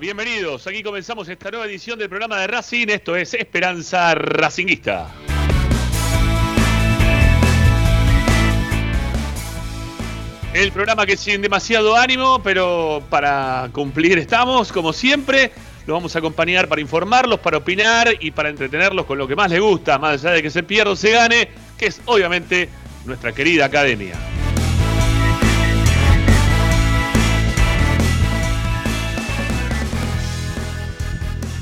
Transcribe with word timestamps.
Bienvenidos. 0.00 0.66
Aquí 0.66 0.82
comenzamos 0.82 1.28
esta 1.28 1.50
nueva 1.50 1.66
edición 1.66 1.98
del 1.98 2.08
programa 2.08 2.40
de 2.40 2.46
Racing. 2.46 2.86
Esto 2.88 3.14
es 3.14 3.34
Esperanza 3.34 4.14
Racinguista. 4.14 5.08
El 10.54 10.72
programa 10.72 11.04
que 11.04 11.18
sin 11.18 11.42
demasiado 11.42 11.94
ánimo, 11.96 12.42
pero 12.42 13.02
para 13.10 13.68
cumplir 13.72 14.16
estamos, 14.16 14.72
como 14.72 14.94
siempre. 14.94 15.52
Los 15.86 15.94
vamos 15.94 16.16
a 16.16 16.20
acompañar 16.20 16.66
para 16.66 16.80
informarlos, 16.80 17.38
para 17.40 17.58
opinar 17.58 18.08
y 18.20 18.30
para 18.30 18.48
entretenerlos 18.48 19.04
con 19.04 19.18
lo 19.18 19.28
que 19.28 19.36
más 19.36 19.50
les 19.50 19.60
gusta, 19.60 19.98
más 19.98 20.24
allá 20.24 20.36
de 20.36 20.42
que 20.42 20.50
se 20.50 20.62
pierda 20.62 20.92
o 20.92 20.96
se 20.96 21.10
gane, 21.10 21.50
que 21.76 21.88
es 21.88 22.00
obviamente 22.06 22.70
nuestra 23.04 23.32
querida 23.32 23.66
academia. 23.66 24.14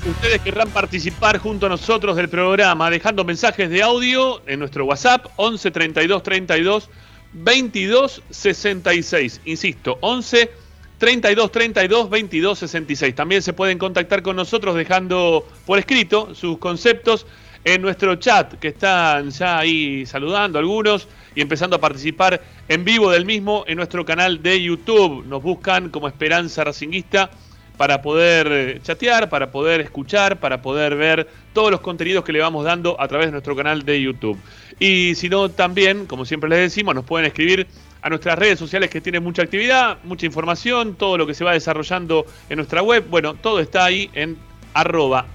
Ustedes 0.09 0.41
querrán 0.41 0.71
participar 0.71 1.39
junto 1.39 1.67
a 1.67 1.69
nosotros 1.69 2.17
del 2.17 2.29
programa 2.29 2.89
dejando 2.91 3.25
mensajes 3.25 3.69
de 3.69 3.83
audio 3.83 4.41
en 4.47 4.61
nuestro 4.61 4.85
WhatsApp 4.85 5.27
11 5.35 5.71
32 5.73 6.23
32 6.23 6.91
22 7.33 8.23
66. 8.31 9.41
Insisto, 9.47 9.99
11 10.01 10.51
32 10.99 11.51
32 11.51 12.09
22 12.09 12.59
66. 12.61 13.15
También 13.17 13.43
se 13.43 13.53
pueden 13.53 13.79
contactar 13.79 14.23
con 14.23 14.37
nosotros 14.37 14.77
dejando 14.77 15.45
por 15.67 15.81
escrito 15.81 16.37
sus 16.37 16.59
conceptos 16.59 17.27
en 17.65 17.83
nuestro 17.83 18.15
chat, 18.15 18.55
que 18.61 18.69
están 18.69 19.31
ya 19.31 19.59
ahí 19.59 20.07
saludando 20.07 20.61
algunos 20.61 21.09
y 21.35 21.41
empezando 21.41 21.75
a 21.75 21.81
participar 21.81 22.41
en 22.69 22.85
vivo 22.85 23.11
del 23.11 23.25
mismo 23.25 23.65
en 23.67 23.77
nuestro 23.77 24.05
canal 24.05 24.41
de 24.41 24.63
YouTube. 24.63 25.27
Nos 25.27 25.43
buscan 25.43 25.91
como 25.91 26.07
Esperanza 26.07 26.63
Racinguista 26.63 27.29
para 27.77 28.03
poder 28.03 28.49
eh, 28.51 28.81
chatear, 28.83 29.29
para 29.29 29.51
poder 29.51 29.81
escuchar, 29.81 30.39
para 30.39 30.63
poder 30.63 30.97
ver 30.97 31.29
todos 31.53 31.71
los 31.71 31.81
contenidos 31.81 32.25
que 32.25 32.33
le 32.33 32.41
vamos 32.41 32.65
dando 32.65 33.01
a 33.01 33.09
través 33.09 33.29
de 33.29 33.33
nuestro 33.33 33.55
canal 33.57 33.85
de 33.85 34.01
YouTube. 34.01 34.39
Y 34.79 35.15
si 35.15 35.29
no, 35.29 35.49
también, 35.49 36.07
como 36.07 36.25
siempre 36.25 36.49
les 36.51 36.59
decimos, 36.59 36.95
nos 36.95 37.05
pueden 37.05 37.27
escribir 37.27 37.67
a 38.03 38.09
nuestras 38.09 38.39
redes 38.39 38.59
sociales 38.59 38.91
que 38.91 39.01
tienen 39.01 39.23
mucha 39.23 39.43
actividad, 39.43 39.99
mucha 40.05 40.27
información, 40.27 40.95
todo 40.95 41.19
lo 41.19 41.27
que 41.27 41.35
se 41.35 41.45
va 41.45 41.53
desarrollando 41.53 42.27
en 42.49 42.57
nuestra 42.57 42.83
web. 42.83 43.05
Bueno, 43.09 43.35
todo 43.35 43.61
está 43.61 43.85
ahí 43.85 44.11
en 44.13 44.37
arroba. 44.75 45.27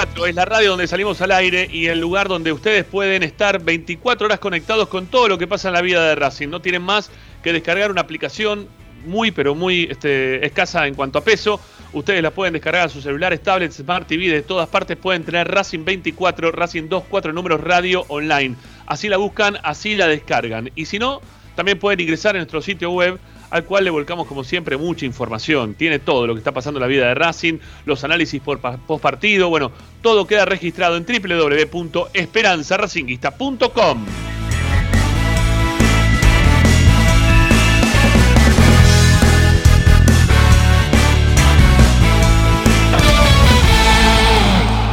Es 0.00 0.34
la 0.34 0.44
radio 0.44 0.70
donde 0.70 0.86
salimos 0.86 1.20
al 1.22 1.32
aire 1.32 1.68
y 1.72 1.86
el 1.86 1.98
lugar 1.98 2.28
donde 2.28 2.52
ustedes 2.52 2.84
pueden 2.84 3.24
estar 3.24 3.60
24 3.60 4.26
horas 4.26 4.38
conectados 4.38 4.86
con 4.86 5.06
todo 5.06 5.26
lo 5.26 5.38
que 5.38 5.48
pasa 5.48 5.68
en 5.68 5.74
la 5.74 5.80
vida 5.80 6.06
de 6.06 6.14
Racing. 6.14 6.48
No 6.48 6.60
tienen 6.60 6.82
más 6.82 7.10
que 7.42 7.52
descargar 7.52 7.90
una 7.90 8.02
aplicación 8.02 8.68
muy, 9.04 9.32
pero 9.32 9.56
muy 9.56 9.88
este, 9.90 10.46
escasa 10.46 10.86
en 10.86 10.94
cuanto 10.94 11.18
a 11.18 11.24
peso. 11.24 11.60
Ustedes 11.92 12.22
la 12.22 12.30
pueden 12.30 12.52
descargar 12.52 12.86
a 12.86 12.88
sus 12.88 13.02
celulares, 13.02 13.42
tablets, 13.42 13.76
Smart 13.76 14.06
TV, 14.06 14.28
de 14.28 14.42
todas 14.42 14.68
partes 14.68 14.96
pueden 14.96 15.24
tener 15.24 15.48
Racing 15.48 15.84
24, 15.84 16.52
Racing 16.52 16.82
24 16.82 17.32
números 17.32 17.60
radio 17.60 18.04
online. 18.06 18.54
Así 18.86 19.08
la 19.08 19.16
buscan, 19.16 19.58
así 19.64 19.96
la 19.96 20.06
descargan. 20.06 20.70
Y 20.76 20.86
si 20.86 21.00
no, 21.00 21.20
también 21.56 21.80
pueden 21.80 21.98
ingresar 21.98 22.36
en 22.36 22.40
nuestro 22.40 22.62
sitio 22.62 22.92
web 22.92 23.18
al 23.50 23.64
cual 23.64 23.84
le 23.84 23.90
volcamos 23.90 24.26
como 24.26 24.44
siempre 24.44 24.76
mucha 24.76 25.06
información. 25.06 25.74
Tiene 25.74 25.98
todo 25.98 26.26
lo 26.26 26.34
que 26.34 26.38
está 26.38 26.52
pasando 26.52 26.78
en 26.78 26.82
la 26.82 26.86
vida 26.86 27.08
de 27.08 27.14
Racing, 27.14 27.58
los 27.86 28.04
análisis 28.04 28.40
por 28.40 28.60
post 28.60 29.02
partido, 29.02 29.48
bueno, 29.48 29.72
todo 30.02 30.26
queda 30.26 30.44
registrado 30.44 30.96
en 30.96 31.04
www.esperanzaracinguista.com. 31.04 34.04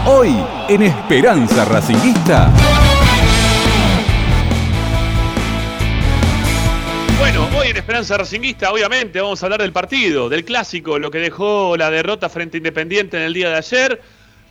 Hoy 0.08 0.36
en 0.70 0.84
Esperanza 0.84 1.66
Racinguista. 1.66 2.75
Esperanza 7.80 8.18
Racinguista, 8.18 8.72
obviamente, 8.72 9.20
vamos 9.20 9.44
a 9.44 9.46
hablar 9.46 9.62
del 9.62 9.74
partido, 9.74 10.30
del 10.30 10.46
clásico, 10.46 10.98
lo 10.98 11.12
que 11.12 11.20
dejó 11.20 11.76
la 11.76 11.92
derrota 11.92 12.30
frente 12.30 12.56
a 12.56 12.60
Independiente 12.60 13.18
en 13.18 13.24
el 13.24 13.34
día 13.34 13.50
de 13.50 13.58
ayer. 13.58 14.02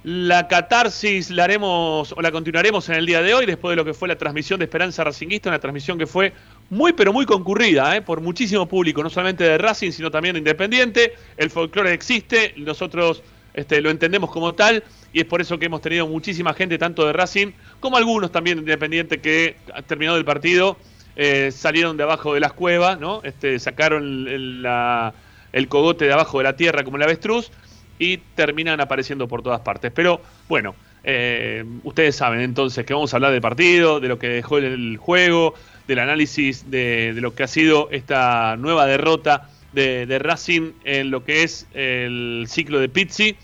La 0.04 0.46
catarsis 0.46 1.30
la 1.30 1.44
haremos 1.44 2.12
o 2.12 2.20
la 2.20 2.30
continuaremos 2.30 2.86
en 2.90 2.96
el 2.96 3.06
día 3.06 3.22
de 3.22 3.32
hoy, 3.32 3.46
después 3.46 3.72
de 3.72 3.76
lo 3.76 3.84
que 3.84 3.94
fue 3.94 4.08
la 4.08 4.16
transmisión 4.16 4.58
de 4.58 4.66
Esperanza 4.66 5.04
Racinguista, 5.04 5.48
una 5.48 5.58
transmisión 5.58 5.98
que 5.98 6.06
fue 6.06 6.34
muy 6.68 6.92
pero 6.92 7.14
muy 7.14 7.24
concurrida, 7.24 7.96
¿eh? 7.96 8.02
por 8.02 8.20
muchísimo 8.20 8.68
público, 8.68 9.02
no 9.02 9.08
solamente 9.08 9.42
de 9.42 9.56
Racing, 9.56 9.92
sino 9.92 10.10
también 10.10 10.34
de 10.34 10.40
Independiente. 10.40 11.14
El 11.38 11.48
folclore 11.48 11.94
existe, 11.94 12.52
nosotros 12.58 13.22
este, 13.54 13.80
lo 13.80 13.88
entendemos 13.88 14.30
como 14.30 14.54
tal, 14.54 14.84
y 15.14 15.20
es 15.20 15.24
por 15.24 15.40
eso 15.40 15.58
que 15.58 15.64
hemos 15.66 15.80
tenido 15.80 16.06
muchísima 16.06 16.52
gente, 16.52 16.76
tanto 16.76 17.06
de 17.06 17.14
Racing 17.14 17.52
como 17.80 17.96
algunos 17.96 18.30
también 18.30 18.58
de 18.58 18.60
Independiente, 18.60 19.20
que 19.22 19.56
han 19.72 19.84
terminado 19.84 20.18
el 20.18 20.26
partido 20.26 20.76
eh, 21.16 21.50
salieron 21.52 21.96
de 21.96 22.02
abajo 22.02 22.34
de 22.34 22.40
las 22.40 22.52
cuevas, 22.52 22.98
¿no? 22.98 23.20
Este, 23.22 23.58
sacaron 23.58 24.26
el, 24.28 25.68
cogote 25.68 26.06
de 26.06 26.12
abajo 26.12 26.38
de 26.38 26.44
la 26.44 26.56
tierra 26.56 26.82
como 26.82 26.96
el 26.96 27.04
avestruz 27.04 27.50
y 27.98 28.18
terminan 28.34 28.80
apareciendo 28.80 29.28
por 29.28 29.42
todas 29.42 29.60
partes. 29.60 29.92
Pero 29.94 30.20
bueno, 30.48 30.74
eh, 31.04 31.64
ustedes 31.84 32.16
saben 32.16 32.40
entonces 32.40 32.84
que 32.84 32.94
vamos 32.94 33.12
a 33.14 33.18
hablar 33.18 33.32
del 33.32 33.40
partido, 33.40 34.00
de 34.00 34.08
lo 34.08 34.18
que 34.18 34.28
dejó 34.28 34.58
el, 34.58 34.96
juego, 34.96 35.54
del 35.86 36.00
análisis 36.00 36.70
de, 36.70 37.14
lo 37.16 37.34
que 37.34 37.44
ha 37.44 37.48
sido 37.48 37.88
esta 37.90 38.56
nueva 38.56 38.86
derrota 38.86 39.48
de, 39.72 40.18
Racing 40.18 40.72
en 40.84 41.10
lo 41.10 41.24
que 41.24 41.42
es 41.42 41.66
el 41.74 42.46
ciclo 42.48 42.80
de 42.80 42.88
Pizzi 42.88 43.36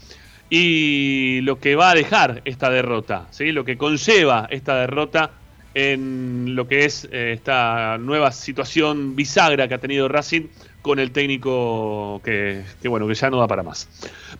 y 0.48 1.40
lo 1.42 1.60
que 1.60 1.76
va 1.76 1.90
a 1.90 1.94
dejar 1.94 2.42
esta 2.44 2.70
derrota, 2.70 3.28
¿sí? 3.30 3.52
lo 3.52 3.64
que 3.64 3.76
conlleva 3.76 4.48
esta 4.50 4.76
derrota 4.76 5.30
en 5.74 6.56
lo 6.56 6.66
que 6.66 6.84
es 6.84 7.08
eh, 7.12 7.32
esta 7.32 7.98
nueva 7.98 8.32
situación 8.32 9.14
bisagra 9.14 9.68
que 9.68 9.74
ha 9.74 9.78
tenido 9.78 10.08
Racing 10.08 10.48
con 10.82 10.98
el 10.98 11.12
técnico 11.12 12.20
que, 12.24 12.64
bueno 12.84 13.06
que 13.06 13.14
ya 13.14 13.30
no 13.30 13.38
da 13.38 13.46
para 13.46 13.62
más. 13.62 13.88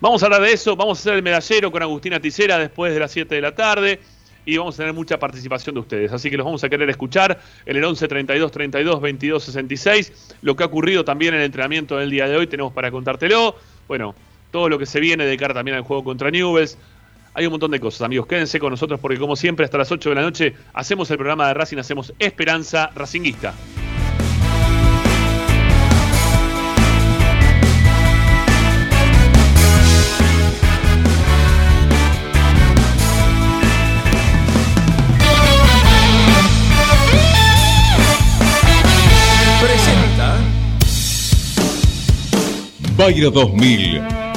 Vamos 0.01 0.23
a 0.23 0.27
hablar 0.27 0.43
de 0.43 0.53
eso, 0.53 0.75
vamos 0.77 0.99
a 0.99 1.01
hacer 1.01 1.15
el 1.15 1.23
medallero 1.23 1.71
con 1.71 1.83
Agustina 1.83 2.21
Ticera 2.21 2.59
después 2.59 2.93
de 2.93 3.01
las 3.01 3.13
7 3.13 3.35
de 3.35 3.41
la 3.41 3.55
tarde 3.55 4.01
y 4.47 4.57
vamos 4.57 4.75
a 4.75 4.79
tener 4.79 4.95
mucha 4.95 5.19
participación 5.19 5.75
de 5.75 5.81
ustedes, 5.83 6.13
así 6.13 6.31
que 6.31 6.37
los 6.37 6.47
vamos 6.47 6.65
a 6.65 6.69
querer 6.69 6.89
escuchar 6.89 7.41
en 7.67 7.77
el 7.77 7.85
11 7.85 8.09
32 8.09 8.51
32 8.51 9.01
22 9.01 9.45
66, 9.45 10.37
lo 10.43 10.57
que 10.57 10.63
ha 10.63 10.67
ocurrido 10.67 11.05
también 11.05 11.35
en 11.35 11.41
el 11.41 11.47
entrenamiento 11.47 11.99
del 11.99 12.11
día 12.11 12.27
de 12.27 12.37
hoy 12.37 12.47
tenemos 12.47 12.73
para 12.73 12.91
contártelo, 12.91 13.55
bueno, 13.87 14.15
todo 14.51 14.69
lo 14.69 14.79
que 14.79 14.87
se 14.87 14.99
viene 14.99 15.27
de 15.27 15.37
cara 15.37 15.55
también 15.55 15.77
al 15.77 15.83
juego 15.83 16.03
contra 16.03 16.31
Newells, 16.31 16.79
hay 17.35 17.47
un 17.47 17.53
montón 17.53 17.71
de 17.71 17.81
cosas, 17.81 18.03
amigos. 18.03 18.27
Quédense 18.27 18.59
con 18.59 18.71
nosotros 18.71 19.01
porque, 19.01 19.19
como 19.19 19.37
siempre, 19.37 19.65
hasta 19.65 19.79
las 19.79 19.91
8 19.91 20.09
de 20.09 20.15
la 20.15 20.23
noche 20.23 20.55
hacemos 20.73 21.11
el 21.11 21.17
programa 21.17 21.49
de 21.49 21.55
Racing, 21.55 21.79
hacemos 21.79 22.13
Esperanza 22.19 22.91
Racinguista. 22.95 23.55
Presenta 39.61 40.39
Bayra 42.97 43.31
2000 43.31 44.20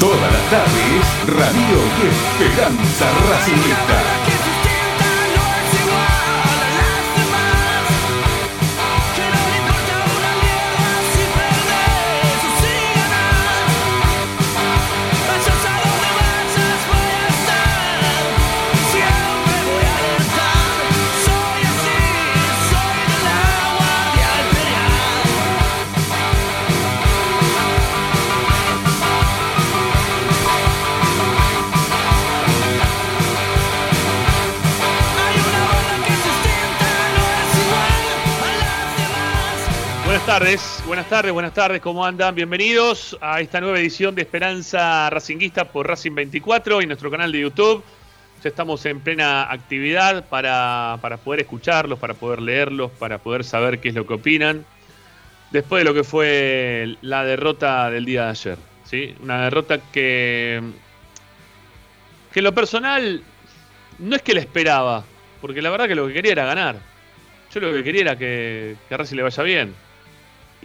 Todas 0.00 0.20
las 0.20 0.50
tardes, 0.50 1.06
Radio 1.26 1.78
y 2.02 2.42
Esperanza 2.44 3.06
Racingista. 3.30 4.25
Tardes, 40.26 40.82
buenas 40.84 41.08
tardes, 41.08 41.32
buenas 41.32 41.54
tardes, 41.54 41.80
¿cómo 41.80 42.04
andan? 42.04 42.34
Bienvenidos 42.34 43.16
a 43.20 43.40
esta 43.40 43.60
nueva 43.60 43.78
edición 43.78 44.12
de 44.16 44.22
Esperanza 44.22 45.08
Racinguista 45.08 45.66
por 45.66 45.86
Racing 45.86 46.16
24 46.16 46.82
y 46.82 46.86
nuestro 46.86 47.12
canal 47.12 47.30
de 47.30 47.42
YouTube. 47.42 47.84
Ya 48.42 48.48
estamos 48.48 48.84
en 48.86 48.98
plena 48.98 49.48
actividad 49.48 50.28
para, 50.28 50.98
para 51.00 51.18
poder 51.18 51.42
escucharlos, 51.42 52.00
para 52.00 52.14
poder 52.14 52.42
leerlos, 52.42 52.90
para 52.90 53.18
poder 53.18 53.44
saber 53.44 53.78
qué 53.78 53.90
es 53.90 53.94
lo 53.94 54.04
que 54.04 54.14
opinan. 54.14 54.64
Después 55.52 55.82
de 55.82 55.84
lo 55.84 55.94
que 55.94 56.02
fue 56.02 56.96
la 57.02 57.24
derrota 57.24 57.88
del 57.88 58.04
día 58.04 58.24
de 58.24 58.30
ayer. 58.30 58.58
¿sí? 58.84 59.14
Una 59.22 59.44
derrota 59.44 59.78
que, 59.92 60.60
que 62.32 62.40
en 62.40 62.44
lo 62.44 62.52
personal 62.52 63.22
no 64.00 64.16
es 64.16 64.22
que 64.22 64.34
la 64.34 64.40
esperaba, 64.40 65.04
porque 65.40 65.62
la 65.62 65.70
verdad 65.70 65.86
que 65.86 65.94
lo 65.94 66.08
que 66.08 66.14
quería 66.14 66.32
era 66.32 66.46
ganar. 66.46 66.80
Yo 67.54 67.60
lo 67.60 67.72
que 67.72 67.84
quería 67.84 68.00
era 68.00 68.18
que, 68.18 68.76
que 68.88 68.94
a 68.94 68.98
Racing 68.98 69.16
le 69.16 69.22
vaya 69.22 69.42
bien 69.44 69.85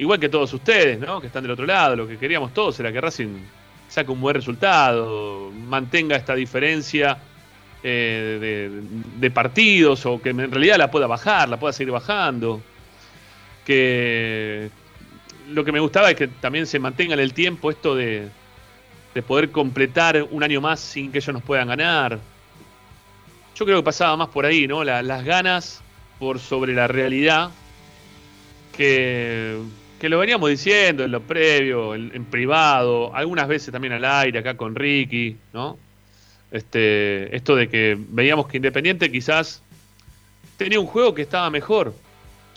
igual 0.01 0.19
que 0.19 0.29
todos 0.29 0.51
ustedes, 0.51 0.99
¿no? 0.99 1.21
Que 1.21 1.27
están 1.27 1.43
del 1.43 1.51
otro 1.51 1.67
lado, 1.67 1.95
lo 1.95 2.07
que 2.07 2.17
queríamos 2.17 2.55
todos 2.55 2.79
era 2.79 2.91
que 2.91 2.99
Racing 2.99 3.37
saque 3.87 4.09
un 4.09 4.19
buen 4.19 4.33
resultado, 4.35 5.51
mantenga 5.51 6.15
esta 6.15 6.33
diferencia 6.33 7.19
eh, 7.83 8.81
de, 9.19 9.31
partidos 9.31 10.07
o 10.07 10.19
que 10.19 10.29
en 10.29 10.51
realidad 10.51 10.77
la 10.77 10.89
pueda 10.89 11.05
bajar, 11.05 11.49
la 11.49 11.59
pueda 11.59 11.71
seguir 11.71 11.93
bajando. 11.93 12.63
Que 13.63 14.71
lo 15.51 15.63
que 15.63 15.71
me 15.71 15.79
gustaba 15.79 16.09
es 16.09 16.17
que 16.17 16.27
también 16.27 16.65
se 16.65 16.79
mantenga 16.79 17.13
en 17.13 17.19
el 17.19 17.35
tiempo 17.35 17.69
esto 17.69 17.93
de, 17.93 18.27
de 19.13 19.21
poder 19.21 19.51
completar 19.51 20.25
un 20.31 20.41
año 20.41 20.61
más 20.61 20.79
sin 20.79 21.11
que 21.11 21.19
ellos 21.19 21.33
nos 21.33 21.43
puedan 21.43 21.67
ganar. 21.67 22.17
Yo 23.53 23.65
creo 23.65 23.77
que 23.77 23.83
pasaba 23.83 24.17
más 24.17 24.29
por 24.29 24.47
ahí, 24.47 24.67
¿no? 24.67 24.83
las 24.83 25.23
ganas 25.23 25.83
por 26.17 26.39
sobre 26.39 26.73
la 26.73 26.87
realidad 26.87 27.51
que 28.75 29.59
que 30.01 30.09
lo 30.09 30.17
veníamos 30.17 30.49
diciendo 30.49 31.03
en 31.03 31.11
lo 31.11 31.21
previo, 31.21 31.93
en, 31.93 32.25
privado, 32.25 33.15
algunas 33.15 33.47
veces 33.47 33.71
también 33.71 33.93
al 33.93 34.03
aire, 34.03 34.39
acá 34.39 34.57
con 34.57 34.73
Ricky, 34.73 35.37
¿no? 35.53 35.77
Este, 36.49 37.35
esto 37.35 37.55
de 37.55 37.69
que 37.69 37.95
veíamos 38.09 38.47
que 38.47 38.57
Independiente 38.57 39.11
quizás 39.11 39.61
tenía 40.57 40.79
un 40.79 40.87
juego 40.87 41.13
que 41.13 41.21
estaba 41.21 41.51
mejor, 41.51 41.93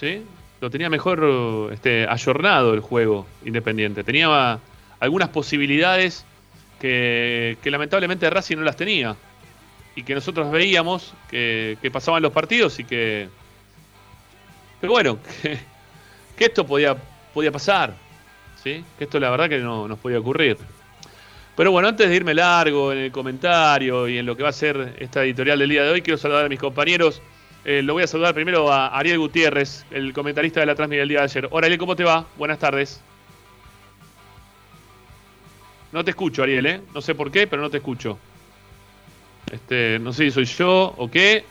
¿sí? 0.01 0.23
Lo 0.63 0.71
tenía 0.71 0.89
mejor 0.89 1.69
este, 1.71 2.07
ayornado 2.09 2.73
el 2.73 2.81
juego 2.81 3.27
Independiente. 3.45 4.05
Tenía 4.05 4.59
algunas 4.99 5.29
posibilidades 5.29 6.25
que, 6.81 7.59
lamentablemente 7.63 8.31
Racing 8.31 8.57
no 8.57 8.63
las 8.63 8.77
tenía. 8.77 9.17
Y 9.95 10.03
que 10.03 10.15
nosotros 10.15 10.51
veíamos 10.51 11.13
que, 11.29 11.77
pasaban 11.93 12.23
los 12.23 12.33
partidos 12.33 12.79
y 12.79 12.85
que... 12.85 13.29
Pero 14.81 14.95
bueno, 14.95 15.19
que 16.39 16.45
esto 16.47 16.67
podía 16.67 16.97
podía 17.35 17.53
pasar. 17.53 17.95
¿sí? 18.65 18.83
Que 18.99 19.05
esto 19.05 19.21
la 19.21 19.31
verdad 19.31 19.49
que 19.49 19.59
no 19.59 19.87
nos 19.87 19.99
podía 19.99 20.19
ocurrir. 20.19 20.57
Pero 21.57 21.71
bueno, 21.71 21.87
antes 21.87 22.09
de 22.09 22.17
irme 22.17 22.35
largo 22.35 22.93
en 22.93 22.99
el 22.99 23.13
comentario 23.13 24.09
y 24.09 24.19
en 24.19 24.27
lo 24.27 24.37
que 24.37 24.43
va 24.43 24.49
a 24.49 24.53
ser 24.53 24.97
esta 24.99 25.23
editorial 25.23 25.59
del 25.59 25.69
día 25.69 25.85
de 25.85 25.91
hoy, 25.91 26.03
quiero 26.03 26.19
saludar 26.19 26.47
a 26.47 26.49
mis 26.49 26.59
compañeros. 26.59 27.23
Eh, 27.65 27.83
lo 27.83 27.93
voy 27.93 28.03
a 28.03 28.07
saludar 28.07 28.35
primero 28.35 28.73
a 28.73 28.89
Ariel 28.89 29.19
Gutiérrez, 29.19 29.87
el 29.91 30.13
comentarista 30.13 30.61
de 30.61 30.67
la 30.67 30.75
transmisión 30.75 31.03
del 31.03 31.09
día 31.11 31.19
de 31.21 31.25
ayer. 31.25 31.49
Hola 31.51 31.67
Ariel, 31.67 31.79
¿cómo 31.79 31.95
te 31.95 32.05
va? 32.05 32.27
Buenas 32.37 32.59
tardes. 32.59 33.01
No 35.93 36.05
te 36.05 36.11
escucho, 36.11 36.43
Ariel, 36.43 36.67
¿eh? 36.67 36.81
No 36.93 37.01
sé 37.01 37.15
por 37.15 37.31
qué, 37.31 37.47
pero 37.47 37.63
no 37.63 37.71
te 37.71 37.77
escucho. 37.77 38.19
Este, 39.53 39.99
no 40.01 40.13
sé 40.13 40.25
si 40.25 40.31
soy 40.33 40.45
yo 40.47 40.93
o 40.97 41.09
qué, 41.09 41.45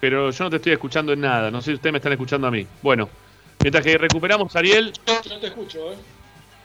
pero 0.00 0.30
yo 0.30 0.44
no 0.44 0.50
te 0.50 0.56
estoy 0.56 0.72
escuchando 0.72 1.12
en 1.12 1.20
nada. 1.20 1.50
No 1.50 1.60
sé 1.60 1.72
si 1.72 1.74
ustedes 1.74 1.92
me 1.92 1.98
están 1.98 2.12
escuchando 2.12 2.46
a 2.46 2.50
mí. 2.52 2.64
Bueno, 2.80 3.08
Mientras 3.62 3.84
que 3.84 3.96
recuperamos, 3.96 4.54
Ariel. 4.56 4.92
Yo 5.06 5.34
no 5.34 5.38
te 5.38 5.46
escucho, 5.46 5.92
¿eh? 5.92 5.96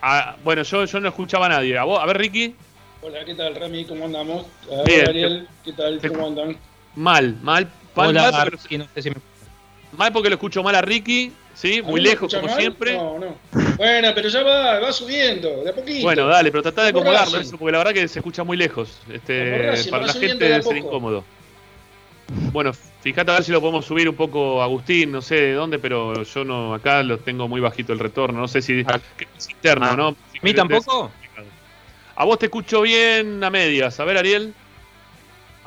Ah, 0.02 0.36
bueno, 0.42 0.62
yo, 0.62 0.84
yo 0.84 1.00
no 1.00 1.08
escuchaba 1.08 1.46
a 1.46 1.48
nadie. 1.48 1.78
¿A, 1.78 1.84
vos? 1.84 2.00
a 2.02 2.06
ver, 2.06 2.18
Ricky. 2.18 2.54
Hola, 3.02 3.24
¿qué 3.24 3.34
tal, 3.34 3.54
Rami? 3.54 3.84
¿Cómo 3.84 4.06
andamos? 4.06 4.46
A 4.72 4.82
ver, 4.82 5.08
Ariel, 5.08 5.48
¿qué 5.64 5.72
tal? 5.72 6.00
¿Cómo 6.08 6.26
andan? 6.26 6.56
Mal, 6.96 7.36
mal. 7.42 7.68
mal 7.94 8.08
Hola, 8.08 8.32
mal, 8.32 8.50
porque, 8.50 8.78
no 8.78 8.88
sé 8.94 9.02
si 9.02 9.10
me... 9.10 9.16
mal 9.96 10.12
porque 10.12 10.28
lo 10.28 10.34
escucho 10.34 10.64
mal 10.64 10.74
a 10.74 10.82
Ricky, 10.82 11.32
¿sí? 11.54 11.80
Muy 11.82 12.00
lejos, 12.00 12.34
como 12.34 12.48
siempre. 12.48 12.96
No, 12.96 13.18
no. 13.18 13.36
Bueno, 13.76 14.10
pero 14.16 14.28
ya 14.28 14.42
va, 14.42 14.80
va 14.80 14.92
subiendo, 14.92 15.62
de 15.62 15.70
a 15.70 15.74
poquito. 15.74 16.02
Bueno, 16.02 16.26
dale, 16.26 16.50
pero 16.50 16.62
tratá 16.64 16.82
de 16.82 16.88
acomodarlo 16.88 17.38
eso, 17.38 17.56
porque 17.56 17.72
la 17.72 17.78
verdad 17.78 17.92
que 17.92 18.08
se 18.08 18.18
escucha 18.18 18.42
muy 18.42 18.56
lejos. 18.56 18.98
Este, 19.08 19.88
para 19.88 20.06
la 20.06 20.12
gente 20.12 20.44
debe 20.44 20.62
ser 20.62 20.76
incómodo. 20.76 21.24
Bueno, 22.52 22.72
Fíjate 23.00 23.30
a 23.30 23.34
ver 23.34 23.44
si 23.44 23.52
lo 23.52 23.60
podemos 23.60 23.86
subir 23.86 24.08
un 24.08 24.16
poco, 24.16 24.60
Agustín, 24.60 25.12
no 25.12 25.22
sé 25.22 25.36
de 25.36 25.52
dónde, 25.54 25.78
pero 25.78 26.24
yo 26.24 26.44
no, 26.44 26.74
acá 26.74 27.02
lo 27.04 27.18
tengo 27.18 27.46
muy 27.46 27.60
bajito 27.60 27.92
el 27.92 28.00
retorno, 28.00 28.40
no 28.40 28.48
sé 28.48 28.60
si 28.60 28.84
ah. 28.86 29.00
es 29.36 29.48
interno, 29.48 29.86
ah. 29.86 29.96
¿no? 29.96 30.08
¿A 30.08 30.14
mí 30.42 30.52
tampoco? 30.52 31.10
A 32.16 32.24
vos 32.24 32.38
te 32.38 32.46
escucho 32.46 32.82
bien 32.82 33.42
a 33.44 33.50
medias, 33.50 34.00
a 34.00 34.04
ver 34.04 34.18
Ariel. 34.18 34.52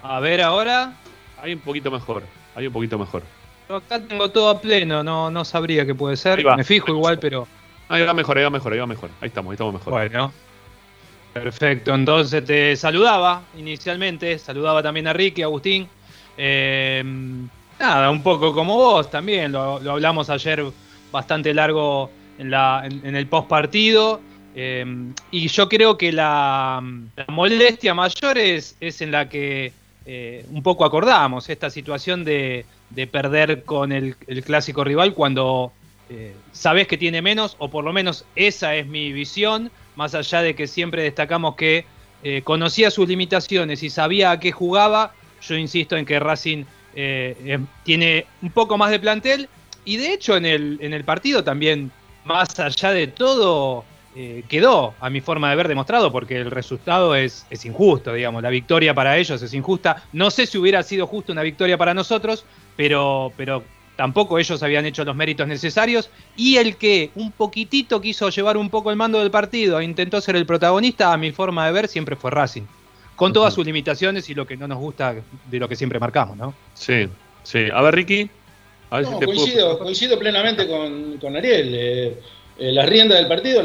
A 0.03 0.19
ver 0.19 0.41
ahora. 0.41 0.93
Hay 1.41 1.53
un 1.53 1.61
poquito 1.61 1.89
mejor, 1.89 2.23
hay 2.53 2.67
un 2.67 2.73
poquito 2.73 2.99
mejor. 2.99 3.23
acá 3.69 4.01
tengo 4.05 4.29
todo 4.29 4.49
a 4.49 4.59
pleno, 4.59 5.01
no, 5.01 5.31
no 5.31 5.45
sabría 5.45 5.85
qué 5.85 5.95
puede 5.95 6.17
ser. 6.17 6.45
Me 6.57 6.65
fijo 6.65 6.91
igual, 6.91 7.17
pero... 7.17 7.47
Ahí 7.87 8.05
va 8.05 8.13
mejor, 8.13 8.37
ahí 8.37 8.43
va 8.43 8.49
mejor, 8.49 8.73
ahí 8.73 8.79
va 8.79 8.87
mejor. 8.87 9.09
Ahí 9.21 9.29
estamos, 9.29 9.51
ahí 9.51 9.55
estamos 9.55 9.73
mejor. 9.73 9.93
Bueno. 9.93 10.33
Perfecto, 11.33 11.95
entonces 11.95 12.43
te 12.43 12.75
saludaba 12.75 13.41
inicialmente, 13.57 14.37
saludaba 14.37 14.83
también 14.83 15.07
a 15.07 15.13
Ricky, 15.13 15.43
Agustín. 15.43 15.87
Eh, 16.43 17.03
nada, 17.79 18.09
un 18.09 18.23
poco 18.23 18.51
como 18.51 18.75
vos 18.75 19.11
también, 19.11 19.51
lo, 19.51 19.75
hablamos 19.91 20.27
ayer 20.31 20.63
bastante 21.11 21.53
largo 21.53 22.09
en, 22.39 23.15
el 23.15 23.27
post 23.27 23.47
partido. 23.47 24.19
Eh, 24.55 24.83
y 25.29 25.47
yo 25.49 25.69
creo 25.69 25.99
que 25.99 26.11
la, 26.11 26.83
molestia 27.27 27.93
mayor 27.93 28.39
es, 28.39 28.75
en 28.79 29.11
la 29.11 29.29
que 29.29 29.71
eh, 30.07 30.43
un 30.49 30.63
poco 30.63 30.83
acordamos, 30.83 31.47
esta 31.47 31.69
situación 31.69 32.25
de, 32.25 32.65
perder 33.11 33.63
con 33.63 33.91
el, 33.91 34.15
clásico 34.43 34.83
rival 34.83 35.13
cuando 35.13 35.71
sabes 36.51 36.87
que 36.87 36.97
tiene 36.97 37.21
menos, 37.21 37.55
o 37.59 37.69
por 37.69 37.85
lo 37.85 37.93
menos 37.93 38.25
esa 38.35 38.75
es 38.75 38.87
mi 38.87 39.13
visión, 39.13 39.71
más 39.95 40.15
allá 40.15 40.41
de 40.41 40.55
que 40.55 40.65
siempre 40.65 41.03
destacamos 41.03 41.55
que 41.55 41.85
conocía 42.43 42.89
sus 42.89 43.07
limitaciones 43.07 43.83
y 43.83 43.91
sabía 43.91 44.31
a 44.31 44.39
qué 44.39 44.51
jugaba, 44.51 45.13
yo 45.41 45.55
insisto 45.55 45.97
en 45.97 46.05
que 46.05 46.19
Racing 46.19 46.65
eh, 46.95 47.35
eh, 47.45 47.59
tiene 47.83 48.25
un 48.41 48.51
poco 48.51 48.77
más 48.77 48.91
de 48.91 48.99
plantel 48.99 49.49
y 49.85 49.97
de 49.97 50.13
hecho 50.13 50.37
en 50.37 50.45
el, 50.45 50.77
en 50.81 50.93
el 50.93 51.03
partido 51.03 51.43
también, 51.43 51.91
más 52.25 52.59
allá 52.59 52.91
de 52.91 53.07
todo, 53.07 53.83
eh, 54.15 54.43
quedó, 54.47 54.93
a 54.99 55.09
mi 55.09 55.21
forma 55.21 55.49
de 55.49 55.55
ver, 55.55 55.67
demostrado, 55.67 56.11
porque 56.11 56.37
el 56.37 56.51
resultado 56.51 57.15
es, 57.15 57.45
es, 57.49 57.65
injusto, 57.65 58.13
digamos, 58.13 58.43
la 58.43 58.49
victoria 58.49 58.93
para 58.93 59.17
ellos 59.17 59.41
es 59.41 59.53
injusta. 59.53 60.03
No 60.13 60.29
sé 60.29 60.45
si 60.45 60.57
hubiera 60.57 60.83
sido 60.83 61.07
justo 61.07 61.31
una 61.31 61.41
victoria 61.41 61.77
para 61.77 61.93
nosotros, 61.93 62.45
pero, 62.75 63.31
pero 63.37 63.63
tampoco 63.95 64.37
ellos 64.37 64.61
habían 64.61 64.85
hecho 64.85 65.03
los 65.03 65.15
méritos 65.15 65.47
necesarios. 65.47 66.11
Y 66.35 66.57
el 66.57 66.75
que 66.75 67.09
un 67.15 67.31
poquitito 67.31 68.01
quiso 68.01 68.29
llevar 68.29 68.57
un 68.57 68.69
poco 68.69 68.91
el 68.91 68.97
mando 68.97 69.19
del 69.19 69.31
partido 69.31 69.79
e 69.79 69.85
intentó 69.85 70.21
ser 70.21 70.35
el 70.35 70.45
protagonista, 70.45 71.11
a 71.11 71.17
mi 71.17 71.31
forma 71.31 71.65
de 71.65 71.71
ver, 71.71 71.87
siempre 71.87 72.15
fue 72.15 72.29
Racing 72.31 72.63
con 73.21 73.33
todas 73.33 73.53
sus 73.53 73.63
limitaciones 73.63 74.27
y 74.31 74.33
lo 74.33 74.47
que 74.47 74.57
no 74.57 74.67
nos 74.67 74.79
gusta 74.79 75.13
de 75.51 75.59
lo 75.59 75.69
que 75.69 75.75
siempre 75.75 75.99
marcamos, 75.99 76.35
¿no? 76.35 76.55
Sí, 76.73 77.07
sí. 77.43 77.67
A 77.71 77.79
ver, 77.83 77.93
Ricky. 77.93 78.27
coincido, 78.89 79.77
coincido 79.77 80.17
plenamente 80.17 80.65
con, 80.67 81.35
Ariel. 81.35 81.71
Eh, 81.71 82.17
eh, 82.57 82.71
la 82.71 82.83
rienda 82.87 83.15
del 83.17 83.27
partido, 83.27 83.61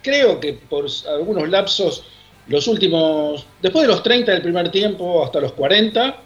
creo 0.00 0.38
que 0.38 0.52
por 0.52 0.86
algunos 1.12 1.48
lapsos, 1.48 2.04
los 2.46 2.68
últimos, 2.68 3.44
después 3.60 3.82
de 3.82 3.88
los 3.88 4.00
30 4.04 4.30
del 4.30 4.42
primer 4.42 4.70
tiempo 4.70 5.24
hasta 5.24 5.40
los 5.40 5.54
40, 5.54 6.16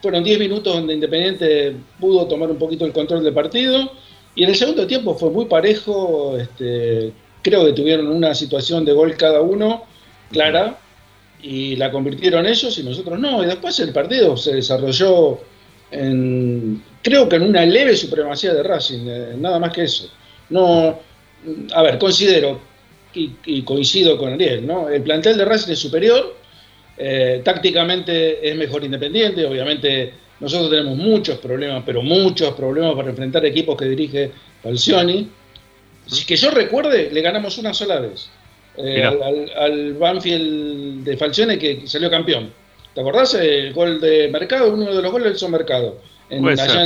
fueron 0.00 0.22
10 0.22 0.38
minutos 0.38 0.74
donde 0.74 0.94
Independiente 0.94 1.74
pudo 1.98 2.28
tomar 2.28 2.52
un 2.52 2.56
poquito 2.56 2.86
el 2.86 2.92
control 2.92 3.24
del 3.24 3.34
partido. 3.34 3.94
Y 4.36 4.44
en 4.44 4.50
el 4.50 4.54
segundo 4.54 4.86
tiempo 4.86 5.16
fue 5.16 5.30
muy 5.30 5.46
parejo. 5.46 6.38
Este, 6.38 7.12
creo 7.42 7.66
que 7.66 7.72
tuvieron 7.72 8.06
una 8.06 8.32
situación 8.32 8.84
de 8.84 8.92
gol 8.92 9.16
cada 9.16 9.40
uno, 9.40 9.82
clara 10.30 10.78
y 11.42 11.76
la 11.76 11.90
convirtieron 11.90 12.46
ellos 12.46 12.78
y 12.78 12.82
nosotros 12.82 13.18
no. 13.18 13.42
Y 13.42 13.46
después 13.46 13.78
el 13.80 13.92
partido 13.92 14.36
se 14.36 14.54
desarrolló 14.54 15.40
en, 15.90 16.82
creo 17.02 17.28
que 17.28 17.36
en 17.36 17.42
una 17.42 17.66
leve 17.66 17.96
supremacía 17.96 18.54
de 18.54 18.62
Racing, 18.62 19.06
eh, 19.06 19.34
nada 19.36 19.58
más 19.58 19.72
que 19.72 19.84
eso. 19.84 20.08
No, 20.50 21.00
a 21.74 21.82
ver, 21.82 21.98
considero 21.98 22.60
y, 23.14 23.62
coincido 23.62 24.16
con 24.16 24.32
Ariel, 24.32 24.66
¿no? 24.66 24.88
El 24.88 25.02
plantel 25.02 25.36
de 25.36 25.44
Racing 25.44 25.72
es 25.72 25.78
superior, 25.78 26.36
eh, 26.96 27.42
tácticamente 27.44 28.48
es 28.48 28.56
mejor 28.56 28.84
independiente, 28.84 29.44
obviamente 29.44 30.14
nosotros 30.40 30.70
tenemos 30.70 30.96
muchos 30.96 31.38
problemas, 31.38 31.82
pero 31.84 32.02
muchos 32.02 32.52
problemas 32.54 32.94
para 32.94 33.10
enfrentar 33.10 33.44
equipos 33.44 33.76
que 33.76 33.84
dirige 33.84 34.30
Falcioni. 34.62 35.28
Que 36.26 36.36
yo 36.36 36.50
recuerde, 36.50 37.10
le 37.12 37.20
ganamos 37.20 37.58
una 37.58 37.72
sola 37.72 38.00
vez. 38.00 38.28
Eh, 38.76 39.04
al, 39.04 39.94
Banfield 39.94 41.04
de 41.04 41.16
Falcione 41.16 41.58
que 41.58 41.86
salió 41.86 42.10
campeón. 42.10 42.52
¿Te 42.94 43.00
acordás? 43.00 43.34
El 43.34 43.72
gol 43.72 44.00
de 44.00 44.28
Mercado, 44.28 44.72
uno 44.72 44.94
de 44.94 45.02
los 45.02 45.12
goles 45.12 45.40
del 45.40 45.50
Mercado. 45.50 45.98
En, 46.30 46.46
allá 46.48 46.84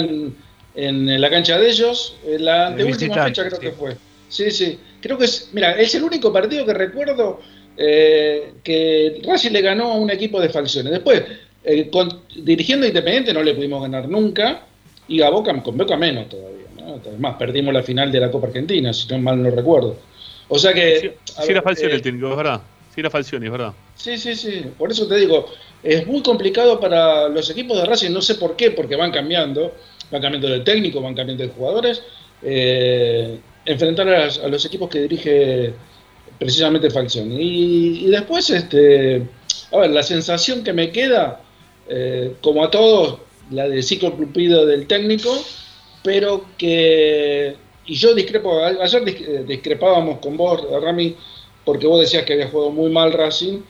en, 0.75 1.21
la 1.21 1.31
cancha 1.31 1.59
de 1.59 1.69
ellos, 1.69 2.16
en 2.26 2.45
la 2.45 2.69
anteúltima 2.69 3.25
fecha 3.25 3.47
creo 3.47 3.61
que 3.61 3.73
fue. 3.73 3.97
Sí, 4.28 4.50
sí. 4.50 4.78
Creo 5.00 5.16
que 5.19 5.25
es, 5.26 5.50
mira, 5.52 5.73
es 5.73 5.95
el 5.95 6.02
único 6.02 6.33
partido 6.33 6.66
que 6.66 6.75
recuerdo 6.75 7.40
eh, 7.76 8.55
que 8.62 9.21
Racing 9.25 9.52
le 9.52 9.61
ganó 9.61 9.93
a 9.93 9.95
un 9.95 10.11
equipo 10.11 10.40
de 10.40 10.49
facciones. 10.49 10.93
Después, 10.93 11.23
eh, 11.62 11.90
dirigiendo 12.37 12.87
Independiente 12.87 13.33
no 13.33 13.43
le 13.43 13.55
pudimos 13.55 13.83
ganar 13.83 14.09
nunca 14.09 14.62
y 15.09 15.23
a 15.23 15.31
Boca 15.31 15.62
con 15.62 15.76
Boca 15.76 15.97
menos 15.97 16.28
todavía. 16.28 16.66
Además, 17.05 17.37
perdimos 17.38 17.75
la 17.75 17.83
final 17.83 18.11
de 18.12 18.21
la 18.21 18.31
Copa 18.31 18.47
Argentina, 18.49 18.93
si 18.93 19.09
no 19.09 19.19
mal 19.19 19.43
no 19.43 19.50
recuerdo. 19.50 19.99
O 20.49 20.59
sea 20.59 20.73
que. 20.73 21.17
Sí, 21.25 21.50
era 21.50 21.62
Falcioni 21.62 21.95
el 21.95 22.03
técnico, 22.03 22.31
es 22.31 22.37
verdad. 22.37 22.61
Sí 22.95 23.00
era 23.00 23.11
Falcioni, 23.11 23.47
es 23.47 23.53
verdad. 23.53 23.73
Sí, 23.95 24.17
sí, 24.17 24.35
sí. 24.35 24.65
Por 24.79 24.91
eso 24.91 25.07
te 25.07 25.17
digo, 25.17 25.47
es 25.83 26.07
muy 26.07 26.23
complicado 26.23 26.81
para 26.81 27.29
los 27.29 27.50
equipos 27.50 27.76
de 27.76 27.85
Racing, 27.85 28.11
no 28.11 28.23
sé 28.23 28.37
por 28.37 28.57
qué, 28.57 28.71
porque 28.71 28.97
van 28.97 29.11
cambiando, 29.11 29.75
van 30.11 30.23
cambiando 30.23 30.49
de 30.49 30.61
técnico, 30.61 31.00
van 31.00 31.15
cambiando 31.15 31.45
de 31.45 31.50
jugadores. 31.50 32.03
Eh, 32.43 33.38
enfrentar 33.65 34.09
a, 34.09 34.49
los 34.49 34.65
equipos 34.65 34.88
que 34.88 35.00
dirige 35.00 35.75
precisamente 36.38 36.91
Falcioni. 36.91 37.37
Y, 38.05 38.07
después, 38.07 38.49
este, 38.50 39.23
a 39.73 39.79
ver, 39.79 39.91
la 39.91 40.03
sensación 40.03 40.62
que 40.62 40.73
me 40.73 40.91
queda, 40.91 41.41
eh, 41.88 42.35
como 42.41 42.65
a 42.65 42.71
todos, 42.71 43.19
la 43.50 43.69
del 43.69 43.83
ciclo 43.83 44.17
cumplido 44.17 44.67
del 44.67 44.87
técnico, 44.87 45.33
pero 46.03 46.45
que, 46.57 47.57
y 47.87 47.95
yo 47.95 48.14
discrepo, 48.14 48.61
ayer 48.64 49.02
eh, 49.07 49.45
discrepábamos 49.47 50.19
con 50.19 50.37
vos, 50.37 50.62
Rami, 50.83 51.16
porque 51.64 51.87
vos 51.87 52.00
decías 52.00 52.25
que 52.25 52.35
había 52.35 52.49
jugado 52.49 52.71
muy 52.71 52.90
mal 52.90 53.12
Racing, 53.12 53.61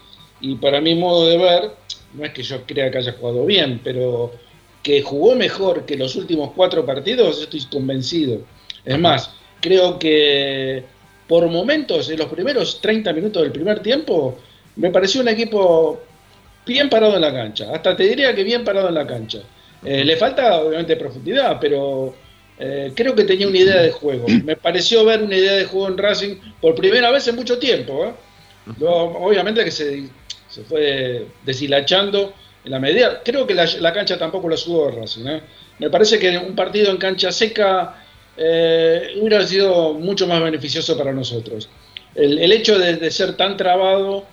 y 0.40 0.54
para 0.56 0.80
mi 0.80 0.94
modo 0.94 1.26
de 1.26 1.38
ver, 1.38 1.70
no 2.14 2.24
es 2.24 2.32
que 2.32 2.42
yo 2.42 2.62
crea 2.66 2.90
que 2.90 2.98
haya 2.98 3.12
jugado 3.12 3.44
bien, 3.46 3.80
pero 3.82 4.32
que 4.82 5.02
jugó 5.02 5.34
mejor 5.34 5.84
que 5.84 5.96
los 5.96 6.14
últimos 6.16 6.52
cuatro 6.54 6.84
partidos, 6.86 7.42
estoy 7.42 7.64
convencido. 7.64 8.40
Es 8.84 8.98
más, 8.98 9.30
creo 9.60 9.98
que 9.98 10.84
por 11.26 11.48
momentos, 11.48 12.08
en 12.10 12.18
los 12.18 12.28
primeros 12.28 12.80
30 12.80 13.12
minutos 13.12 13.42
del 13.42 13.52
primer 13.52 13.80
tiempo, 13.80 14.38
me 14.76 14.90
pareció 14.90 15.22
un 15.22 15.28
equipo 15.28 16.00
bien 16.64 16.88
parado 16.88 17.16
en 17.16 17.22
la 17.22 17.32
cancha. 17.32 17.72
Hasta 17.74 17.96
te 17.96 18.04
diría 18.04 18.34
que 18.34 18.44
bien 18.44 18.64
parado 18.64 18.88
en 18.88 18.94
la 18.94 19.06
cancha. 19.06 19.40
Eh, 19.84 20.04
le 20.04 20.16
falta, 20.16 20.60
obviamente, 20.60 20.96
profundidad, 20.96 21.58
pero 21.60 22.14
eh, 22.58 22.92
creo 22.94 23.14
que 23.14 23.24
tenía 23.24 23.46
una 23.48 23.58
idea 23.58 23.82
de 23.82 23.90
juego. 23.90 24.26
Me 24.44 24.56
pareció 24.56 25.04
ver 25.04 25.22
una 25.22 25.36
idea 25.36 25.52
de 25.52 25.66
juego 25.66 25.88
en 25.88 25.98
Racing 25.98 26.36
por 26.60 26.74
primera 26.74 27.10
vez 27.10 27.28
en 27.28 27.36
mucho 27.36 27.58
tiempo. 27.58 28.06
¿eh? 28.06 28.12
obviamente 28.80 29.64
que 29.64 29.70
se, 29.70 30.08
fue 30.68 31.26
deshilachando 31.44 32.32
en 32.64 32.70
la 32.70 32.80
medida. 32.80 33.22
Creo 33.24 33.46
que 33.46 33.54
la, 33.54 33.92
cancha 33.92 34.18
tampoco 34.18 34.48
lo 34.48 34.56
subo 34.56 34.90
Racing. 34.90 35.26
¿eh? 35.26 35.42
Me 35.78 35.90
parece 35.90 36.18
que 36.18 36.38
un 36.38 36.54
partido 36.54 36.90
en 36.90 36.96
cancha 36.96 37.30
seca 37.30 38.02
hubiera 38.36 39.46
sido 39.46 39.94
mucho 39.94 40.26
más 40.26 40.42
beneficioso 40.42 40.96
para 40.96 41.12
nosotros. 41.12 41.68
El, 42.14 42.50
hecho 42.52 42.78
de, 42.78 43.10
ser 43.10 43.36
tan 43.36 43.58
trabado 43.58 44.24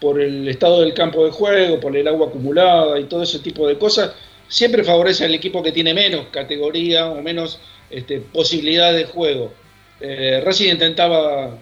por 0.00 0.20
el 0.20 0.48
estado 0.48 0.80
del 0.80 0.94
campo 0.94 1.24
de 1.24 1.30
juego, 1.30 1.78
por 1.78 1.96
el 1.96 2.06
agua 2.08 2.28
acumulada 2.28 2.98
y 2.98 3.04
todo 3.04 3.22
ese 3.22 3.38
tipo 3.38 3.66
de 3.66 3.78
cosas, 3.78 4.12
siempre 4.48 4.82
favorece 4.82 5.24
al 5.24 5.34
equipo 5.34 5.62
que 5.62 5.72
tiene 5.72 5.94
menos 5.94 6.26
categoría 6.30 7.08
o 7.08 7.22
menos 7.22 7.60
este, 7.90 8.20
posibilidad 8.20 8.92
de 8.92 9.04
juego. 9.04 9.52
Eh, 10.00 10.40
Racing 10.44 10.72
intentaba, 10.72 11.58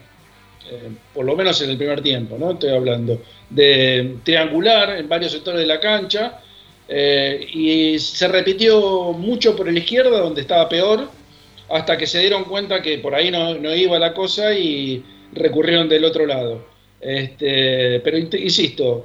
eh, 0.71 0.91
por 1.13 1.25
lo 1.25 1.37
menos 1.37 1.61
en 1.63 1.71
el 1.71 1.77
primer 1.77 2.01
tiempo, 2.01 2.37
¿no? 2.39 2.53
Estoy 2.53 2.71
hablando, 2.71 3.21
de 3.51 4.17
triangular 4.25 4.97
en 4.99 5.09
varios 5.09 5.33
sectores 5.33 5.61
de 5.61 5.67
la 5.67 5.81
cancha 5.81 6.41
eh, 6.89 7.47
y 7.53 7.99
se 7.99 8.29
repitió 8.29 9.13
mucho 9.13 9.57
por 9.57 9.71
la 9.71 9.79
izquierda, 9.79 10.21
donde 10.21 10.43
estaba 10.43 10.69
peor, 10.69 11.09
hasta 11.69 11.97
que 11.97 12.07
se 12.07 12.21
dieron 12.21 12.45
cuenta 12.45 12.83
que 12.83 12.99
por 12.99 13.15
ahí 13.15 13.31
no, 13.31 13.75
iba 13.75 13.99
la 13.99 14.15
cosa 14.15 14.55
y 14.55 15.03
recurrieron 15.33 15.89
del 15.89 16.05
otro 16.05 16.27
lado. 16.27 16.65
Este, 17.01 18.01
pero 18.01 18.19
insisto, 18.19 19.05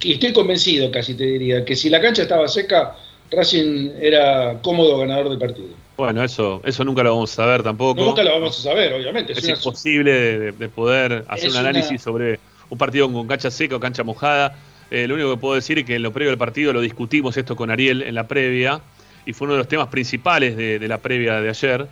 y 0.00 0.12
estoy 0.12 0.32
convencido, 0.32 0.90
casi 0.90 1.14
te 1.14 1.24
diría, 1.24 1.64
que 1.64 1.74
si 1.76 1.88
la 1.88 2.00
cancha 2.00 2.22
estaba 2.22 2.48
seca, 2.48 2.96
Racing 3.30 3.90
era 4.00 4.60
cómodo 4.62 4.98
ganador 4.98 5.30
del 5.30 5.38
partido. 5.38 5.68
Bueno, 5.96 6.22
eso, 6.22 6.60
eso 6.64 6.84
nunca 6.84 7.02
lo 7.02 7.14
vamos 7.14 7.32
a 7.32 7.36
saber 7.36 7.62
tampoco. 7.62 8.04
nunca 8.04 8.22
lo 8.22 8.32
vamos 8.32 8.58
a 8.58 8.62
saber, 8.62 8.92
obviamente. 8.92 9.32
Es, 9.32 9.48
imposible 9.48 10.52
de, 10.52 10.68
poder 10.68 11.24
hacer 11.28 11.50
un 11.50 11.56
análisis 11.56 12.02
sobre 12.02 12.38
un 12.68 12.76
partido 12.76 13.10
con 13.10 13.26
cancha 13.26 13.50
seca 13.50 13.76
o 13.76 13.80
cancha 13.80 14.04
mojada. 14.04 14.58
Eh, 14.90 15.08
lo 15.08 15.14
único 15.14 15.30
que 15.30 15.36
puedo 15.38 15.54
decir 15.54 15.78
es 15.78 15.84
que 15.84 15.96
en 15.96 16.02
lo 16.02 16.12
previo 16.12 16.30
del 16.30 16.38
partido 16.38 16.72
lo 16.72 16.80
discutimos 16.80 17.36
esto 17.36 17.56
con 17.56 17.70
Ariel 17.70 18.02
en 18.02 18.14
la 18.14 18.28
previa 18.28 18.80
y 19.24 19.32
fue 19.32 19.46
uno 19.46 19.54
de 19.54 19.58
los 19.58 19.68
temas 19.68 19.88
principales 19.88 20.56
de, 20.56 20.78
de 20.78 20.88
la 20.88 20.98
previa 20.98 21.40
de 21.40 21.48
ayer 21.48 21.88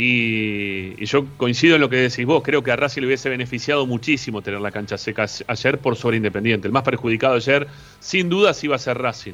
y, 0.00 1.04
yo 1.06 1.26
coincido 1.36 1.74
en 1.74 1.80
lo 1.80 1.88
que 1.88 1.96
decís 1.96 2.24
vos, 2.24 2.44
creo 2.44 2.62
que 2.62 2.70
a 2.70 2.76
Racing 2.76 3.00
le 3.00 3.08
hubiese 3.08 3.28
beneficiado 3.28 3.84
muchísimo 3.84 4.42
tener 4.42 4.60
la 4.60 4.70
cancha 4.70 4.96
seca 4.96 5.26
ayer 5.48 5.78
por 5.78 5.96
sobre 5.96 6.18
Independiente. 6.18 6.68
El 6.68 6.72
más 6.72 6.84
perjudicado 6.84 7.34
ayer, 7.34 7.66
sin 7.98 8.28
dudas, 8.28 8.62
iba 8.62 8.76
a 8.76 8.78
ser 8.78 8.96
Racing. 8.96 9.32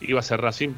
Iba 0.00 0.20
a 0.20 0.22
ser 0.22 0.40
Racing 0.40 0.68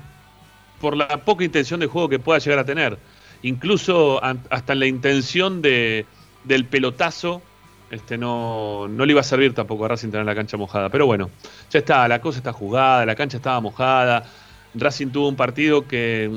por 0.81 0.97
la 0.97 1.07
poca 1.19 1.45
intención 1.45 1.81
de 1.81 1.87
juego 1.87 2.09
que 2.09 2.19
pueda 2.19 2.39
llegar 2.39 2.61
a 2.61 2.65
tener. 2.65 2.97
Incluso 3.43 4.25
hasta 4.25 4.73
en 4.73 4.81
la 4.81 4.87
intención 4.87 5.61
de, 5.61 6.07
del 6.45 6.65
pelotazo, 6.65 7.43
este, 7.91 8.17
no, 8.17 8.89
no 8.89 9.05
le 9.05 9.13
iba 9.13 9.21
a 9.21 9.25
servir 9.25 9.53
tampoco 9.53 9.85
a 9.85 9.89
Racing 9.89 10.13
tener 10.13 10.25
la 10.25 10.35
cancha 10.35 10.57
mojada. 10.57 10.89
Pero 10.89 11.05
bueno, 11.05 11.29
ya 11.71 11.81
está, 11.81 12.09
la 12.09 12.23
cosa 12.23 12.39
está 12.39 12.55
jugada, 12.55 13.05
la 13.05 13.15
cancha 13.15 13.37
estaba 13.37 13.61
mojada. 13.61 14.25
Racing 14.75 15.09
tuvo 15.09 15.29
un 15.29 15.37
partido 15.37 15.87
que 15.87 16.31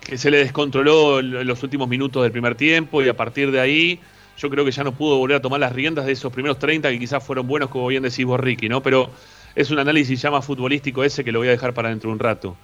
que 0.00 0.18
se 0.18 0.30
le 0.30 0.38
descontroló 0.38 1.20
en 1.20 1.46
los 1.46 1.62
últimos 1.62 1.88
minutos 1.88 2.22
del 2.22 2.32
primer 2.32 2.54
tiempo 2.54 3.02
y 3.02 3.08
a 3.08 3.16
partir 3.16 3.50
de 3.50 3.60
ahí 3.60 4.00
yo 4.38 4.48
creo 4.48 4.64
que 4.64 4.70
ya 4.70 4.82
no 4.82 4.92
pudo 4.92 5.18
volver 5.18 5.36
a 5.36 5.42
tomar 5.42 5.60
las 5.60 5.72
riendas 5.72 6.06
de 6.06 6.12
esos 6.12 6.32
primeros 6.32 6.58
30 6.58 6.90
que 6.90 6.98
quizás 6.98 7.22
fueron 7.22 7.46
buenos, 7.46 7.68
como 7.68 7.86
bien 7.88 8.02
decís 8.02 8.24
vos, 8.24 8.40
Ricky, 8.40 8.68
¿no? 8.68 8.82
Pero 8.82 9.10
es 9.54 9.70
un 9.70 9.78
análisis 9.78 10.20
ya 10.22 10.30
más 10.30 10.44
futbolístico 10.44 11.04
ese 11.04 11.24
que 11.24 11.32
lo 11.32 11.40
voy 11.40 11.48
a 11.48 11.50
dejar 11.50 11.74
para 11.74 11.90
dentro 11.90 12.08
de 12.08 12.14
un 12.14 12.18
rato. 12.18 12.56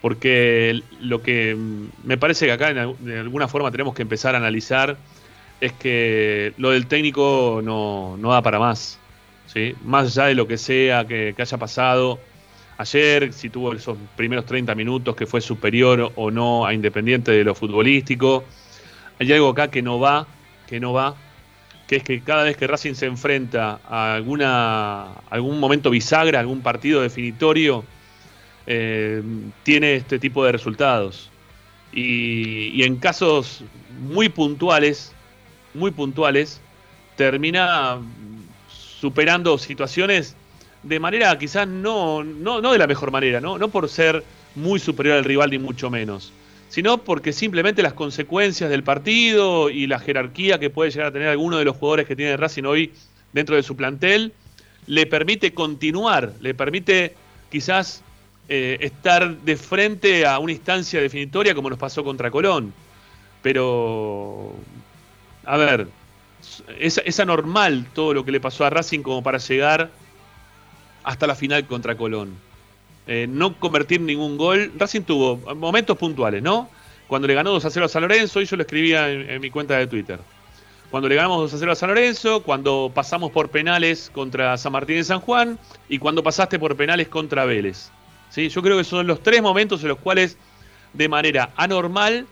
Porque 0.00 0.80
lo 1.00 1.22
que 1.22 1.56
me 2.04 2.16
parece 2.16 2.46
que 2.46 2.52
acá 2.52 2.72
de 2.72 3.18
alguna 3.18 3.48
forma 3.48 3.70
tenemos 3.70 3.94
que 3.94 4.02
empezar 4.02 4.34
a 4.34 4.38
analizar 4.38 4.96
es 5.60 5.72
que 5.72 6.52
lo 6.56 6.70
del 6.70 6.86
técnico 6.86 7.60
no, 7.62 8.18
da 8.22 8.42
para 8.42 8.58
más. 8.58 8.98
¿sí? 9.46 9.74
Más 9.84 10.06
allá 10.16 10.28
de 10.28 10.34
lo 10.34 10.46
que 10.46 10.58
sea 10.58 11.06
que 11.06 11.34
haya 11.36 11.58
pasado, 11.58 12.18
ayer, 12.78 13.32
si 13.32 13.50
tuvo 13.50 13.72
esos 13.72 13.96
primeros 14.16 14.46
30 14.46 14.74
minutos 14.74 15.14
que 15.16 15.26
fue 15.26 15.40
superior 15.40 16.12
o 16.16 16.30
no 16.30 16.66
a 16.66 16.74
Independiente 16.74 17.32
de 17.32 17.44
lo 17.44 17.54
futbolístico. 17.54 18.44
Hay 19.18 19.32
algo 19.32 19.50
acá 19.50 19.70
que 19.70 19.82
no 19.82 20.00
va, 20.00 20.26
que 20.66 20.80
no 20.80 20.92
va, 20.92 21.14
que 21.86 21.96
es 21.96 22.02
que 22.02 22.20
cada 22.20 22.44
vez 22.44 22.56
que 22.56 22.66
Racing 22.66 22.94
se 22.94 23.06
enfrenta 23.06 23.80
a 23.88 24.14
alguna, 24.14 25.12
algún 25.30 25.60
momento 25.60 25.90
bisagra, 25.90 26.40
algún 26.40 26.62
partido 26.62 27.00
definitorio, 27.02 27.84
eh, 28.66 29.22
tiene 29.62 29.94
este 29.94 30.18
tipo 30.18 30.44
de 30.44 30.52
resultados. 30.52 31.30
Y, 31.92 32.70
y 32.74 32.82
en 32.82 32.96
casos 32.96 33.62
muy 34.00 34.28
puntuales, 34.28 35.12
muy 35.74 35.92
puntuales, 35.92 36.60
termina 37.16 37.98
superando 38.68 39.58
situaciones 39.58 40.36
de 40.84 41.00
manera 41.00 41.36
quizás 41.38 41.66
no, 41.66 42.22
no, 42.22 42.60
no 42.60 42.72
de 42.72 42.78
la 42.78 42.86
mejor 42.86 43.10
manera, 43.10 43.40
¿no? 43.40 43.58
no 43.58 43.68
por 43.68 43.88
ser 43.88 44.22
muy 44.54 44.78
superior 44.78 45.16
al 45.16 45.24
rival 45.24 45.50
ni 45.50 45.58
mucho 45.58 45.90
menos, 45.90 46.32
sino 46.68 46.98
porque 46.98 47.32
simplemente 47.32 47.82
las 47.82 47.94
consecuencias 47.94 48.70
del 48.70 48.84
partido 48.84 49.70
y 49.70 49.86
la 49.86 49.98
jerarquía 49.98 50.58
que 50.58 50.70
puede 50.70 50.90
llegar 50.90 51.08
a 51.08 51.12
tener 51.12 51.28
alguno 51.28 51.58
de 51.58 51.64
los 51.64 51.76
jugadores 51.76 52.06
que 52.06 52.16
tiene 52.16 52.36
Racing 52.36 52.64
hoy 52.64 52.92
dentro 53.32 53.56
de 53.56 53.62
su 53.62 53.76
plantel, 53.76 54.32
le 54.86 55.06
permite 55.06 55.54
continuar, 55.54 56.32
le 56.40 56.54
permite 56.54 57.14
quizás 57.50 58.02
eh, 58.48 58.76
estar 58.80 59.36
de 59.38 59.56
frente 59.56 60.26
a 60.26 60.38
una 60.38 60.52
instancia 60.52 61.00
definitoria 61.00 61.54
como 61.54 61.70
nos 61.70 61.78
pasó 61.78 62.04
contra 62.04 62.30
Colón. 62.30 62.72
Pero, 63.42 64.54
a 65.44 65.56
ver, 65.56 65.88
es, 66.78 67.00
es 67.04 67.20
anormal 67.20 67.86
todo 67.94 68.14
lo 68.14 68.24
que 68.24 68.32
le 68.32 68.40
pasó 68.40 68.64
a 68.64 68.70
Racing 68.70 69.00
como 69.00 69.22
para 69.22 69.38
llegar 69.38 69.90
hasta 71.04 71.26
la 71.26 71.34
final 71.34 71.66
contra 71.66 71.96
Colón. 71.96 72.34
Eh, 73.06 73.26
no 73.28 73.58
convertir 73.58 74.00
ningún 74.00 74.36
gol. 74.36 74.72
Racing 74.78 75.02
tuvo 75.02 75.36
momentos 75.54 75.96
puntuales, 75.96 76.42
¿no? 76.42 76.70
Cuando 77.06 77.28
le 77.28 77.34
ganó 77.34 77.50
2 77.50 77.64
a 77.64 77.70
0 77.70 77.86
a 77.86 77.88
San 77.88 78.02
Lorenzo, 78.02 78.40
y 78.40 78.46
yo 78.46 78.56
lo 78.56 78.62
escribía 78.62 79.10
en, 79.10 79.40
mi 79.40 79.50
cuenta 79.50 79.76
de 79.76 79.86
Twitter. 79.86 80.18
Cuando 80.90 81.08
le 81.08 81.16
ganamos 81.16 81.38
2 81.42 81.54
a 81.54 81.58
0 81.58 81.72
a 81.72 81.74
San 81.74 81.88
Lorenzo, 81.90 82.42
cuando 82.42 82.90
pasamos 82.94 83.30
por 83.30 83.50
penales 83.50 84.10
contra 84.12 84.56
San 84.56 84.72
Martín 84.72 84.96
de 84.96 85.04
San 85.04 85.20
Juan 85.20 85.58
y 85.88 85.98
cuando 85.98 86.22
pasaste 86.22 86.58
por 86.58 86.76
penales 86.76 87.08
contra 87.08 87.44
Vélez. 87.44 87.90
¿Sí? 88.30 88.48
Yo 88.48 88.62
creo 88.62 88.78
que 88.78 88.84
son 88.84 89.06
los 89.06 89.22
tres 89.22 89.42
momentos 89.42 89.82
en 89.82 89.88
los 89.88 89.98
cuales, 89.98 90.38
de 90.94 91.08
manera 91.08 91.50
anormal, 91.56 92.26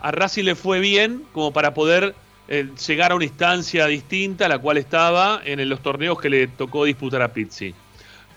a 0.00 0.10
Racing 0.10 0.44
le 0.44 0.54
fue 0.54 0.80
bien 0.80 1.22
como 1.32 1.52
para 1.52 1.72
poder 1.72 2.14
eh, 2.48 2.68
llegar 2.86 3.12
a 3.12 3.14
una 3.14 3.24
instancia 3.24 3.86
distinta 3.86 4.46
a 4.46 4.48
la 4.48 4.58
cual 4.58 4.76
estaba 4.76 5.40
en 5.44 5.66
los 5.68 5.80
torneos 5.80 6.20
que 6.20 6.28
le 6.28 6.48
tocó 6.48 6.84
disputar 6.84 7.22
a 7.22 7.32
Pizzi 7.32 7.74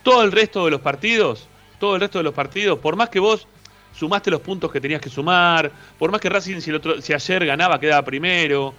todo 0.04 0.24
el 0.24 0.32
resto 0.32 0.66
de 0.66 0.72
los 0.72 0.82
partidos, 0.82 1.48
todo 1.80 1.96
el 1.96 2.02
resto 2.02 2.20
de 2.20 2.24
los 2.24 2.34
partidos, 2.34 2.80
por 2.80 2.96
más 2.96 3.10
que 3.10 3.20
vos 3.20 3.48
sumaste 3.94 4.32
los 4.32 4.42
puntos 4.42 4.72
que 4.72 4.80
tenías 4.80 5.02
que 5.02 5.10
sumar, 5.10 5.72
por 5.98 6.12
más 6.12 6.22
que 6.22 6.30
Racing 6.30 6.62
si, 6.62 6.72
si 7.02 7.14
ayer 7.14 7.46
ganaba 7.46 7.80
quedaba 7.80 8.04
primero, 8.04 8.74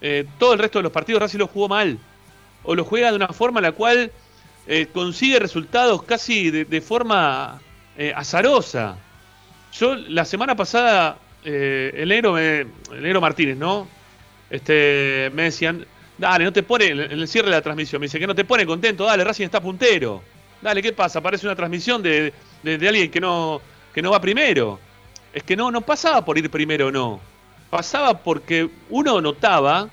eh, 0.00 0.26
todo 0.38 0.52
el 0.52 0.58
resto 0.58 0.78
de 0.78 0.84
los 0.84 0.92
partidos 0.92 1.22
Racing 1.22 1.38
lo 1.38 1.46
jugó 1.46 1.68
mal, 1.68 1.98
o 2.62 2.74
lo 2.74 2.84
juega 2.84 3.10
de 3.10 3.16
una 3.16 3.28
forma 3.28 3.60
la 3.60 3.72
cual 3.72 4.10
eh, 4.66 4.88
consigue 4.92 5.38
resultados 5.38 6.02
casi 6.02 6.50
de, 6.50 6.80
forma 6.80 7.60
eh, 7.96 8.12
azarosa. 8.14 8.98
Yo 9.72 9.94
la 9.94 10.24
semana 10.24 10.56
pasada, 10.56 11.18
el 11.44 12.08
negro, 12.08 12.38
el 12.38 12.66
negro 13.00 13.20
Martínez, 13.20 13.56
¿no? 13.56 13.86
Este, 14.50 15.30
me 15.34 15.44
decían, 15.44 15.86
dale, 16.18 16.44
no 16.44 16.52
te 16.52 16.62
pone, 16.62 16.86
en 16.86 17.00
el 17.00 17.28
cierre 17.28 17.48
de 17.48 17.56
la 17.56 17.62
transmisión, 17.62 18.00
me 18.00 18.06
dice 18.06 18.18
que 18.18 18.26
no 18.26 18.34
te 18.34 18.44
pone 18.44 18.66
contento, 18.66 19.04
dale, 19.04 19.24
Racing 19.24 19.44
está 19.44 19.60
puntero. 19.60 20.22
Dale, 20.66 20.82
¿qué 20.82 20.92
pasa? 20.92 21.20
Parece 21.20 21.46
una 21.46 21.54
transmisión 21.54 22.02
de, 22.02 22.32
de 22.64 22.88
alguien 22.88 23.08
que 23.08 23.20
no, 23.20 23.60
que 23.94 24.02
no 24.02 24.10
va 24.10 24.20
primero. 24.20 24.80
Es 25.32 25.44
que 25.44 25.54
no, 25.54 25.70
no 25.70 25.80
pasaba 25.80 26.24
por 26.24 26.36
ir 26.38 26.50
primero 26.50 26.90
no. 26.90 27.20
Pasaba 27.70 28.18
porque 28.18 28.68
uno 28.90 29.20
notaba 29.20 29.88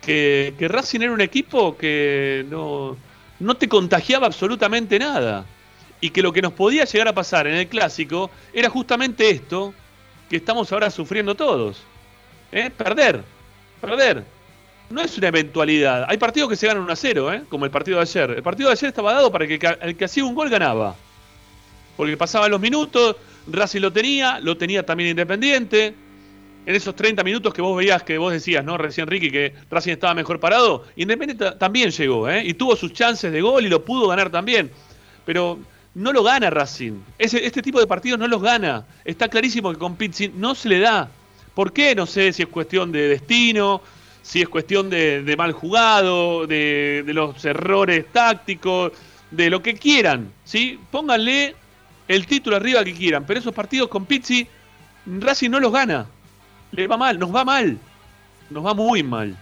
que, 0.00 0.54
que 0.56 0.68
Racing 0.68 1.00
era 1.00 1.10
un 1.10 1.20
equipo 1.20 1.76
que 1.76 2.46
no, 2.48 2.96
no 3.40 3.56
te 3.56 3.68
contagiaba 3.68 4.28
absolutamente 4.28 4.96
nada. 4.96 5.44
Y 6.00 6.10
que 6.10 6.22
lo 6.22 6.32
que 6.32 6.40
nos 6.40 6.52
podía 6.52 6.84
llegar 6.84 7.08
a 7.08 7.14
pasar 7.14 7.48
en 7.48 7.54
el 7.54 7.66
clásico 7.66 8.30
era 8.52 8.70
justamente 8.70 9.28
esto 9.28 9.74
que 10.30 10.36
estamos 10.36 10.70
ahora 10.70 10.88
sufriendo 10.88 11.34
todos. 11.34 11.82
¿Eh? 12.52 12.70
Perder. 12.70 13.24
Perder. 13.80 14.24
No 14.92 15.00
es 15.00 15.16
una 15.16 15.28
eventualidad. 15.28 16.04
Hay 16.06 16.18
partidos 16.18 16.50
que 16.50 16.56
se 16.56 16.66
ganan 16.66 16.82
1 16.82 16.92
a 16.92 16.96
0, 16.96 17.32
¿eh? 17.32 17.42
como 17.48 17.64
el 17.64 17.70
partido 17.70 17.96
de 17.96 18.02
ayer. 18.02 18.30
El 18.32 18.42
partido 18.42 18.68
de 18.68 18.74
ayer 18.74 18.88
estaba 18.88 19.14
dado 19.14 19.32
para 19.32 19.46
que 19.46 19.58
el 19.80 19.96
que 19.96 20.04
hacía 20.04 20.22
un 20.22 20.34
gol 20.34 20.50
ganaba. 20.50 20.94
Porque 21.96 22.14
pasaban 22.18 22.50
los 22.50 22.60
minutos, 22.60 23.16
Racing 23.50 23.80
lo 23.80 23.90
tenía, 23.90 24.38
lo 24.40 24.54
tenía 24.58 24.84
también 24.84 25.08
Independiente. 25.08 25.94
En 26.66 26.74
esos 26.74 26.94
30 26.94 27.24
minutos 27.24 27.54
que 27.54 27.62
vos 27.62 27.74
veías, 27.74 28.02
que 28.02 28.18
vos 28.18 28.34
decías, 28.34 28.62
¿no? 28.64 28.76
Recién 28.76 29.06
Ricky, 29.06 29.30
que 29.30 29.54
Racing 29.70 29.92
estaba 29.92 30.12
mejor 30.12 30.38
parado, 30.38 30.84
Independiente 30.94 31.52
también 31.52 31.90
llegó, 31.90 32.28
¿eh? 32.28 32.42
Y 32.44 32.52
tuvo 32.52 32.76
sus 32.76 32.92
chances 32.92 33.32
de 33.32 33.40
gol 33.40 33.64
y 33.64 33.70
lo 33.70 33.82
pudo 33.82 34.08
ganar 34.08 34.28
también. 34.28 34.70
Pero 35.24 35.58
no 35.94 36.12
lo 36.12 36.22
gana 36.22 36.50
Racing. 36.50 37.00
este 37.18 37.62
tipo 37.62 37.80
de 37.80 37.86
partidos 37.86 38.18
no 38.18 38.28
los 38.28 38.42
gana. 38.42 38.84
Está 39.06 39.28
clarísimo 39.28 39.72
que 39.72 39.78
con 39.78 39.96
Pizzi 39.96 40.28
no 40.28 40.54
se 40.54 40.68
le 40.68 40.80
da. 40.80 41.08
¿Por 41.54 41.72
qué? 41.72 41.94
No 41.94 42.04
sé 42.04 42.30
si 42.34 42.42
es 42.42 42.48
cuestión 42.48 42.92
de 42.92 43.08
destino, 43.08 43.80
si 44.22 44.40
es 44.40 44.48
cuestión 44.48 44.88
de, 44.88 45.34
mal 45.36 45.52
jugado, 45.52 46.46
de, 46.46 47.04
los 47.08 47.44
errores 47.44 48.06
tácticos, 48.12 48.92
de 49.30 49.50
lo 49.50 49.62
que 49.62 49.74
quieran. 49.74 50.32
¿sí? 50.44 50.78
Pónganle 50.90 51.54
el 52.08 52.26
título 52.26 52.56
arriba 52.56 52.84
que 52.84 52.94
quieran, 52.94 53.24
pero 53.26 53.40
esos 53.40 53.54
partidos 53.54 53.88
con 53.88 54.06
Pizzi, 54.06 54.46
Racing 55.06 55.50
no 55.50 55.60
los 55.60 55.72
gana. 55.72 56.06
Le 56.70 56.86
va 56.86 56.96
mal, 56.96 57.18
nos 57.18 57.34
va 57.34 57.44
mal. 57.44 57.78
Nos 58.50 58.64
va 58.64 58.74
muy 58.74 59.02
mal. 59.02 59.36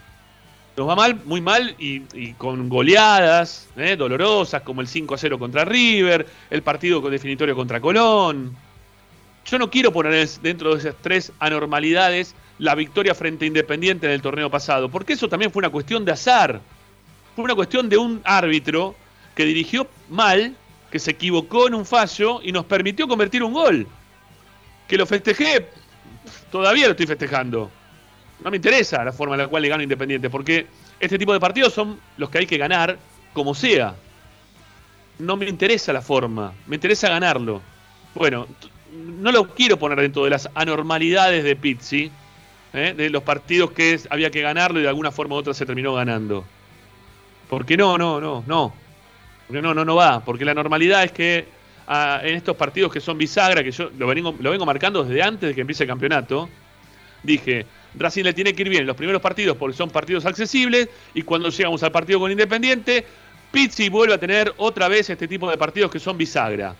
Nos 0.77 0.87
va 0.87 0.95
mal, 0.95 1.19
muy 1.25 1.41
mal 1.41 1.75
y, 1.77 2.33
con 2.33 2.69
goleadas 2.69 3.67
¿eh? 3.75 3.95
dolorosas 3.97 4.61
como 4.61 4.81
el 4.81 4.87
5 4.87 5.13
a 5.13 5.17
0 5.17 5.37
contra 5.37 5.65
River, 5.65 6.25
el 6.49 6.63
partido 6.63 7.01
definitorio 7.01 7.55
contra 7.55 7.81
Colón. 7.81 8.55
Yo 9.45 9.59
no 9.59 9.69
quiero 9.69 9.91
poner 9.91 10.27
dentro 10.41 10.73
de 10.73 10.79
esas 10.79 10.95
tres 11.01 11.33
anormalidades 11.39 12.35
la 12.61 12.75
victoria 12.75 13.15
frente 13.15 13.43
a 13.43 13.47
Independiente 13.47 14.05
en 14.05 14.13
el 14.13 14.21
torneo 14.21 14.47
pasado, 14.47 14.87
porque 14.87 15.13
eso 15.13 15.27
también 15.27 15.51
fue 15.51 15.61
una 15.61 15.71
cuestión 15.71 16.05
de 16.05 16.11
azar. 16.11 16.61
Fue 17.35 17.43
una 17.43 17.55
cuestión 17.55 17.89
de 17.89 17.97
un 17.97 18.21
árbitro 18.23 18.95
que 19.33 19.45
dirigió 19.45 19.87
mal 20.09 20.55
que 20.91 20.99
se 20.99 21.09
equivocó 21.09 21.67
en 21.67 21.73
un 21.73 21.87
fallo 21.87 22.39
y 22.43 22.51
nos 22.51 22.65
permitió 22.65 23.07
convertir 23.07 23.41
un 23.41 23.53
gol. 23.53 23.87
Que 24.87 24.95
lo 24.95 25.07
festejé, 25.07 25.69
todavía 26.51 26.85
lo 26.85 26.91
estoy 26.91 27.07
festejando. 27.07 27.71
No 28.43 28.51
me 28.51 28.57
interesa 28.57 29.03
la 29.03 29.11
forma 29.11 29.33
en 29.33 29.41
la 29.41 29.47
cual 29.47 29.63
le 29.63 29.69
gano 29.69 29.81
Independiente, 29.81 30.29
porque 30.29 30.67
este 30.99 31.17
tipo 31.17 31.33
de 31.33 31.39
partidos 31.39 31.73
son 31.73 31.99
los 32.17 32.29
que 32.29 32.37
hay 32.37 32.45
que 32.45 32.59
ganar 32.59 32.99
como 33.33 33.55
sea. 33.55 33.95
No 35.17 35.35
me 35.35 35.49
interesa 35.49 35.91
la 35.93 36.01
forma, 36.03 36.53
me 36.67 36.75
interesa 36.75 37.09
ganarlo. 37.09 37.59
Bueno, 38.13 38.45
no 38.93 39.31
lo 39.31 39.47
quiero 39.47 39.79
poner 39.79 39.99
dentro 39.99 40.25
de 40.25 40.29
las 40.29 40.47
anormalidades 40.53 41.43
de 41.43 41.55
Pizzi, 41.55 42.11
¿eh? 42.73 42.93
de 42.95 43.09
los 43.09 43.23
partidos 43.23 43.71
que 43.71 43.99
había 44.09 44.29
que 44.29 44.41
ganarlo 44.41 44.79
y 44.79 44.83
de 44.83 44.89
alguna 44.89 45.11
forma 45.11 45.35
u 45.35 45.39
otra 45.39 45.53
se 45.53 45.65
terminó 45.65 45.93
ganando. 45.93 46.45
Porque 47.49 47.75
no, 47.75 47.97
no, 47.97 48.21
no, 48.21 48.43
no. 48.47 48.73
Porque 49.47 49.61
no, 49.61 49.73
no, 49.73 49.83
no 49.83 49.95
va. 49.95 50.23
Porque 50.23 50.45
la 50.45 50.53
normalidad 50.53 51.03
es 51.03 51.11
que 51.11 51.45
ah, 51.87 52.21
en 52.23 52.35
estos 52.35 52.55
partidos 52.55 52.91
que 52.91 53.01
son 53.01 53.17
bisagra, 53.17 53.63
que 53.63 53.71
yo 53.71 53.91
lo 53.97 54.07
vengo, 54.07 54.35
lo 54.39 54.51
vengo 54.51 54.65
marcando 54.65 55.03
desde 55.03 55.21
antes 55.21 55.49
de 55.49 55.55
que 55.55 55.61
empiece 55.61 55.83
el 55.83 55.89
campeonato, 55.89 56.49
dije, 57.23 57.65
Racing 57.95 58.23
le 58.23 58.33
tiene 58.33 58.53
que 58.53 58.61
ir 58.61 58.69
bien 58.69 58.81
en 58.81 58.87
los 58.87 58.95
primeros 58.95 59.21
partidos 59.21 59.57
porque 59.57 59.75
son 59.75 59.89
partidos 59.89 60.25
accesibles 60.25 60.87
y 61.13 61.23
cuando 61.23 61.49
llegamos 61.49 61.83
al 61.83 61.91
partido 61.91 62.19
con 62.19 62.31
Independiente, 62.31 63.05
Pizzi 63.51 63.89
vuelve 63.89 64.13
a 64.13 64.17
tener 64.17 64.53
otra 64.57 64.87
vez 64.87 65.09
este 65.09 65.27
tipo 65.27 65.49
de 65.49 65.57
partidos 65.57 65.91
que 65.91 65.99
son 65.99 66.17
bisagra. 66.17 66.73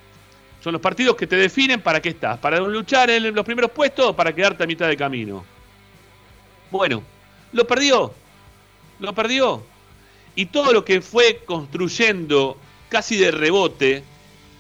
Son 0.62 0.72
los 0.72 0.82
partidos 0.82 1.16
que 1.16 1.28
te 1.28 1.36
definen 1.36 1.82
para 1.82 2.00
qué 2.00 2.10
estás, 2.10 2.38
para 2.38 2.60
luchar 2.60 3.10
en 3.10 3.34
los 3.34 3.44
primeros 3.44 3.72
puestos 3.72 4.06
o 4.06 4.16
para 4.16 4.34
quedarte 4.34 4.64
a 4.64 4.68
mitad 4.68 4.88
de 4.88 4.96
camino. 4.96 5.44
Bueno, 6.72 7.04
lo 7.52 7.68
perdió. 7.68 8.14
Lo 9.00 9.14
perdió 9.14 9.64
y 10.36 10.46
todo 10.46 10.74
lo 10.74 10.86
que 10.86 11.02
fue 11.02 11.42
construyendo 11.46 12.58
casi 12.90 13.18
de 13.18 13.32
rebote, 13.32 14.04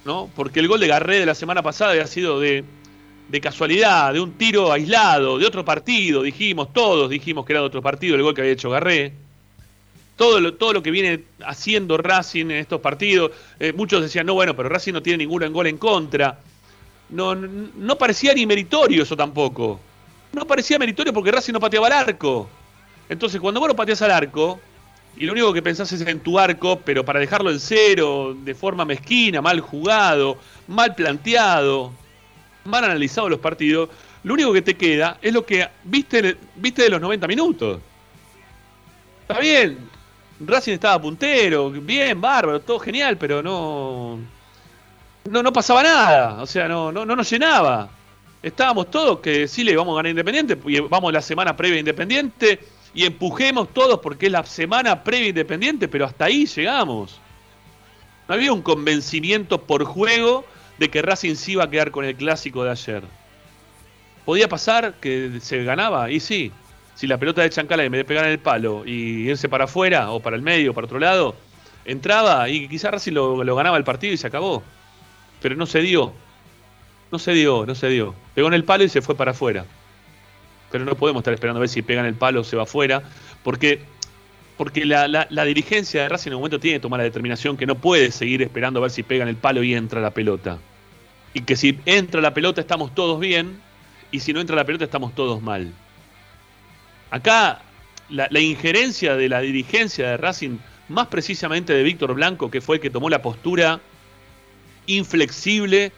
¿no? 0.05 0.29
Porque 0.35 0.59
el 0.59 0.67
gol 0.67 0.79
de 0.79 0.87
Garré 0.87 1.19
de 1.19 1.25
la 1.25 1.35
semana 1.35 1.61
pasada 1.61 1.91
había 1.91 2.07
sido 2.07 2.39
de, 2.39 2.63
de 3.29 3.41
casualidad, 3.41 4.13
de 4.13 4.19
un 4.19 4.33
tiro 4.33 4.71
aislado, 4.71 5.37
de 5.37 5.45
otro 5.45 5.63
partido, 5.63 6.23
dijimos, 6.23 6.73
todos 6.73 7.09
dijimos 7.09 7.45
que 7.45 7.53
era 7.53 7.61
de 7.61 7.67
otro 7.67 7.81
partido 7.81 8.15
el 8.15 8.23
gol 8.23 8.33
que 8.33 8.41
había 8.41 8.53
hecho 8.53 8.69
Garré. 8.69 9.13
Todo 10.17 10.39
lo, 10.39 10.53
todo 10.53 10.73
lo 10.73 10.83
que 10.83 10.91
viene 10.91 11.23
haciendo 11.45 11.97
Racing 11.97 12.45
en 12.45 12.51
estos 12.51 12.79
partidos, 12.79 13.31
eh, 13.59 13.73
muchos 13.73 14.03
decían, 14.03 14.25
no, 14.27 14.35
bueno, 14.35 14.55
pero 14.55 14.69
Racing 14.69 14.93
no 14.93 15.01
tiene 15.01 15.19
ningún 15.19 15.51
gol 15.51 15.65
en 15.65 15.77
contra. 15.77 16.39
No, 17.09 17.33
no, 17.33 17.69
no 17.75 17.97
parecía 17.97 18.33
ni 18.33 18.45
meritorio 18.45 19.01
eso 19.01 19.17
tampoco. 19.17 19.79
No 20.33 20.45
parecía 20.45 20.79
meritorio 20.79 21.13
porque 21.13 21.31
Racing 21.31 21.53
no 21.53 21.59
pateaba 21.59 21.87
al 21.87 21.93
arco. 21.93 22.49
Entonces, 23.09 23.41
cuando 23.41 23.59
vos 23.59 23.69
no 23.69 23.75
pateas 23.75 24.01
al 24.01 24.11
arco, 24.11 24.59
y 25.17 25.25
lo 25.25 25.33
único 25.33 25.51
que 25.53 25.61
pensás 25.61 25.91
es 25.91 26.01
en 26.01 26.19
tu 26.21 26.39
arco, 26.39 26.79
pero 26.79 27.03
para 27.03 27.19
dejarlo 27.19 27.51
en 27.51 27.59
cero, 27.59 28.35
de 28.37 28.55
forma 28.55 28.85
mezquina, 28.85 29.41
mal 29.41 29.59
jugado, 29.59 30.37
mal 30.67 30.95
planteado, 30.95 31.91
mal 32.63 32.85
analizado 32.85 33.27
los 33.27 33.39
partidos, 33.39 33.89
lo 34.23 34.33
único 34.33 34.53
que 34.53 34.61
te 34.61 34.75
queda 34.75 35.17
es 35.21 35.33
lo 35.33 35.45
que 35.45 35.67
viste, 35.83 36.37
viste 36.55 36.83
de 36.83 36.89
los 36.89 37.01
90 37.01 37.27
minutos. 37.27 37.79
Está 39.21 39.39
bien, 39.39 39.77
Racing 40.39 40.73
estaba 40.73 41.01
puntero, 41.01 41.69
bien, 41.69 42.19
bárbaro, 42.21 42.61
todo 42.61 42.79
genial, 42.79 43.17
pero 43.17 43.43
no. 43.43 44.19
No, 45.29 45.43
no 45.43 45.53
pasaba 45.53 45.83
nada, 45.83 46.41
o 46.41 46.47
sea, 46.47 46.67
no, 46.67 46.91
no, 46.91 47.05
no 47.05 47.15
nos 47.15 47.29
llenaba. 47.29 47.89
Estábamos 48.43 48.89
todos 48.89 49.19
que 49.19 49.47
sí 49.47 49.63
le 49.63 49.75
vamos 49.75 49.93
a 49.93 49.97
ganar 49.97 50.09
Independiente, 50.09 50.57
vamos 50.89 51.13
la 51.13 51.21
semana 51.21 51.55
previa 51.55 51.79
Independiente 51.79 52.59
y 52.93 53.05
empujemos 53.05 53.73
todos 53.73 53.99
porque 53.99 54.25
es 54.25 54.31
la 54.31 54.45
semana 54.45 55.03
previa 55.03 55.29
independiente, 55.29 55.87
pero 55.87 56.05
hasta 56.05 56.25
ahí 56.25 56.45
llegamos. 56.45 57.19
No 58.27 58.35
había 58.35 58.51
un 58.51 58.61
convencimiento 58.61 59.61
por 59.61 59.83
juego 59.85 60.45
de 60.77 60.89
que 60.89 61.01
Racing 61.01 61.35
sí 61.35 61.53
iba 61.53 61.63
a 61.63 61.69
quedar 61.69 61.91
con 61.91 62.05
el 62.05 62.15
clásico 62.15 62.63
de 62.63 62.71
ayer. 62.71 63.03
¿Podía 64.25 64.49
pasar 64.49 64.95
que 64.95 65.39
se 65.41 65.63
ganaba? 65.63 66.11
Y 66.11 66.19
sí. 66.19 66.51
Si 66.95 67.07
la 67.07 67.17
pelota 67.17 67.41
de 67.41 67.49
Chancala, 67.49 67.83
en 67.83 67.91
vez 67.91 67.99
de 67.99 68.05
pegar 68.05 68.25
en 68.25 68.31
el 68.31 68.39
palo 68.39 68.83
y 68.85 69.29
irse 69.29 69.49
para 69.49 69.63
afuera 69.63 70.11
o 70.11 70.19
para 70.19 70.35
el 70.35 70.41
medio 70.41 70.71
o 70.71 70.73
para 70.73 70.85
otro 70.85 70.99
lado, 70.99 71.35
entraba 71.85 72.47
y 72.49 72.67
quizás 72.67 72.91
Racing 72.91 73.13
lo, 73.13 73.43
lo 73.43 73.55
ganaba 73.55 73.77
el 73.77 73.83
partido 73.83 74.13
y 74.13 74.17
se 74.17 74.27
acabó. 74.27 74.61
Pero 75.41 75.55
no 75.55 75.65
se 75.65 75.79
dio. 75.79 76.13
No 77.11 77.19
se 77.19 77.33
dio, 77.33 77.65
no 77.65 77.75
se 77.75 77.89
dio. 77.89 78.15
Pegó 78.33 78.47
en 78.47 78.53
el 78.53 78.63
palo 78.63 78.83
y 78.83 78.89
se 78.89 79.01
fue 79.01 79.15
para 79.15 79.31
afuera 79.31 79.65
pero 80.71 80.85
no 80.85 80.95
podemos 80.95 81.21
estar 81.21 81.33
esperando 81.33 81.59
a 81.59 81.61
ver 81.61 81.69
si 81.69 81.81
pegan 81.81 82.05
el 82.05 82.15
palo 82.15 82.41
o 82.41 82.43
se 82.43 82.55
va 82.55 82.63
afuera, 82.63 83.03
porque, 83.43 83.81
porque 84.57 84.85
la, 84.85 85.07
la, 85.07 85.45
dirigencia 85.45 86.03
de 86.03 86.09
Racing 86.09 86.29
en 86.31 86.35
un 86.35 86.41
momento 86.41 86.59
tiene 86.59 86.77
que 86.77 86.81
tomar 86.81 86.99
la 86.99 87.03
determinación 87.03 87.57
que 87.57 87.65
no 87.65 87.75
puede 87.75 88.11
seguir 88.11 88.41
esperando 88.41 88.79
a 88.79 88.83
ver 88.83 88.91
si 88.91 89.03
pegan 89.03 89.27
el 89.27 89.35
palo 89.35 89.61
y 89.63 89.75
entra 89.75 90.01
la 90.01 90.11
pelota. 90.11 90.57
Y 91.33 91.41
que 91.41 91.55
si 91.55 91.77
entra 91.85 92.21
la 92.21 92.33
pelota 92.33 92.61
estamos 92.61 92.95
todos 92.95 93.19
bien, 93.19 93.59
y 94.11 94.21
si 94.21 94.33
no 94.33 94.39
entra 94.39 94.55
la 94.55 94.65
pelota 94.65 94.85
estamos 94.85 95.13
todos 95.13 95.41
mal. 95.41 95.71
Acá 97.11 97.61
la, 98.09 98.27
la 98.31 98.39
injerencia 98.39 99.15
de 99.15 99.29
la 99.29 99.41
dirigencia 99.41 100.09
de 100.09 100.17
Racing, 100.17 100.57
más 100.87 101.07
precisamente 101.07 101.73
de 101.73 101.83
Víctor 101.83 102.13
Blanco, 102.13 102.49
que 102.49 102.61
fue 102.61 102.77
el 102.77 102.81
que 102.81 102.89
tomó 102.89 103.09
la 103.09 103.21
postura 103.21 103.79
inflexible 104.87 105.91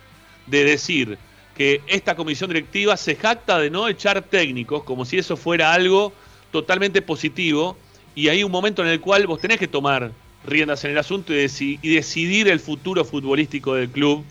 de 0.47 0.63
decir, 0.63 1.17
que 1.55 1.81
esta 1.87 2.15
comisión 2.15 2.49
directiva 2.49 2.97
se 2.97 3.15
jacta 3.15 3.59
de 3.59 3.69
no 3.69 3.87
echar 3.87 4.21
técnicos, 4.23 4.83
como 4.83 5.05
si 5.05 5.17
eso 5.17 5.37
fuera 5.37 5.73
algo 5.73 6.13
totalmente 6.51 7.01
positivo, 7.01 7.77
y 8.15 8.27
hay 8.29 8.43
un 8.43 8.51
momento 8.51 8.81
en 8.83 8.89
el 8.89 8.99
cual 8.99 9.27
vos 9.27 9.39
tenés 9.39 9.57
que 9.57 9.67
tomar 9.67 10.11
riendas 10.45 10.83
en 10.83 10.91
el 10.91 10.97
asunto 10.97 11.33
y, 11.33 11.77
decidir 11.77 12.47
el 12.47 12.59
futuro 12.59 13.05
futbolístico 13.05 13.75
del 13.75 13.89
club, 13.89 14.23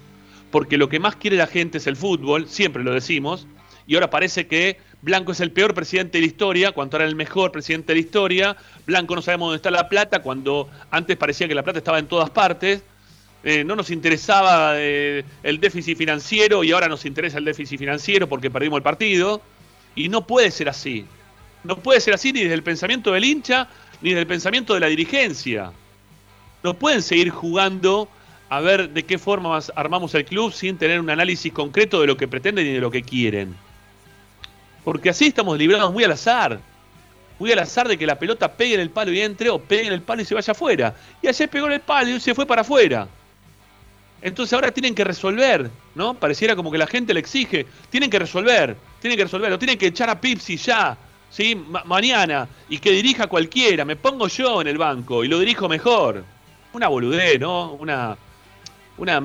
porque 0.51 0.77
lo 0.77 0.89
que 0.89 1.01
más 1.01 1.17
quiere 1.17 1.37
la 1.37 1.47
gente 1.47 1.79
es 1.79 1.87
el 1.87 1.97
fútbol, 1.97 2.49
siempre 2.49 2.83
lo 2.83 2.93
decimos, 2.93 3.47
y 3.87 3.95
ahora 3.95 4.11
parece 4.11 4.47
que 4.47 4.79
Blanco 5.01 5.33
es 5.33 5.41
el 5.41 5.51
peor 5.51 5.75
presidente 5.75 6.19
de 6.19 6.23
la 6.23 6.27
historia, 6.27 6.73
cuando 6.73 6.97
era 6.97 7.07
el 7.07 7.17
mejor 7.17 7.51
presidente 7.51 7.89
de 7.89 7.95
la 7.95 8.07
historia, 8.07 8.57
Blanco 8.87 9.17
no 9.17 9.23
sabemos 9.23 9.47
dónde 9.47 9.57
está 9.57 9.71
la 9.71 9.89
plata, 9.89 10.23
cuando 10.23 10.69
antes 10.91 11.17
parecía 11.17 11.49
que 11.49 11.55
la 11.55 11.65
plata 11.65 11.79
estaba 11.79 11.99
en 11.99 12.07
todas 12.07 12.31
partes, 12.31 12.83
eh, 13.45 13.65
no 13.65 13.75
nos 13.75 13.91
interesaba 13.91 14.75
eh, 14.77 15.25
el 15.43 15.59
déficit 15.59 15.99
financiero 15.99 16.63
y 16.63 16.73
ahora 16.73 16.89
nos 16.89 17.05
interesa 17.05 17.39
el 17.39 17.45
déficit 17.45 17.79
financiero 17.79 18.29
porque 18.29 18.51
perdimos 18.51 18.77
el 18.79 18.83
partido, 18.83 19.43
y 19.95 20.09
no 20.09 20.27
puede 20.27 20.51
ser 20.51 20.69
así, 20.69 21.05
no 21.65 21.77
puede 21.77 22.01
ser 22.01 22.15
así 22.15 22.33
ni 22.33 22.41
desde 22.41 22.55
el 22.55 22.63
pensamiento 22.63 23.13
del 23.13 23.25
hincha, 23.25 23.69
ni 24.01 24.11
desde 24.11 24.23
el 24.23 24.27
pensamiento 24.27 24.75
de 24.75 24.81
la 24.81 24.87
dirigencia. 24.87 25.73
No 26.63 26.75
pueden 26.75 27.03
seguir 27.03 27.31
jugando 27.31 28.09
a 28.49 28.61
ver 28.61 28.91
de 28.91 29.05
qué 29.05 29.19
forma 29.19 29.59
armamos 29.75 30.15
el 30.15 30.25
club 30.25 30.53
sin 30.53 30.77
tener 30.77 31.01
un 31.01 31.11
análisis 31.11 31.53
concreto 31.53 32.01
de 32.01 32.07
lo 32.07 32.17
que 32.17 32.29
pretenden 32.29 32.67
y 32.67 32.73
de 32.73 32.81
lo 32.81 32.91
que 32.91 33.03
quieren. 33.03 33.55
Porque 34.85 35.11
así 35.11 35.27
estamos 35.27 35.59
librados 35.59 35.93
muy 35.93 36.05
al 36.05 36.13
azar. 36.13 36.61
Muy 37.39 37.51
al 37.51 37.61
azar 37.61 37.89
de 37.89 37.97
que 37.97 38.07
la 38.07 38.19
pelota 38.19 38.53
pegue 38.53 38.75
en 38.75 38.81
el 38.81 38.91
palo 38.91 39.13
y 39.13 39.21
entre, 39.21 39.51
o 39.51 39.59
pegue 39.59 39.87
en 39.87 39.93
el 39.93 40.03
palo 40.03 40.23
y 40.23 40.25
se 40.25 40.35
vaya 40.35 40.53
afuera. 40.53 40.95
Y 41.21 41.29
ayer 41.29 41.49
pegó 41.49 41.67
en 41.67 41.73
el 41.73 41.81
palo 41.81 42.11
y 42.11 42.21
se 42.21 42.35
fue 42.35 42.47
para 42.47 42.63
afuera. 42.63 43.09
Entonces 44.23 44.53
ahora 44.53 44.71
tienen 44.71 44.95
que 44.95 45.03
resolver, 45.03 45.69
¿no? 45.97 46.15
Pareciera 46.15 46.55
como 46.55 46.71
que 46.71 46.79
la 46.79 46.87
gente 46.87 47.13
le 47.13 47.21
exige. 47.21 47.67
Tienen 47.91 48.09
que 48.09 48.21
resolver, 48.21 48.77
tienen 49.01 49.17
que 49.17 49.25
resolver. 49.25 49.51
Lo 49.51 49.59
tienen 49.59 49.77
que 49.77 49.87
echar 49.87 50.09
a 50.09 50.21
Pipsi 50.21 50.57
ya, 50.57 50.97
¿sí? 51.29 51.61
mañana. 51.85 52.49
Y 52.69 52.79
que 52.79 52.93
dirija 52.93 53.27
cualquiera. 53.27 53.85
Me 53.85 53.97
pongo 53.97 54.29
yo 54.29 54.61
en 54.61 54.69
el 54.69 54.79
banco 54.79 55.25
y 55.25 55.29
lo 55.29 55.41
dirijo 55.41 55.69
mejor. 55.69 56.25
Una 56.73 56.87
boludez, 56.87 57.41
¿no? 57.41 57.73
Una, 57.73 58.17
una 58.97 59.23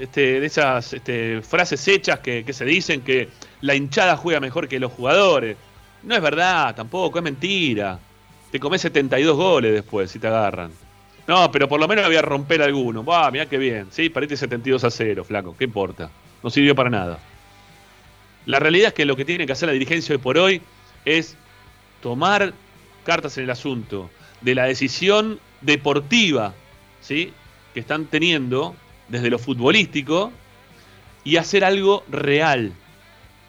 este, 0.00 0.40
de 0.40 0.46
esas 0.46 0.94
este, 0.94 1.42
frases 1.42 1.86
hechas 1.86 2.20
que, 2.20 2.44
se 2.50 2.64
dicen 2.64 3.02
que 3.02 3.28
la 3.60 3.74
hinchada 3.74 4.16
juega 4.16 4.40
mejor 4.40 4.66
que 4.66 4.80
los 4.80 4.92
jugadores. 4.92 5.58
No 6.02 6.14
es 6.14 6.22
verdad, 6.22 6.74
tampoco, 6.74 7.18
es 7.18 7.24
mentira. 7.24 7.98
Te 8.50 8.58
comes 8.58 8.80
72 8.80 9.36
goles 9.36 9.74
después 9.74 10.10
si 10.10 10.18
te 10.18 10.26
agarran. 10.26 10.70
No, 11.28 11.50
pero 11.52 11.68
por 11.68 11.78
lo 11.78 11.86
menos 11.86 12.06
había 12.06 12.22
romper 12.22 12.62
alguno. 12.62 13.04
Va, 13.04 13.30
mirá 13.30 13.44
qué 13.46 13.58
bien. 13.58 13.88
Sí, 13.90 14.08
parece 14.08 14.38
72 14.38 14.82
a 14.82 14.90
0, 14.90 15.24
flaco. 15.24 15.54
¿Qué 15.56 15.64
importa? 15.64 16.10
No 16.42 16.48
sirvió 16.48 16.74
para 16.74 16.88
nada. 16.88 17.18
La 18.46 18.58
realidad 18.58 18.88
es 18.88 18.94
que 18.94 19.04
lo 19.04 19.14
que 19.14 19.26
tiene 19.26 19.44
que 19.44 19.52
hacer 19.52 19.68
la 19.68 19.74
dirigencia 19.74 20.14
hoy 20.14 20.22
por 20.22 20.38
hoy 20.38 20.62
es 21.04 21.36
tomar 22.02 22.54
cartas 23.04 23.36
en 23.36 23.44
el 23.44 23.50
asunto 23.50 24.08
de 24.40 24.54
la 24.54 24.64
decisión 24.64 25.38
deportiva 25.60 26.54
¿sí? 27.02 27.32
que 27.74 27.80
están 27.80 28.06
teniendo 28.06 28.74
desde 29.08 29.28
lo 29.28 29.38
futbolístico 29.38 30.32
y 31.24 31.36
hacer 31.36 31.62
algo 31.62 32.04
real. 32.08 32.72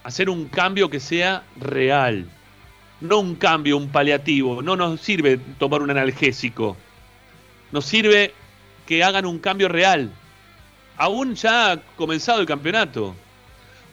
Hacer 0.03 0.29
un 0.29 0.49
cambio 0.49 0.89
que 0.89 0.99
sea 0.99 1.43
real. 1.57 2.25
No 2.99 3.19
un 3.19 3.35
cambio, 3.35 3.77
un 3.77 3.87
paliativo. 3.87 4.61
No 4.61 4.75
nos 4.75 4.99
sirve 4.99 5.39
tomar 5.57 5.81
un 5.81 5.91
analgésico. 5.91 6.75
Nos 7.71 7.85
sirve 7.85 8.33
que 8.85 9.03
hagan 9.03 9.25
un 9.25 9.39
cambio 9.39 9.67
real. 9.67 10.11
Aún 10.97 11.35
ya 11.35 11.71
ha 11.71 11.81
comenzado 11.95 12.41
el 12.41 12.47
campeonato. 12.47 13.15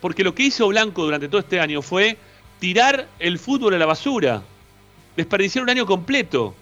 Porque 0.00 0.24
lo 0.24 0.34
que 0.34 0.44
hizo 0.44 0.68
Blanco 0.68 1.04
durante 1.04 1.28
todo 1.28 1.40
este 1.40 1.60
año 1.60 1.82
fue 1.82 2.16
tirar 2.58 3.08
el 3.18 3.38
fútbol 3.38 3.74
a 3.74 3.78
la 3.78 3.86
basura. 3.86 4.42
Desperdiciar 5.16 5.64
un 5.64 5.70
año 5.70 5.86
completo. 5.86 6.54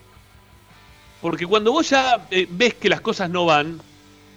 Porque 1.20 1.46
cuando 1.46 1.72
vos 1.72 1.88
ya 1.88 2.26
eh, 2.30 2.46
ves 2.50 2.74
que 2.74 2.88
las 2.88 3.00
cosas 3.00 3.30
no 3.30 3.46
van, 3.46 3.80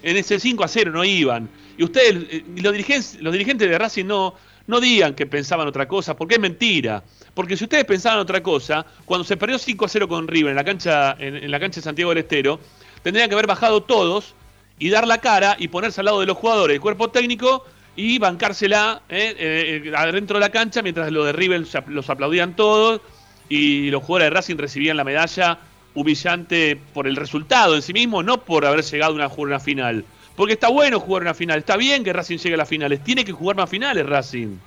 en 0.01 0.17
ese 0.17 0.39
5 0.39 0.63
a 0.63 0.67
0 0.67 0.91
no 0.91 1.03
iban. 1.03 1.49
Y 1.77 1.83
ustedes, 1.83 2.27
eh, 2.29 2.43
los 2.55 2.71
dirigentes, 2.71 3.17
los 3.21 3.33
dirigentes 3.33 3.69
de 3.69 3.77
Racing 3.77 4.05
no, 4.05 4.35
no 4.67 4.79
digan 4.79 5.13
que 5.13 5.25
pensaban 5.25 5.67
otra 5.67 5.87
cosa, 5.87 6.15
porque 6.15 6.35
es 6.35 6.41
mentira. 6.41 7.03
Porque 7.37 7.55
si 7.55 7.65
ustedes 7.65 7.85
pensaban 7.85 8.17
otra 8.17 8.41
cosa, 8.41 8.83
cuando 9.05 9.23
se 9.23 9.37
perdió 9.37 9.59
5 9.59 9.85
a 9.85 9.87
0 9.87 10.07
con 10.07 10.27
River 10.27 10.49
en 10.49 10.55
la 10.55 10.63
cancha, 10.63 11.15
en, 11.19 11.51
la 11.51 11.59
cancha 11.59 11.81
de 11.81 11.83
Santiago 11.83 12.09
del 12.09 12.17
Estero, 12.17 12.59
tendrían 13.03 13.29
que 13.29 13.35
haber 13.35 13.45
bajado 13.45 13.83
todos 13.83 14.33
y 14.79 14.89
dar 14.89 15.05
la 15.05 15.19
cara 15.19 15.55
y 15.59 15.67
ponerse 15.67 16.01
al 16.01 16.05
lado 16.05 16.19
de 16.19 16.25
los 16.25 16.35
jugadores, 16.35 16.73
el 16.73 16.81
cuerpo 16.81 17.11
técnico 17.11 17.63
y 17.95 18.17
bancársela 18.17 19.03
eh, 19.07 19.35
eh, 19.37 19.93
adentro 19.95 20.39
de 20.39 20.45
la 20.45 20.49
cancha 20.49 20.81
mientras 20.81 21.11
los 21.11 21.27
de 21.27 21.31
River 21.31 21.67
los 21.89 22.09
aplaudían 22.09 22.55
todos 22.55 23.01
y 23.49 23.91
los 23.91 24.01
jugadores 24.01 24.31
de 24.31 24.35
Racing 24.35 24.57
recibían 24.57 24.97
la 24.97 25.03
medalla 25.03 25.59
humillante 25.93 26.81
por 26.91 27.05
el 27.05 27.15
resultado 27.15 27.75
en 27.75 27.83
sí 27.83 27.93
mismo, 27.93 28.23
no 28.23 28.43
por 28.45 28.65
haber 28.65 28.83
llegado 28.83 29.11
a 29.11 29.15
una, 29.15 29.27
una 29.27 29.59
final. 29.59 30.05
Porque 30.35 30.53
está 30.53 30.69
bueno 30.69 30.99
jugar 30.99 31.21
una 31.21 31.35
final, 31.35 31.59
está 31.59 31.77
bien 31.77 32.03
que 32.03 32.13
Racing 32.13 32.37
llegue 32.39 32.55
a 32.55 32.57
las 32.57 32.67
finales, 32.67 33.03
tiene 33.03 33.23
que 33.23 33.31
jugar 33.31 33.55
más 33.57 33.69
finales 33.69 34.07
Racing. 34.07 34.57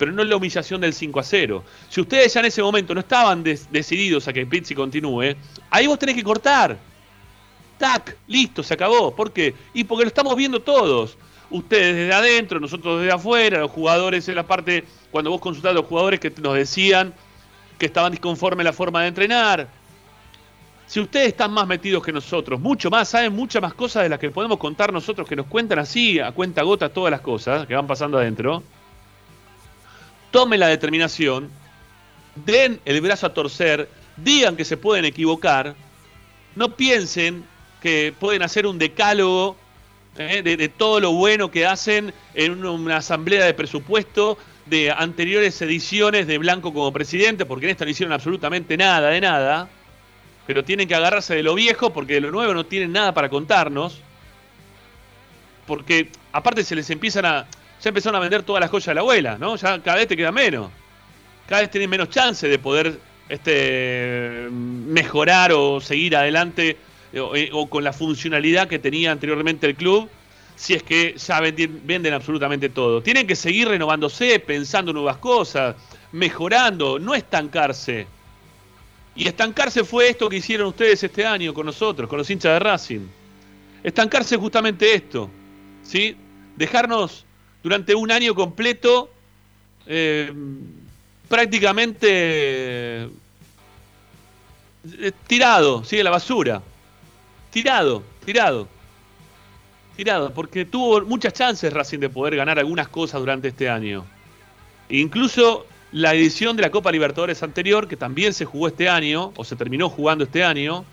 Pero 0.00 0.12
no 0.12 0.22
es 0.22 0.28
la 0.30 0.36
humillación 0.36 0.80
del 0.80 0.94
5 0.94 1.20
a 1.20 1.22
0. 1.22 1.62
Si 1.90 2.00
ustedes 2.00 2.32
ya 2.32 2.40
en 2.40 2.46
ese 2.46 2.62
momento 2.62 2.94
no 2.94 3.00
estaban 3.00 3.44
decididos 3.44 4.26
a 4.26 4.32
que 4.32 4.46
Pizzi 4.46 4.74
continúe, 4.74 5.36
ahí 5.68 5.86
vos 5.86 5.98
tenés 5.98 6.14
que 6.14 6.24
cortar. 6.24 6.78
Tac, 7.76 8.16
listo, 8.26 8.62
se 8.62 8.72
acabó. 8.72 9.14
¿Por 9.14 9.30
qué? 9.30 9.54
Y 9.74 9.84
porque 9.84 10.04
lo 10.04 10.08
estamos 10.08 10.34
viendo 10.36 10.60
todos. 10.60 11.18
Ustedes 11.50 11.94
desde 11.96 12.14
adentro, 12.14 12.58
nosotros 12.58 13.02
desde 13.02 13.12
afuera, 13.12 13.58
los 13.58 13.70
jugadores 13.70 14.26
en 14.26 14.36
la 14.36 14.46
parte, 14.46 14.84
cuando 15.10 15.28
vos 15.28 15.40
consultás 15.42 15.72
a 15.72 15.74
los 15.74 15.84
jugadores 15.84 16.18
que 16.18 16.32
nos 16.40 16.54
decían 16.54 17.12
que 17.76 17.84
estaban 17.84 18.10
disconformes 18.10 18.64
la 18.64 18.72
forma 18.72 19.02
de 19.02 19.08
entrenar, 19.08 19.68
si 20.86 20.98
ustedes 20.98 21.28
están 21.28 21.52
más 21.52 21.66
metidos 21.66 22.02
que 22.02 22.10
nosotros, 22.10 22.58
mucho 22.58 22.88
más, 22.88 23.10
saben 23.10 23.34
muchas 23.34 23.60
más 23.60 23.74
cosas 23.74 24.04
de 24.04 24.08
las 24.08 24.18
que 24.18 24.30
podemos 24.30 24.56
contar 24.56 24.94
nosotros, 24.94 25.28
que 25.28 25.36
nos 25.36 25.44
cuentan 25.44 25.78
así, 25.78 26.18
a 26.20 26.32
cuenta 26.32 26.62
gota, 26.62 26.88
todas 26.88 27.10
las 27.10 27.20
cosas 27.20 27.66
que 27.66 27.74
van 27.74 27.86
pasando 27.86 28.16
adentro, 28.16 28.62
tomen 30.30 30.60
la 30.60 30.68
determinación, 30.68 31.50
den 32.34 32.80
el 32.84 33.00
brazo 33.00 33.26
a 33.26 33.34
torcer, 33.34 33.88
digan 34.16 34.56
que 34.56 34.64
se 34.64 34.76
pueden 34.76 35.04
equivocar, 35.04 35.74
no 36.56 36.76
piensen 36.76 37.44
que 37.80 38.14
pueden 38.18 38.42
hacer 38.42 38.66
un 38.66 38.78
decálogo 38.78 39.56
eh, 40.16 40.42
de, 40.42 40.68
todo 40.68 41.00
lo 41.00 41.12
bueno 41.12 41.50
que 41.50 41.66
hacen 41.66 42.12
en 42.34 42.64
una 42.64 42.98
asamblea 42.98 43.44
de 43.44 43.54
presupuesto 43.54 44.36
de 44.66 44.90
anteriores 44.90 45.60
ediciones 45.62 46.26
de 46.26 46.38
Blanco 46.38 46.72
como 46.72 46.92
presidente, 46.92 47.46
porque 47.46 47.66
en 47.66 47.70
esta 47.70 47.84
no 47.84 47.90
hicieron 47.90 48.12
absolutamente 48.12 48.76
nada 48.76 49.08
de 49.08 49.20
nada 49.20 49.68
pero 50.50 50.64
tienen 50.64 50.88
que 50.88 50.96
agarrarse 50.96 51.36
de 51.36 51.44
lo 51.44 51.54
viejo 51.54 51.92
porque 51.92 52.14
de 52.14 52.22
lo 52.22 52.32
nuevo 52.32 52.52
no 52.54 52.66
tienen 52.66 52.90
nada 52.90 53.14
para 53.14 53.28
contarnos. 53.28 54.00
Porque 55.64 56.10
aparte 56.32 56.64
se 56.64 56.74
les 56.74 56.90
empiezan 56.90 57.24
a. 57.24 57.46
Ya 57.82 57.88
empezaron 57.88 58.16
a 58.16 58.20
vender 58.20 58.42
todas 58.42 58.60
las 58.60 58.70
joyas 58.70 58.86
de 58.86 58.94
la 58.94 59.00
abuela, 59.00 59.38
¿no? 59.38 59.56
Ya 59.56 59.80
cada 59.82 59.96
vez 59.96 60.08
te 60.08 60.16
queda 60.16 60.32
menos. 60.32 60.70
Cada 61.48 61.62
vez 61.62 61.70
tienen 61.70 61.90
menos 61.90 62.10
chance 62.10 62.46
de 62.46 62.58
poder 62.58 62.98
este, 63.28 64.48
mejorar 64.50 65.52
o 65.52 65.80
seguir 65.80 66.16
adelante 66.16 66.76
o, 67.18 67.34
eh, 67.34 67.50
con 67.68 67.82
la 67.82 67.92
funcionalidad 67.92 68.68
que 68.68 68.78
tenía 68.78 69.12
anteriormente 69.12 69.66
el 69.66 69.74
club 69.74 70.08
si 70.60 70.74
es 70.74 70.82
que 70.82 71.14
ya 71.16 71.40
venden, 71.40 72.12
absolutamente 72.12 72.68
todo. 72.68 73.02
Tienen 73.02 73.26
que 73.26 73.34
seguir 73.34 73.66
renovándose, 73.68 74.38
pensando 74.40 74.92
nuevas 74.92 75.16
cosas, 75.16 75.74
mejorando, 76.12 76.98
no 76.98 77.14
estancarse. 77.14 78.06
Y 79.16 79.26
estancarse 79.26 79.84
fue 79.84 80.10
esto 80.10 80.28
que 80.28 80.36
hicieron 80.36 80.66
ustedes 80.66 81.02
este 81.02 81.24
año 81.24 81.54
con 81.54 81.64
nosotros, 81.64 82.10
con 82.10 82.18
los 82.18 82.28
hinchas 82.28 82.52
de 82.52 82.58
Racing. 82.58 83.08
Estancarse 83.82 84.36
justamente 84.36 84.92
esto, 84.92 85.30
¿sí? 85.82 86.14
Dejarnos 86.56 87.24
durante 87.62 87.94
un 87.94 88.10
año 88.10 88.34
completo 88.34 89.10
eh, 89.86 90.32
prácticamente 91.28 93.04
eh, 93.04 93.08
tirado. 95.26 95.82
A 95.90 96.02
la 96.02 96.10
basura. 96.10 96.62
Tirado, 97.50 98.02
tirado. 98.24 98.68
Tirado, 99.96 100.32
porque 100.32 100.64
tuvo 100.64 101.02
muchas 101.02 101.32
chances 101.32 101.72
Racing 101.72 101.98
de 101.98 102.08
poder 102.08 102.36
ganar 102.36 102.58
algunas 102.58 102.88
cosas 102.88 103.20
durante 103.20 103.48
este 103.48 103.68
año. 103.68 104.04
Incluso 104.88 105.66
la 105.92 106.14
edición 106.14 106.56
de 106.56 106.62
la 106.62 106.70
Copa 106.70 106.92
Libertadores 106.92 107.42
anterior, 107.42 107.88
que 107.88 107.96
también 107.96 108.32
se 108.32 108.44
jugó 108.44 108.68
este 108.68 108.88
año, 108.88 109.32
o 109.36 109.44
se 109.44 109.56
terminó 109.56 109.90
jugando 109.90 110.24
este 110.24 110.44
año. 110.44 110.84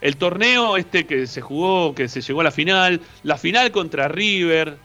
El 0.00 0.16
torneo 0.16 0.76
este 0.76 1.06
que 1.06 1.26
se 1.26 1.40
jugó, 1.40 1.94
que 1.94 2.08
se 2.08 2.20
llegó 2.20 2.40
a 2.42 2.44
la 2.44 2.50
final, 2.50 3.00
la 3.22 3.38
final 3.38 3.70
contra 3.70 4.08
River. 4.08 4.76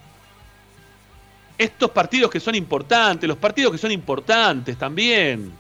Estos 1.64 1.92
partidos 1.92 2.32
que 2.32 2.40
son 2.40 2.56
importantes, 2.56 3.28
los 3.28 3.38
partidos 3.38 3.72
que 3.72 3.78
son 3.78 3.92
importantes 3.92 4.78
también. 4.78 5.52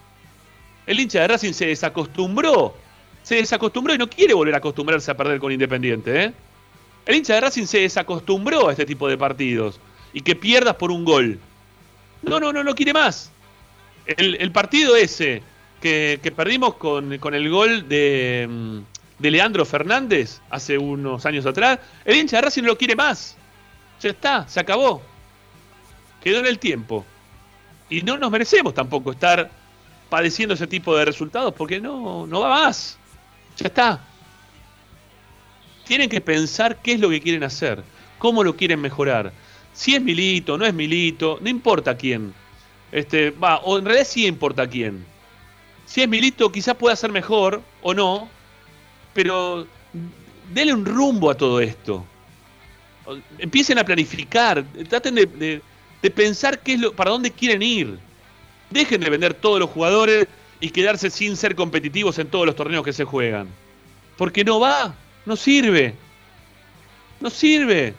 El 0.85 0.99
hincha 0.99 1.21
de 1.21 1.27
Racing 1.27 1.53
se 1.53 1.67
desacostumbró, 1.67 2.75
se 3.21 3.35
desacostumbró 3.35 3.93
y 3.93 3.97
no 3.97 4.09
quiere 4.09 4.33
volver 4.33 4.55
a 4.55 4.57
acostumbrarse 4.57 5.11
a 5.11 5.17
perder 5.17 5.39
con 5.39 5.51
Independiente. 5.51 6.23
¿eh? 6.23 6.33
El 7.05 7.15
hincha 7.15 7.35
de 7.35 7.41
Racing 7.41 7.65
se 7.65 7.81
desacostumbró 7.81 8.69
a 8.69 8.71
este 8.71 8.85
tipo 8.85 9.07
de 9.07 9.17
partidos 9.17 9.79
y 10.11 10.21
que 10.21 10.35
pierdas 10.35 10.75
por 10.75 10.91
un 10.91 11.05
gol. 11.05 11.39
No, 12.23 12.39
no, 12.39 12.51
no, 12.51 12.63
no 12.63 12.73
quiere 12.73 12.93
más 12.93 13.31
el, 14.05 14.51
partido 14.51 14.95
ese 14.95 15.41
que, 15.81 16.33
perdimos 16.35 16.75
con, 16.75 17.11
el 17.13 17.49
gol 17.49 17.87
de, 17.87 18.81
de, 19.19 19.31
Leandro 19.31 19.65
Fernández 19.65 20.41
hace 20.49 20.77
unos 20.77 21.25
años 21.25 21.45
atrás, 21.45 21.79
el 22.05 22.17
hincha 22.17 22.37
de 22.37 22.41
Racing 22.43 22.63
no 22.63 22.69
lo 22.69 22.77
quiere 22.77 22.95
más. 22.95 23.37
Ya 23.99 24.09
está, 24.09 24.47
se 24.47 24.59
acabó. 24.59 25.01
Quedó 26.23 26.39
en 26.39 26.45
el 26.45 26.59
tiempo. 26.59 27.05
Y 27.89 28.01
no 28.01 28.17
nos 28.17 28.31
merecemos 28.31 28.73
tampoco 28.73 29.11
estar 29.11 29.51
padeciendo 30.09 30.55
ese 30.55 30.67
tipo 30.67 30.95
de 30.95 31.05
resultados 31.05 31.53
porque 31.53 31.79
no, 31.79 32.27
no 32.27 32.41
va 32.41 32.49
más. 32.49 32.97
Ya 33.57 33.67
está. 33.67 33.99
Tienen 35.85 36.09
que 36.09 36.21
pensar 36.21 36.81
qué 36.81 36.93
es 36.93 36.99
lo 36.99 37.09
que 37.09 37.21
quieren 37.21 37.43
hacer, 37.43 37.83
cómo 38.17 38.43
lo 38.43 38.55
quieren 38.55 38.79
mejorar. 38.79 39.31
Si 39.73 39.95
es 39.95 40.01
Milito, 40.01 40.57
no 40.57 40.65
es 40.65 40.73
Milito, 40.73 41.39
no 41.41 41.49
importa 41.49 41.97
quién. 41.97 42.33
Este, 42.91 43.31
va, 43.31 43.57
o 43.57 43.77
en 43.77 43.85
realidad 43.85 44.07
sí 44.07 44.25
importa 44.25 44.67
quién. 44.67 45.05
Si 45.85 46.01
es 46.01 46.07
Milito, 46.07 46.51
quizás 46.51 46.75
pueda 46.75 46.95
ser 46.95 47.11
mejor 47.11 47.61
o 47.81 47.93
no, 47.93 48.29
pero 49.13 49.65
denle 50.53 50.73
un 50.73 50.85
rumbo 50.85 51.29
a 51.29 51.35
todo 51.35 51.59
esto. 51.59 52.05
Empiecen 53.37 53.79
a 53.79 53.83
planificar, 53.83 54.63
traten 54.87 55.15
de, 55.15 55.61
pensar 56.09 56.59
qué 56.59 56.73
es 56.73 56.79
lo, 56.79 56.93
para 56.93 57.11
dónde 57.11 57.31
quieren 57.31 57.61
ir. 57.61 57.99
Dejen 58.69 59.01
de 59.01 59.09
vender 59.09 59.33
todos 59.33 59.59
los 59.59 59.69
jugadores 59.69 60.27
y 60.59 60.69
quedarse 60.69 61.09
sin 61.09 61.35
ser 61.35 61.55
competitivos 61.55 62.17
en 62.19 62.27
todos 62.27 62.45
los 62.45 62.55
torneos 62.55 62.83
que 62.83 62.93
se 62.93 63.03
juegan. 63.03 63.47
Porque 64.17 64.43
no 64.43 64.59
va, 64.59 64.95
no 65.25 65.35
sirve. 65.35 65.93
No 67.19 67.29
sirve. 67.29 67.93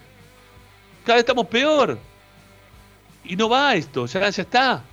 Cada 1.04 1.16
vez 1.16 1.22
estamos 1.22 1.46
peor. 1.46 1.98
Y 3.24 3.36
no 3.36 3.48
va 3.48 3.74
esto, 3.74 4.06
ya, 4.06 4.30
ya 4.30 4.42
está. 4.42 4.84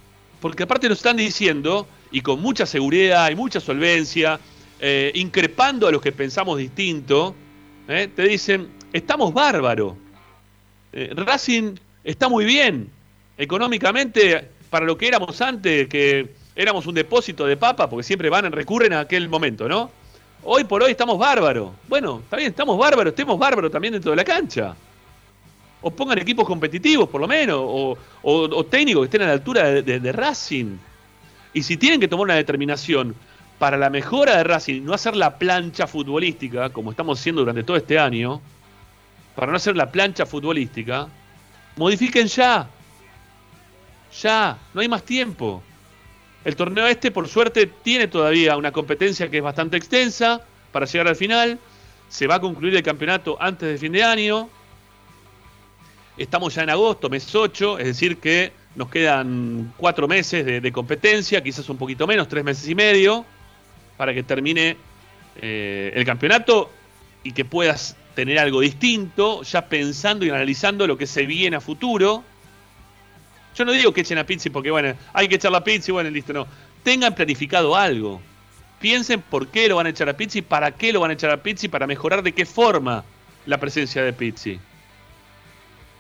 Porque 0.42 0.64
aparte 0.64 0.88
nos 0.88 1.00
están 1.00 1.18
diciendo, 1.18 1.88
y 2.12 2.22
con 2.22 2.42
mucha 2.42 2.66
seguridad 2.66 3.30
y 3.32 3.36
mucha 3.36 3.60
solvencia, 3.60 4.40
eh, 4.80 5.12
increpando 5.16 5.88
a 5.88 5.92
los 5.92 6.02
que 6.02 6.12
pensamos 6.12 6.58
distinto, 6.58 7.36
eh, 7.88 8.10
te 8.16 8.24
dicen, 8.24 8.70
estamos 8.94 9.34
bárbaros. 9.34 9.96
Eh, 10.94 11.12
Racing 11.16 11.76
está 12.04 12.30
muy 12.30 12.46
bien. 12.46 12.90
Económicamente, 13.40 14.50
para 14.70 14.86
lo 14.86 14.98
que 14.98 15.08
éramos 15.08 15.42
antes, 15.42 15.88
que 15.88 16.30
éramos 16.58 16.86
un 16.86 16.94
depósito 16.94 17.46
de 17.46 17.56
papa, 17.56 17.90
porque 17.90 18.04
siempre 18.04 18.30
van, 18.30 18.52
recurren 18.52 18.92
a 18.92 19.00
aquel 19.00 19.30
momento, 19.30 19.70
¿no? 19.70 19.90
Hoy 20.44 20.66
por 20.66 20.84
hoy 20.84 20.92
estamos 20.92 21.18
bárbaros. 21.18 21.72
Bueno, 21.88 22.20
está 22.20 22.36
bien, 22.36 22.50
estamos 22.50 22.78
bárbaros, 22.78 23.12
estemos 23.12 23.40
bárbaros 23.40 23.72
también 23.72 23.94
dentro 23.94 24.12
de 24.12 24.18
la 24.18 24.26
cancha. 24.26 24.76
O 25.82 25.90
pongan 25.90 26.20
equipos 26.20 26.46
competitivos, 26.46 27.08
por 27.08 27.22
lo 27.22 27.30
menos, 27.30 27.62
o, 27.62 28.66
técnicos 28.70 29.04
que 29.04 29.06
estén 29.06 29.22
a 29.22 29.28
la 29.28 29.34
altura 29.34 29.82
de 29.82 30.12
Racing. 30.12 30.78
Y 31.54 31.64
si 31.64 31.78
tienen 31.78 32.02
que 32.02 32.10
tomar 32.10 32.26
una 32.26 32.36
determinación 32.36 33.16
para 33.58 33.78
la 33.78 33.90
mejora 33.90 34.36
de 34.36 34.44
Racing, 34.44 34.84
no 34.84 34.94
hacer 34.94 35.16
la 35.16 35.38
plancha 35.38 35.88
futbolística, 35.88 36.72
como 36.72 36.92
estamos 36.92 37.18
haciendo 37.18 37.42
durante 37.42 37.64
todo 37.64 37.78
este 37.78 37.98
año, 37.98 38.42
para 39.34 39.50
no 39.50 39.56
hacer 39.56 39.78
la 39.78 39.90
plancha 39.90 40.26
futbolística, 40.26 41.08
modifiquen 41.78 42.28
ya. 42.28 42.68
Ya, 44.22 44.58
no 44.74 44.82
hay 44.82 44.88
más 44.88 45.04
tiempo. 45.04 45.62
El 46.44 46.56
torneo 46.56 46.88
este, 46.88 47.12
por 47.12 47.28
suerte, 47.28 47.68
tiene 47.68 48.08
todavía 48.08 48.58
una 48.58 48.72
competencia 48.72 49.30
que 49.30 49.38
es 49.38 49.44
bastante 49.44 49.78
extensa 49.78 50.42
para 50.72 50.86
llegar 50.86 51.08
al 51.08 51.16
final. 51.16 51.60
Se 52.08 52.28
va 52.28 52.36
a 52.36 52.40
concluir 52.40 52.76
el 52.76 52.84
campeonato 52.84 53.38
antes 53.40 53.70
de 53.70 53.78
fin 53.78 53.92
de 53.92 54.04
año. 54.04 54.50
Estamos 56.18 56.56
ya 56.56 56.64
en 56.64 56.70
agosto, 56.70 57.10
mes 57.10 57.34
8, 57.34 57.80
es 57.80 57.86
decir 57.86 58.18
que 58.18 58.52
nos 58.76 58.90
quedan 58.90 59.74
cuatro 59.78 60.08
meses 60.08 60.46
de, 60.46 60.72
competencia, 60.72 61.42
quizás 61.42 61.68
un 61.70 61.78
poquito 61.78 62.08
menos, 62.08 62.28
tres 62.28 62.44
meses 62.44 62.68
y 62.68 62.76
medio, 62.76 63.26
para 63.98 64.14
que 64.14 64.24
termine 64.24 64.76
eh, 65.42 65.92
el 65.96 66.06
campeonato 66.06 66.70
y 67.24 67.32
que 67.32 67.46
puedas 67.46 67.96
tener 68.16 68.40
algo 68.40 68.62
distinto, 68.62 69.44
ya 69.44 69.68
pensando 69.68 70.26
y 70.26 70.30
analizando 70.30 70.88
lo 70.88 70.98
que 70.98 71.08
se 71.08 71.26
viene 71.26 71.56
a 71.56 71.62
futuro. 71.62 72.24
Yo 73.56 73.66
no 73.66 73.72
digo 73.72 73.94
que 73.94 74.02
echen 74.02 74.18
a 74.18 74.26
Pizzi 74.26 74.50
porque, 74.50 74.72
bueno, 74.72 74.94
hay 75.14 75.28
que 75.28 75.36
echar 75.36 75.52
la 75.52 75.64
Pizzi, 75.64 75.92
bueno, 75.92 76.10
listo, 76.10 76.34
no. 76.34 76.48
Tengan 76.84 77.14
planificado 77.14 77.76
algo. 77.76 78.22
Piensen 78.80 79.22
por 79.22 79.48
qué 79.48 79.68
lo 79.68 79.76
van 79.76 79.88
a 79.88 79.90
echar 79.90 80.08
a 80.08 80.16
Pizzi, 80.16 80.42
para 80.42 80.72
qué 80.72 80.94
lo 80.94 81.02
van 81.02 81.12
a 81.12 81.14
echar 81.14 81.32
a 81.32 81.44
Pizzi, 81.44 81.68
para 81.68 81.88
mejorar 81.88 82.24
de 82.24 82.32
qué 82.32 82.46
forma 82.46 83.04
la 83.46 83.58
presencia 83.58 84.04
de 84.04 84.14
Pizzi. 84.14 84.60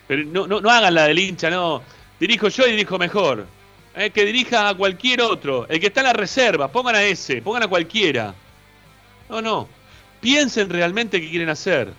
Pero 0.07 0.23
no, 0.23 0.47
no, 0.47 0.61
no 0.61 0.69
hagan 0.69 0.93
la 0.93 1.05
del 1.05 1.19
hincha, 1.19 1.49
no 1.49 1.83
Dirijo 2.19 2.49
yo 2.49 2.67
y 2.67 2.71
dirijo 2.71 2.97
mejor. 2.97 3.47
Eh, 3.95 4.11
que 4.11 4.25
dirija 4.25 4.69
a 4.69 4.75
cualquier 4.75 5.21
otro. 5.21 5.67
El 5.67 5.79
que 5.79 5.87
está 5.87 6.01
en 6.01 6.07
la 6.07 6.13
reserva, 6.13 6.71
pongan 6.71 6.95
a 6.95 7.03
ese, 7.03 7.41
pongan 7.41 7.63
a 7.63 7.67
cualquiera. 7.67 8.33
No, 9.29 9.41
no. 9.41 9.67
Piensen 10.19 10.69
realmente 10.69 11.21
qué 11.21 11.29
quieren 11.29 11.49
hacer. 11.49 11.93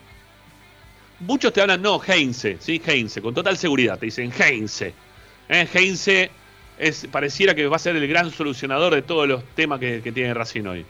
Muchos 1.21 1.53
te 1.53 1.61
hablan, 1.61 1.83
no, 1.83 2.01
Heinze, 2.03 2.59
¿sí? 2.61 2.81
Heinze, 2.85 3.21
con 3.21 3.35
total 3.35 3.57
seguridad. 3.57 3.99
Te 3.99 4.07
dicen 4.07 4.33
Heinze. 4.39 4.95
Eh, 5.51 5.67
Heinze 5.75 6.31
pareciera 7.11 7.57
que 7.57 7.67
va 7.67 7.75
a 7.75 7.81
ser 7.81 7.97
el 7.97 8.07
gran 8.07 8.31
solucionador 8.31 8.95
de 8.95 9.03
todos 9.03 9.29
los 9.29 9.45
temas 9.57 9.81
que, 9.81 10.01
tiene 10.01 10.33
Racing 10.33 10.65
hoy. 10.65 10.87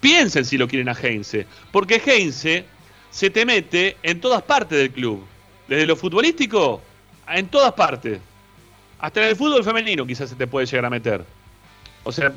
Piensen 0.00 0.46
si 0.46 0.56
lo 0.56 0.66
quieren 0.66 0.88
a 0.88 0.94
Heinze. 0.94 1.46
Porque 1.70 2.00
Heinze 2.04 2.64
se 3.10 3.30
te 3.30 3.44
mete 3.44 3.96
en 4.02 4.20
todas 4.20 4.42
partes 4.42 4.78
del 4.78 4.90
club. 4.90 5.24
Desde 5.68 5.86
lo 5.86 5.94
futbolístico, 5.94 6.80
en 7.28 7.48
todas 7.48 7.74
partes. 7.74 8.18
Hasta 8.98 9.22
en 9.22 9.28
el 9.28 9.36
fútbol 9.36 9.62
femenino 9.62 10.06
quizás 10.06 10.30
se 10.30 10.36
te 10.36 10.46
puede 10.46 10.64
llegar 10.64 10.86
a 10.86 10.90
meter. 10.90 11.22
O 12.02 12.10
sea, 12.10 12.32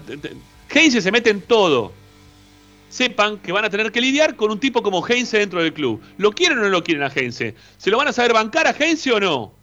Heinze 0.70 1.02
se 1.02 1.12
mete 1.12 1.30
en 1.30 1.42
todo. 1.42 1.94
Sepan 2.90 3.38
que 3.38 3.54
van 3.54 3.64
a 3.64 3.70
tener 3.70 3.94
que 3.94 4.02
lidiar 4.02 4.36
con 4.36 4.52
un 4.52 4.60
tipo 4.60 4.84
como 4.84 5.08
Heinze 5.08 5.40
dentro 5.40 5.64
del 5.64 5.72
club. 5.72 6.02
¿Lo 6.18 6.34
quieren 6.34 6.60
o 6.60 6.64
no 6.64 6.70
lo 6.70 6.84
quieren 6.84 7.04
a 7.04 7.08
Heinze? 7.08 7.56
¿Se 7.78 7.90
lo 7.90 7.98
van 7.98 8.10
a 8.10 8.14
saber 8.14 8.34
bancar 8.34 8.68
a 8.68 8.76
Heinze 8.78 9.14
o 9.14 9.20
no? 9.22 9.61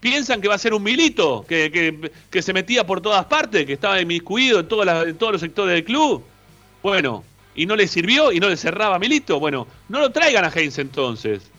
¿Piensan 0.00 0.40
que 0.40 0.48
va 0.48 0.54
a 0.54 0.58
ser 0.58 0.72
un 0.72 0.82
milito 0.82 1.44
que, 1.46 2.10
se 2.40 2.52
metía 2.52 2.86
por 2.86 3.02
todas 3.02 3.26
partes, 3.26 3.66
que 3.66 3.74
estaba 3.74 4.00
inmiscuido 4.00 4.60
en, 4.60 5.08
en 5.08 5.16
todos 5.18 5.32
los 5.32 5.40
sectores 5.40 5.74
del 5.74 5.84
club? 5.84 6.24
Bueno, 6.82 7.22
y 7.54 7.66
no 7.66 7.76
le 7.76 7.86
sirvió 7.86 8.32
y 8.32 8.40
no 8.40 8.48
le 8.48 8.56
cerraba 8.56 8.96
a 8.96 8.98
Milito. 8.98 9.38
Bueno, 9.38 9.66
no 9.88 10.00
lo 10.00 10.10
traigan 10.10 10.44
a 10.44 10.48
Heinze 10.48 10.80
entonces. 10.80 11.50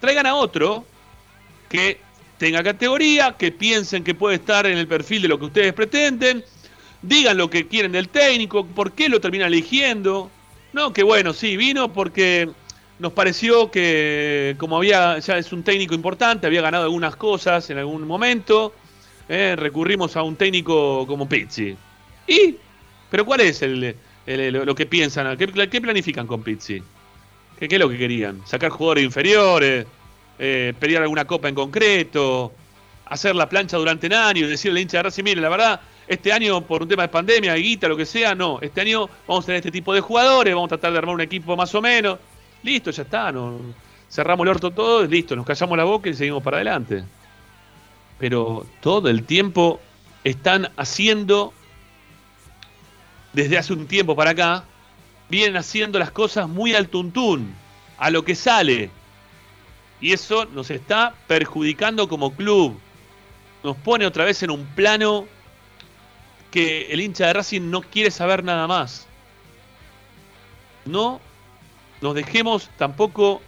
Traigan 0.00 0.26
a 0.26 0.34
otro 0.34 0.84
que 1.68 2.00
tenga 2.38 2.62
categoría, 2.62 3.36
que 3.38 3.52
piensen 3.52 4.04
que 4.04 4.14
puede 4.14 4.36
estar 4.36 4.66
en 4.66 4.78
el 4.78 4.88
perfil 4.88 5.22
de 5.22 5.28
lo 5.28 5.38
que 5.38 5.46
ustedes 5.46 5.72
pretenden, 5.74 6.44
digan 7.02 7.36
lo 7.36 7.50
que 7.50 7.66
quieren 7.66 7.92
del 7.92 8.08
técnico, 8.08 8.66
por 8.66 8.92
qué 8.92 9.08
lo 9.08 9.20
terminan 9.20 9.48
eligiendo. 9.48 10.30
No, 10.72 10.92
que 10.92 11.02
bueno, 11.02 11.32
sí, 11.32 11.56
vino 11.56 11.92
porque 11.92 12.48
nos 12.98 13.12
pareció 13.12 13.70
que 13.70 14.54
como 14.58 14.76
había 14.76 15.18
ya 15.18 15.38
es 15.38 15.52
un 15.52 15.62
técnico 15.62 15.94
importante, 15.94 16.46
había 16.46 16.62
ganado 16.62 16.84
algunas 16.84 17.16
cosas 17.16 17.68
en 17.70 17.78
algún 17.78 18.06
momento, 18.06 18.74
eh, 19.28 19.54
recurrimos 19.56 20.16
a 20.16 20.22
un 20.22 20.36
técnico 20.36 21.06
como 21.06 21.28
Pizzi. 21.28 21.76
¿Y? 22.26 22.56
¿Pero 23.10 23.24
cuál 23.24 23.40
es 23.40 23.62
el, 23.62 23.94
lo 24.26 24.74
que 24.74 24.86
piensan? 24.86 25.36
¿Qué, 25.36 25.46
¿Qué, 25.68 25.80
planifican 25.80 26.26
con 26.26 26.42
Pizzi? 26.42 26.82
¿Qué, 27.58 27.68
¿Qué, 27.68 27.76
es 27.76 27.80
lo 27.80 27.88
que 27.88 27.98
querían? 27.98 28.42
¿Sacar 28.46 28.70
jugadores 28.70 29.04
inferiores? 29.04 29.86
eh, 30.38 30.72
pelear 30.78 31.02
alguna 31.02 31.24
copa 31.24 31.48
en 31.48 31.54
concreto, 31.54 32.52
hacer 33.06 33.34
la 33.34 33.48
plancha 33.48 33.76
durante 33.76 34.06
un 34.06 34.14
año 34.14 34.46
y 34.46 34.48
decirle 34.48 34.78
al 34.78 34.82
hincha 34.82 34.98
de 34.98 35.02
Racing, 35.04 35.24
mire, 35.24 35.40
la 35.40 35.48
verdad, 35.48 35.80
este 36.06 36.32
año 36.32 36.60
por 36.62 36.82
un 36.82 36.88
tema 36.88 37.02
de 37.02 37.08
pandemia, 37.08 37.52
de 37.54 37.60
guita, 37.60 37.88
lo 37.88 37.96
que 37.96 38.06
sea, 38.06 38.34
no, 38.34 38.58
este 38.60 38.80
año 38.80 39.08
vamos 39.26 39.44
a 39.44 39.46
tener 39.46 39.58
este 39.58 39.70
tipo 39.70 39.92
de 39.92 40.00
jugadores, 40.00 40.54
vamos 40.54 40.68
a 40.68 40.76
tratar 40.76 40.92
de 40.92 40.98
armar 40.98 41.14
un 41.16 41.20
equipo 41.20 41.56
más 41.56 41.74
o 41.74 41.82
menos, 41.82 42.18
listo, 42.68 42.90
ya 42.90 43.02
está, 43.02 43.32
no, 43.32 43.58
cerramos 44.10 44.44
el 44.44 44.50
orto 44.50 44.70
todo, 44.70 45.04
listo, 45.04 45.34
nos 45.34 45.46
callamos 45.46 45.76
la 45.76 45.84
boca 45.84 46.08
y 46.08 46.14
seguimos 46.14 46.42
para 46.42 46.58
adelante. 46.58 47.04
Pero 48.18 48.66
todo 48.80 49.08
el 49.08 49.24
tiempo 49.24 49.80
están 50.24 50.70
haciendo, 50.76 51.52
desde 53.32 53.58
hace 53.58 53.72
un 53.72 53.86
tiempo 53.86 54.14
para 54.14 54.32
acá, 54.32 54.64
vienen 55.28 55.56
haciendo 55.56 55.98
las 55.98 56.10
cosas 56.10 56.48
muy 56.48 56.74
al 56.74 56.88
tuntún, 56.88 57.54
a 57.98 58.10
lo 58.10 58.24
que 58.24 58.34
sale, 58.34 58.90
y 60.00 60.12
eso 60.12 60.44
nos 60.46 60.70
está 60.70 61.14
perjudicando 61.26 62.08
como 62.08 62.34
club. 62.34 62.78
Nos 63.64 63.76
pone 63.76 64.06
otra 64.06 64.24
vez 64.24 64.42
en 64.42 64.50
un 64.50 64.64
plano 64.66 65.26
que 66.50 66.92
el 66.92 67.00
hincha 67.00 67.26
de 67.26 67.32
Racing 67.32 67.70
no 67.70 67.82
quiere 67.82 68.10
saber 68.10 68.44
nada 68.44 68.66
más. 68.66 69.06
No 70.84 71.20
nos 72.00 72.14
dejemos 72.14 72.70
tampoco 72.76 73.42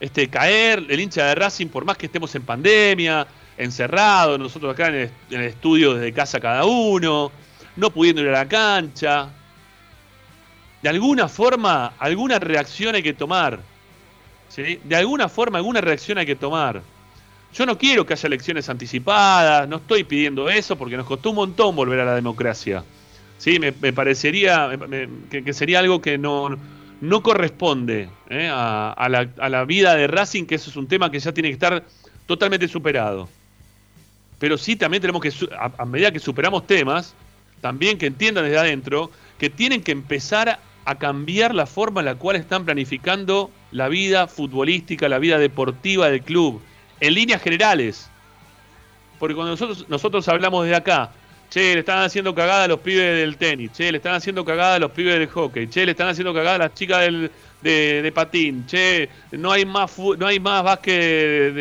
este, 0.00 0.28
caer 0.28 0.84
el 0.88 1.00
hincha 1.00 1.26
de 1.26 1.34
Racing, 1.34 1.68
por 1.68 1.84
más 1.84 1.96
que 1.96 2.06
estemos 2.06 2.34
en 2.34 2.42
pandemia, 2.42 3.26
encerrados, 3.56 4.38
nosotros 4.38 4.72
acá 4.72 4.88
en 4.88 5.10
el, 5.30 5.40
estudio 5.40 5.94
desde 5.94 6.12
casa 6.12 6.40
cada 6.40 6.64
uno, 6.64 7.30
no 7.76 7.90
pudiendo 7.90 8.22
ir 8.22 8.28
a 8.28 8.32
la 8.32 8.48
cancha. 8.48 9.28
De 10.82 10.88
alguna 10.88 11.28
forma, 11.28 11.94
alguna 11.98 12.38
reacción 12.38 12.94
hay 12.94 13.02
que 13.02 13.14
tomar 13.14 13.60
de 14.56 14.96
alguna 14.96 15.28
forma, 15.28 15.58
alguna 15.58 15.80
reacción 15.80 16.18
hay 16.18 16.26
que 16.26 16.36
tomar. 16.36 16.82
Yo 17.52 17.66
no 17.66 17.78
quiero 17.78 18.04
que 18.04 18.14
haya 18.14 18.26
elecciones 18.26 18.68
anticipadas, 18.68 19.68
no 19.68 19.76
estoy 19.76 20.04
pidiendo 20.04 20.48
eso 20.48 20.76
porque 20.76 20.96
nos 20.96 21.06
costó 21.06 21.30
un 21.30 21.36
montón 21.36 21.76
volver 21.76 22.00
a 22.00 22.04
la 22.04 22.14
democracia. 22.14 22.84
¿Sí? 23.38 23.58
Me, 23.58 23.72
parecería 23.72 24.70
que, 25.30 25.52
sería 25.52 25.80
algo 25.80 26.00
que 26.00 26.18
no, 26.18 26.56
no 27.04 27.22
corresponde 27.22 28.08
¿eh? 28.30 28.48
a, 28.50 29.08
la, 29.08 29.64
vida 29.64 29.94
de 29.94 30.06
Racing, 30.06 30.46
que 30.46 30.54
eso 30.54 30.70
es 30.70 30.76
un 30.76 30.88
tema 30.88 31.10
que 31.10 31.18
ya 31.18 31.32
tiene 31.32 31.50
que 31.50 31.54
estar 31.54 31.84
totalmente 32.26 32.66
superado. 32.66 33.28
Pero 34.38 34.56
sí 34.56 34.74
también 34.76 35.00
tenemos 35.00 35.22
que, 35.22 35.32
a, 35.58 35.84
medida 35.84 36.10
que 36.10 36.18
superamos 36.18 36.66
temas, 36.66 37.14
también 37.60 37.98
que 37.98 38.06
entiendan 38.06 38.44
desde 38.44 38.58
adentro 38.58 39.10
que 39.38 39.50
tienen 39.50 39.82
que 39.82 39.92
empezar 39.92 40.58
a 40.86 40.94
cambiar 40.96 41.54
la 41.54 41.66
forma 41.66 42.00
en 42.00 42.06
la 42.06 42.14
cual 42.14 42.36
están 42.36 42.64
planificando 42.64 43.50
la 43.70 43.88
vida 43.88 44.26
futbolística, 44.26 45.08
la 45.08 45.18
vida 45.18 45.38
deportiva 45.38 46.08
del 46.08 46.22
club, 46.22 46.60
en 47.00 47.14
líneas 47.14 47.42
generales. 47.42 48.08
Porque 49.18 49.34
cuando 49.34 49.52
nosotros, 49.52 49.86
nosotros 49.88 50.26
hablamos 50.28 50.66
de 50.66 50.74
acá, 50.74 51.12
che, 51.54 51.72
le 51.72 51.80
están 51.80 52.02
haciendo 52.02 52.34
cagada 52.34 52.64
a 52.64 52.68
los 52.68 52.80
pibes 52.80 53.16
del 53.16 53.36
tenis, 53.36 53.70
che, 53.70 53.92
le 53.92 53.98
están 53.98 54.14
haciendo 54.14 54.44
cagada 54.44 54.74
a 54.74 54.78
los 54.80 54.90
pibes 54.90 55.20
del 55.20 55.28
hockey, 55.28 55.68
che, 55.68 55.86
le 55.86 55.92
están 55.92 56.08
haciendo 56.08 56.34
cagada 56.34 56.56
a 56.56 56.58
las 56.58 56.74
chicas 56.74 57.02
del, 57.02 57.30
de, 57.62 58.12
patín, 58.12 58.66
che, 58.66 59.08
no 59.30 59.52
hay 59.52 59.64
más, 59.64 59.96
no 59.96 60.26
hay 60.26 60.40
más 60.40 60.64
básquet 60.64 61.54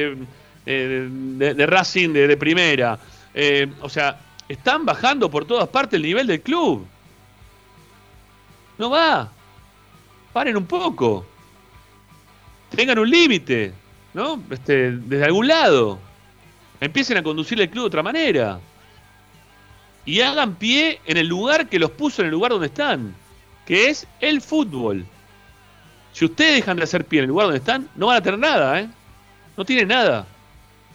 de, 0.65 1.53
de, 1.53 1.65
Racing 1.67 2.11
de, 2.11 2.35
primera. 2.37 2.97
Eh, 3.35 3.71
o 3.81 3.89
sea, 3.89 4.19
están 4.49 4.83
bajando 4.83 5.29
por 5.29 5.45
todas 5.45 5.69
partes 5.69 5.97
el 5.97 6.01
nivel 6.01 6.25
del 6.25 6.41
club. 6.41 6.87
No 8.79 8.89
va. 8.89 9.31
Paren 10.33 10.57
un 10.57 10.65
poco. 10.65 11.23
Tengan 12.75 12.97
un 12.97 13.09
límite, 13.11 13.73
¿no? 14.15 14.41
Este, 14.49 14.93
desde 14.93 15.25
algún 15.25 15.47
lado. 15.47 15.99
Empiecen 16.81 17.17
a 17.17 17.21
conducir 17.21 17.61
el 17.61 17.69
club 17.69 17.83
de 17.83 17.87
otra 17.87 18.01
manera. 18.01 18.59
Y 20.05 20.21
hagan 20.21 20.55
pie 20.55 20.99
en 21.05 21.17
el 21.17 21.27
lugar 21.27 21.69
que 21.69 21.79
los 21.79 21.91
puso 21.91 22.21
en 22.21 22.27
el 22.27 22.31
lugar 22.31 22.51
donde 22.51 22.67
están, 22.67 23.15
que 23.65 23.89
es 23.89 24.07
el 24.19 24.41
fútbol. 24.41 25.05
Si 26.11 26.25
ustedes 26.25 26.55
dejan 26.55 26.77
de 26.77 26.83
hacer 26.83 27.05
pie 27.05 27.19
en 27.19 27.23
el 27.23 27.29
lugar 27.29 27.47
donde 27.47 27.59
están, 27.59 27.89
no 27.95 28.07
van 28.07 28.17
a 28.17 28.21
tener 28.21 28.39
nada, 28.39 28.79
¿eh? 28.79 28.89
No 29.55 29.65
tienen 29.65 29.87
nada. 29.87 30.25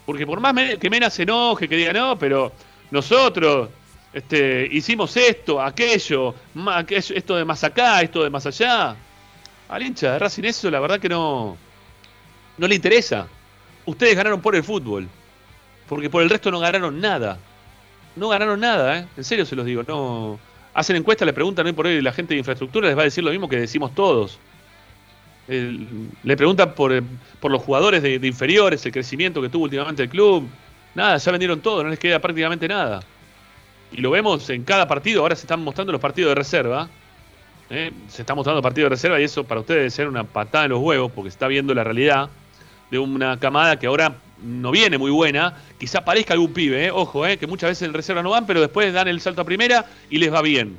Porque 0.04 0.26
por 0.26 0.40
más 0.40 0.54
que 0.78 0.90
Mena 0.90 1.10
se 1.10 1.22
enoje, 1.22 1.68
que 1.68 1.76
diga, 1.76 1.92
no, 1.92 2.18
pero 2.18 2.52
nosotros 2.90 3.68
este, 4.12 4.68
hicimos 4.70 5.16
esto, 5.16 5.60
aquello, 5.60 6.34
esto 6.88 7.36
de 7.36 7.44
más 7.44 7.62
acá, 7.64 8.00
esto 8.02 8.22
de 8.24 8.30
más 8.30 8.46
allá. 8.46 8.96
Al 9.68 9.82
hincha 9.82 10.12
de 10.12 10.18
Racing 10.18 10.44
eso 10.44 10.70
la 10.70 10.80
verdad 10.80 10.98
que 10.98 11.08
no, 11.08 11.56
no 12.56 12.66
le 12.66 12.74
interesa. 12.74 13.28
Ustedes 13.84 14.16
ganaron 14.16 14.40
por 14.40 14.56
el 14.56 14.64
fútbol. 14.64 15.08
Porque 15.88 16.10
por 16.10 16.22
el 16.22 16.30
resto 16.30 16.50
no 16.50 16.60
ganaron 16.60 17.00
nada. 17.00 17.38
No 18.16 18.28
ganaron 18.28 18.60
nada, 18.60 18.98
¿eh? 18.98 19.06
En 19.16 19.24
serio 19.24 19.46
se 19.46 19.56
los 19.56 19.64
digo. 19.64 19.82
No 19.86 20.38
Hacen 20.74 20.94
encuestas, 20.94 21.26
le 21.26 21.32
preguntan 21.32 21.66
hoy 21.66 21.72
por 21.72 21.86
hoy 21.86 22.00
la 22.00 22.12
gente 22.12 22.34
de 22.34 22.38
infraestructura, 22.38 22.86
les 22.86 22.96
va 22.96 23.00
a 23.00 23.04
decir 23.04 23.24
lo 23.24 23.32
mismo 23.32 23.48
que 23.48 23.56
decimos 23.56 23.94
todos. 23.96 24.38
le 25.48 26.36
preguntan 26.36 26.72
por, 26.74 27.02
por 27.40 27.50
los 27.50 27.62
jugadores 27.62 28.00
de 28.00 28.24
inferiores, 28.24 28.86
el 28.86 28.92
crecimiento 28.92 29.42
que 29.42 29.48
tuvo 29.48 29.64
últimamente 29.64 30.04
el 30.04 30.08
club. 30.08 30.48
Nada, 30.94 31.16
ya 31.16 31.32
vendieron 31.32 31.60
todo, 31.60 31.82
no 31.82 31.88
les 31.90 31.98
queda 31.98 32.20
prácticamente 32.20 32.68
nada. 32.68 33.02
Y 33.90 34.00
lo 34.00 34.10
vemos 34.10 34.48
en 34.50 34.62
cada 34.62 34.86
partido, 34.86 35.22
ahora 35.22 35.34
se 35.34 35.42
están 35.42 35.64
mostrando 35.64 35.90
los 35.90 36.00
partidos 36.00 36.30
de 36.30 36.34
reserva. 36.36 36.88
¿eh? 37.70 37.90
Se 38.08 38.22
están 38.22 38.36
mostrando 38.36 38.62
partidos 38.62 38.86
de 38.86 38.96
reserva 38.96 39.20
y 39.20 39.24
eso 39.24 39.44
para 39.44 39.60
ustedes 39.60 39.80
debe 39.80 39.90
ser 39.90 40.08
una 40.08 40.24
patada 40.24 40.66
en 40.66 40.70
los 40.70 40.80
huevos 40.80 41.10
porque 41.12 41.30
se 41.30 41.34
está 41.34 41.48
viendo 41.48 41.74
la 41.74 41.82
realidad 41.82 42.28
de 42.90 42.98
una 42.98 43.38
camada 43.38 43.78
que 43.78 43.86
ahora 43.86 44.14
no 44.42 44.70
viene 44.70 44.98
muy 44.98 45.10
buena. 45.10 45.56
Quizá 45.78 46.04
parezca 46.04 46.34
algún 46.34 46.52
pibe, 46.52 46.86
¿eh? 46.86 46.90
ojo, 46.90 47.26
¿eh? 47.26 47.38
que 47.38 47.46
muchas 47.46 47.70
veces 47.70 47.88
en 47.88 47.94
reserva 47.94 48.22
no 48.22 48.30
van, 48.30 48.46
pero 48.46 48.60
después 48.60 48.92
dan 48.92 49.08
el 49.08 49.20
salto 49.20 49.42
a 49.42 49.44
primera 49.44 49.86
y 50.10 50.18
les 50.18 50.32
va 50.32 50.42
bien. 50.42 50.76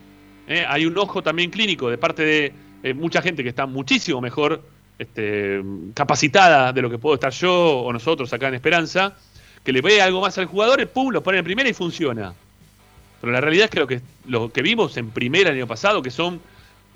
¿eh? 0.47 0.65
Hay 0.67 0.85
un 0.85 0.97
ojo 0.97 1.21
también 1.21 1.51
clínico 1.51 1.89
de 1.89 1.97
parte 1.97 2.53
de 2.81 2.93
mucha 2.93 3.21
gente 3.21 3.43
que 3.43 3.49
está 3.49 3.65
muchísimo 3.65 4.21
mejor 4.21 4.63
este, 4.97 5.61
capacitada 5.93 6.73
de 6.73 6.81
lo 6.81 6.89
que 6.89 6.97
puedo 6.97 7.15
estar 7.15 7.31
yo 7.31 7.79
o 7.79 7.93
nosotros 7.93 8.31
acá 8.33 8.47
en 8.47 8.55
Esperanza 8.55 9.15
que 9.63 9.73
le 9.73 9.81
ve 9.81 10.01
algo 10.01 10.21
más 10.21 10.37
al 10.37 10.45
jugador, 10.45 10.85
pum, 10.87 11.11
lo 11.11 11.21
pone 11.21 11.37
en 11.39 11.43
primera 11.43 11.69
y 11.69 11.73
funciona. 11.73 12.33
Pero 13.21 13.33
la 13.33 13.41
realidad 13.41 13.65
es 13.65 13.71
que 13.71 13.79
lo 13.79 13.87
que, 13.87 14.01
lo 14.27 14.51
que 14.51 14.61
vimos 14.61 14.95
en 14.97 15.09
primera 15.09 15.49
el 15.49 15.57
año 15.57 15.67
pasado, 15.67 16.01
que 16.01 16.11
son 16.11 16.39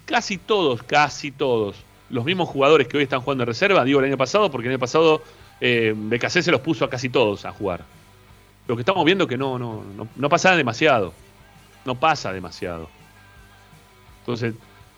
casi 0.05 0.37
todos, 0.37 0.83
casi 0.83 1.31
todos, 1.31 1.75
los 2.09 2.25
mismos 2.25 2.49
jugadores 2.49 2.87
que 2.87 2.97
hoy 2.97 3.03
están 3.03 3.21
jugando 3.21 3.43
en 3.43 3.47
reserva, 3.47 3.83
digo 3.83 3.99
el 3.99 4.05
año 4.05 4.17
pasado, 4.17 4.49
porque 4.51 4.67
el 4.67 4.73
año 4.73 4.79
pasado 4.79 5.21
eh, 5.61 5.95
se 6.27 6.51
los 6.51 6.61
puso 6.61 6.85
a 6.85 6.89
casi 6.89 7.09
todos 7.09 7.45
a 7.45 7.51
jugar. 7.51 7.83
Lo 8.67 8.75
que 8.75 8.81
estamos 8.81 9.03
viendo 9.05 9.27
que 9.27 9.37
no, 9.37 9.59
no, 9.59 9.83
no, 9.95 10.07
no 10.15 10.29
pasa 10.29 10.55
demasiado. 10.55 11.13
No 11.85 11.95
pasa 11.95 12.31
demasiado. 12.31 12.89
Entonces, 14.19 14.55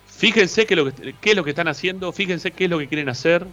fíjense 0.08 0.66
qué, 0.66 0.76
lo 0.76 0.94
qué 0.94 1.32
es 1.32 1.36
lo 1.36 1.44
que 1.44 1.50
están 1.50 1.68
haciendo, 1.68 2.12
fíjense 2.12 2.52
qué 2.52 2.66
es 2.66 2.70
lo 2.70 2.78
que 2.78 2.88
quieren 2.88 3.10
hacer, 3.10 3.48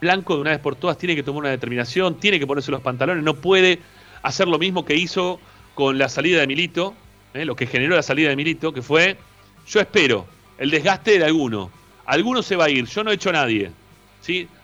Blanco 0.00 0.34
de 0.34 0.40
una 0.40 0.50
vez 0.50 0.60
por 0.60 0.76
todas 0.76 0.96
tiene 0.96 1.14
que 1.14 1.22
tomar 1.22 1.40
una 1.40 1.50
determinación, 1.50 2.14
tiene 2.14 2.38
que 2.38 2.46
ponerse 2.46 2.70
los 2.70 2.80
pantalones, 2.80 3.22
no 3.22 3.34
puede 3.34 3.80
hacer 4.22 4.48
lo 4.48 4.58
mismo 4.58 4.84
que 4.84 4.94
hizo 4.94 5.38
con 5.74 5.98
la 5.98 6.08
salida 6.08 6.40
de 6.40 6.46
Milito, 6.46 6.94
¿eh? 7.34 7.44
lo 7.44 7.54
que 7.54 7.66
generó 7.66 7.96
la 7.96 8.02
salida 8.02 8.30
de 8.30 8.36
Milito, 8.36 8.72
que 8.72 8.82
fue, 8.82 9.18
yo 9.66 9.80
espero, 9.80 10.26
el 10.58 10.70
desgaste 10.70 11.18
de 11.18 11.24
alguno. 11.24 11.70
Alguno 12.06 12.42
se 12.42 12.56
va 12.56 12.64
a 12.64 12.70
ir, 12.70 12.86
yo 12.86 13.04
no 13.04 13.10
he 13.10 13.14
hecho 13.14 13.28
a 13.28 13.34
nadie. 13.34 13.70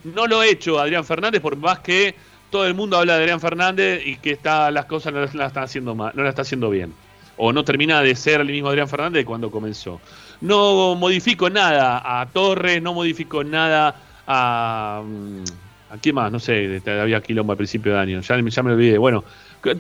No 0.05 0.27
lo 0.27 0.43
he 0.43 0.51
hecho 0.51 0.79
Adrián 0.79 1.05
Fernández, 1.05 1.41
por 1.41 1.57
más 1.57 1.81
que 1.81 2.15
todo 2.51 2.67
el 2.67 2.75
mundo 2.75 2.97
habla 2.97 3.17
de 3.17 3.23
Adrián 3.23 3.41
Fernández 3.41 4.03
y 4.05 4.17
que 4.17 4.33
está, 4.33 4.71
las 4.71 4.87
cosas 4.87 5.13
no 5.13 5.21
las, 5.21 5.35
están 5.35 5.65
haciendo 5.65 5.95
no 5.95 6.29
está 6.29 6.43
haciendo 6.43 6.71
bien. 6.71 6.93
O 7.37 7.53
no 7.53 7.65
termina 7.65 8.01
de 8.01 8.15
ser 8.15 8.41
el 8.41 8.47
mismo 8.47 8.69
Adrián 8.69 8.89
Fernández 8.89 9.21
de 9.21 9.25
cuando 9.27 9.51
comenzó. 9.51 10.01
No 10.41 10.95
modifico 10.95 11.51
nada 11.51 12.21
a 12.21 12.27
Torres, 12.27 12.81
no 12.83 12.95
modifico 12.95 13.45
nada 13.45 13.95
a. 14.27 15.03
Mm, 15.05 15.45
¿A 15.89 15.99
quién 15.99 16.17
más? 16.17 16.33
No 16.33 16.41
sé, 16.41 16.83
había 16.87 17.21
quilombo 17.21 17.53
al 17.53 17.57
principio 17.57 17.93
de 17.93 17.99
año, 18.01 18.21
ya, 18.21 18.37
ya 18.41 18.63
me 18.63 18.73
olvidé. 18.73 18.99
Bueno, 18.99 19.23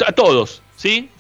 a 0.07 0.13
todos, 0.13 0.63
¿sí? 0.77 1.11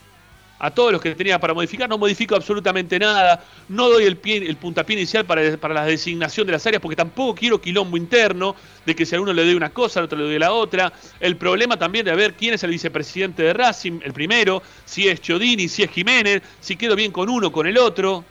A 0.59 0.70
todos 0.70 0.90
los 0.90 1.02
que 1.02 1.14
tenía 1.14 1.38
para 1.38 1.52
modificar, 1.52 1.88
no 1.88 1.98
modifico 1.98 2.34
absolutamente 2.34 2.98
nada. 2.98 3.44
No 3.68 3.90
doy 3.90 4.04
el, 4.04 4.16
pie, 4.16 4.38
el 4.38 4.57
puntapié 4.57 4.96
inicial 4.96 5.26
para, 5.26 5.57
para 5.59 5.74
la 5.74 5.84
designación 5.84 6.46
de 6.46 6.52
las 6.52 6.66
áreas, 6.66 6.80
porque 6.80 6.96
tampoco 6.96 7.34
quiero 7.34 7.61
quilombo 7.61 7.96
interno 7.96 8.57
de 8.86 8.96
que 8.96 9.04
si 9.04 9.14
a 9.14 9.20
uno 9.20 9.34
le 9.34 9.44
doy 9.44 9.54
una 9.54 9.70
cosa, 9.70 10.00
al 10.00 10.07
otro 10.07 10.18
le 10.18 10.24
doy 10.24 10.38
la 10.38 10.52
otra. 10.52 10.92
El 11.20 11.36
problema 11.36 11.78
también 11.78 12.07
de 12.07 12.14
ver 12.14 12.34
quién 12.34 12.54
es 12.54 12.64
el 12.64 12.70
vicepresidente 12.70 13.42
de 13.42 13.52
Racing, 13.52 14.00
el 14.02 14.14
primero, 14.14 14.62
si 14.86 15.09
es 15.09 15.20
Chodini, 15.20 15.68
si 15.68 15.82
es 15.82 15.90
Jiménez, 15.90 16.42
si 16.61 16.76
quedo 16.76 16.96
bien 16.96 17.12
con 17.12 17.28
uno, 17.28 17.52
con 17.52 17.66
el 17.66 17.76
otro. 17.76 18.24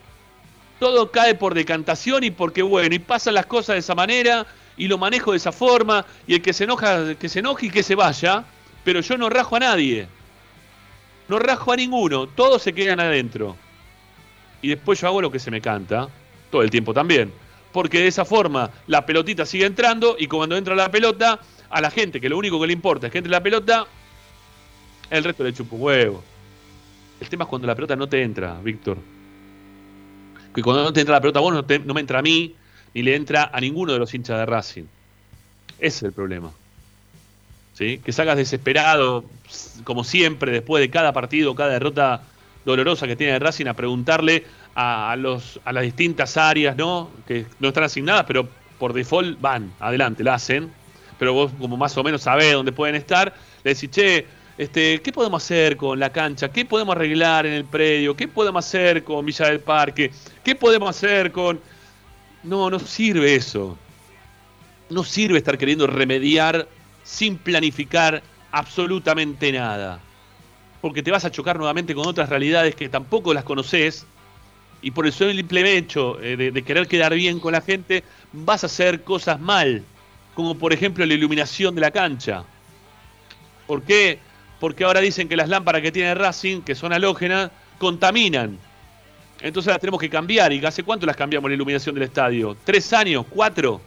Todo 0.80 1.12
cae 1.12 1.36
por 1.36 1.54
decantación 1.54 2.24
y 2.24 2.32
porque, 2.32 2.64
bueno, 2.64 2.96
y 2.96 3.00
pasan 3.00 3.36
las 3.36 3.46
cosas 3.46 3.76
de 3.76 3.80
esa 3.80 3.94
manera 3.94 4.48
y 4.78 4.88
lo 4.88 4.98
manejo 4.98 5.32
de 5.32 5.38
esa 5.38 5.52
forma 5.52 6.06
y 6.28 6.34
el 6.34 6.42
que 6.42 6.54
se 6.54 6.64
enoja, 6.64 7.16
que 7.16 7.30
se 7.30 7.40
enoje 7.40 7.68
y 7.68 7.70
que 7.70 7.84
se 7.84 7.96
vaya, 7.96 8.44
pero 8.84 9.02
yo 9.02 9.16
no 9.18 9.30
rajo 9.30 9.56
a 9.56 9.60
nadie. 9.60 10.08
No 11.28 11.40
rajo 11.40 11.72
a 11.72 11.76
ninguno, 11.76 12.28
todos 12.28 12.62
se 12.62 12.74
quedan 12.74 13.00
adentro. 13.00 13.56
Y 14.62 14.70
después 14.70 15.00
yo 15.00 15.08
hago 15.08 15.22
lo 15.22 15.32
que 15.32 15.40
se 15.40 15.52
me 15.52 15.62
canta, 15.62 16.08
todo 16.52 16.62
el 16.62 16.70
tiempo 16.70 16.94
también. 16.94 17.32
Porque 17.72 18.00
de 18.00 18.08
esa 18.08 18.26
forma 18.26 18.70
la 18.88 19.06
pelotita 19.06 19.46
sigue 19.46 19.66
entrando 19.66 20.16
y 20.18 20.28
cuando 20.28 20.56
entra 20.56 20.76
la 20.76 20.90
pelota, 20.90 21.40
a 21.70 21.82
la 21.82 21.92
gente 21.92 22.22
que 22.22 22.30
lo 22.30 22.38
único 22.38 22.60
que 22.60 22.68
le 22.68 22.74
importa 22.74 23.08
es 23.08 23.12
que 23.12 23.18
entre 23.18 23.32
la 23.32 23.42
pelota, 23.42 23.86
el 25.10 25.24
resto 25.24 25.44
le 25.44 25.54
chupa 25.54 25.76
huevo. 25.76 26.24
El 27.20 27.30
tema 27.30 27.44
es 27.44 27.50
cuando 27.50 27.68
la 27.68 27.76
pelota 27.76 27.96
no 27.96 28.08
te 28.08 28.22
entra, 28.22 28.60
Víctor. 28.62 28.98
Que 30.54 30.62
cuando 30.62 30.84
no 30.84 30.94
te 30.94 31.02
entra 31.02 31.16
la 31.16 31.22
pelota 31.22 31.40
vos 31.40 31.54
no, 31.54 31.66
no 31.86 31.94
me 31.94 32.02
entra 32.02 32.20
a 32.20 32.22
mí, 32.22 32.56
ni 32.94 33.04
le 33.04 33.16
entra 33.16 33.50
a 33.52 33.60
ninguno 33.60 33.94
de 33.94 34.00
los 34.00 34.14
hinchas 34.14 34.38
de 34.38 34.46
Racing. 34.46 34.86
Ese 35.80 35.98
es 35.98 36.04
el 36.04 36.14
problema. 36.14 36.52
¿Sí? 37.76 38.00
Que 38.04 38.12
salgas 38.12 38.38
desesperado, 38.38 39.26
como 39.84 40.04
siempre, 40.04 40.52
después 40.52 40.82
de 40.82 40.90
cada 40.90 41.14
partido, 41.14 41.54
cada 41.56 41.74
derrota 41.74 42.22
dolorosa 42.64 43.06
que 43.06 43.16
tiene 43.16 43.38
Racing, 43.38 43.68
a 43.68 43.74
preguntarle 43.76 44.46
a, 44.76 45.16
los, 45.18 45.60
a 45.66 45.72
las 45.72 45.84
distintas 45.84 46.38
áreas, 46.38 46.76
¿no? 46.76 47.12
Que 47.28 47.46
no 47.60 47.68
están 47.68 47.84
asignadas, 47.84 48.24
pero 48.28 48.48
por 48.80 48.94
default 48.94 49.40
van, 49.40 49.74
adelante, 49.80 50.24
la 50.24 50.36
hacen. 50.36 50.72
Pero 51.20 51.34
vos, 51.34 51.52
como 51.60 51.78
más 51.78 51.96
o 51.98 52.04
menos 52.04 52.22
sabés 52.24 52.54
dónde 52.54 52.72
pueden 52.72 52.96
estar, 52.96 53.34
le 53.64 53.74
decís, 53.74 53.92
che, 53.92 54.26
este, 54.58 55.02
¿qué 55.02 55.12
podemos 55.12 55.44
hacer 55.44 55.76
con 55.76 56.00
la 56.00 56.12
cancha? 56.12 56.50
¿Qué 56.50 56.66
podemos 56.66 56.96
arreglar 56.96 57.46
en 57.46 57.54
el 57.54 57.66
predio? 57.66 58.16
¿Qué 58.16 58.28
podemos 58.28 58.66
hacer 58.66 59.04
con 59.04 59.26
Villa 59.26 59.48
del 59.48 59.60
Parque? 59.60 60.12
¿Qué 60.44 60.56
podemos 60.56 60.90
hacer 60.90 61.32
con 61.32 61.60
no, 62.46 62.70
no 62.70 62.80
sirve 62.80 63.36
eso. 63.36 63.78
No 64.90 65.04
sirve 65.04 65.40
estar 65.40 65.58
queriendo 65.58 65.88
remediar 65.88 66.68
sin 67.06 67.38
planificar 67.38 68.22
absolutamente 68.52 69.52
nada. 69.54 70.02
Porque 70.82 71.02
te 71.02 71.12
vas 71.12 71.24
a 71.24 71.32
chocar 71.32 71.58
nuevamente 71.58 71.96
con 71.96 72.06
otras 72.08 72.28
realidades 72.28 72.76
que 72.76 72.90
tampoco 72.90 73.34
las 73.34 73.46
conoces. 73.46 74.06
Y 74.82 74.92
por 74.92 75.06
el 75.06 75.14
simple 75.14 75.78
hecho 75.78 76.20
eh, 76.22 76.36
de, 76.36 76.52
de 76.52 76.62
querer 76.64 76.88
quedar 76.88 77.14
bien 77.14 77.40
con 77.40 77.54
la 77.54 77.62
gente, 77.62 78.04
vas 78.34 78.64
a 78.64 78.68
hacer 78.68 79.04
cosas 79.04 79.40
mal. 79.40 79.84
Como 80.34 80.58
por 80.58 80.74
ejemplo 80.74 81.06
la 81.06 81.14
iluminación 81.14 81.76
de 81.76 81.82
la 81.82 81.92
cancha. 81.92 82.44
¿Por 83.68 83.84
qué? 83.84 84.20
Porque 84.60 84.84
ahora 84.84 85.00
dicen 85.00 85.30
que 85.30 85.38
las 85.38 85.50
lámparas 85.50 85.82
que 85.82 85.92
tiene 85.92 86.14
Racing, 86.14 86.62
que 86.62 86.76
son 86.76 86.92
halógenas, 86.92 87.52
contaminan. 87.78 88.58
Entonces 89.42 89.72
las 89.72 89.80
tenemos 89.80 90.00
que 90.00 90.10
cambiar. 90.10 90.52
¿Y 90.54 90.66
hace 90.66 90.84
cuánto 90.84 91.06
las 91.06 91.16
cambiamos 91.16 91.50
la 91.50 91.56
iluminación 91.56 91.96
del 91.96 92.06
estadio? 92.06 92.56
¿Tres 92.64 92.92
años? 92.94 93.26
¿Cuatro? 93.30 93.82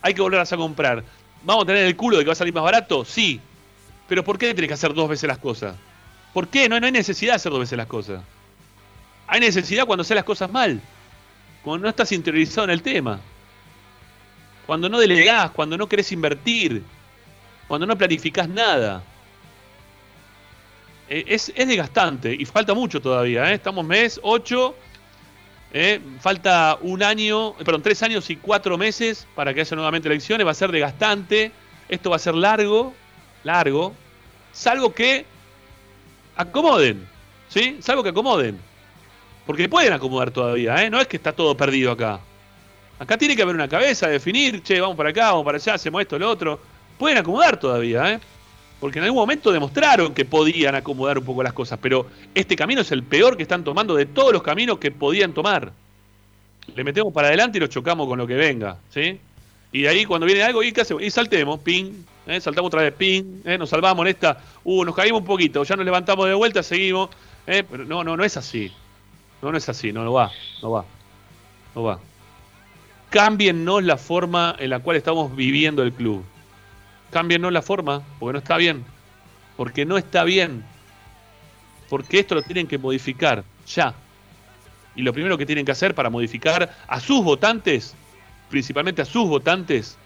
Hay 0.00 0.14
que 0.14 0.20
volverlas 0.20 0.52
a 0.52 0.56
comprar. 0.56 1.04
¿Vamos 1.44 1.64
a 1.64 1.66
tener 1.66 1.86
el 1.86 1.96
culo 1.96 2.18
de 2.18 2.24
que 2.24 2.28
va 2.28 2.32
a 2.32 2.36
salir 2.36 2.54
más 2.54 2.62
barato? 2.62 3.04
Sí. 3.04 3.40
Pero 4.08 4.24
¿por 4.24 4.38
qué 4.38 4.54
tenés 4.54 4.68
que 4.68 4.74
hacer 4.74 4.94
dos 4.94 5.08
veces 5.08 5.26
las 5.26 5.38
cosas? 5.38 5.76
¿Por 6.32 6.48
qué? 6.48 6.68
No, 6.68 6.78
no 6.78 6.86
hay 6.86 6.92
necesidad 6.92 7.32
de 7.32 7.36
hacer 7.36 7.52
dos 7.52 7.60
veces 7.60 7.76
las 7.76 7.86
cosas. 7.86 8.22
Hay 9.26 9.40
necesidad 9.40 9.86
cuando 9.86 10.02
haces 10.02 10.14
las 10.14 10.24
cosas 10.24 10.50
mal. 10.50 10.80
Cuando 11.62 11.84
no 11.84 11.88
estás 11.88 12.12
interiorizado 12.12 12.64
en 12.64 12.70
el 12.70 12.82
tema. 12.82 13.20
Cuando 14.66 14.88
no 14.88 14.98
delegás, 14.98 15.50
cuando 15.50 15.76
no 15.76 15.88
querés 15.88 16.12
invertir. 16.12 16.82
Cuando 17.68 17.86
no 17.86 17.96
planificás 17.96 18.48
nada. 18.48 19.02
Eh, 21.08 21.24
es, 21.28 21.52
desgastante 21.54 22.34
y 22.38 22.44
falta 22.44 22.74
mucho 22.74 23.00
todavía. 23.00 23.50
¿eh? 23.50 23.54
Estamos 23.54 23.84
mes 23.84 24.20
8. 24.22 24.74
¿Eh? 25.72 26.00
falta 26.20 26.78
un 26.80 27.02
año, 27.02 27.54
perdón, 27.54 27.82
tres 27.82 28.02
años 28.02 28.28
y 28.30 28.36
cuatro 28.36 28.78
meses 28.78 29.26
para 29.34 29.52
que 29.54 29.60
haya 29.60 29.74
nuevamente 29.74 30.08
elecciones. 30.08 30.46
Va 30.46 30.52
a 30.52 30.54
ser 30.54 30.70
desgastante. 30.70 31.52
Esto 31.88 32.10
va 32.10 32.16
a 32.16 32.18
ser 32.18 32.34
largo. 32.34 32.94
Largo. 33.44 33.94
Salvo 34.52 34.94
que 34.94 35.24
acomoden. 36.36 37.06
¿Sí? 37.48 37.78
Salvo 37.80 38.02
que 38.02 38.10
acomoden. 38.10 38.58
Porque 39.46 39.68
pueden 39.68 39.92
acomodar 39.92 40.30
todavía, 40.30 40.82
¿eh? 40.84 40.90
No 40.90 41.00
es 41.00 41.08
que 41.08 41.16
está 41.16 41.32
todo 41.32 41.56
perdido 41.56 41.92
acá. 41.92 42.20
Acá 42.98 43.18
tiene 43.18 43.34
que 43.34 43.42
haber 43.42 43.56
una 43.56 43.68
cabeza, 43.68 44.06
definir, 44.06 44.62
che, 44.62 44.80
vamos 44.80 44.96
para 44.96 45.10
acá, 45.10 45.32
vamos 45.32 45.44
para 45.44 45.56
allá, 45.56 45.74
hacemos 45.74 46.00
esto, 46.00 46.18
lo 46.18 46.30
otro. 46.30 46.60
Pueden 46.98 47.18
acomodar 47.18 47.58
todavía, 47.58 48.12
¿eh? 48.12 48.20
Porque 48.82 48.98
en 48.98 49.04
algún 49.04 49.20
momento 49.20 49.52
demostraron 49.52 50.12
que 50.12 50.24
podían 50.24 50.74
acomodar 50.74 51.16
un 51.16 51.24
poco 51.24 51.40
las 51.44 51.52
cosas, 51.52 51.78
pero 51.80 52.04
este 52.34 52.56
camino 52.56 52.80
es 52.80 52.90
el 52.90 53.04
peor 53.04 53.36
que 53.36 53.44
están 53.44 53.62
tomando 53.62 53.94
de 53.94 54.06
todos 54.06 54.32
los 54.32 54.42
caminos 54.42 54.78
que 54.78 54.90
podían 54.90 55.32
tomar. 55.32 55.70
Le 56.74 56.82
metemos 56.82 57.12
para 57.12 57.28
adelante 57.28 57.58
y 57.58 57.60
lo 57.60 57.68
chocamos 57.68 58.08
con 58.08 58.18
lo 58.18 58.26
que 58.26 58.34
venga, 58.34 58.78
¿sí? 58.90 59.20
Y 59.70 59.82
de 59.82 59.88
ahí 59.88 60.04
cuando 60.04 60.26
viene 60.26 60.42
algo, 60.42 60.64
¿y 60.64 60.72
qué? 60.72 60.82
Y 61.00 61.10
saltemos, 61.12 61.60
ping, 61.60 61.92
¿eh? 62.26 62.40
saltamos 62.40 62.70
otra 62.70 62.82
vez, 62.82 62.92
ping, 62.94 63.42
¿eh? 63.44 63.56
nos 63.56 63.70
salvamos 63.70 64.04
en 64.04 64.08
esta, 64.10 64.40
uh, 64.64 64.84
nos 64.84 64.96
caímos 64.96 65.20
un 65.20 65.28
poquito, 65.28 65.62
ya 65.62 65.76
nos 65.76 65.84
levantamos 65.84 66.26
de 66.26 66.34
vuelta, 66.34 66.60
seguimos, 66.64 67.08
¿eh? 67.46 67.62
pero 67.62 67.84
no, 67.84 68.02
no, 68.02 68.16
no 68.16 68.24
es 68.24 68.36
así. 68.36 68.72
No, 69.42 69.52
no 69.52 69.58
es 69.58 69.68
así, 69.68 69.92
no, 69.92 70.02
no 70.02 70.12
va, 70.12 70.32
no 70.60 70.72
va, 70.72 70.84
no 71.76 71.84
va. 71.84 72.00
Cámbiennos 73.10 73.84
la 73.84 73.96
forma 73.96 74.56
en 74.58 74.70
la 74.70 74.80
cual 74.80 74.96
estamos 74.96 75.36
viviendo 75.36 75.84
el 75.84 75.92
club. 75.92 76.24
Cámbiennos 77.12 77.52
la 77.52 77.62
forma, 77.62 78.02
porque 78.18 78.32
no 78.32 78.38
está 78.38 78.56
bien. 78.56 78.84
Porque 79.56 79.84
no 79.84 79.96
está 79.98 80.24
bien. 80.24 80.64
Porque 81.88 82.18
esto 82.18 82.34
lo 82.34 82.42
tienen 82.42 82.66
que 82.66 82.78
modificar, 82.78 83.44
ya. 83.66 83.94
Y 84.96 85.02
lo 85.02 85.12
primero 85.12 85.38
que 85.38 85.46
tienen 85.46 85.64
que 85.64 85.72
hacer 85.72 85.94
para 85.94 86.10
modificar 86.10 86.74
a 86.88 87.00
sus 87.00 87.22
votantes, 87.22 87.94
principalmente 88.50 89.02
a 89.02 89.04
sus 89.04 89.28
votantes, 89.28 89.96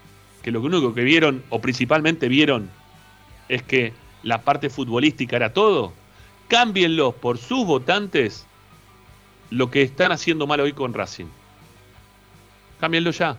que 0.43 0.51
lo 0.51 0.61
único 0.61 0.93
que 0.93 1.01
vieron, 1.01 1.43
o 1.49 1.59
principalmente 1.59 2.27
vieron, 2.27 2.69
es 3.49 3.63
que 3.63 3.93
la 4.23 4.41
parte 4.41 4.69
futbolística 4.69 5.35
era 5.35 5.53
todo, 5.53 5.93
cámbienlo 6.47 7.13
por 7.13 7.37
sus 7.37 7.65
votantes 7.65 8.45
lo 9.49 9.71
que 9.71 9.81
están 9.81 10.11
haciendo 10.11 10.47
mal 10.47 10.59
hoy 10.59 10.73
con 10.73 10.93
Racing. 10.93 11.27
Cámbienlo 12.79 13.11
ya. 13.11 13.37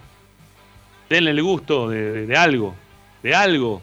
Denle 1.09 1.31
el 1.31 1.43
gusto 1.43 1.91
de, 1.91 2.37
algo. 2.37 2.75
De 3.23 3.35
algo. 3.35 3.83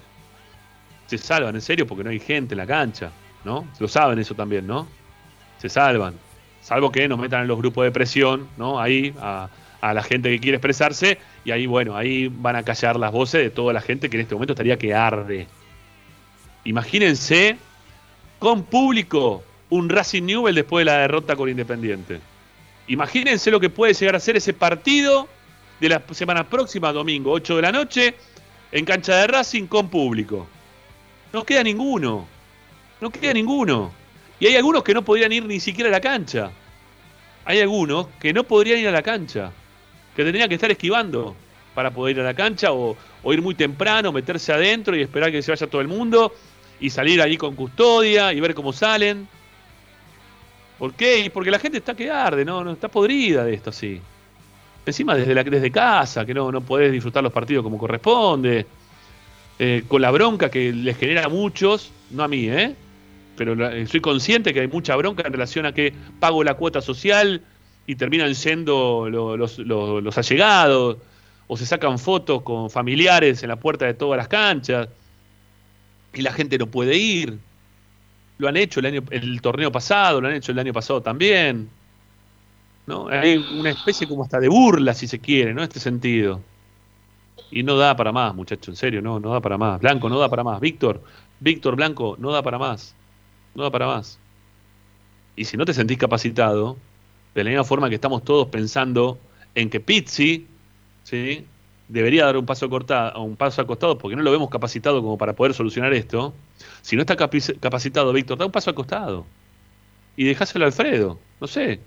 Se 1.07 1.17
salvan, 1.17 1.55
en 1.55 1.61
serio, 1.61 1.85
porque 1.85 2.03
no 2.03 2.09
hay 2.09 2.19
gente 2.19 2.53
en 2.53 2.57
la 2.57 2.67
cancha. 2.67 3.11
¿No? 3.43 3.67
Lo 3.79 3.87
saben 3.87 4.17
eso 4.17 4.33
también, 4.33 4.65
¿no? 4.65 4.87
Se 5.59 5.69
salvan. 5.69 6.15
Salvo 6.61 6.91
que 6.91 7.07
nos 7.07 7.19
metan 7.19 7.43
en 7.43 7.47
los 7.47 7.59
grupos 7.59 7.83
de 7.83 7.91
presión, 7.91 8.47
¿no? 8.57 8.79
Ahí 8.79 9.13
a, 9.21 9.49
la 9.81 10.01
gente 10.01 10.31
que 10.31 10.39
quiere 10.39 10.57
expresarse. 10.57 11.19
Y 11.43 11.51
ahí, 11.51 11.67
bueno, 11.67 11.95
ahí 11.95 12.27
van 12.27 12.55
a 12.55 12.63
callar 12.63 12.95
las 12.95 13.11
voces 13.11 13.43
de 13.43 13.51
toda 13.51 13.71
la 13.71 13.81
gente 13.81 14.09
que 14.09 14.17
en 14.17 14.21
este 14.21 14.33
momento 14.33 14.53
estaría 14.53 14.77
que 14.77 14.95
arde. 14.95 15.47
Imagínense 16.63 17.57
con 18.39 18.63
público 18.63 19.43
un 19.69 19.89
Racing 19.89 20.23
Newell 20.23 20.55
después 20.55 20.85
de 20.85 20.91
la 20.91 20.97
derrota 20.99 21.35
con 21.35 21.49
Independiente. 21.49 22.19
Imagínense 22.87 23.51
lo 23.51 23.59
que 23.59 23.69
puede 23.69 23.93
llegar 23.93 24.15
a 24.15 24.19
ser 24.19 24.37
ese 24.37 24.53
partido 24.53 25.27
de 25.79 25.89
la 25.89 26.01
semana 26.11 26.47
próxima, 26.47 26.91
domingo, 26.91 27.31
8 27.31 27.57
de 27.57 27.61
la 27.61 27.71
noche, 27.71 28.15
en 28.75 28.83
cancha 28.83 29.15
de 29.15 29.27
Racing 29.27 29.67
con 29.67 29.87
público. 29.87 30.45
No 31.31 31.45
queda 31.45 31.63
ninguno. 31.63 32.27
No 32.99 33.09
queda 33.09 33.31
ninguno. 33.31 33.93
Y 34.37 34.47
hay 34.47 34.57
algunos 34.57 34.83
que 34.83 34.93
no 34.93 35.01
podrían 35.01 35.31
ir 35.31 35.45
ni 35.45 35.61
siquiera 35.61 35.89
a 35.89 35.93
la 35.93 36.01
cancha. 36.01 36.51
Hay 37.45 37.61
algunos 37.61 38.07
que 38.19 38.33
no 38.33 38.43
podrían 38.43 38.79
ir 38.79 38.89
a 38.89 38.91
la 38.91 39.01
cancha. 39.01 39.53
Que 40.13 40.25
tendrían 40.25 40.49
que 40.49 40.55
estar 40.55 40.69
esquivando 40.69 41.37
para 41.73 41.91
poder 41.91 42.17
ir 42.17 42.21
a 42.21 42.25
la 42.25 42.33
cancha 42.33 42.73
o, 42.73 42.97
ir 43.31 43.41
muy 43.41 43.55
temprano, 43.55 44.11
meterse 44.11 44.51
adentro 44.51 44.93
y 44.93 45.03
esperar 45.03 45.31
que 45.31 45.41
se 45.41 45.53
vaya 45.53 45.67
todo 45.67 45.79
el 45.79 45.87
mundo 45.87 46.33
y 46.77 46.89
salir 46.89 47.21
ahí 47.21 47.37
con 47.37 47.55
custodia 47.55 48.33
y 48.33 48.41
ver 48.41 48.53
cómo 48.53 48.73
salen. 48.73 49.25
¿Por 50.77 50.93
qué? 50.95 51.31
Porque 51.33 51.49
la 51.49 51.59
gente 51.59 51.77
está 51.77 51.95
que 51.95 52.11
arde, 52.11 52.43
¿no? 52.43 52.61
no 52.61 52.73
está 52.73 52.89
podrida 52.89 53.45
de 53.45 53.53
esto 53.53 53.69
así. 53.69 54.01
Encima 54.85 55.15
desde, 55.15 55.33
la, 55.33 55.43
desde 55.43 55.71
casa, 55.71 56.25
que 56.25 56.33
no, 56.33 56.51
no 56.51 56.61
podés 56.61 56.91
disfrutar 56.91 57.23
los 57.23 57.33
partidos 57.33 57.63
como 57.63 57.77
corresponde. 57.77 58.65
Eh, 59.57 59.83
con 59.87 60.01
la 60.01 60.11
bronca 60.11 60.49
que 60.49 60.73
les 60.73 60.97
genera 60.97 61.25
a 61.25 61.29
muchos, 61.29 61.91
no 62.11 62.23
a 62.23 62.27
mí, 62.27 62.49
¿eh? 62.49 62.75
Pero 63.37 63.55
soy 63.87 63.99
consciente 63.99 64.53
que 64.53 64.61
hay 64.61 64.67
mucha 64.67 64.95
bronca 64.95 65.23
en 65.25 65.31
relación 65.31 65.65
a 65.65 65.73
que 65.73 65.93
pago 66.19 66.43
la 66.43 66.55
cuota 66.55 66.81
social 66.81 67.41
y 67.87 67.95
terminan 67.95 68.33
siendo 68.35 69.07
los, 69.09 69.59
los, 69.59 70.03
los 70.03 70.17
allegados, 70.17 70.97
o 71.47 71.57
se 71.57 71.65
sacan 71.65 71.99
fotos 71.99 72.41
con 72.41 72.69
familiares 72.69 73.43
en 73.43 73.49
la 73.49 73.55
puerta 73.57 73.85
de 73.85 73.93
todas 73.93 74.17
las 74.17 74.27
canchas, 74.27 74.87
y 76.13 76.21
la 76.21 76.31
gente 76.31 76.57
no 76.57 76.67
puede 76.67 76.97
ir. 76.97 77.37
Lo 78.37 78.47
han 78.47 78.57
hecho 78.57 78.79
el, 78.79 78.87
año, 78.87 79.03
el 79.11 79.41
torneo 79.41 79.71
pasado, 79.71 80.21
lo 80.21 80.27
han 80.27 80.35
hecho 80.35 80.51
el 80.51 80.59
año 80.59 80.73
pasado 80.73 81.01
también. 81.01 81.69
¿No? 82.87 83.07
Hay 83.07 83.37
una 83.37 83.71
especie 83.71 84.07
como 84.07 84.23
hasta 84.23 84.39
de 84.39 84.47
burla, 84.47 84.93
si 84.93 85.07
se 85.07 85.19
quiere, 85.19 85.53
¿no? 85.53 85.63
Este 85.63 85.79
sentido. 85.79 86.41
Y 87.51 87.63
no 87.63 87.77
da 87.77 87.95
para 87.95 88.11
más, 88.11 88.33
muchacho, 88.35 88.71
en 88.71 88.77
serio, 88.77 89.01
no, 89.01 89.19
no 89.19 89.31
da 89.31 89.41
para 89.41 89.57
más. 89.57 89.79
Blanco, 89.81 90.09
no 90.09 90.19
da 90.19 90.29
para 90.29 90.43
más. 90.43 90.59
Víctor, 90.59 91.01
Víctor 91.39 91.75
Blanco, 91.75 92.15
no 92.19 92.31
da 92.31 92.41
para 92.41 92.57
más. 92.57 92.95
No 93.53 93.63
da 93.63 93.71
para 93.71 93.87
más. 93.87 94.19
Y 95.35 95.45
si 95.45 95.57
no 95.57 95.65
te 95.65 95.73
sentís 95.73 95.97
capacitado, 95.97 96.77
de 97.33 97.43
la 97.43 97.49
misma 97.49 97.63
forma 97.63 97.89
que 97.89 97.95
estamos 97.95 98.23
todos 98.23 98.47
pensando 98.47 99.19
en 99.53 99.69
que 99.69 99.79
Pizzi, 99.79 100.47
¿sí? 101.03 101.45
debería 101.87 102.25
dar 102.25 102.37
un 102.37 102.45
paso, 102.45 102.69
cortado, 102.69 103.21
un 103.21 103.35
paso 103.35 103.61
al 103.61 103.67
costado 103.67 103.97
porque 103.97 104.15
no 104.15 104.23
lo 104.23 104.31
vemos 104.31 104.49
capacitado 104.49 105.01
como 105.01 105.17
para 105.17 105.33
poder 105.33 105.53
solucionar 105.53 105.93
esto. 105.93 106.33
Si 106.81 106.95
no 106.95 107.01
está 107.01 107.15
capacitado, 107.15 108.13
Víctor, 108.13 108.37
da 108.37 108.45
un 108.45 108.51
paso 108.51 108.69
al 108.69 108.75
costado. 108.75 109.25
Y 110.15 110.25
dejáselo 110.25 110.65
a 110.65 110.67
Alfredo, 110.67 111.19
no 111.41 111.47
sé. 111.47 111.81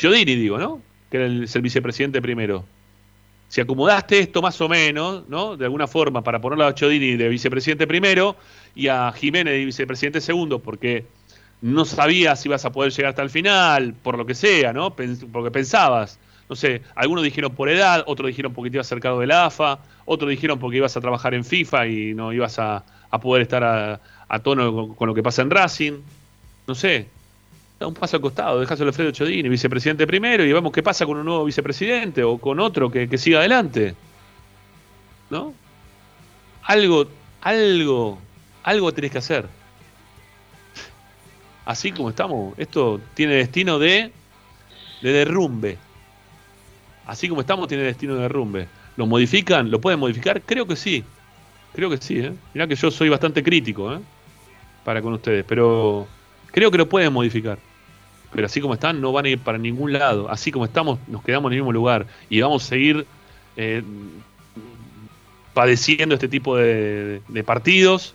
Chiodini, 0.00 0.34
digo, 0.34 0.56
¿no? 0.56 0.80
Que 1.10 1.44
es 1.44 1.54
el 1.54 1.62
vicepresidente 1.62 2.22
primero. 2.22 2.64
Si 3.48 3.60
acomodaste 3.60 4.20
esto 4.20 4.40
más 4.40 4.58
o 4.60 4.68
menos, 4.68 5.28
¿no? 5.28 5.58
De 5.58 5.66
alguna 5.66 5.86
forma, 5.86 6.22
para 6.22 6.40
ponerlo 6.40 6.64
a 6.64 6.74
Chiodini 6.74 7.16
de 7.16 7.28
vicepresidente 7.28 7.86
primero 7.86 8.36
y 8.74 8.88
a 8.88 9.12
Jiménez 9.12 9.52
de 9.52 9.64
vicepresidente 9.66 10.22
segundo, 10.22 10.60
porque 10.60 11.04
no 11.60 11.84
sabías 11.84 12.40
si 12.40 12.48
ibas 12.48 12.64
a 12.64 12.72
poder 12.72 12.92
llegar 12.92 13.10
hasta 13.10 13.22
el 13.22 13.28
final, 13.28 13.92
por 13.92 14.16
lo 14.16 14.24
que 14.24 14.34
sea, 14.34 14.72
¿no? 14.72 14.96
Porque 14.96 15.50
pensabas 15.50 16.18
no 16.50 16.56
sé, 16.56 16.82
algunos 16.96 17.22
dijeron 17.22 17.54
por 17.54 17.68
edad, 17.68 18.02
otros 18.08 18.26
dijeron 18.26 18.52
porque 18.52 18.70
te 18.70 18.76
ibas 18.78 18.88
acercado 18.88 19.20
de 19.20 19.28
la 19.28 19.46
AFA, 19.46 19.78
otros 20.04 20.28
dijeron 20.28 20.58
porque 20.58 20.78
ibas 20.78 20.96
a 20.96 21.00
trabajar 21.00 21.32
en 21.32 21.44
FIFA 21.44 21.86
y 21.86 22.12
no 22.12 22.32
ibas 22.32 22.58
a, 22.58 22.82
poder 23.22 23.42
estar 23.42 23.62
a, 24.28 24.38
tono 24.40 24.96
con, 24.96 25.06
lo 25.06 25.14
que 25.14 25.22
pasa 25.22 25.42
en 25.42 25.50
Racing. 25.50 26.00
No 26.66 26.74
sé, 26.74 27.06
da 27.80 27.86
un 27.86 27.94
paso 27.94 28.16
al 28.16 28.22
costado, 28.22 28.60
dejáselo 28.60 28.88
a 28.88 28.90
Alfredo 28.90 29.10
Chodini, 29.10 29.48
vicepresidente 29.48 30.06
primero, 30.06 30.44
y 30.44 30.52
vemos 30.52 30.70
qué 30.70 30.82
pasa 30.82 31.06
con 31.06 31.16
un 31.16 31.24
nuevo 31.24 31.44
vicepresidente 31.44 32.22
o 32.22 32.38
con 32.38 32.60
otro 32.60 32.90
que, 32.90 33.08
que 33.08 33.18
siga 33.18 33.40
adelante. 33.40 33.96
¿No? 35.30 35.54
Algo, 36.64 37.06
algo, 37.40 38.18
algo 38.62 38.92
tenés 38.92 39.10
que 39.10 39.18
hacer. 39.18 39.46
Así 41.64 41.90
como 41.90 42.10
estamos, 42.10 42.56
esto 42.58 43.00
tiene 43.14 43.34
destino 43.34 43.78
de, 43.78 44.12
de 45.00 45.12
derrumbe 45.12 45.78
así 47.10 47.28
como 47.28 47.40
estamos, 47.40 47.66
tiene 47.66 47.82
destino 47.82 48.14
de 48.14 48.22
derrumbe. 48.22 48.68
¿Lo 48.96 49.04
modifican? 49.04 49.68
¿Lo 49.68 49.80
pueden 49.80 49.98
modificar? 49.98 50.42
Creo 50.42 50.64
que 50.64 50.76
sí. 50.76 51.02
Creo 51.74 51.90
que 51.90 51.96
sí, 51.96 52.20
¿eh? 52.20 52.32
Mirá 52.54 52.68
que 52.68 52.76
yo 52.76 52.88
soy 52.90 53.08
bastante 53.08 53.42
crítico, 53.42 53.92
¿eh? 53.92 53.98
Para 54.84 55.02
con 55.02 55.14
ustedes, 55.14 55.44
pero 55.46 56.06
creo 56.52 56.70
que 56.70 56.78
lo 56.78 56.88
pueden 56.88 57.12
modificar. 57.12 57.58
Pero 58.32 58.46
así 58.46 58.60
como 58.60 58.74
están, 58.74 59.00
no 59.00 59.12
van 59.12 59.26
a 59.26 59.28
ir 59.30 59.38
para 59.38 59.58
ningún 59.58 59.92
lado. 59.92 60.30
Así 60.30 60.52
como 60.52 60.64
estamos, 60.64 60.98
nos 61.08 61.22
quedamos 61.22 61.50
en 61.50 61.54
el 61.54 61.62
mismo 61.62 61.72
lugar. 61.72 62.06
Y 62.28 62.40
vamos 62.40 62.64
a 62.64 62.68
seguir 62.68 63.06
eh, 63.56 63.82
padeciendo 65.52 66.14
este 66.14 66.28
tipo 66.28 66.56
de, 66.56 67.20
partidos, 67.44 68.14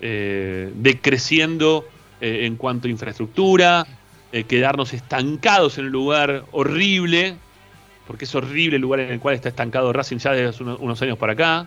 eh, 0.00 0.72
decreciendo 0.76 1.86
eh, 2.20 2.46
en 2.46 2.56
cuanto 2.56 2.88
a 2.88 2.90
infraestructura, 2.90 3.86
quedarnos 4.48 4.92
estancados 4.92 5.78
en 5.78 5.86
un 5.86 5.92
lugar 5.92 6.44
horrible 6.52 7.36
porque 8.06 8.24
es 8.24 8.34
horrible 8.34 8.76
el 8.76 8.82
lugar 8.82 9.00
en 9.00 9.12
el 9.12 9.20
cual 9.20 9.34
está 9.34 9.48
estancado 9.48 9.92
Racing 9.92 10.18
ya 10.18 10.32
desde 10.32 10.62
unos, 10.62 11.02
años 11.02 11.18
para 11.18 11.32
acá. 11.32 11.66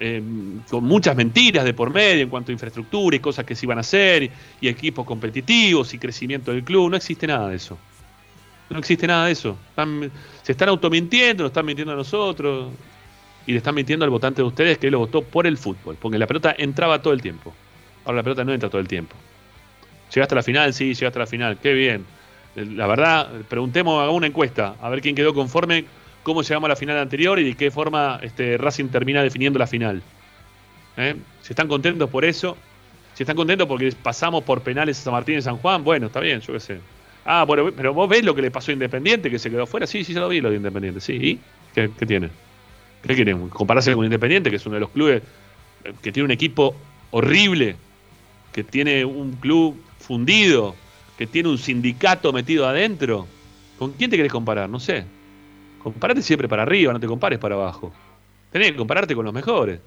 Eh, 0.00 0.22
con 0.68 0.84
muchas 0.84 1.14
mentiras 1.14 1.64
de 1.64 1.72
por 1.72 1.92
medio 1.92 2.22
en 2.22 2.28
cuanto 2.28 2.50
a 2.50 2.52
infraestructura 2.52 3.16
y 3.16 3.20
cosas 3.20 3.44
que 3.44 3.54
se 3.54 3.66
iban 3.66 3.78
a 3.78 3.82
hacer, 3.82 4.30
y, 4.60 4.68
equipos 4.68 5.06
competitivos 5.06 5.94
y 5.94 5.98
crecimiento 5.98 6.52
del 6.52 6.64
club. 6.64 6.90
No 6.90 6.96
existe 6.96 7.26
nada 7.26 7.48
de 7.48 7.56
eso. 7.56 7.78
No 8.70 8.78
existe 8.78 9.06
nada 9.06 9.26
de 9.26 9.32
eso. 9.32 9.56
se 10.42 10.52
están 10.52 10.68
automintiendo, 10.68 11.44
nos 11.44 11.50
están 11.50 11.66
mintiendo 11.66 11.92
a 11.92 11.96
nosotros 11.96 12.72
y 13.46 13.52
le 13.52 13.58
están 13.58 13.74
mintiendo 13.74 14.04
al 14.04 14.10
votante 14.10 14.42
de 14.42 14.48
ustedes 14.48 14.78
que 14.78 14.90
lo 14.90 15.00
votó 15.00 15.22
por 15.22 15.46
el 15.46 15.58
fútbol, 15.58 15.96
porque 16.00 16.18
la 16.18 16.26
pelota 16.26 16.54
entraba 16.56 17.00
todo 17.00 17.12
el 17.12 17.22
tiempo. 17.22 17.54
Ahora 18.04 18.16
la 18.16 18.22
pelota 18.22 18.44
no 18.44 18.52
entra 18.52 18.68
todo 18.68 18.80
el 18.80 18.88
tiempo. 18.88 19.14
¿Llegaste 20.12 20.34
a 20.34 20.36
la 20.36 20.42
final? 20.42 20.74
Sí, 20.74 20.94
llegaste 20.94 21.18
a 21.18 21.20
la 21.20 21.26
final. 21.26 21.58
Qué 21.58 21.72
bien. 21.72 22.04
La 22.56 22.86
verdad, 22.86 23.30
preguntemos, 23.48 23.98
hagamos 23.98 24.16
una 24.16 24.26
encuesta, 24.28 24.76
a 24.80 24.88
ver 24.88 25.00
quién 25.00 25.14
quedó 25.14 25.34
conforme, 25.34 25.84
cómo 26.24 26.42
llegamos 26.42 26.66
a 26.66 26.70
la 26.70 26.76
final 26.76 26.98
anterior 26.98 27.38
y 27.38 27.44
de 27.44 27.54
qué 27.54 27.70
forma 27.70 28.18
este, 28.22 28.58
Racing 28.58 28.88
termina 28.88 29.22
definiendo 29.22 29.60
la 29.60 29.68
final. 29.68 30.02
¿Eh? 30.96 31.14
Si 31.42 31.52
están 31.52 31.68
contentos 31.68 32.10
por 32.10 32.24
eso, 32.24 32.56
si 33.14 33.22
están 33.22 33.36
contentos 33.36 33.68
porque 33.68 33.92
pasamos 34.02 34.42
por 34.42 34.62
penales 34.62 34.98
a 34.98 35.02
San 35.04 35.12
Martín 35.12 35.38
y 35.38 35.42
San 35.42 35.58
Juan, 35.58 35.84
bueno, 35.84 36.06
está 36.06 36.18
bien, 36.18 36.40
yo 36.40 36.52
qué 36.52 36.60
sé. 36.60 36.80
Ah, 37.24 37.44
bueno, 37.44 37.70
pero 37.76 37.94
vos 37.94 38.08
ves 38.08 38.24
lo 38.24 38.34
que 38.34 38.42
le 38.42 38.50
pasó 38.50 38.72
a 38.72 38.74
Independiente, 38.74 39.30
que 39.30 39.38
se 39.38 39.50
quedó 39.50 39.66
fuera. 39.66 39.86
Sí, 39.86 40.02
sí, 40.02 40.12
ya 40.12 40.20
lo 40.20 40.28
vi 40.28 40.40
lo 40.40 40.50
de 40.50 40.56
Independiente, 40.56 41.00
sí. 41.00 41.12
¿Y 41.14 41.40
qué, 41.74 41.90
qué 41.96 42.06
tiene? 42.06 42.30
¿Qué 43.02 43.14
quieren? 43.14 43.48
¿Compararse 43.48 43.94
con 43.94 44.04
Independiente, 44.04 44.50
que 44.50 44.56
es 44.56 44.66
uno 44.66 44.74
de 44.74 44.80
los 44.80 44.90
clubes 44.90 45.22
eh, 45.84 45.92
que 46.02 46.10
tiene 46.10 46.24
un 46.24 46.30
equipo 46.30 46.74
horrible, 47.10 47.76
que 48.52 48.64
tiene 48.64 49.04
un 49.04 49.32
club 49.32 49.80
fundido, 49.98 50.74
que 51.16 51.26
tiene 51.26 51.48
un 51.48 51.58
sindicato 51.58 52.32
metido 52.32 52.66
adentro. 52.66 53.26
¿Con 53.78 53.92
quién 53.92 54.10
te 54.10 54.16
querés 54.16 54.32
comparar? 54.32 54.68
No 54.68 54.80
sé. 54.80 55.04
Comparate 55.84 56.22
siempre 56.22 56.48
para 56.48 56.62
arriba, 56.62 56.94
no 56.94 56.98
te 56.98 57.06
compares 57.06 57.38
para 57.38 57.56
abajo. 57.56 57.92
Tenés 58.50 58.70
que 58.72 58.78
compararte 58.78 59.14
con 59.14 59.26
los 59.26 59.34
mejores. 59.34 59.80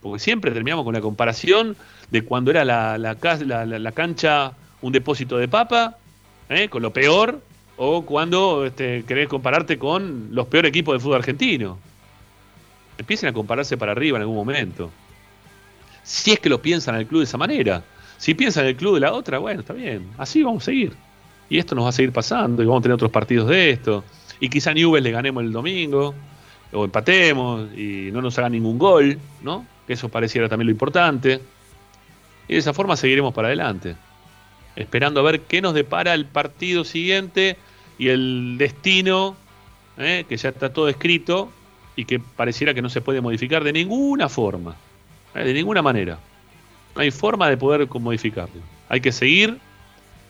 Porque 0.00 0.20
siempre 0.20 0.52
terminamos 0.52 0.84
con 0.84 0.94
la 0.94 1.00
comparación 1.00 1.76
de 2.12 2.22
cuando 2.22 2.52
era 2.52 2.64
la, 2.64 2.96
la, 2.96 3.92
cancha 3.92 4.52
un 4.82 4.92
depósito 4.92 5.36
de 5.36 5.48
papa, 5.48 5.96
¿eh? 6.48 6.68
con 6.68 6.80
lo 6.80 6.92
peor, 6.92 7.40
o 7.76 8.06
cuando 8.06 8.64
este, 8.64 9.02
querés 9.02 9.28
compararte 9.28 9.78
con 9.78 10.28
los 10.30 10.46
peores 10.46 10.68
equipos 10.68 10.94
del 10.94 11.00
fútbol 11.00 11.16
argentino. 11.16 11.76
Empiecen 12.98 13.28
a 13.30 13.32
compararse 13.32 13.76
para 13.76 13.90
arriba 13.92 14.16
en 14.18 14.22
algún 14.22 14.36
momento. 14.36 14.92
Si 16.04 16.30
es 16.30 16.38
que 16.38 16.48
lo 16.48 16.62
piensan 16.62 16.94
el 16.94 17.08
club 17.08 17.22
de 17.22 17.24
esa 17.24 17.36
manera. 17.36 17.82
Si 18.16 18.32
piensan 18.34 18.66
el 18.66 18.76
club 18.76 18.94
de 18.94 19.00
la 19.00 19.12
otra, 19.12 19.38
bueno, 19.38 19.62
está 19.62 19.72
bien. 19.72 20.06
Así 20.18 20.44
vamos 20.44 20.62
a 20.62 20.66
seguir. 20.66 20.92
Y 21.50 21.58
esto 21.58 21.74
nos 21.74 21.84
va 21.84 21.88
a 21.88 21.92
seguir 21.92 22.12
pasando 22.12 22.62
y 22.62 22.66
vamos 22.66 22.80
a 22.80 22.82
tener 22.82 22.94
otros 22.94 23.10
partidos 23.10 23.48
de 23.48 23.70
esto. 23.70 24.04
Y 24.40 24.48
quizá 24.48 24.74
Newell 24.74 25.02
le 25.02 25.10
ganemos 25.10 25.42
el 25.42 25.52
domingo, 25.52 26.14
o 26.72 26.84
empatemos 26.84 27.72
y 27.76 28.10
no 28.12 28.20
nos 28.22 28.38
hagan 28.38 28.52
ningún 28.52 28.78
gol, 28.78 29.18
¿no? 29.42 29.66
Que 29.86 29.94
eso 29.94 30.08
pareciera 30.08 30.48
también 30.48 30.66
lo 30.66 30.72
importante. 30.72 31.40
Y 32.48 32.52
de 32.52 32.58
esa 32.58 32.72
forma 32.72 32.96
seguiremos 32.96 33.32
para 33.32 33.48
adelante. 33.48 33.96
Esperando 34.74 35.20
a 35.20 35.22
ver 35.22 35.40
qué 35.42 35.62
nos 35.62 35.74
depara 35.74 36.12
el 36.14 36.26
partido 36.26 36.84
siguiente 36.84 37.56
y 37.98 38.08
el 38.08 38.56
destino, 38.58 39.36
¿eh? 39.96 40.24
que 40.28 40.36
ya 40.36 40.50
está 40.50 40.72
todo 40.72 40.88
escrito 40.88 41.50
y 41.96 42.04
que 42.04 42.18
pareciera 42.18 42.74
que 42.74 42.82
no 42.82 42.90
se 42.90 43.00
puede 43.00 43.20
modificar 43.20 43.64
de 43.64 43.72
ninguna 43.72 44.28
forma. 44.28 44.76
¿eh? 45.34 45.44
De 45.44 45.54
ninguna 45.54 45.82
manera. 45.82 46.18
No 46.94 47.02
hay 47.02 47.10
forma 47.10 47.48
de 47.48 47.56
poder 47.56 47.88
modificarlo. 47.88 48.60
Hay 48.88 49.00
que 49.00 49.12
seguir 49.12 49.58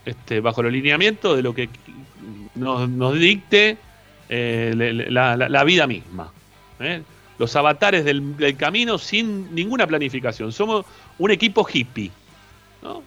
este, 0.04 0.40
bajo 0.40 0.60
el 0.60 0.68
alineamiento 0.68 1.34
de 1.34 1.42
lo 1.42 1.54
que 1.54 1.68
nos, 2.54 3.18
dicte 3.18 3.76
eh, 4.28 4.72
la, 5.10 5.64
vida 5.64 5.86
misma. 5.86 6.32
¿eh? 6.80 7.02
Los 7.38 7.54
avatares 7.56 8.04
del, 8.04 8.56
camino 8.56 8.98
sin 8.98 9.54
ninguna 9.54 9.86
planificación. 9.86 10.52
Somos 10.52 10.84
un 11.18 11.30
equipo 11.30 11.66
hippie. 11.70 12.10
¿no? 12.82 13.02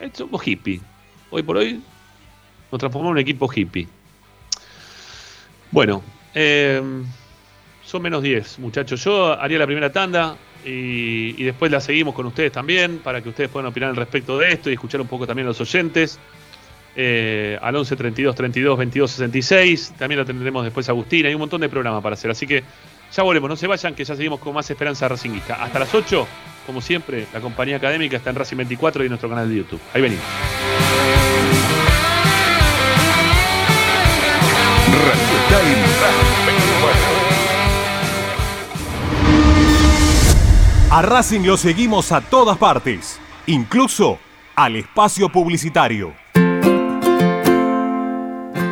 Eh, 0.00 0.10
somos 0.12 0.46
hippie. 0.46 0.80
Hoy 1.30 1.42
por 1.42 1.56
hoy 1.56 1.80
nos 2.70 2.78
transformamos 2.78 3.10
en 3.10 3.12
un 3.12 3.18
equipo 3.18 3.50
hippie. 3.52 3.88
Bueno, 5.70 6.02
son 7.84 8.02
menos 8.02 8.22
10, 8.22 8.58
muchachos. 8.60 9.04
Yo 9.04 9.32
haría 9.32 9.58
la 9.58 9.66
primera 9.66 9.92
tanda. 9.92 10.36
Y, 10.64 11.42
después 11.44 11.70
la 11.70 11.80
seguimos 11.80 12.14
con 12.14 12.26
ustedes 12.26 12.52
también, 12.52 12.98
para 12.98 13.22
que 13.22 13.28
ustedes 13.28 13.48
puedan 13.48 13.68
opinar 13.68 13.90
al 13.90 13.96
respecto 13.96 14.38
de 14.38 14.52
esto 14.52 14.70
y 14.70 14.74
escuchar 14.74 15.00
un 15.00 15.06
poco 15.06 15.26
también 15.26 15.46
a 15.46 15.50
los 15.50 15.60
oyentes. 15.60 16.18
Eh, 17.00 17.56
al 17.62 17.76
11 17.76 17.94
32 17.94 18.34
32 18.34 18.76
22 18.76 19.10
66. 19.12 19.94
También 19.96 20.18
la 20.18 20.24
tendremos 20.24 20.64
después 20.64 20.88
Agustín. 20.88 21.26
Hay 21.26 21.34
un 21.34 21.38
montón 21.38 21.60
de 21.60 21.68
programas 21.68 22.02
para 22.02 22.14
hacer. 22.14 22.28
Así 22.28 22.44
que 22.44 22.64
ya 23.14 23.22
volvemos, 23.22 23.48
no 23.48 23.54
se 23.54 23.68
vayan, 23.68 23.94
que 23.94 24.02
ya 24.02 24.16
seguimos 24.16 24.40
con 24.40 24.52
más 24.52 24.68
Esperanza 24.68 25.06
Racinguista. 25.06 25.62
Hasta 25.62 25.78
las 25.78 25.94
8, 25.94 26.26
como 26.66 26.80
siempre, 26.80 27.28
la 27.32 27.40
compañía 27.40 27.76
académica 27.76 28.16
está 28.16 28.30
en 28.30 28.36
Racing 28.36 28.56
24 28.56 29.04
y 29.04 29.06
en 29.06 29.10
nuestro 29.10 29.28
canal 29.28 29.48
de 29.48 29.54
YouTube. 29.54 29.80
Ahí 29.94 30.02
venimos. 30.02 30.24
A 40.90 41.02
Racing 41.02 41.42
lo 41.42 41.56
seguimos 41.56 42.10
a 42.10 42.22
todas 42.22 42.58
partes, 42.58 43.20
incluso 43.46 44.18
al 44.56 44.74
espacio 44.74 45.28
publicitario. 45.28 46.12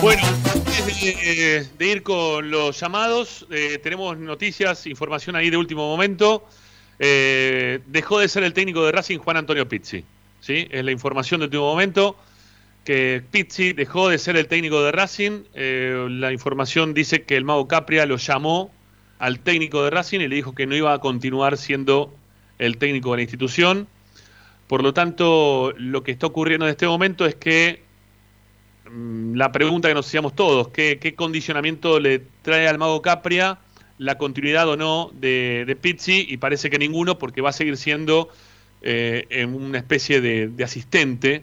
Bueno, 0.00 0.22
antes 0.54 0.86
de, 1.76 1.86
ir 1.86 2.02
con 2.04 2.50
los 2.50 2.78
llamados, 2.78 3.44
eh, 3.50 3.80
tenemos 3.82 4.16
noticias, 4.16 4.86
información 4.86 5.34
ahí 5.34 5.50
de 5.50 5.56
último 5.56 5.88
momento. 5.88 6.46
Eh, 7.00 7.80
dejó 7.86 8.20
de 8.20 8.28
ser 8.28 8.44
el 8.44 8.52
técnico 8.52 8.86
de 8.86 8.92
Racing 8.92 9.18
Juan 9.18 9.38
Antonio 9.38 9.68
Pizzi. 9.68 10.04
¿sí? 10.40 10.68
Es 10.70 10.84
la 10.84 10.92
información 10.92 11.40
de 11.40 11.46
último 11.46 11.64
momento 11.64 12.16
que 12.84 13.22
Pizzi 13.30 13.72
dejó 13.72 14.08
de 14.08 14.18
ser 14.18 14.36
el 14.36 14.46
técnico 14.46 14.82
de 14.84 14.92
Racing. 14.92 15.42
Eh, 15.54 16.06
la 16.08 16.32
información 16.32 16.94
dice 16.94 17.24
que 17.24 17.36
el 17.36 17.44
Mago 17.44 17.66
Capria 17.66 18.06
lo 18.06 18.18
llamó 18.18 18.70
al 19.18 19.40
técnico 19.40 19.82
de 19.82 19.90
Racing 19.90 20.20
y 20.20 20.28
le 20.28 20.36
dijo 20.36 20.54
que 20.54 20.66
no 20.66 20.76
iba 20.76 20.92
a 20.92 21.00
continuar 21.00 21.56
siendo 21.56 22.14
el 22.58 22.78
técnico 22.78 23.10
de 23.10 23.16
la 23.16 23.22
institución. 23.22 23.88
Por 24.68 24.84
lo 24.84 24.94
tanto, 24.94 25.74
lo 25.76 26.04
que 26.04 26.12
está 26.12 26.28
ocurriendo 26.28 26.66
en 26.66 26.70
este 26.70 26.86
momento 26.86 27.26
es 27.26 27.34
que 27.34 27.87
la 28.90 29.52
pregunta 29.52 29.88
que 29.88 29.94
nos 29.94 30.06
hacíamos 30.06 30.34
todos, 30.34 30.68
¿qué, 30.68 31.14
condicionamiento 31.16 32.00
le 32.00 32.20
trae 32.42 32.68
al 32.68 32.78
Mago 32.78 33.02
Capria 33.02 33.58
la 33.98 34.18
continuidad 34.18 34.68
o 34.68 34.76
no 34.76 35.10
de, 35.14 35.76
Pizzi? 35.80 36.26
Y 36.28 36.36
parece 36.36 36.70
que 36.70 36.78
ninguno, 36.78 37.18
porque 37.18 37.40
va 37.40 37.50
a 37.50 37.52
seguir 37.52 37.76
siendo 37.76 38.28
eh, 38.82 39.46
una 39.50 39.78
especie 39.78 40.20
de, 40.20 40.52
asistente 40.62 41.42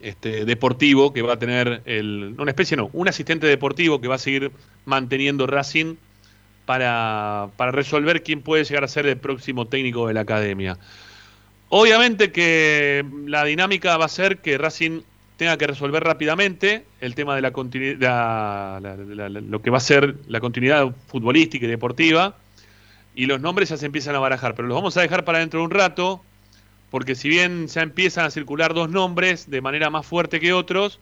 este, 0.00 0.44
deportivo 0.44 1.12
que 1.12 1.22
va 1.22 1.34
a 1.34 1.38
tener 1.38 1.82
el. 1.86 2.34
Una 2.38 2.50
especie 2.50 2.76
no, 2.76 2.90
un 2.92 3.08
asistente 3.08 3.46
deportivo 3.46 4.00
que 4.00 4.08
va 4.08 4.16
a 4.16 4.18
seguir 4.18 4.52
manteniendo 4.84 5.46
Racing 5.46 5.96
para, 6.66 7.48
para 7.56 7.72
resolver 7.72 8.22
quién 8.22 8.42
puede 8.42 8.64
llegar 8.64 8.84
a 8.84 8.88
ser 8.88 9.06
el 9.06 9.16
próximo 9.16 9.66
técnico 9.66 10.08
de 10.08 10.14
la 10.14 10.20
academia. 10.20 10.78
Obviamente 11.68 12.30
que 12.30 13.04
la 13.26 13.44
dinámica 13.44 13.96
va 13.96 14.04
a 14.04 14.08
ser 14.08 14.38
que 14.38 14.56
Racing 14.58 15.02
tenga 15.36 15.56
que 15.58 15.66
resolver 15.66 16.02
rápidamente 16.02 16.84
el 17.00 17.14
tema 17.14 17.34
de 17.34 17.42
la 17.42 17.50
continuidad, 17.52 18.80
lo 18.82 19.60
que 19.62 19.70
va 19.70 19.76
a 19.78 19.80
ser 19.80 20.14
la 20.28 20.40
continuidad 20.40 20.88
futbolística 21.08 21.66
y 21.66 21.68
deportiva, 21.68 22.36
y 23.14 23.26
los 23.26 23.40
nombres 23.40 23.68
ya 23.70 23.76
se 23.76 23.86
empiezan 23.86 24.14
a 24.14 24.18
barajar, 24.18 24.54
pero 24.54 24.68
los 24.68 24.74
vamos 24.76 24.96
a 24.96 25.02
dejar 25.02 25.24
para 25.24 25.38
dentro 25.38 25.60
de 25.60 25.64
un 25.66 25.70
rato, 25.70 26.22
porque 26.90 27.14
si 27.14 27.28
bien 27.28 27.66
ya 27.68 27.82
empiezan 27.82 28.24
a 28.26 28.30
circular 28.30 28.72
dos 28.74 28.90
nombres 28.90 29.50
de 29.50 29.60
manera 29.60 29.90
más 29.90 30.06
fuerte 30.06 30.40
que 30.40 30.52
otros, 30.52 30.98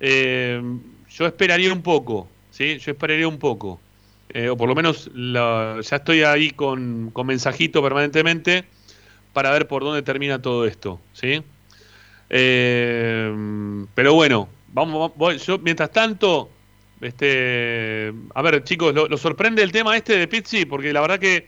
eh, 0.00 0.60
yo 1.10 1.26
esperaría 1.26 1.72
un 1.72 1.82
poco, 1.82 2.28
¿sí? 2.50 2.78
Yo 2.78 2.92
esperaría 2.92 3.28
un 3.28 3.38
poco. 3.38 3.80
Eh, 4.30 4.48
o 4.50 4.56
por 4.56 4.68
lo 4.68 4.74
menos 4.74 5.10
la- 5.14 5.78
ya 5.82 5.96
estoy 5.96 6.22
ahí 6.22 6.50
con, 6.50 7.10
con 7.12 7.26
mensajito 7.26 7.82
permanentemente 7.82 8.64
para 9.32 9.50
ver 9.50 9.66
por 9.68 9.84
dónde 9.84 10.02
termina 10.02 10.40
todo 10.42 10.66
esto, 10.66 11.00
¿sí? 11.12 11.42
Eh, 12.30 13.86
pero 13.94 14.14
bueno, 14.14 14.48
vamos, 14.72 15.12
yo 15.46 15.58
mientras 15.58 15.90
tanto, 15.90 16.50
este, 17.00 18.12
a 18.34 18.42
ver 18.42 18.64
chicos, 18.64 18.94
lo, 18.94 19.16
sorprende 19.16 19.62
el 19.62 19.72
tema 19.72 19.96
este 19.96 20.16
de 20.16 20.28
Pizzi, 20.28 20.64
porque 20.64 20.92
la 20.92 21.00
verdad 21.00 21.18
que 21.18 21.46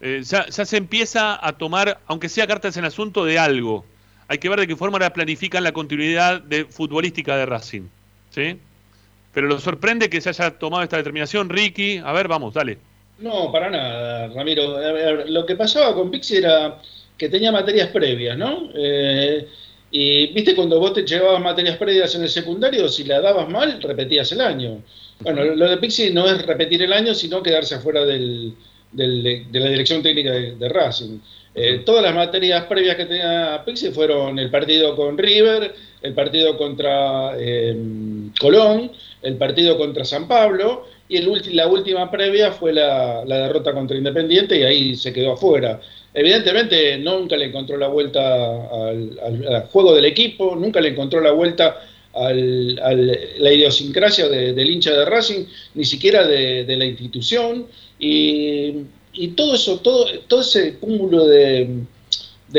eh, 0.00 0.22
ya, 0.24 0.46
se 0.50 0.76
empieza 0.76 1.44
a 1.44 1.52
tomar, 1.52 2.00
aunque 2.06 2.28
sea 2.28 2.46
cartas 2.46 2.76
en 2.76 2.84
asunto, 2.84 3.24
de 3.24 3.38
algo. 3.38 3.84
Hay 4.28 4.38
que 4.38 4.48
ver 4.48 4.60
de 4.60 4.66
qué 4.66 4.76
forma 4.76 4.96
ahora 4.96 5.12
planifican 5.12 5.62
la 5.62 5.72
continuidad 5.72 6.40
de 6.40 6.64
futbolística 6.64 7.36
de 7.36 7.46
Racing, 7.46 7.82
¿sí? 8.30 8.58
Pero 9.32 9.46
lo 9.46 9.60
sorprende 9.60 10.08
que 10.08 10.20
se 10.20 10.30
haya 10.30 10.50
tomado 10.58 10.82
esta 10.82 10.96
determinación, 10.96 11.48
Ricky. 11.48 11.98
A 11.98 12.12
ver, 12.12 12.26
vamos, 12.26 12.54
dale. 12.54 12.78
No, 13.18 13.52
para 13.52 13.70
nada, 13.70 14.28
Ramiro. 14.28 14.74
Ver, 14.76 15.30
lo 15.30 15.46
que 15.46 15.56
pasaba 15.56 15.94
con 15.94 16.10
Pixi 16.10 16.36
era 16.36 16.80
que 17.16 17.28
tenía 17.28 17.52
materias 17.52 17.88
previas, 17.88 18.36
¿no? 18.36 18.70
Eh, 18.74 19.46
y 19.90 20.26
viste 20.28 20.54
cuando 20.54 20.78
vos 20.80 20.92
te 20.92 21.04
llevabas 21.04 21.40
materias 21.40 21.76
previas 21.76 22.14
en 22.14 22.22
el 22.22 22.28
secundario, 22.28 22.88
si 22.88 23.04
la 23.04 23.20
dabas 23.20 23.48
mal, 23.48 23.80
repetías 23.80 24.30
el 24.32 24.40
año. 24.40 24.82
Bueno, 25.20 25.44
lo 25.44 25.68
de 25.70 25.76
Pixi 25.78 26.10
no 26.12 26.26
es 26.26 26.44
repetir 26.44 26.82
el 26.82 26.92
año, 26.92 27.14
sino 27.14 27.42
quedarse 27.42 27.76
afuera 27.76 28.04
del, 28.04 28.52
del- 28.92 29.46
de 29.50 29.60
la 29.60 29.68
dirección 29.70 30.02
técnica 30.02 30.32
de, 30.32 30.56
de 30.56 30.68
Racing. 30.68 31.18
Eh, 31.54 31.80
todas 31.86 32.02
las 32.02 32.14
materias 32.14 32.64
previas 32.66 32.96
que 32.96 33.06
tenía 33.06 33.62
Pixi 33.64 33.90
fueron 33.90 34.38
el 34.38 34.50
partido 34.50 34.94
con 34.94 35.16
River, 35.16 35.74
el 36.02 36.12
partido 36.12 36.58
contra 36.58 37.32
eh, 37.38 37.74
Colón, 38.38 38.92
el 39.22 39.36
partido 39.36 39.78
contra 39.78 40.04
San 40.04 40.28
Pablo 40.28 40.86
y 41.08 41.16
el 41.16 41.28
ulti- 41.28 41.52
la 41.52 41.66
última 41.66 42.10
previa 42.10 42.52
fue 42.52 42.72
la, 42.74 43.24
la 43.24 43.38
derrota 43.38 43.72
contra 43.72 43.96
Independiente 43.96 44.58
y 44.58 44.64
ahí 44.64 44.96
se 44.96 45.12
quedó 45.14 45.32
afuera. 45.32 45.80
Evidentemente 46.18 46.96
nunca 46.96 47.36
le 47.36 47.44
encontró 47.44 47.76
la 47.76 47.88
vuelta 47.88 48.68
al, 48.88 49.68
juego 49.70 49.94
del 49.94 50.06
equipo, 50.06 50.56
nunca 50.56 50.80
le 50.80 50.88
encontró 50.88 51.20
la 51.20 51.32
vuelta 51.32 51.76
a 52.14 52.32
la 52.32 53.52
idiosincrasia 53.52 54.26
de- 54.26 54.54
del 54.54 54.70
hincha 54.70 54.92
de 54.96 55.04
Racing, 55.04 55.44
ni 55.74 55.84
siquiera 55.84 56.26
de, 56.26 56.64
la 56.74 56.86
institución. 56.86 57.66
Y, 57.98 58.72
todo 59.36 59.54
eso, 59.56 59.80
todo, 59.80 60.40
ese 60.40 60.76
cúmulo 60.78 61.26
de, 61.26 61.68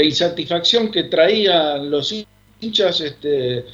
insatisfacción 0.03 0.91
que 0.91 1.05
traían 1.05 1.89
los 1.89 2.13
hinchas, 2.61 3.01
este, 3.01 3.65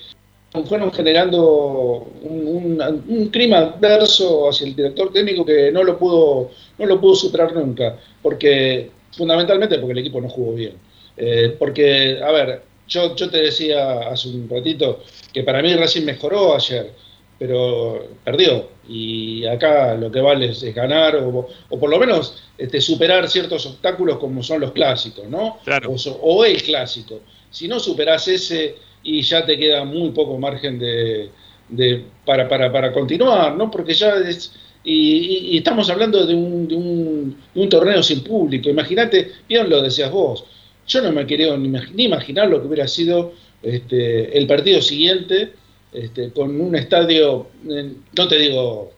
fueron 0.66 0.94
generando 0.94 2.08
un, 2.22 2.48
un- 2.48 3.04
un 3.06 3.28
clima 3.28 3.58
adverso 3.58 4.48
hacia 4.48 4.66
el 4.68 4.78
director 4.78 5.12
técnico 5.12 5.44
que 5.46 5.74
no 5.74 5.84
lo 5.84 6.00
pudo, 6.00 6.52
no 6.80 6.86
lo 6.86 7.02
pudo 7.02 7.16
superar 7.16 7.54
nunca, 7.54 7.98
porque 8.22 9.03
fundamentalmente 9.16 9.78
porque 9.80 9.94
el 9.94 10.00
equipo 10.00 10.20
no 10.22 10.30
jugó 10.30 10.54
bien. 10.54 10.74
Eh, 11.16 11.56
porque, 11.60 12.20
a 12.24 12.32
ver, 12.32 12.62
yo, 12.88 13.16
yo 13.16 13.30
te 13.30 13.38
decía 13.38 14.10
hace 14.10 14.30
un 14.30 14.50
ratito 14.50 15.04
que 15.32 15.44
para 15.44 15.62
mí 15.62 15.74
Racing 15.76 16.04
mejoró 16.06 16.56
ayer, 16.56 16.92
pero 17.40 18.08
perdió. 18.24 18.70
Y 18.88 19.46
acá 19.46 19.96
lo 19.96 20.12
que 20.12 20.20
vale 20.22 20.48
es, 20.50 20.62
es 20.64 20.76
ganar 20.76 21.16
o, 21.16 21.48
o 21.70 21.80
por 21.80 21.90
lo 21.90 21.98
menos 22.00 22.44
este, 22.58 22.82
superar 22.82 23.30
ciertos 23.30 23.66
obstáculos 23.66 24.18
como 24.18 24.44
son 24.44 24.62
los 24.62 24.72
clásicos, 24.72 25.28
¿no? 25.28 25.58
O, 25.90 25.98
so- 25.98 26.20
o 26.22 26.44
el 26.46 26.62
clásico. 26.62 27.22
Si 27.50 27.68
no 27.68 27.80
superás 27.80 28.28
ese 28.28 28.76
y 29.04 29.22
ya 29.22 29.46
te 29.46 29.58
queda 29.58 29.84
muy 29.86 30.10
poco 30.12 30.38
margen 30.38 30.80
de, 30.80 31.30
de- 31.70 32.04
para, 32.26 32.48
para, 32.50 32.72
para 32.72 32.92
continuar, 32.92 33.56
¿no? 33.56 33.70
Porque 33.72 33.94
ya 33.94 34.16
es... 34.16 34.54
Y, 34.84 35.58
estamos 35.58 35.90
hablando 35.90 36.26
de 36.26 36.36
un, 36.36 36.68
de, 36.68 36.76
un, 36.76 37.38
de 37.54 37.62
un 37.62 37.70
torneo 37.70 38.04
sin 38.04 38.22
público. 38.22 38.70
Imagínate, 38.70 39.32
bien 39.48 39.70
lo 39.70 39.82
decías 39.82 40.12
vos, 40.12 40.46
yo 40.88 41.02
no 41.02 41.12
me 41.12 41.26
quería 41.26 41.56
ni, 41.58 41.70
ni 41.70 42.04
imaginar 42.04 42.50
lo 42.50 42.60
que 42.62 42.68
hubiera 42.68 42.88
sido 42.88 43.34
este, 43.62 44.38
el 44.38 44.46
partido 44.46 44.82
siguiente 44.82 45.54
este, 45.94 46.32
con 46.32 46.60
un 46.60 46.76
estadio, 46.76 47.48
no 47.64 48.28
te 48.28 48.38
digo 48.38 48.92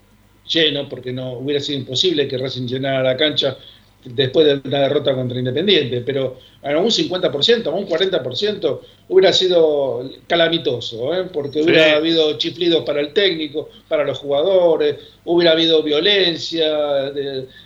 lleno, 0.48 0.88
porque 0.88 1.12
no 1.12 1.34
hubiera 1.34 1.60
sido 1.60 1.80
imposible 1.80 2.28
que 2.28 2.38
Racing 2.38 2.68
llenara 2.68 3.04
la 3.04 3.18
cancha 3.18 3.58
después 4.06 4.46
de 4.46 4.62
una 4.68 4.82
derrota 4.82 5.16
contra 5.16 5.40
Independiente, 5.40 6.02
pero 6.02 6.38
a 6.64 6.78
un 6.78 6.90
50%, 6.90 7.68
a 7.68 7.70
un 7.72 7.88
40% 7.88 8.80
hubiera 9.10 9.34
sido 9.34 10.10
calamitoso, 10.28 11.14
¿eh? 11.14 11.26
porque 11.32 11.62
hubiera 11.62 11.96
habido 11.96 12.38
chiflidos 12.38 12.84
para 12.84 13.02
el 13.02 13.14
técnico, 13.14 13.70
para 13.88 14.04
los 14.04 14.18
jugadores, 14.20 14.96
hubiera 15.26 15.52
habido 15.52 15.84
violencia, 15.84 17.12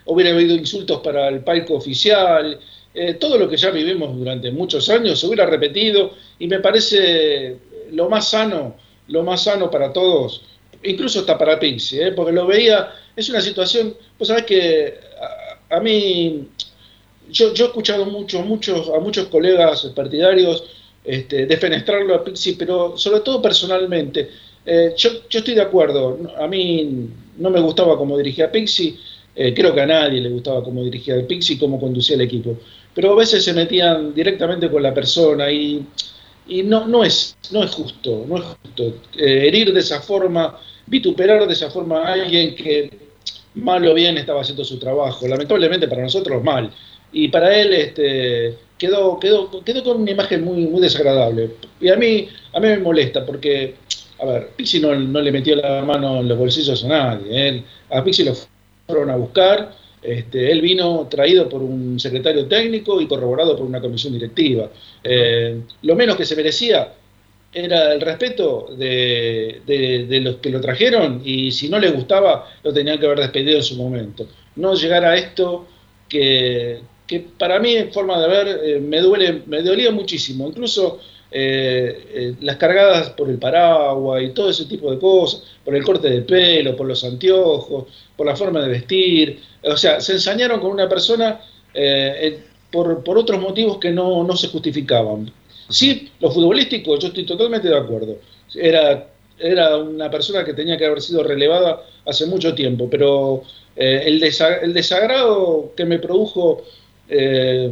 hubiera 0.06 0.32
habido 0.32 0.56
insultos 0.56 1.02
para 1.02 1.28
el 1.28 1.42
palco 1.42 1.76
oficial, 1.76 2.60
eh, 2.94 3.14
todo 3.16 3.38
lo 3.38 3.48
que 3.48 3.58
ya 3.58 3.70
vivimos 3.70 4.18
durante 4.18 4.52
muchos 4.52 4.90
años 4.90 5.20
se 5.20 5.28
hubiera 5.28 5.46
repetido 5.46 6.14
y 6.40 6.48
me 6.48 6.60
parece 6.60 7.58
lo 7.92 8.10
más 8.10 8.30
sano, 8.30 8.76
lo 9.08 9.24
más 9.24 9.44
sano 9.44 9.70
para 9.70 9.94
todos, 9.94 10.44
incluso 10.84 11.20
hasta 11.20 11.38
para 11.38 11.60
Pixie, 11.60 12.08
¿eh? 12.08 12.12
porque 12.14 12.32
lo 12.32 12.48
veía, 12.48 12.94
es 13.16 13.30
una 13.30 13.42
situación, 13.42 13.96
pues 14.18 14.28
sabes 14.28 14.46
que 14.46 15.00
a, 15.70 15.80
mí, 15.80 16.48
yo, 17.30 17.54
yo, 17.54 17.66
he 17.66 17.68
escuchado 17.68 18.06
mucho, 18.06 18.42
muchos, 18.42 18.90
a 18.90 19.00
muchos 19.00 19.28
colegas 19.28 19.86
partidarios 19.96 20.64
este, 21.04 21.46
defenestrarlo 21.46 22.16
a 22.16 22.24
Pixie, 22.24 22.56
pero 22.58 22.98
sobre 22.98 23.22
todo 23.22 23.42
personalmente, 23.42 24.30
eh, 24.66 24.94
yo, 24.98 25.10
yo, 25.30 25.40
estoy 25.40 25.56
de 25.56 25.62
acuerdo, 25.62 26.20
a 26.38 26.48
mí 26.48 27.10
no 27.38 27.50
me 27.50 27.60
gustaba 27.60 27.98
cómo 27.98 28.18
dirigía 28.18 28.52
Pixie, 28.52 28.98
eh, 29.36 29.54
creo 29.54 29.74
que 29.74 29.82
a 29.82 29.86
nadie 29.86 30.20
le 30.20 30.30
gustaba 30.30 30.64
cómo 30.64 30.84
dirigía 30.84 31.16
el 31.16 31.26
Pixie 31.26 31.56
y 31.56 31.60
cómo 31.60 31.80
conducía 31.80 32.16
el 32.16 32.22
equipo, 32.22 32.58
pero 32.94 33.14
a 33.14 33.16
veces 33.16 33.44
se 33.44 33.54
metían 33.54 34.14
directamente 34.14 34.70
con 34.70 34.84
la 34.84 34.94
persona 34.94 35.52
y, 35.52 35.86
y 36.48 36.64
no, 36.64 36.88
no, 36.88 37.04
es, 37.04 37.38
no 37.52 37.64
es 37.64 37.72
justo, 37.72 38.26
no 38.28 38.38
es 38.38 38.44
justo 38.44 38.96
eh, 39.18 39.48
herir 39.48 39.74
de 39.74 39.80
esa 39.80 40.02
forma, 40.02 40.60
vituperar 40.86 41.48
de 41.48 41.54
esa 41.54 41.70
forma 41.70 42.02
a 42.02 42.14
alguien 42.14 42.56
que 42.56 43.09
mal 43.62 43.86
o 43.88 43.94
bien 43.94 44.18
estaba 44.18 44.42
haciendo 44.42 44.64
su 44.64 44.78
trabajo, 44.78 45.28
lamentablemente 45.28 45.88
para 45.88 46.04
nosotros 46.04 46.44
mal, 46.44 46.72
y 47.12 47.28
para 47.28 47.56
él 47.60 47.74
este, 47.74 48.56
quedó, 48.78 49.20
quedó, 49.20 49.64
quedó 49.64 49.84
con 49.84 50.02
una 50.02 50.12
imagen 50.12 50.44
muy, 50.44 50.68
muy 50.68 50.82
desagradable. 50.82 51.52
Y 51.82 51.90
a 51.90 51.96
mí, 51.96 52.28
a 52.54 52.60
mí 52.60 52.68
me 52.68 52.78
molesta 52.78 53.26
porque, 53.26 53.76
a 54.20 54.26
ver, 54.26 54.50
Pixi 54.56 54.80
no, 54.80 54.94
no 54.96 55.22
le 55.22 55.32
metió 55.32 55.56
la 55.56 55.82
mano 55.84 56.20
en 56.20 56.28
los 56.28 56.38
bolsillos 56.38 56.84
a 56.84 56.88
nadie, 56.88 57.64
a 57.90 58.04
Pixi 58.04 58.24
lo 58.24 58.34
fueron 58.86 59.10
a 59.10 59.16
buscar, 59.16 59.76
este, 60.02 60.52
él 60.52 60.62
vino 60.62 61.08
traído 61.10 61.50
por 61.50 61.62
un 61.62 62.00
secretario 62.00 62.46
técnico 62.46 63.02
y 63.02 63.08
corroborado 63.08 63.56
por 63.58 63.66
una 63.66 63.82
comisión 63.82 64.14
directiva. 64.14 64.70
Eh, 65.04 65.62
lo 65.82 65.96
menos 65.96 66.16
que 66.16 66.26
se 66.26 66.36
merecía 66.36 66.94
era 67.52 67.94
el 67.94 68.02
respeto 68.02 68.68
de, 68.78 69.62
los 70.24 70.36
que 70.38 70.50
lo 70.50 70.62
trajeron 70.62 71.22
y 71.26 71.52
si 71.52 71.68
no 71.70 71.80
le 71.80 71.90
gustaba 71.90 72.48
lo 72.64 72.72
tenían 72.72 73.00
que 73.00 73.06
haber 73.06 73.20
despedido 73.20 73.58
en 73.58 73.64
su 73.64 73.76
momento. 73.76 74.28
No 74.56 74.76
llegar 74.76 75.04
a 75.06 75.16
esto 75.16 75.68
que, 76.08 76.82
para 77.38 77.60
mí 77.60 77.76
en 77.76 77.92
forma 77.92 78.20
de 78.22 78.28
ver 78.28 78.48
eh, 78.64 78.80
me 78.80 79.00
duele, 79.02 79.42
me 79.48 79.64
dolía 79.64 79.92
muchísimo. 79.92 80.48
Incluso 80.48 81.00
eh, 81.32 82.36
las 82.42 82.58
cargadas 82.58 83.12
por 83.12 83.30
el 83.30 83.40
paraguas 83.40 84.24
y 84.24 84.30
todo 84.30 84.50
ese 84.52 84.66
tipo 84.66 84.92
de 84.92 85.00
cosas, 85.00 85.44
por 85.66 85.76
el 85.76 85.84
corte 85.84 86.10
de 86.10 86.22
pelo, 86.22 86.76
por 86.76 86.88
los 86.88 87.04
anteojos, 87.04 87.86
por 88.16 88.28
la 88.28 88.36
forma 88.36 88.62
de 88.62 88.70
vestir. 88.70 89.40
O 89.64 89.78
sea, 89.78 90.02
se 90.02 90.14
ensañaron 90.14 90.60
con 90.60 90.72
una 90.72 90.88
persona 90.88 91.42
por, 92.72 93.04
por, 93.04 93.18
otros 93.18 93.40
motivos 93.42 93.80
que 93.80 93.92
no 93.92 94.36
se 94.36 94.50
justificaban. 94.50 95.32
Sí, 95.70 96.12
lo 96.20 96.32
futbolístico, 96.32 96.98
yo 96.98 97.08
estoy 97.10 97.26
totalmente 97.26 97.70
de 97.70 97.78
acuerdo. 97.78 98.18
Era, 98.56 99.08
era 99.38 99.78
una 99.78 100.10
persona 100.10 100.44
que 100.44 100.54
tenía 100.54 100.78
que 100.78 100.86
haber 100.86 101.02
sido 101.02 101.24
relevada 101.24 101.84
hace 102.06 102.26
mucho 102.26 102.56
tiempo, 102.56 102.90
pero 102.90 103.44
eh, 103.76 104.04
el, 104.06 104.24
el, 104.24 104.74
desagrado 104.74 105.72
que 105.78 105.86
me 105.86 106.00
produjo 106.00 106.64
eh, 107.08 107.72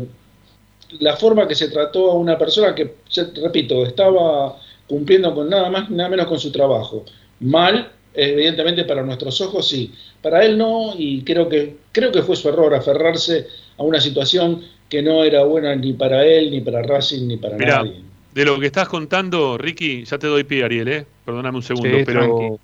la 1.00 1.18
forma 1.18 1.48
que 1.48 1.56
se 1.56 1.70
trató 1.70 2.12
a 2.12 2.16
una 2.16 2.38
persona 2.38 2.76
que, 2.76 2.96
repito, 3.42 3.86
estaba 3.86 4.60
cumpliendo 4.88 5.34
con 5.34 5.50
nada 5.50 5.70
más, 5.70 5.90
nada 5.90 6.10
menos 6.10 6.28
con 6.28 6.40
su 6.40 6.52
trabajo. 6.52 7.04
Mal, 7.40 7.92
evidentemente 8.14 8.84
para 8.86 9.04
nuestros 9.04 9.42
ojos 9.42 9.68
sí, 9.68 9.92
para 10.22 10.46
él 10.46 10.58
no, 10.58 10.94
y 10.98 11.24
creo 11.24 11.50
que, 11.50 11.78
creo 11.92 12.12
que 12.12 12.24
fue 12.24 12.36
su 12.36 12.50
error 12.50 12.74
aferrarse 12.74 13.48
a 13.78 13.84
una 13.84 14.00
situación 14.00 14.64
que 14.90 15.02
no 15.02 15.24
era 15.24 15.44
buena 15.44 15.76
ni 15.76 15.94
para 15.94 16.26
él, 16.26 16.52
ni 16.52 16.62
para 16.62 16.82
Racing, 16.82 17.28
ni 17.28 17.38
para 17.38 17.58
nadie. 17.58 18.02
De 18.34 18.46
lo 18.46 18.60
que 18.60 18.68
estás 18.68 18.88
contando, 18.88 19.58
Ricky, 19.58 20.06
ya 20.06 20.18
te 20.18 20.28
doy 20.28 20.44
pie, 20.44 20.64
Ariel, 20.64 20.88
¿eh? 20.88 21.06
perdóname 21.26 21.58
un 21.58 21.64
segundo, 21.64 21.98
pero 22.06 22.60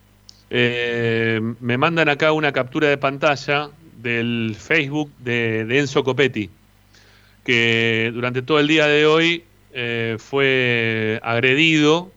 eh, 0.49 1.41
me 1.59 1.77
mandan 1.77 2.09
acá 2.09 2.31
una 2.31 2.51
captura 2.51 2.87
de 2.87 2.97
pantalla 2.97 3.69
del 4.01 4.55
Facebook 4.57 5.11
de, 5.19 5.61
Enzo 5.79 6.03
Copetti, 6.03 6.49
que 7.43 8.11
durante 8.13 8.41
todo 8.41 8.59
el 8.59 8.67
día 8.67 8.85
de 8.85 9.05
hoy 9.05 9.43
eh, 9.73 10.17
fue 10.19 11.19
agredido, 11.23 12.11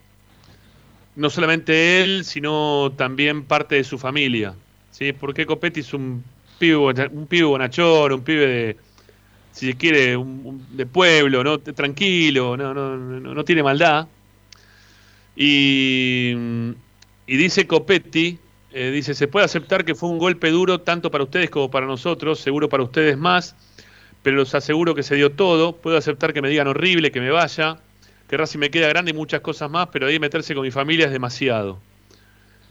no 1.15 1.31
solamente 1.31 2.03
él, 2.03 2.25
sino 2.25 2.93
también 2.97 3.45
parte 3.45 3.77
de 3.77 3.85
su 3.85 3.99
familia. 3.99 4.55
¿sí? 4.91 5.13
Porque 5.13 5.47
Copetti 5.47 5.81
es 5.81 5.95
un 5.95 6.23
pibe, 6.59 6.77
un 6.77 7.27
pibe 7.27 7.45
bonachón, 7.45 8.13
un 8.13 8.23
pibe 8.23 8.47
de, 8.47 8.77
si 9.57 9.69
se 9.69 9.75
quiere, 9.79 10.23
de 10.73 10.85
pueblo, 10.85 11.43
¿no? 11.43 11.59
tranquilo, 11.59 12.59
no, 12.59 12.75
no, 12.75 12.95
no, 12.99 13.45
tiene 13.45 13.63
maldad. 13.63 14.07
Y, 15.35 16.35
dice 17.27 17.67
Copetti, 17.67 18.39
eh, 18.73 18.91
dice, 18.91 19.15
se 19.15 19.29
puede 19.29 19.47
aceptar 19.47 19.87
que 19.87 19.95
fue 19.95 20.11
un 20.11 20.19
golpe 20.19 20.51
duro 20.51 20.83
tanto 20.83 21.11
para 21.11 21.25
ustedes 21.25 21.49
como 21.49 21.71
para 21.71 21.87
nosotros, 21.87 22.39
seguro 22.39 22.69
para 22.69 22.83
ustedes 22.83 23.17
más, 23.17 23.57
pero 24.23 24.37
los 24.37 24.55
aseguro 24.55 24.95
que 24.95 25.03
se 25.03 25.15
dio 25.15 25.33
todo, 25.33 25.75
puedo 25.75 25.97
aceptar 25.97 26.35
que 26.35 26.43
me 26.43 26.51
digan 26.51 26.69
horrible, 26.69 27.11
que 27.11 27.23
me 27.23 27.31
vaya, 27.31 27.79
que 28.29 28.37
Racing 28.37 28.59
me 28.59 28.71
queda 28.71 28.89
grande 28.89 29.13
y 29.13 29.15
muchas 29.15 29.41
cosas 29.41 29.71
más, 29.71 29.89
pero 29.91 30.07
ahí 30.07 30.19
meterse 30.19 30.55
con 30.55 30.65
mi 30.65 30.71
familia 30.71 31.07
es 31.07 31.13
demasiado. 31.13 31.79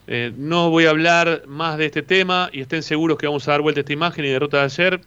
Eh, 0.05 0.31
no 0.37 0.69
voy 0.69 0.85
a 0.85 0.91
hablar 0.91 1.45
más 1.47 1.79
de 1.79 1.87
este 1.87 2.03
tema 2.03 2.51
y 2.53 2.61
estén 2.61 2.83
seguros 2.83 3.17
que 3.17 3.25
vamos 3.25 3.47
a 3.47 3.53
dar 3.53 3.61
vuelta 3.61 3.79
a 3.79 3.81
esta 3.81 3.93
imagen 3.93 4.23
y 4.23 4.27
derrota 4.27 4.57
de 4.57 4.63
ayer 4.65 5.01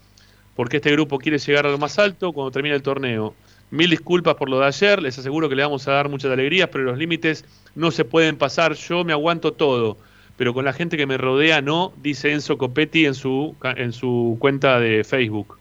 porque 0.59 0.79
este 0.79 0.91
grupo 0.91 1.19
quiere 1.19 1.39
llegar 1.39 1.69
a 1.69 1.71
lo 1.71 1.79
más 1.79 2.01
alto 2.01 2.33
cuando 2.33 2.51
termine 2.51 2.75
el 2.75 2.83
torneo. 2.83 3.33
Mil 3.71 3.91
disculpas 3.91 4.35
por 4.35 4.51
lo 4.51 4.59
de 4.59 4.67
ayer, 4.67 5.01
les 5.01 5.17
aseguro 5.17 5.49
que 5.49 5.55
le 5.55 5.63
vamos 5.63 5.87
a 5.87 5.93
dar 5.93 6.09
muchas 6.09 6.33
alegrías, 6.33 6.69
pero 6.73 6.83
los 6.83 6.99
límites 6.99 7.45
no 7.77 7.93
se 7.93 8.05
pueden 8.05 8.37
pasar, 8.37 8.75
yo 8.75 9.05
me 9.05 9.13
aguanto 9.13 9.53
todo, 9.53 9.99
pero 10.37 10.53
con 10.53 10.65
la 10.65 10.73
gente 10.73 10.97
que 10.97 11.07
me 11.07 11.17
rodea 11.17 11.63
no, 11.63 11.93
dice 12.03 12.33
Enzo 12.33 12.59
Copetti 12.59 13.07
en 13.07 13.15
su, 13.15 13.55
en 13.63 13.93
su 13.93 14.37
cuenta 14.41 14.81
de 14.81 15.05
Facebook. 15.05 15.58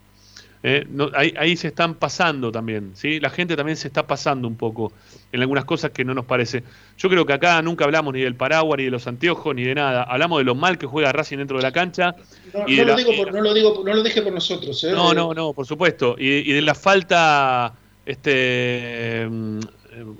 Eh, 0.62 0.86
ahí, 1.14 1.56
se 1.56 1.68
están 1.68 1.94
pasando 1.94 2.50
también, 2.50 2.90
¿sí? 2.94 3.20
La 3.20 3.30
gente 3.30 3.54
también 3.54 3.76
se 3.76 3.86
está 3.86 4.06
pasando 4.06 4.48
un 4.48 4.56
poco 4.56 4.92
en 5.30 5.40
algunas 5.40 5.64
cosas 5.64 5.92
que 5.92 6.04
no 6.04 6.14
nos 6.14 6.24
parece. 6.24 6.64
Yo 6.96 7.08
creo 7.08 7.24
que 7.24 7.32
acá 7.32 7.62
nunca 7.62 7.84
hablamos 7.84 8.12
ni 8.12 8.22
del 8.22 8.34
paraguas, 8.34 8.78
ni 8.78 8.84
de 8.84 8.90
los 8.90 9.06
anteojos, 9.06 9.54
ni 9.54 9.62
de 9.62 9.74
nada. 9.76 10.02
Hablamos 10.02 10.38
de 10.38 10.44
lo 10.44 10.56
mal 10.56 10.76
que 10.76 10.86
juega 10.86 11.12
Racing 11.12 11.38
dentro 11.38 11.58
de 11.58 11.62
la 11.62 11.70
cancha. 11.70 12.16
No, 12.52 12.60
lo, 12.84 12.96
digo 12.96 13.12
no 13.30 13.40
lo, 13.40 13.54
digo, 13.54 13.82
no 13.84 13.94
lo 13.94 14.02
dije 14.02 14.20
por 14.20 14.32
nosotros, 14.32 14.82
¿eh? 14.82 14.90
No, 14.90 15.14
no, 15.14 15.32
no, 15.32 15.52
por 15.52 15.64
supuesto. 15.64 16.16
Y, 16.18 16.52
de 16.52 16.62
la 16.62 16.74
falta, 16.74 17.74
este, 18.04 19.28
mm, 19.30 19.60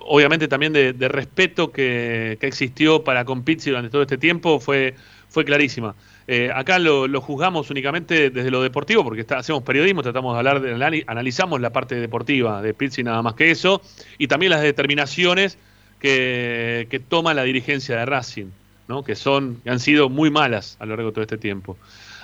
obviamente 0.01 0.47
también 0.47 0.73
de, 0.73 1.09
respeto 1.09 1.73
que, 1.73 2.39
existió 2.41 3.03
para 3.03 3.25
con 3.25 3.43
Pizzi 3.43 3.71
durante 3.71 3.91
todo 3.91 4.03
este 4.03 4.19
tiempo 4.19 4.61
fue, 4.61 4.95
fue 5.29 5.45
clarísima. 5.45 5.97
Eh, 6.31 6.51
acá 6.55 6.79
lo, 6.79 7.09
juzgamos 7.23 7.71
únicamente 7.71 8.29
desde 8.29 8.51
lo 8.51 8.63
deportivo, 8.63 9.03
porque 9.03 9.25
hacemos 9.35 9.63
periodismo, 9.63 10.03
tratamos 10.03 10.35
de 10.35 10.39
hablar, 10.39 10.61
de, 10.61 11.05
analizamos 11.07 11.59
la 11.59 11.71
parte 11.71 11.95
deportiva 11.95 12.61
de 12.61 12.75
Pizzi 12.75 13.03
nada 13.03 13.23
más 13.23 13.33
que 13.33 13.51
eso, 13.51 13.81
y 14.19 14.29
también 14.29 14.51
las 14.51 14.61
determinaciones 14.61 15.57
que, 15.99 17.03
toma 17.09 17.33
la 17.33 17.45
dirigencia 17.45 17.97
de 17.97 18.05
Racing, 18.05 18.51
¿no? 18.89 19.03
que 19.03 19.15
son, 19.15 19.63
que 19.65 19.71
han 19.71 19.81
sido 19.81 20.11
muy 20.11 20.31
malas 20.31 20.77
a 20.81 20.85
lo 20.85 20.97
largo 20.97 21.11
de 21.11 21.15
todo 21.15 21.23
este 21.23 21.39
tiempo. 21.39 21.79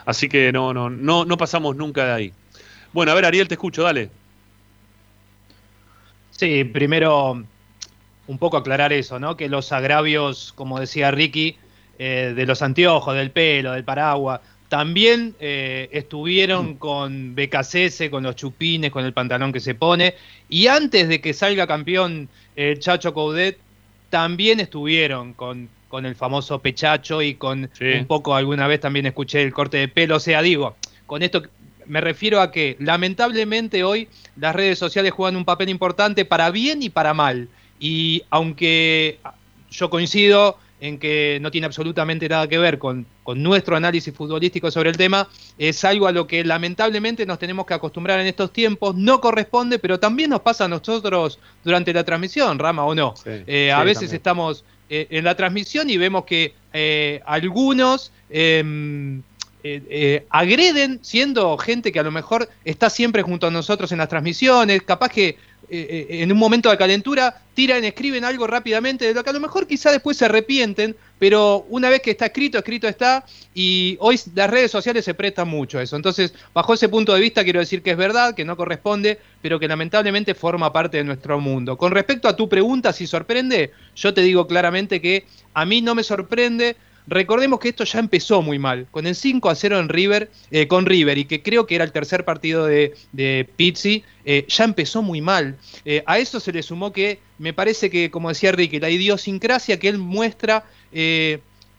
Así 0.05 0.29
que 0.29 0.53
no, 0.53 0.75
no, 0.75 0.91
no, 0.91 1.25
no 1.25 1.37
pasamos 1.39 1.75
nunca 1.75 2.05
de 2.05 2.13
ahí. 2.13 2.33
Bueno, 2.93 3.11
a 3.11 3.15
ver, 3.15 3.25
Ariel, 3.25 3.49
te 3.49 3.55
escucho, 3.55 3.85
dale. 3.85 4.11
Sí, 6.31 6.65
primero 6.65 7.43
un 8.27 8.39
poco 8.39 8.59
aclarar 8.59 8.93
eso, 8.93 9.19
¿no? 9.19 9.39
Que 9.39 9.49
los 9.49 9.73
agravios, 9.73 10.53
como 10.55 10.79
decía 10.79 11.11
Ricky, 11.11 11.57
eh, 11.99 12.33
de 12.35 12.47
los 12.47 12.63
anteojos, 12.63 13.15
del 13.15 13.31
pelo, 13.31 13.73
del 13.73 13.85
paraguas. 13.85 14.41
También 14.69 15.35
eh, 15.41 15.89
estuvieron 15.93 16.71
mm. 16.71 16.75
con 16.79 17.35
BKCS, 17.35 18.09
con 18.11 18.23
los 18.23 18.35
chupines, 18.37 18.91
con 18.91 19.05
el 19.05 19.13
pantalón 19.13 19.53
que 19.53 19.61
se 19.61 19.75
pone. 19.75 20.15
Y 20.49 20.67
antes 20.67 21.09
de 21.09 21.21
que 21.21 21.33
salga 21.33 21.67
campeón 21.67 22.29
el 22.57 22.79
Chacho 22.79 23.15
Coudet, 23.15 23.59
también 24.11 24.61
estuvieron 24.61 25.33
con, 25.33 25.69
con 25.89 26.07
el 26.07 26.15
famoso 26.15 26.59
pechacho 26.61 27.23
y 27.23 27.35
con 27.35 27.71
un 27.81 28.07
poco, 28.07 28.35
alguna 28.35 28.67
vez 28.67 28.81
también 28.81 29.07
escuché 29.07 29.43
el 29.43 29.53
corte 29.53 29.77
de 29.77 29.89
pelo. 29.89 30.17
O 30.17 30.21
sea, 30.21 30.43
digo, 30.43 30.77
con 31.07 31.23
esto 31.23 31.43
me 31.87 32.01
refiero 32.01 32.41
a 32.41 32.51
que 32.51 32.77
lamentablemente 32.81 33.85
hoy 33.85 34.09
las 34.37 34.55
redes 34.55 34.79
sociales 34.79 35.13
juegan 35.13 35.37
un 35.37 35.45
papel 35.45 35.69
importante 35.69 36.25
para 36.25 36.51
bien 36.51 36.83
y 36.83 36.91
para 36.91 37.15
mal. 37.15 37.49
Y 37.79 38.23
aunque 38.31 39.19
yo 39.71 39.91
coincido 39.91 40.59
en 40.85 40.99
que 40.99 41.39
no 41.41 41.51
tiene 41.51 41.65
absolutamente 41.65 42.29
nada 42.29 42.47
que 42.47 42.59
ver 42.59 42.79
con, 42.79 43.07
nuestro 43.37 43.75
análisis 43.75 44.13
futbolístico 44.13 44.71
sobre 44.71 44.91
el 44.91 44.99
tema, 44.99 45.27
es 45.57 45.83
algo 45.83 46.07
a 46.07 46.13
lo 46.13 46.27
que 46.27 46.45
lamentablemente 46.45 47.25
nos 47.25 47.39
tenemos 47.39 47.65
que 47.65 47.73
acostumbrar 47.73 48.21
en 48.21 48.27
estos 48.27 48.53
tiempos, 48.53 48.95
no 48.95 49.19
corresponde, 49.19 49.79
pero 49.79 49.99
también 49.99 50.29
nos 50.29 50.43
pasa 50.43 50.67
a 50.67 50.69
nosotros 50.69 51.39
durante 51.65 51.91
la 51.95 52.05
transmisión, 52.05 52.59
Rama, 52.59 52.85
o 52.85 52.95
no. 52.95 53.15
Eh, 53.25 53.73
a 53.73 53.83
veces 53.83 54.13
estamos 54.13 54.67
eh, 54.91 55.07
en 55.09 55.25
la 55.25 55.35
transmisión 55.35 55.89
y 55.89 55.97
vemos 55.97 56.27
que 56.27 56.53
eh, 56.75 57.23
algunos 57.25 58.13
em, 58.29 59.23
agreden 60.29 60.99
siendo 61.01 61.57
gente 61.57 61.93
que 61.93 62.01
a 62.01 62.03
lo 62.03 62.13
mejor 62.13 62.51
está 62.67 62.91
siempre 62.91 63.23
junto 63.23 63.47
a 63.47 63.51
nosotros 63.51 63.91
en 63.93 63.97
las 63.97 64.11
transmisiones, 64.11 64.83
capaz 64.83 65.09
que 65.09 65.39
eh, 65.71 66.07
eh, 66.11 66.23
en 66.23 66.33
un 66.33 66.39
momento 66.39 66.71
de 66.71 66.77
calentura, 66.77 67.43
tiran, 67.55 67.85
escriben 67.85 68.25
algo 68.25 68.47
rápidamente, 68.47 69.07
de 69.07 69.15
lo 69.15 69.25
que 69.25 69.31
a 69.31 69.33
lo 69.33 69.41
mejor 69.41 69.67
quizá 69.67 69.91
después 69.91 70.17
se 70.17 70.25
arrepienten, 70.25 70.97
pero 71.19 71.67
una 71.69 71.91
vez 71.91 72.01
que 72.01 72.11
está 72.11 72.27
escrito, 72.27 72.59
escrito 72.59 72.89
está, 72.89 73.25
y 73.55 73.97
hoy 74.01 74.21
las 74.35 74.51
redes 74.51 74.71
sociales 74.71 75.05
se 75.05 75.15
prestan 75.15 75.49
mucho 75.49 75.79
a 75.79 75.83
eso. 75.83 75.97
Entonces, 75.97 76.35
bajo 76.53 76.75
ese 76.75 76.89
punto 76.89 77.15
de 77.15 77.21
vista, 77.21 77.45
quiero 77.45 77.61
decir 77.61 77.83
que 77.83 77.93
es 77.93 77.97
verdad, 77.97 78.35
que 78.35 78.45
no 78.45 78.57
corresponde, 78.57 79.19
pero 79.41 79.59
que 79.59 79.69
lamentablemente 79.69 80.35
forma 80.35 80.73
parte 80.73 80.99
de 80.99 81.05
nuestro 81.05 81.41
mundo. 81.41 81.77
Con 81.77 81.93
respecto 81.93 82.29
a 82.29 82.37
tu 82.37 82.49
pregunta, 82.49 82.93
si 82.93 83.07
sorprende, 83.07 83.73
yo 83.95 84.13
te 84.13 84.23
digo 84.23 84.47
claramente 84.47 85.01
que 85.01 85.27
a 85.55 85.65
mí 85.65 85.81
no 85.81 85.95
me 85.95 86.03
sorprende 86.03 86.77
Recordemos 87.07 87.61
que 87.61 87.69
esto 87.69 87.85
ya 87.85 87.99
empezó 87.99 88.41
muy 88.41 88.59
mal, 88.59 88.87
con 88.91 89.07
el 89.07 89.15
5 89.15 89.51
a 89.51 89.55
0 89.55 89.79
en 89.79 89.89
River, 89.91 90.31
eh, 90.51 90.67
con 90.67 90.87
River, 90.87 91.19
y 91.19 91.27
que 91.27 91.43
creo 91.43 91.67
que 91.67 91.75
era 91.75 91.85
el 91.85 91.93
tercer 91.93 92.25
partido 92.25 92.65
de, 92.65 92.95
de 93.13 93.47
Pizzi, 93.57 94.05
eh, 94.25 94.47
ya 94.49 94.65
empezó 94.65 95.03
muy 95.03 95.21
mal. 95.21 95.57
Eh, 95.85 96.03
a 96.07 96.19
eso 96.19 96.41
se 96.41 96.53
le 96.53 96.63
sumó 96.63 96.93
que 96.93 97.19
me 97.39 97.53
parece 97.53 97.91
que, 97.91 98.11
como 98.11 98.31
decía 98.31 98.53
Ricky, 98.53 98.81
la 98.81 98.89
idiosincrasia 98.89 99.79
que 99.79 99.89
él 99.89 99.99
muestra 99.99 100.65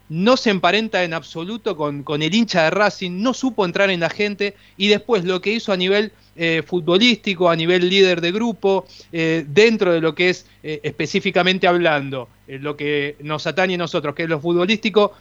no 0.07 0.37
se 0.37 0.51
emparenta 0.51 1.03
en 1.03 1.13
absoluto 1.13 1.75
con, 1.75 2.03
con, 2.03 2.21
el 2.21 2.35
hincha 2.35 2.65
de 2.65 2.69
Racing, 2.69 3.23
no 3.23 3.33
supo 3.33 3.65
entrar 3.65 3.89
en 3.89 4.01
la 4.01 4.09
gente, 4.09 4.55
y 4.77 4.89
después 4.89 5.23
lo 5.23 5.41
que 5.41 5.53
hizo 5.53 5.71
a 5.71 5.77
nivel 5.77 6.11
eh, 6.37 6.63
futbolístico, 6.65 7.49
a 7.49 7.55
nivel 7.55 7.87
líder 7.87 8.19
de 8.19 8.33
grupo, 8.33 8.85
eh, 9.13 9.45
dentro 9.47 9.93
de 9.93 10.01
lo 10.01 10.13
que 10.13 10.31
es 10.31 10.45
eh, 10.63 10.81
específicamente 10.83 11.65
hablando, 11.65 12.27
lo 12.45 12.75
que 12.75 13.15
nos 13.21 13.47
atañe 13.47 13.75
a 13.75 13.77
nosotros, 13.77 14.13
que 14.13 14.23
es 14.23 14.29
lo 14.29 14.41
futbolístico, 14.41 15.13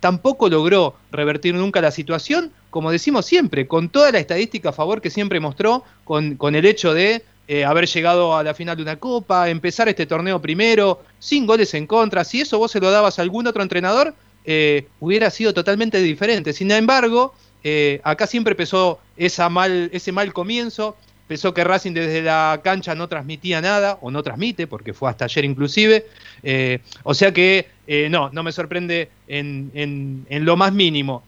tampoco 0.00 0.48
logró 0.50 0.96
revertir 1.12 1.54
nunca 1.54 1.80
la 1.80 1.90
situación, 1.90 2.52
como 2.68 2.90
decimos 2.90 3.24
siempre, 3.24 3.66
con 3.66 3.88
toda 3.88 4.10
la 4.10 4.18
estadística 4.18 4.70
a 4.70 4.72
favor 4.72 5.00
que 5.00 5.08
siempre 5.08 5.40
mostró, 5.40 5.84
con, 6.04 6.34
con 6.34 6.54
el 6.54 6.66
hecho 6.66 6.92
de 6.92 7.22
haber 7.64 7.86
llegado 7.86 8.36
a 8.36 8.42
la 8.42 8.52
final 8.52 8.76
de 8.76 8.82
una 8.82 8.96
copa, 8.96 9.48
empezar 9.48 9.88
este 9.88 10.04
torneo 10.04 10.42
primero, 10.42 11.00
sin 11.18 11.46
goles 11.46 11.72
en 11.72 11.86
contra, 11.86 12.24
si 12.24 12.42
eso 12.42 12.58
vos 12.58 12.72
se 12.72 12.80
lo 12.80 12.90
dabas 12.90 13.18
a 13.18 13.22
algún 13.22 13.46
otro 13.46 13.62
entrenador, 13.62 14.14
hubiera 15.00 15.30
sido 15.30 15.54
totalmente 15.54 16.02
diferente. 16.02 16.52
Sin 16.52 16.70
embargo, 16.72 17.34
acá 18.02 18.26
siempre 18.26 18.54
pesó 18.54 18.98
ese 19.16 20.12
mal 20.12 20.32
comienzo, 20.32 20.96
pesó 21.26 21.52
que 21.52 21.64
Racing 21.64 21.92
desde 21.92 22.22
la 22.22 22.60
cancha 22.62 22.94
no 22.94 23.08
transmitía 23.08 23.60
nada, 23.60 23.98
o 24.00 24.10
no 24.10 24.22
transmite, 24.22 24.66
porque 24.66 24.92
fue 24.92 25.10
hasta 25.10 25.24
ayer 25.24 25.44
inclusive. 25.44 26.06
Eh, 26.42 26.80
o 27.02 27.14
sea 27.14 27.32
que 27.32 27.66
eh, 27.86 28.08
no, 28.10 28.30
no 28.30 28.42
me 28.42 28.52
sorprende 28.52 29.10
en, 29.28 29.70
en, 30.28 30.44
lo 30.44 30.56
más 30.56 30.72
mínimo. 30.72 31.22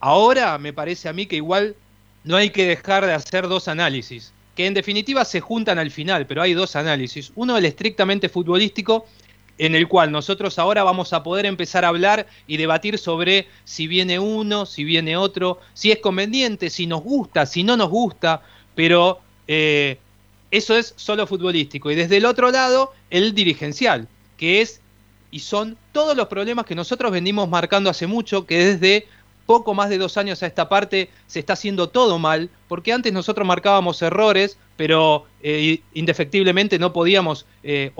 Ahora 0.00 0.58
me 0.58 0.72
parece 0.72 1.08
a 1.08 1.12
mí 1.12 1.26
que 1.26 1.36
igual 1.36 1.76
no 2.24 2.36
hay 2.36 2.50
que 2.50 2.66
dejar 2.66 3.06
de 3.06 3.12
hacer 3.12 3.48
dos 3.48 3.68
análisis, 3.68 4.32
que 4.54 4.66
en 4.66 4.74
definitiva 4.74 5.24
se 5.24 5.40
juntan 5.40 5.78
al 5.78 5.90
final, 5.90 6.26
pero 6.26 6.42
hay 6.42 6.54
dos 6.54 6.76
análisis. 6.76 7.32
Uno 7.34 7.56
el 7.56 7.64
estrictamente 7.64 8.28
futbolístico 8.28 9.06
en 9.62 9.76
el 9.76 9.86
cual 9.86 10.10
nosotros 10.10 10.58
ahora 10.58 10.82
vamos 10.82 11.12
a 11.12 11.22
poder 11.22 11.46
empezar 11.46 11.84
a 11.84 11.88
hablar 11.88 12.26
y 12.48 12.56
debatir 12.56 12.98
sobre 12.98 13.46
si 13.62 13.86
viene 13.86 14.18
uno, 14.18 14.66
si 14.66 14.82
viene 14.82 15.16
otro, 15.16 15.60
si 15.72 15.92
es 15.92 15.98
conveniente, 15.98 16.68
si 16.68 16.88
nos 16.88 17.00
gusta, 17.04 17.46
si 17.46 17.62
no 17.62 17.76
nos 17.76 17.88
gusta, 17.88 18.42
pero 18.74 19.20
eh, 19.46 19.98
eso 20.50 20.76
es 20.76 20.94
solo 20.96 21.28
futbolístico. 21.28 21.92
Y 21.92 21.94
desde 21.94 22.16
el 22.16 22.24
otro 22.24 22.50
lado, 22.50 22.92
el 23.08 23.34
dirigencial, 23.34 24.08
que 24.36 24.62
es 24.62 24.80
y 25.30 25.38
son 25.38 25.78
todos 25.92 26.16
los 26.16 26.26
problemas 26.26 26.66
que 26.66 26.74
nosotros 26.74 27.12
venimos 27.12 27.48
marcando 27.48 27.88
hace 27.88 28.08
mucho, 28.08 28.44
que 28.44 28.64
desde 28.64 29.06
poco 29.52 29.74
más 29.74 29.90
de 29.90 29.98
dos 29.98 30.16
años 30.16 30.42
a 30.42 30.46
esta 30.46 30.66
parte 30.66 31.10
se 31.26 31.38
está 31.38 31.52
haciendo 31.52 31.90
todo 31.90 32.18
mal, 32.18 32.48
porque 32.68 32.90
antes 32.90 33.12
nosotros 33.12 33.46
marcábamos 33.46 34.00
errores, 34.00 34.56
pero 34.78 35.26
eh, 35.42 35.82
indefectiblemente 35.92 36.78
no 36.78 36.94
podíamos 36.94 37.44
eh, 37.62 37.92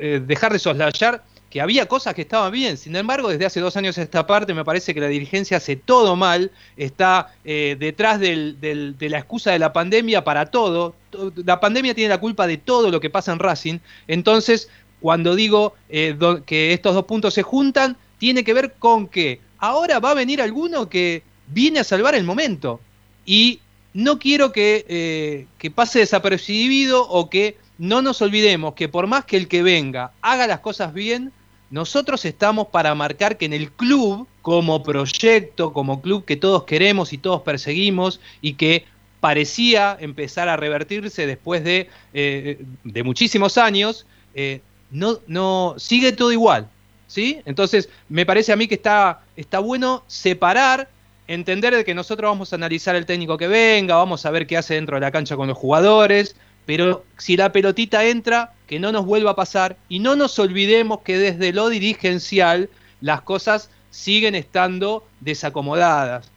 eh, 0.00 0.22
dejar 0.26 0.54
de 0.54 0.58
soslayar 0.58 1.22
que 1.50 1.60
había 1.60 1.84
cosas 1.84 2.14
que 2.14 2.22
estaban 2.22 2.50
bien. 2.50 2.78
Sin 2.78 2.96
embargo, 2.96 3.28
desde 3.28 3.44
hace 3.44 3.60
dos 3.60 3.76
años 3.76 3.98
a 3.98 4.02
esta 4.02 4.26
parte 4.26 4.54
me 4.54 4.64
parece 4.64 4.94
que 4.94 5.00
la 5.02 5.08
dirigencia 5.08 5.58
hace 5.58 5.76
todo 5.76 6.16
mal, 6.16 6.50
está 6.78 7.34
detrás 7.44 8.18
de 8.18 8.96
la 8.98 9.18
excusa 9.18 9.50
de 9.50 9.58
la 9.58 9.74
pandemia 9.74 10.24
para 10.24 10.46
todo. 10.46 10.94
La 11.44 11.60
pandemia 11.60 11.94
tiene 11.94 12.08
la 12.08 12.18
culpa 12.18 12.46
de 12.46 12.56
todo 12.56 12.90
lo 12.90 12.98
que 12.98 13.10
pasa 13.10 13.30
en 13.30 13.40
Racing. 13.40 13.78
Entonces, 14.08 14.70
cuando 15.00 15.34
digo 15.36 15.74
que 15.90 16.72
estos 16.72 16.94
dos 16.94 17.04
puntos 17.04 17.34
se 17.34 17.42
juntan, 17.42 17.98
tiene 18.16 18.42
que 18.42 18.54
ver 18.54 18.72
con 18.78 19.06
que 19.06 19.40
ahora 19.66 19.98
va 19.98 20.10
a 20.10 20.14
venir 20.14 20.42
alguno 20.42 20.88
que 20.88 21.22
viene 21.48 21.80
a 21.80 21.84
salvar 21.84 22.14
el 22.14 22.24
momento. 22.24 22.80
Y 23.24 23.60
no 23.94 24.18
quiero 24.18 24.52
que, 24.52 24.84
eh, 24.88 25.46
que, 25.58 25.70
pase 25.70 26.00
desapercibido 26.00 27.08
o 27.08 27.30
que 27.30 27.56
no 27.78 28.02
nos 28.02 28.20
olvidemos 28.22 28.74
que 28.74 28.88
por 28.88 29.06
más 29.06 29.24
que 29.24 29.36
el 29.36 29.48
que 29.48 29.62
venga 29.62 30.12
haga 30.20 30.46
las 30.46 30.60
cosas 30.60 30.92
bien, 30.92 31.32
nosotros 31.70 32.24
estamos 32.24 32.68
para 32.68 32.94
marcar 32.94 33.36
que 33.36 33.46
en 33.46 33.52
el 33.52 33.70
club, 33.72 34.28
como 34.42 34.82
proyecto, 34.82 35.72
como 35.72 36.02
club 36.02 36.24
que 36.24 36.36
todos 36.36 36.64
queremos 36.64 37.12
y 37.12 37.18
todos 37.18 37.42
perseguimos 37.42 38.20
y 38.42 38.54
que 38.54 38.84
parecía 39.20 39.96
empezar 39.98 40.48
a 40.48 40.56
revertirse 40.56 41.26
después 41.26 41.64
de, 41.64 41.88
eh, 42.12 42.62
de 42.84 43.02
muchísimos 43.02 43.56
años, 43.56 44.06
eh, 44.34 44.60
no, 44.90 45.18
no, 45.26 45.74
sigue 45.78 46.12
todo 46.12 46.30
igual. 46.30 46.68
¿Sí? 47.14 47.40
Entonces, 47.44 47.88
me 48.08 48.26
parece 48.26 48.52
a 48.52 48.56
mí 48.56 48.66
que 48.66 48.74
está, 48.74 49.22
está 49.36 49.60
bueno 49.60 50.02
separar, 50.08 50.88
entender 51.28 51.72
de 51.72 51.84
que 51.84 51.94
nosotros 51.94 52.28
vamos 52.28 52.52
a 52.52 52.56
analizar 52.56 52.96
el 52.96 53.06
técnico 53.06 53.38
que 53.38 53.46
venga, 53.46 53.94
vamos 53.94 54.26
a 54.26 54.32
ver 54.32 54.48
qué 54.48 54.56
hace 54.56 54.74
dentro 54.74 54.96
de 54.96 55.00
la 55.00 55.12
cancha 55.12 55.36
con 55.36 55.46
los 55.46 55.56
jugadores, 55.56 56.34
pero 56.66 57.04
si 57.16 57.36
la 57.36 57.52
pelotita 57.52 58.04
entra, 58.04 58.54
que 58.66 58.80
no 58.80 58.90
nos 58.90 59.06
vuelva 59.06 59.30
a 59.30 59.36
pasar 59.36 59.76
y 59.88 60.00
no 60.00 60.16
nos 60.16 60.36
olvidemos 60.40 61.02
que 61.02 61.16
desde 61.16 61.52
lo 61.52 61.68
dirigencial 61.68 62.68
las 63.00 63.22
cosas 63.22 63.70
siguen 63.90 64.34
estando 64.34 65.06
desacomodadas. 65.20 66.32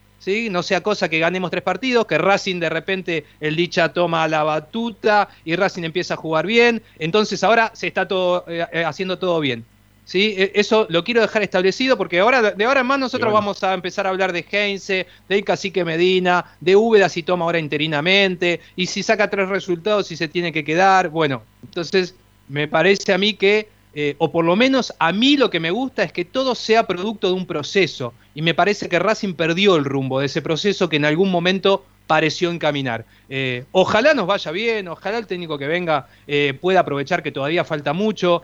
No 0.52 0.62
sea 0.62 0.82
cosa 0.82 1.08
que 1.08 1.20
ganemos 1.20 1.52
tres 1.52 1.64
partidos, 1.64 2.06
que 2.06 2.18
Racing 2.18 2.60
de 2.60 2.70
repente 2.70 3.26
el 3.40 3.56
dicha 3.56 3.94
toma 3.94 4.28
la 4.28 4.44
batuta 4.44 5.30
y 5.46 5.56
Racing 5.56 5.84
empieza 5.84 6.16
a 6.16 6.18
jugar 6.18 6.46
bien, 6.46 6.84
entonces 7.00 7.46
ahora 7.46 7.72
se 7.74 7.88
está 7.88 8.10
todo, 8.10 8.44
eh, 8.48 8.68
eh, 8.74 8.84
haciendo 8.84 9.18
todo 9.18 9.40
bien. 9.40 9.64
¿Sí? 10.08 10.34
E, 10.36 10.54
eso 10.56 10.88
lo 10.90 11.04
quiero 11.04 11.22
dejar 11.22 11.44
establecido 11.44 11.98
porque 11.98 12.20
ahora, 12.20 12.52
de 12.52 12.66
ahora 12.66 12.80
en 12.80 12.88
más 12.88 12.98
nosotros 12.98 13.32
vamos 13.32 13.64
a 13.64 13.76
empezar 13.76 14.08
a 14.08 14.10
hablar 14.10 14.34
de 14.34 14.44
Heinze, 14.50 15.06
de 15.30 15.44
Cacique 15.44 15.86
Medina, 15.86 16.46
de 16.60 16.76
Úbeda 16.76 17.10
si 17.10 17.22
toma 17.22 17.46
ahora 17.46 17.60
interinamente, 17.60 18.62
y 18.76 18.88
si 18.88 19.04
saca 19.04 19.30
tres 19.30 19.50
resultados 19.50 20.12
y 20.12 20.16
se 20.16 20.28
tiene 20.28 20.52
que 20.52 20.64
quedar. 20.64 21.10
Bueno, 21.10 21.44
entonces 21.62 22.16
me 22.48 22.68
parece 22.68 23.14
a 23.14 23.18
mí 23.18 23.34
que, 23.34 23.68
eh, 23.94 24.16
o 24.18 24.32
por 24.32 24.46
lo 24.46 24.56
menos 24.56 24.94
a 24.98 25.12
mí 25.12 25.38
lo 25.38 25.50
que 25.50 25.60
me 25.60 25.72
gusta 25.72 26.04
es 26.04 26.12
que 26.12 26.26
todo 26.26 26.56
sea 26.56 26.88
producto 26.88 27.28
de 27.28 27.34
un 27.34 27.46
proceso, 27.46 28.14
y 28.34 28.42
me 28.42 28.54
parece 28.54 28.88
que 28.88 29.00
Racing 29.00 29.34
perdió 29.34 29.76
el 29.76 29.84
rumbo 29.84 30.20
de 30.20 30.28
ese 30.28 30.42
proceso 30.42 30.88
que 30.88 30.96
en 30.96 31.06
algún 31.06 31.30
momento 31.30 31.84
pareció 32.06 32.50
encaminar. 32.52 33.04
Eh, 33.28 33.66
ojalá 33.74 34.14
nos 34.14 34.28
vaya 34.28 34.52
bien, 34.52 34.88
ojalá 34.88 35.18
el 35.18 35.28
técnico 35.28 35.58
que 35.58 35.68
venga 35.68 36.08
eh, 36.26 36.58
pueda 36.62 36.80
aprovechar 36.80 37.22
que 37.22 37.34
todavía 37.34 37.66
falta 37.66 37.92
mucho 37.92 38.44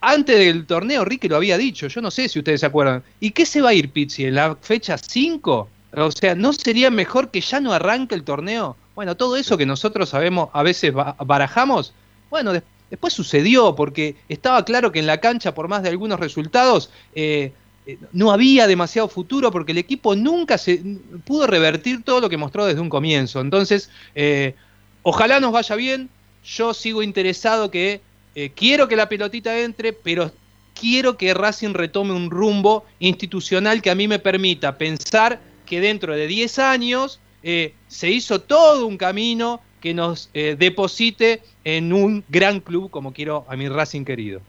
antes 0.00 0.38
del 0.38 0.66
torneo 0.66 1.04
Ricky 1.04 1.28
lo 1.28 1.36
había 1.36 1.58
dicho, 1.58 1.88
yo 1.88 2.00
no 2.00 2.10
sé 2.10 2.28
si 2.28 2.38
ustedes 2.38 2.60
se 2.60 2.66
acuerdan. 2.66 3.02
¿Y 3.20 3.30
qué 3.32 3.44
se 3.44 3.60
va 3.60 3.70
a 3.70 3.74
ir 3.74 3.90
Pizzi 3.90 4.24
en 4.24 4.34
la 4.34 4.56
fecha 4.56 4.96
5? 4.96 5.68
O 5.94 6.10
sea, 6.10 6.34
¿no 6.34 6.52
sería 6.52 6.90
mejor 6.90 7.30
que 7.30 7.40
ya 7.40 7.60
no 7.60 7.72
arranque 7.72 8.14
el 8.14 8.24
torneo? 8.24 8.76
Bueno, 8.94 9.16
todo 9.16 9.36
eso 9.36 9.56
que 9.56 9.66
nosotros 9.66 10.08
sabemos, 10.08 10.50
a 10.52 10.62
veces 10.62 10.92
barajamos, 10.92 11.94
bueno, 12.30 12.52
después 12.90 13.12
sucedió 13.12 13.74
porque 13.74 14.16
estaba 14.28 14.64
claro 14.64 14.92
que 14.92 14.98
en 14.98 15.06
la 15.06 15.18
cancha, 15.18 15.54
por 15.54 15.68
más 15.68 15.82
de 15.82 15.88
algunos 15.88 16.20
resultados, 16.20 16.90
eh, 17.14 17.52
eh, 17.86 17.98
no 18.12 18.32
había 18.32 18.66
demasiado 18.66 19.08
futuro 19.08 19.50
porque 19.50 19.72
el 19.72 19.78
equipo 19.78 20.14
nunca 20.14 20.58
se 20.58 20.82
pudo 21.24 21.46
revertir 21.46 22.02
todo 22.02 22.20
lo 22.20 22.28
que 22.28 22.36
mostró 22.36 22.66
desde 22.66 22.80
un 22.80 22.90
comienzo. 22.90 23.40
Entonces, 23.40 23.90
eh, 24.14 24.54
ojalá 25.02 25.40
nos 25.40 25.52
vaya 25.52 25.74
bien. 25.74 26.10
Yo 26.44 26.74
sigo 26.74 27.02
interesado 27.02 27.70
que 27.70 28.00
eh, 28.40 28.52
quiero 28.54 28.86
que 28.86 28.94
la 28.94 29.08
pelotita 29.08 29.58
entre, 29.58 29.92
pero 29.92 30.30
quiero 30.72 31.16
que 31.16 31.34
Racing 31.34 31.74
retome 31.74 32.12
un 32.12 32.30
rumbo 32.30 32.86
institucional 33.00 33.82
que 33.82 33.90
a 33.90 33.96
mí 33.96 34.06
me 34.06 34.20
permita 34.20 34.78
pensar 34.78 35.40
que 35.66 35.80
dentro 35.80 36.14
de 36.14 36.28
10 36.28 36.60
años 36.60 37.18
eh, 37.42 37.74
se 37.88 38.08
hizo 38.12 38.40
todo 38.40 38.86
un 38.86 38.96
camino 38.96 39.60
que 39.80 39.92
nos 39.92 40.30
eh, 40.34 40.54
deposite 40.56 41.42
en 41.64 41.92
un 41.92 42.22
gran 42.28 42.60
club 42.60 42.92
como 42.92 43.12
quiero 43.12 43.44
a 43.48 43.56
mi 43.56 43.68
Racing 43.68 44.04
querido. 44.04 44.40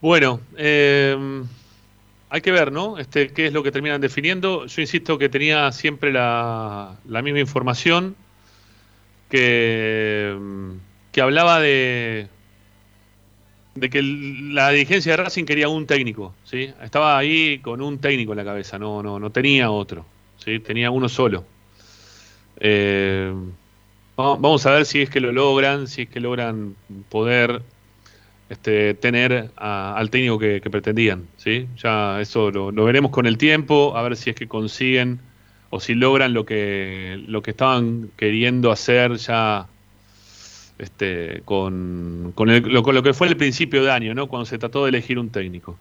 Bueno, 0.00 0.40
hay 0.56 2.40
que 2.42 2.52
ver, 2.52 2.70
¿no? 2.70 2.98
Este, 2.98 3.32
qué 3.32 3.46
es 3.46 3.52
lo 3.52 3.64
que 3.64 3.72
terminan 3.72 4.00
definiendo. 4.00 4.66
Yo 4.66 4.80
insisto 4.80 5.18
que 5.18 5.28
tenía 5.28 5.72
siempre 5.72 6.12
la, 6.12 6.96
la 7.08 7.22
misma 7.22 7.40
información 7.40 8.14
que, 9.30 10.36
que 11.10 11.20
hablaba 11.20 11.58
de, 11.58 12.28
de 13.74 13.90
que 13.90 14.02
la 14.02 14.70
dirigencia 14.70 15.12
de 15.12 15.16
Racing 15.24 15.44
quería 15.44 15.68
un 15.68 15.86
técnico, 15.86 16.34
¿sí? 16.44 16.70
Estaba 16.82 17.18
ahí 17.18 17.58
con 17.58 17.80
un 17.80 17.98
técnico 17.98 18.32
en 18.32 18.38
la 18.38 18.44
cabeza, 18.44 18.78
no, 18.78 19.02
no, 19.02 19.18
no 19.18 19.30
tenía 19.30 19.70
otro, 19.70 20.06
¿sí? 20.38 20.60
Tenía 20.60 20.90
uno 20.90 21.08
solo. 21.08 21.44
Eh, 22.60 23.32
vamos 24.16 24.64
a 24.66 24.70
ver 24.72 24.86
si 24.86 25.02
es 25.02 25.10
que 25.10 25.20
lo 25.20 25.32
logran, 25.32 25.88
si 25.88 26.02
es 26.02 26.08
que 26.08 26.20
logran 26.20 26.76
poder 27.08 27.62
este, 28.48 28.94
tener 28.94 29.50
al 29.56 30.10
técnico 30.10 30.38
que, 30.38 30.60
pretendían, 30.60 31.26
¿sí? 31.36 31.66
Ya 31.82 32.20
eso 32.20 32.50
lo, 32.50 32.72
veremos 32.72 33.10
con 33.10 33.26
el 33.26 33.38
tiempo, 33.38 33.96
a 33.96 34.02
ver 34.02 34.16
si 34.16 34.30
es 34.30 34.36
que 34.36 34.46
consiguen 34.46 35.18
o 35.70 35.80
si 35.80 35.94
logran 35.94 36.32
lo 36.32 36.46
que, 36.46 37.20
lo 37.26 37.42
que 37.42 37.50
estaban 37.50 38.10
queriendo 38.16 38.70
hacer 38.70 39.16
ya 39.16 39.66
este, 40.78 41.42
con, 41.44 42.32
con, 42.34 42.48
lo, 42.72 43.02
que 43.02 43.14
fue 43.14 43.28
el 43.28 43.36
principio 43.36 43.84
de 43.84 43.90
año, 43.90 44.14
¿no? 44.14 44.26
cuando 44.26 44.46
se 44.46 44.58
trató 44.58 44.84
de 44.84 44.90
elegir 44.90 45.18
un 45.18 45.30
técnico. 45.30 45.76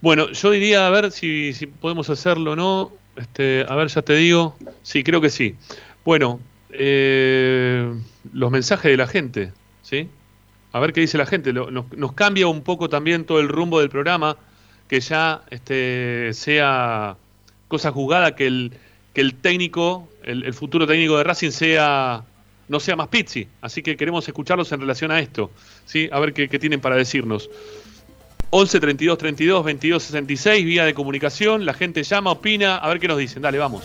Bueno, 0.00 0.30
yo 0.32 0.50
diría, 0.50 0.86
a 0.86 0.90
ver 0.90 1.10
si, 1.12 1.52
podemos 1.80 2.10
hacerlo 2.10 2.52
o 2.52 2.56
no. 2.56 2.92
Este, 3.16 3.64
a 3.68 3.74
ver, 3.76 3.88
ya 3.88 4.02
te 4.02 4.14
digo. 4.14 4.56
Sí, 4.82 5.04
creo 5.04 5.20
que 5.20 5.30
sí. 5.30 5.54
Bueno, 6.04 6.40
eh, 6.70 7.92
los 8.32 8.50
mensajes 8.50 8.90
de 8.90 8.96
la 8.96 9.06
gente, 9.06 9.52
¿sí? 9.82 10.08
A 10.72 10.80
ver 10.80 10.92
qué 10.92 11.02
dice 11.02 11.18
la 11.18 11.26
gente. 11.26 11.52
nos, 11.52 12.12
cambia 12.14 12.48
un 12.48 12.62
poco 12.62 12.88
también 12.88 13.24
todo 13.24 13.38
el 13.38 13.48
rumbo 13.48 13.78
del 13.78 13.90
programa, 13.90 14.36
que 14.88 14.98
ya 14.98 15.42
este, 15.50 16.30
sea 16.32 17.16
cosa 17.68 17.92
jugada 17.92 18.34
que 18.34 18.46
el, 18.46 18.72
que 19.14 19.20
el 19.20 19.34
técnico, 19.34 20.08
el, 20.24 20.44
el 20.44 20.54
futuro 20.54 20.86
técnico 20.86 21.16
de 21.16 21.24
Racing 21.24 21.50
sea 21.50 22.24
no 22.72 22.80
sea 22.80 22.96
más 22.96 23.08
Pizzi. 23.08 23.46
Así 23.60 23.82
que 23.82 23.96
queremos 23.96 24.26
escucharlos 24.26 24.72
en 24.72 24.80
relación 24.80 25.10
a 25.10 25.20
esto. 25.20 25.50
¿sí? 25.84 26.08
A 26.10 26.18
ver 26.18 26.32
qué, 26.32 26.48
tienen 26.58 26.80
para 26.80 26.96
decirnos. 26.96 27.50
11 28.48 28.80
32 28.80 29.18
32 29.18 29.64
22 29.64 30.02
66, 30.02 30.64
vía 30.64 30.84
de 30.86 30.94
comunicación. 30.94 31.66
La 31.66 31.74
gente 31.74 32.02
llama, 32.02 32.30
opina, 32.30 32.76
a 32.76 32.88
ver 32.88 32.98
qué 32.98 33.08
nos 33.08 33.18
dicen. 33.18 33.42
Dale, 33.42 33.58
vamos. 33.58 33.84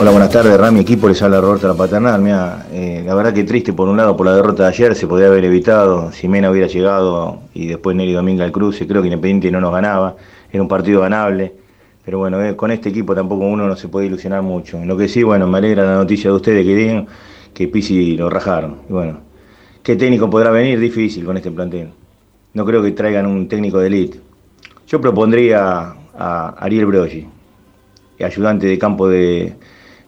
Hola, 0.00 0.10
buenas 0.10 0.30
tardes, 0.30 0.58
Rami. 0.58 0.80
Equipo 0.80 1.08
les 1.08 1.20
habla 1.20 1.40
Roberto 1.42 1.68
La 1.68 1.74
Paternal. 1.74 2.20
Mira, 2.20 2.66
eh, 2.72 3.02
la 3.04 3.14
verdad 3.14 3.34
que 3.34 3.44
triste 3.44 3.74
por 3.74 3.88
un 3.88 3.98
lado 3.98 4.16
por 4.16 4.24
la 4.24 4.34
derrota 4.34 4.62
de 4.62 4.68
ayer, 4.70 4.94
se 4.94 5.06
podía 5.06 5.26
haber 5.26 5.44
evitado. 5.44 6.12
Si 6.12 6.28
Mena 6.28 6.50
hubiera 6.50 6.66
llegado 6.66 7.40
y 7.52 7.66
después 7.66 7.94
Nelly 7.94 8.14
Dominga 8.14 8.44
al 8.44 8.52
cruce, 8.52 8.86
creo 8.86 9.02
que 9.02 9.08
Independiente 9.08 9.50
no 9.50 9.60
nos 9.60 9.72
ganaba. 9.72 10.16
Era 10.50 10.62
un 10.62 10.68
partido 10.68 11.02
ganable. 11.02 11.65
Pero 12.06 12.18
bueno, 12.18 12.40
eh, 12.40 12.54
con 12.54 12.70
este 12.70 12.90
equipo 12.90 13.16
tampoco 13.16 13.44
uno 13.46 13.66
no 13.66 13.74
se 13.74 13.88
puede 13.88 14.06
ilusionar 14.06 14.40
mucho. 14.40 14.82
lo 14.84 14.96
que 14.96 15.08
sí, 15.08 15.24
bueno, 15.24 15.48
me 15.48 15.58
alegra 15.58 15.84
la 15.84 15.96
noticia 15.96 16.30
de 16.30 16.36
ustedes 16.36 16.64
que 16.64 16.74
digan 16.76 17.08
que 17.52 17.66
Pisi 17.66 18.16
lo 18.16 18.30
rajaron. 18.30 18.76
Y 18.88 18.92
bueno, 18.92 19.18
¿qué 19.82 19.96
técnico 19.96 20.30
podrá 20.30 20.50
venir? 20.50 20.78
Difícil 20.78 21.24
con 21.24 21.36
este 21.36 21.50
plantel. 21.50 21.90
No 22.54 22.64
creo 22.64 22.80
que 22.80 22.92
traigan 22.92 23.26
un 23.26 23.48
técnico 23.48 23.80
de 23.80 23.88
elite. 23.88 24.20
Yo 24.86 25.00
propondría 25.00 25.96
a 26.16 26.54
Ariel 26.60 26.86
Broggi, 26.86 27.26
ayudante 28.24 28.68
de 28.68 28.78
campo 28.78 29.08
de, 29.08 29.54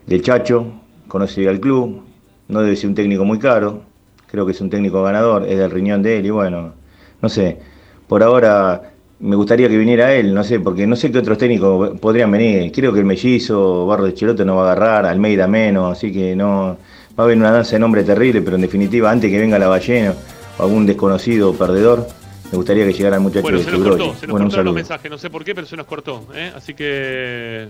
del 0.06 0.22
Chacho, 0.22 0.66
conoce 1.08 1.48
al 1.48 1.58
club, 1.58 2.02
no 2.46 2.62
debe 2.62 2.76
ser 2.76 2.90
un 2.90 2.94
técnico 2.94 3.24
muy 3.24 3.40
caro, 3.40 3.82
creo 4.28 4.46
que 4.46 4.52
es 4.52 4.60
un 4.60 4.70
técnico 4.70 5.02
ganador, 5.02 5.44
es 5.48 5.58
del 5.58 5.72
riñón 5.72 6.02
de 6.04 6.18
él 6.18 6.26
y 6.26 6.30
bueno, 6.30 6.74
no 7.20 7.28
sé, 7.28 7.58
por 8.06 8.22
ahora 8.22 8.92
me 9.20 9.34
gustaría 9.34 9.68
que 9.68 9.76
viniera 9.76 10.14
él, 10.14 10.32
no 10.32 10.44
sé, 10.44 10.60
porque 10.60 10.86
no 10.86 10.94
sé 10.94 11.10
qué 11.10 11.18
otros 11.18 11.38
técnicos 11.38 11.98
podrían 11.98 12.30
venir. 12.30 12.70
Creo 12.72 12.92
que 12.92 13.00
el 13.00 13.04
mellizo, 13.04 13.86
Barro 13.86 14.04
de 14.04 14.14
Chelote 14.14 14.44
no 14.44 14.56
va 14.56 14.68
a 14.68 14.72
agarrar, 14.72 15.06
Almeida 15.06 15.46
menos, 15.46 15.96
así 15.96 16.12
que 16.12 16.36
no. 16.36 16.78
Va 17.18 17.24
a 17.24 17.26
haber 17.26 17.36
una 17.36 17.50
danza 17.50 17.72
de 17.72 17.80
nombre 17.80 18.04
terrible, 18.04 18.42
pero 18.42 18.54
en 18.54 18.62
definitiva, 18.62 19.10
antes 19.10 19.28
que 19.28 19.38
venga 19.38 19.58
la 19.58 19.66
ballena 19.66 20.14
o 20.56 20.62
algún 20.62 20.86
desconocido 20.86 21.52
perdedor, 21.52 22.06
me 22.52 22.56
gustaría 22.56 22.86
que 22.86 22.92
llegara 22.92 23.16
el 23.16 23.22
muchacho 23.22 23.42
bueno, 23.42 23.58
de 23.58 23.64
se 23.64 23.70
nos 23.72 23.82
cortó, 23.82 24.14
se 24.14 24.26
nos 24.28 24.38
cortó 24.40 24.62
los 24.62 24.74
mensajes, 24.74 25.10
no 25.10 25.18
sé 25.18 25.28
por 25.28 25.44
qué, 25.44 25.52
pero 25.52 25.66
se 25.66 25.76
nos 25.76 25.86
cortó, 25.86 26.28
¿eh? 26.32 26.52
así 26.54 26.74
que 26.74 27.68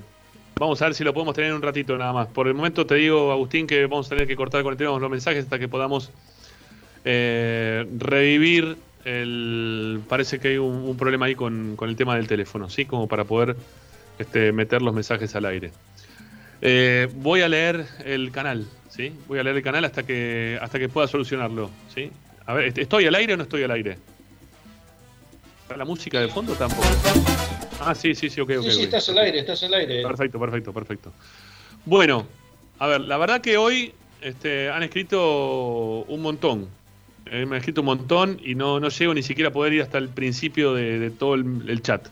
vamos 0.59 0.83
a 0.83 0.85
ver 0.85 0.95
si 0.95 1.03
lo 1.03 1.15
podemos 1.15 1.35
tener 1.35 1.51
en 1.51 1.57
un 1.57 1.63
ratito 1.63 1.97
nada 1.97 2.13
más. 2.13 2.29
Por 2.29 2.47
el 2.47 2.55
momento 2.55 2.85
te 2.85 2.97
digo, 2.97 3.33
Agustín, 3.33 3.67
que 3.67 3.87
vamos 3.87 4.07
a 4.07 4.11
tener 4.11 4.27
que 4.27 4.37
cortar 4.37 4.63
con 4.63 4.77
los 4.77 5.11
mensajes 5.11 5.45
hasta 5.45 5.59
que 5.59 5.67
podamos 5.67 6.11
eh, 7.07 7.87
revivir 7.97 8.77
el, 9.09 10.01
parece 10.09 10.39
que 10.39 10.49
hay 10.49 10.59
un, 10.59 10.97
problema 10.97 11.27
ahí 11.27 11.35
con, 11.35 11.77
el 11.81 11.97
tema 11.97 12.17
del 12.17 12.27
teléfono, 12.27 12.69
¿sí? 12.69 12.85
Como 12.85 13.09
para 13.09 13.25
poder 13.25 13.57
este, 14.19 14.53
meter 14.53 14.83
los 14.83 14.95
mensajes 14.95 15.35
al 15.35 15.47
aire. 15.47 15.73
Eh, 16.61 17.09
voy 17.15 17.41
a 17.41 17.49
leer 17.49 17.87
el 18.05 18.31
canal, 18.33 18.67
¿sí? 18.91 19.13
Voy 19.27 19.39
a 19.39 19.43
leer 19.43 19.57
el 19.57 19.63
canal 19.63 19.85
hasta 19.85 20.03
que, 20.03 20.59
hasta 20.61 20.79
que 20.79 20.89
pueda 20.89 21.09
solucionarlo, 21.09 21.71
¿sí? 21.95 22.11
A 22.47 22.55
ver, 22.55 22.79
¿estoy 22.79 23.07
al 23.07 23.15
aire 23.15 23.35
o 23.35 23.37
no 23.37 23.45
estoy 23.45 23.63
al 23.63 23.71
aire? 23.71 23.99
¿La 25.77 25.85
música 25.85 26.21
de 26.21 26.29
fondo 26.29 26.55
tampoco? 26.55 26.89
Ah, 27.81 27.95
sí, 27.95 28.15
sí, 28.15 28.29
sí, 28.29 28.41
ok, 28.41 28.51
ok. 28.59 28.65
Sí, 28.65 28.71
sí, 28.73 28.83
estás 28.85 29.09
al 29.09 29.19
aire, 29.19 29.39
estás 29.39 29.63
al 29.63 29.75
aire. 29.75 30.03
Perfecto, 30.03 30.41
perfecto, 30.41 30.73
perfecto. 30.73 31.13
Bueno, 31.85 32.27
a 32.79 32.87
ver, 32.87 33.03
la 33.03 33.17
verdad 33.19 33.41
que 33.41 33.57
hoy 33.57 33.93
este, 34.21 34.71
han 34.71 34.83
escrito 34.83 36.05
un 36.09 36.23
montón, 36.23 36.69
eh, 37.31 37.47
me 37.47 37.59
escrito 37.59 37.83
un 37.83 37.87
montón 37.87 38.41
y 38.43 38.55
no, 38.55 38.81
no 38.81 38.89
llego 38.89 39.15
ni 39.15 39.23
siquiera 39.23 39.51
a 39.51 39.53
poder 39.53 39.73
ir 39.73 39.83
hasta 39.83 39.99
el 39.99 40.09
principio 40.09 40.75
de, 40.75 41.11
todo 41.11 41.35
el, 41.35 41.83
chat. 41.83 42.09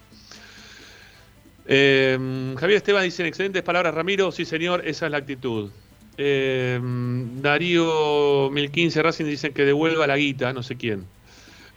Eh, 1.67 2.55
Javier 2.59 2.77
Esteban 2.77 3.05
dice, 3.05 3.27
excelentes 3.27 3.63
palabras, 3.63 3.95
Ramiro. 3.95 4.31
Sí, 4.33 4.45
señor, 4.45 4.83
esa 4.87 5.07
es 5.07 5.13
la 5.13 5.19
actitud. 5.19 5.71
Eh, 6.19 6.81
Darío 7.43 8.51
1015 8.51 9.03
Racing 9.03 9.25
dicen 9.27 9.53
que 9.53 9.65
devuelva 9.65 10.07
la 10.07 10.17
guita, 10.17 10.53
no 10.53 10.63
sé 10.63 10.77
quién. 10.77 11.05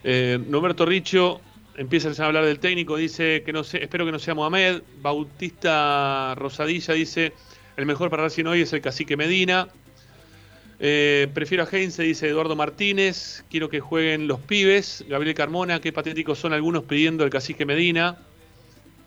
Roberto 0.03 0.85
Richo 0.85 1.41
empieza 1.75 2.09
a 2.21 2.25
hablar 2.25 2.45
del 2.45 2.59
técnico, 2.59 2.97
dice 2.97 3.41
que 3.45 3.53
no 3.53 3.63
sé, 3.63 3.83
espero 3.83 4.05
que 4.05 4.11
no 4.11 4.19
sea 4.19 4.35
Mohamed. 4.35 4.81
Bautista 5.01 6.35
Rosadilla 6.35 6.93
dice, 6.93 7.33
el 7.77 7.85
mejor 7.85 8.09
para 8.09 8.23
Racing 8.23 8.45
hoy 8.45 8.61
es 8.61 8.73
el 8.73 8.81
cacique 8.81 9.15
Medina. 9.15 9.69
Eh, 10.79 11.27
prefiero 11.33 11.63
a 11.63 11.67
Heinz, 11.69 11.97
dice 11.97 12.27
Eduardo 12.27 12.55
Martínez. 12.55 13.43
Quiero 13.49 13.69
que 13.69 13.79
jueguen 13.79 14.27
los 14.27 14.39
pibes. 14.39 15.03
Gabriel 15.07 15.35
Carmona, 15.35 15.81
qué 15.81 15.91
patéticos 15.91 16.39
son 16.39 16.53
algunos 16.53 16.83
pidiendo 16.83 17.23
el 17.23 17.29
cacique 17.29 17.65
Medina. 17.65 18.17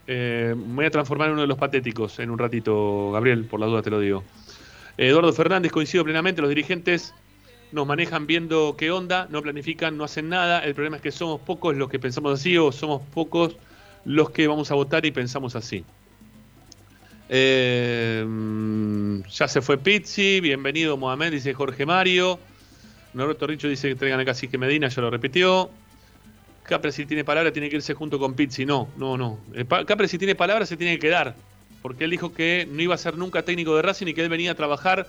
Eh, 0.07 0.55
me 0.57 0.75
voy 0.75 0.85
a 0.85 0.91
transformar 0.91 1.29
en 1.29 1.35
uno 1.35 1.43
de 1.43 1.49
los 1.49 1.59
patéticos 1.59 2.18
en 2.18 2.31
un 2.31 2.39
ratito, 2.39 3.12
Gabriel, 3.12 3.45
por 3.45 3.61
la 3.61 3.66
duda 3.66 3.83
te 3.83 3.91
lo 3.91 4.01
digo. 4.01 4.25
Eduardo 4.99 5.33
Fernández, 5.33 5.73
coincido 5.73 6.05
plenamente, 6.05 6.43
los 6.43 6.51
dirigentes 6.51 7.14
nos 7.70 7.87
manejan 7.87 8.27
viendo 8.27 8.77
qué 8.77 8.91
onda, 8.91 9.27
no 9.31 9.41
planifican, 9.41 9.97
no 9.97 10.05
hacen 10.05 10.29
nada. 10.29 10.59
El 10.64 10.75
problema 10.75 10.97
es 10.97 11.03
que 11.03 11.11
somos 11.11 11.41
pocos 11.41 11.75
los 11.75 11.89
que 11.89 11.99
pensamos 11.99 12.39
así 12.39 12.59
o 12.59 12.70
somos 12.70 13.01
pocos 13.14 13.57
los 14.05 14.31
que 14.31 14.47
vamos 14.47 14.70
a 14.70 14.75
votar 14.75 15.07
y 15.07 15.12
pensamos 15.12 15.57
así. 15.57 15.85
Eh, 17.29 18.25
ya 19.31 19.49
se 19.49 19.62
fue 19.62 19.79
Pizzi, 19.79 20.41
bienvenido 20.41 20.97
Mohamed, 20.97 21.33
dice 21.33 21.55
Jorge 21.55 21.87
Mario. 21.87 22.39
Norberto 23.14 23.47
Richo 23.47 23.68
dice 23.68 23.89
que 23.89 23.95
traigan 23.95 24.20
a 24.20 24.25
Cacique 24.25 24.59
Medina, 24.59 24.89
ya 24.89 25.03
lo 25.03 25.11
repitió. 25.11 25.70
Capre 26.62 26.93
si 26.93 27.07
tiene 27.07 27.25
palabra 27.25 27.53
tiene 27.53 27.68
que 27.68 27.77
irse 27.77 27.95
junto 27.95 28.18
con 28.18 28.35
Pizzi. 28.35 28.64
No, 28.64 28.89
no, 28.97 29.16
no. 29.16 29.39
Eh, 29.55 29.66
Capre 29.66 30.09
si 30.09 30.18
tiene 30.18 30.35
palabra 30.35 30.66
se 30.66 30.77
tiene 30.77 30.95
que 30.95 31.07
quedar. 31.07 31.35
Porque 31.83 32.05
él 32.05 32.11
dijo 32.11 32.33
que 32.33 32.66
no 32.70 32.81
iba 32.81 32.95
a 32.95 32.99
ser 32.99 33.16
nunca 33.16 33.43
técnico 33.43 33.75
de 33.75 33.83
Racing 33.83 34.07
y 34.07 34.14
que 34.14 34.23
él 34.23 34.29
venía 34.29 34.53
a 34.53 34.55
trabajar 34.55 35.09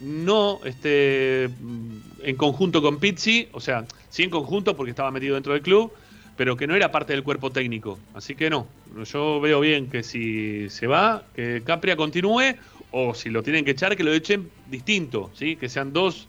no 0.00 0.60
este, 0.64 1.44
en 1.44 2.36
conjunto 2.36 2.82
con 2.82 2.98
Pizzi, 2.98 3.48
o 3.52 3.60
sea, 3.60 3.84
sí 4.08 4.22
en 4.22 4.30
conjunto 4.30 4.76
porque 4.76 4.90
estaba 4.90 5.10
metido 5.10 5.34
dentro 5.34 5.52
del 5.52 5.62
club, 5.62 5.92
pero 6.36 6.56
que 6.56 6.66
no 6.66 6.74
era 6.74 6.90
parte 6.90 7.12
del 7.12 7.22
cuerpo 7.22 7.50
técnico. 7.50 7.98
Así 8.14 8.34
que 8.34 8.50
no, 8.50 8.66
yo 9.04 9.40
veo 9.40 9.60
bien 9.60 9.88
que 9.88 10.02
si 10.02 10.68
se 10.70 10.86
va, 10.86 11.24
que 11.34 11.62
Capria 11.64 11.96
continúe, 11.96 12.56
o 12.90 13.14
si 13.14 13.30
lo 13.30 13.42
tienen 13.42 13.64
que 13.64 13.72
echar, 13.72 13.96
que 13.96 14.04
lo 14.04 14.12
echen 14.12 14.50
distinto, 14.66 15.30
¿sí? 15.34 15.56
que 15.56 15.68
sean 15.68 15.92
dos, 15.92 16.28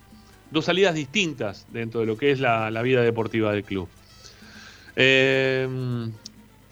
dos 0.52 0.66
salidas 0.66 0.96
distintas 0.96 1.66
dentro 1.72 2.02
de 2.02 2.06
lo 2.06 2.18
que 2.18 2.32
es 2.32 2.40
la, 2.40 2.70
vida 2.82 3.02
deportiva 3.02 3.52
del 3.52 3.64
club. 3.64 3.90
Eh, 4.96 5.68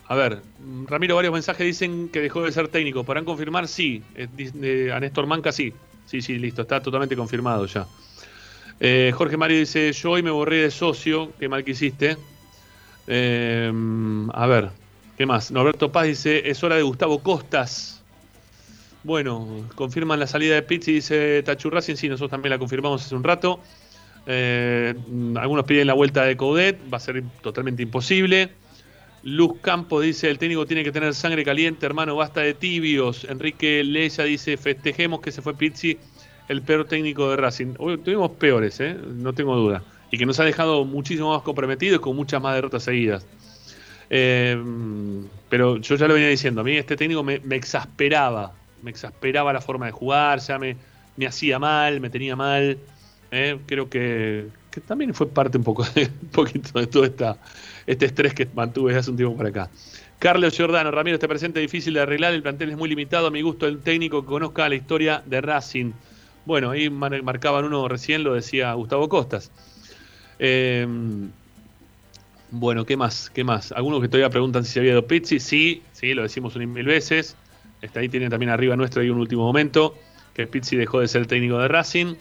a 0.09 0.15
ver, 0.15 0.41
Ramiro, 0.87 1.15
varios 1.15 1.33
mensajes 1.33 1.67
dicen 1.67 2.09
que 2.09 2.19
dejó 2.19 2.43
de 2.43 2.51
ser 2.51 2.67
técnico. 2.67 3.03
¿Podrán 3.03 3.25
confirmar? 3.25 3.67
Sí. 3.67 4.01
Eh, 4.15 4.91
a 4.91 4.99
Néstor 4.99 5.27
Manca, 5.27 5.51
sí. 5.51 5.71
Sí, 6.07 6.23
sí, 6.23 6.39
listo, 6.39 6.63
está 6.63 6.81
totalmente 6.81 7.15
confirmado 7.15 7.67
ya. 7.67 7.85
Eh, 8.79 9.11
Jorge 9.13 9.37
Mario 9.37 9.59
dice, 9.59 9.91
yo 9.93 10.09
hoy 10.09 10.23
me 10.23 10.31
borré 10.31 10.63
de 10.63 10.71
socio, 10.71 11.31
qué 11.39 11.47
mal 11.47 11.63
que 11.63 11.71
hiciste. 11.71 12.17
Eh, 13.05 13.71
a 14.33 14.47
ver, 14.47 14.71
¿qué 15.19 15.25
más? 15.25 15.51
Norberto 15.51 15.91
Paz 15.91 16.07
dice, 16.07 16.49
es 16.49 16.63
hora 16.63 16.77
de 16.77 16.81
Gustavo 16.81 17.19
Costas. 17.19 18.01
Bueno, 19.03 19.67
confirman 19.75 20.17
la 20.17 20.27
salida 20.27 20.55
de 20.55 20.61
Pizzi, 20.61 20.93
dice 20.93 21.43
Tachurracin, 21.43 21.97
sí, 21.97 22.07
nosotros 22.07 22.31
también 22.31 22.51
la 22.51 22.57
confirmamos 22.57 23.05
hace 23.05 23.15
un 23.15 23.25
rato. 23.25 23.59
Eh, 24.25 24.95
algunos 25.35 25.65
piden 25.65 25.87
la 25.87 25.93
vuelta 25.93 26.23
de 26.23 26.37
Coudet, 26.37 26.79
va 26.91 26.95
a 26.95 27.01
ser 27.01 27.21
totalmente 27.41 27.83
imposible. 27.83 28.51
Luz 29.23 29.59
Campo 29.59 29.99
dice, 29.99 30.29
el 30.29 30.37
técnico 30.37 30.65
tiene 30.65 30.85
que 30.85 30.93
tener 30.93 31.13
sangre 31.13 31.43
caliente, 31.43 31.85
hermano, 31.85 32.15
basta 32.15 32.39
de 32.39 32.53
tibios. 32.53 33.25
Enrique 33.25 33.83
Leya 33.83 34.23
dice, 34.23 34.55
festejemos 34.55 35.19
que 35.19 35.33
se 35.33 35.41
fue 35.41 35.53
Pizzi, 35.53 35.97
el 36.47 36.61
peor 36.61 36.85
técnico 36.85 37.29
de 37.29 37.35
Racing. 37.35 37.73
tuvimos 38.05 38.31
peores, 38.31 38.79
¿eh? 38.79 38.95
no 39.05 39.33
tengo 39.33 39.57
duda. 39.57 39.83
Y 40.11 40.17
que 40.17 40.25
nos 40.25 40.39
ha 40.39 40.45
dejado 40.45 40.85
muchísimo 40.85 41.33
más 41.33 41.41
comprometidos 41.41 41.99
con 41.99 42.15
muchas 42.15 42.41
más 42.41 42.55
derrotas 42.55 42.83
seguidas. 42.83 43.27
Eh, 44.09 44.57
pero 45.49 45.77
yo 45.77 45.95
ya 45.95 46.07
lo 46.07 46.13
venía 46.13 46.29
diciendo, 46.29 46.61
a 46.61 46.63
mí 46.63 46.77
este 46.77 46.95
técnico 46.95 47.23
me, 47.23 47.41
exasperaba, 47.51 48.53
me 48.81 48.91
exasperaba 48.91 49.53
la 49.53 49.61
forma 49.61 49.85
de 49.85 49.91
jugar, 49.91 50.39
ya 50.39 50.57
me, 50.57 50.75
me 51.17 51.27
hacía 51.27 51.59
mal, 51.59 51.99
me 51.99 52.09
tenía 52.09 52.35
mal. 52.35 52.77
¿eh? 53.31 53.59
creo 53.65 53.89
que, 53.89 54.47
también 54.87 55.13
fue 55.13 55.27
parte 55.27 55.57
un, 55.57 55.63
poco 55.63 55.83
de, 55.95 56.07
poquito 56.31 56.79
de 56.79 56.87
todo 56.87 57.03
esta, 57.03 57.37
este 57.85 58.05
estrés 58.05 58.33
que 58.33 58.47
mantuve 58.53 58.95
hace 58.95 59.11
un 59.11 59.17
tiempo 59.17 59.35
para 59.37 59.49
acá. 59.49 59.69
Carlos 60.19 60.55
Giordano, 60.55 60.91
Ramiro, 60.91 61.15
este 61.15 61.29
presente 61.29 61.59
difícil 61.61 61.93
de 61.93 62.01
arreglar, 62.01 62.33
el 62.33 62.41
plantel 62.41 62.71
es 62.71 62.77
muy 62.77 62.89
limitado, 62.89 63.27
a 63.27 63.31
mi 63.31 63.41
gusto 63.41 63.67
el 63.67 63.79
técnico 63.79 64.21
que 64.21 64.27
conozca 64.27 64.67
la 64.67 64.75
historia 64.75 65.23
de 65.25 65.39
Racing. 65.39 65.93
Bueno, 66.45 66.71
ahí 66.71 66.89
marcaban 66.89 67.63
uno 67.63 67.87
recién, 67.87 68.23
lo 68.23 68.33
decía 68.33 68.73
Gustavo 68.73 69.07
Costas. 69.07 69.51
Em, 70.39 71.29
bueno, 72.51 72.85
¿qué 72.85 72.97
más? 72.97 73.29
¿Qué 73.29 73.43
más? 73.43 73.71
Algunos 73.71 74.01
que 74.01 74.07
todavía 74.07 74.29
preguntan 74.29 74.65
si 74.65 74.73
se 74.73 74.79
había 74.79 74.93
ido 74.93 75.05
Pizzi. 75.05 75.39
Sí, 75.39 75.83
sí, 75.91 76.13
lo 76.13 76.23
decimos 76.23 76.55
un 76.55 76.71
mil 76.71 76.85
veces. 76.85 77.35
Está 77.81 77.99
ahí 77.99 78.09
tienen 78.09 78.29
también 78.29 78.49
arriba 78.49 78.75
nuestro 78.75 79.01
ahí 79.01 79.09
un 79.09 79.19
último 79.19 79.43
momento, 79.43 79.95
que 80.33 80.47
Pizzi 80.47 80.75
dejó 80.75 80.99
de 80.99 81.07
ser 81.07 81.27
técnico 81.27 81.59
de 81.59 81.67
Racing. 81.67 82.15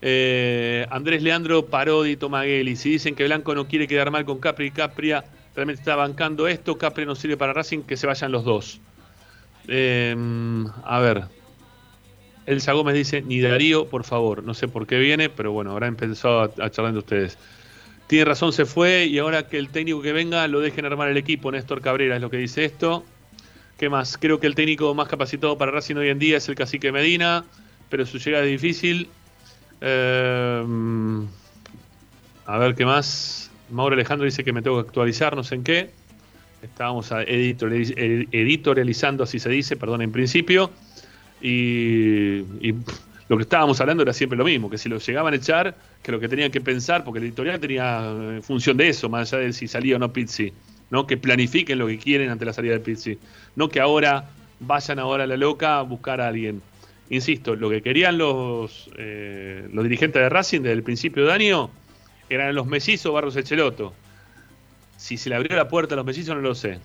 Eh, 0.00 0.86
Andrés 0.90 1.22
Leandro 1.22 1.66
Parodi 1.66 2.16
Tomagueli. 2.16 2.76
Si 2.76 2.90
dicen 2.90 3.14
que 3.14 3.24
Blanco 3.24 3.54
no 3.54 3.66
quiere 3.66 3.88
quedar 3.88 4.10
mal 4.10 4.24
con 4.24 4.38
Capri 4.38 4.66
y 4.66 4.70
Capria 4.70 5.24
realmente 5.54 5.80
está 5.80 5.96
bancando 5.96 6.46
esto, 6.46 6.78
Capri 6.78 7.04
no 7.04 7.14
sirve 7.16 7.36
para 7.36 7.52
Racing, 7.52 7.82
que 7.82 7.96
se 7.96 8.06
vayan 8.06 8.30
los 8.30 8.44
dos. 8.44 8.80
Em, 9.66 10.66
a 10.84 11.00
ver. 11.00 11.24
Elsa 12.46 12.72
Gómez 12.72 12.94
dice, 12.94 13.20
ni 13.20 13.40
Darío, 13.40 13.88
por 13.88 14.04
favor. 14.04 14.42
No 14.42 14.54
sé 14.54 14.68
por 14.68 14.86
qué 14.86 14.98
viene, 14.98 15.28
pero 15.28 15.52
bueno, 15.52 15.72
habrán 15.72 15.90
empezado 15.90 16.40
a, 16.40 16.64
a 16.64 16.70
charlar 16.70 16.92
de 16.92 17.00
ustedes. 17.00 17.36
Tiene 18.08 18.24
razón, 18.24 18.52
se 18.52 18.64
fue 18.64 19.04
y 19.04 19.18
ahora 19.18 19.46
que 19.46 19.58
el 19.58 19.68
técnico 19.68 20.02
que 20.02 20.12
venga 20.12 20.48
lo 20.48 20.60
dejen 20.60 20.86
armar 20.86 21.10
el 21.10 21.18
equipo. 21.18 21.52
Néstor 21.52 21.82
Cabrera 21.82 22.16
es 22.16 22.22
lo 22.22 22.30
que 22.30 22.38
dice 22.38 22.64
esto. 22.64 23.04
¿Qué 23.78 23.90
más? 23.90 24.16
Creo 24.16 24.40
que 24.40 24.46
el 24.46 24.54
técnico 24.54 24.94
más 24.94 25.08
capacitado 25.08 25.58
para 25.58 25.70
Racing 25.70 25.96
hoy 25.96 26.08
en 26.08 26.18
día 26.18 26.38
es 26.38 26.48
el 26.48 26.54
cacique 26.54 26.90
Medina, 26.90 27.44
pero 27.90 28.06
su 28.06 28.18
llegada 28.18 28.44
es 28.44 28.50
difícil. 28.50 29.10
Em, 29.82 31.26
a 32.46 32.58
ver 32.58 32.74
qué 32.74 32.86
más. 32.86 33.50
Mauro 33.70 33.94
Alejandro 33.94 34.24
dice 34.24 34.42
que 34.42 34.54
me 34.54 34.62
tengo 34.62 34.82
que 34.82 34.88
actualizar, 34.88 35.36
no 35.36 35.44
sé 35.44 35.56
en 35.56 35.64
qué. 35.64 35.90
Estábamos 36.62 37.10
editorializando, 37.12 39.24
así 39.24 39.38
se 39.38 39.50
dice, 39.50 39.76
perdón, 39.76 40.00
en 40.00 40.12
principio. 40.12 40.70
Y, 41.40 42.42
lo 43.28 43.36
que 43.36 43.42
estábamos 43.42 43.80
hablando 43.80 44.02
era 44.02 44.12
siempre 44.12 44.38
lo 44.38 44.44
mismo, 44.44 44.70
que 44.70 44.78
si 44.78 44.88
lo 44.88 44.98
llegaban 44.98 45.34
a 45.34 45.36
echar, 45.36 45.76
que 46.02 46.12
lo 46.12 46.20
que 46.20 46.28
tenían 46.28 46.50
que 46.50 46.60
pensar, 46.60 47.04
porque 47.04 47.18
el 47.18 47.26
editorial 47.26 47.60
tenía 47.60 48.02
eh, 48.10 48.40
función 48.42 48.76
de 48.76 48.88
eso, 48.88 49.08
más 49.08 49.32
allá 49.32 49.44
de 49.44 49.52
si 49.52 49.68
salía 49.68 49.96
o 49.96 49.98
no 49.98 50.12
Pizzi, 50.12 50.52
¿no? 50.90 51.06
que 51.06 51.16
planifiquen 51.16 51.78
lo 51.78 51.86
que 51.86 51.98
quieren 51.98 52.30
ante 52.30 52.44
la 52.44 52.52
salida 52.52 52.72
de 52.72 52.80
Pizzi, 52.80 53.18
no 53.56 53.68
que 53.68 53.80
ahora 53.80 54.30
vayan 54.60 54.98
ahora 54.98 55.24
a 55.24 55.26
la 55.26 55.36
loca 55.36 55.78
a 55.78 55.82
buscar 55.82 56.20
a 56.20 56.28
alguien 56.28 56.62
insisto, 57.10 57.56
lo 57.56 57.70
que 57.70 57.82
querían 57.82 58.18
los, 58.18 58.90
eh, 58.96 59.68
los 59.72 59.84
dirigentes 59.84 60.22
de 60.22 60.28
Racing 60.28 60.60
desde 60.60 60.74
el 60.74 60.82
principio 60.82 61.26
de 61.26 61.32
año 61.32 61.70
eran 62.28 62.54
los 62.54 62.66
Mesizos 62.66 63.12
Barros 63.12 63.36
Echeloto. 63.36 63.94
Si 64.96 65.16
se 65.16 65.30
le 65.30 65.36
abrió 65.36 65.56
la 65.56 65.68
puerta 65.68 65.94
a 65.94 65.96
los 65.96 66.04
Mesizos 66.04 66.34
no 66.36 66.42
lo 66.42 66.54
sé. 66.54 66.78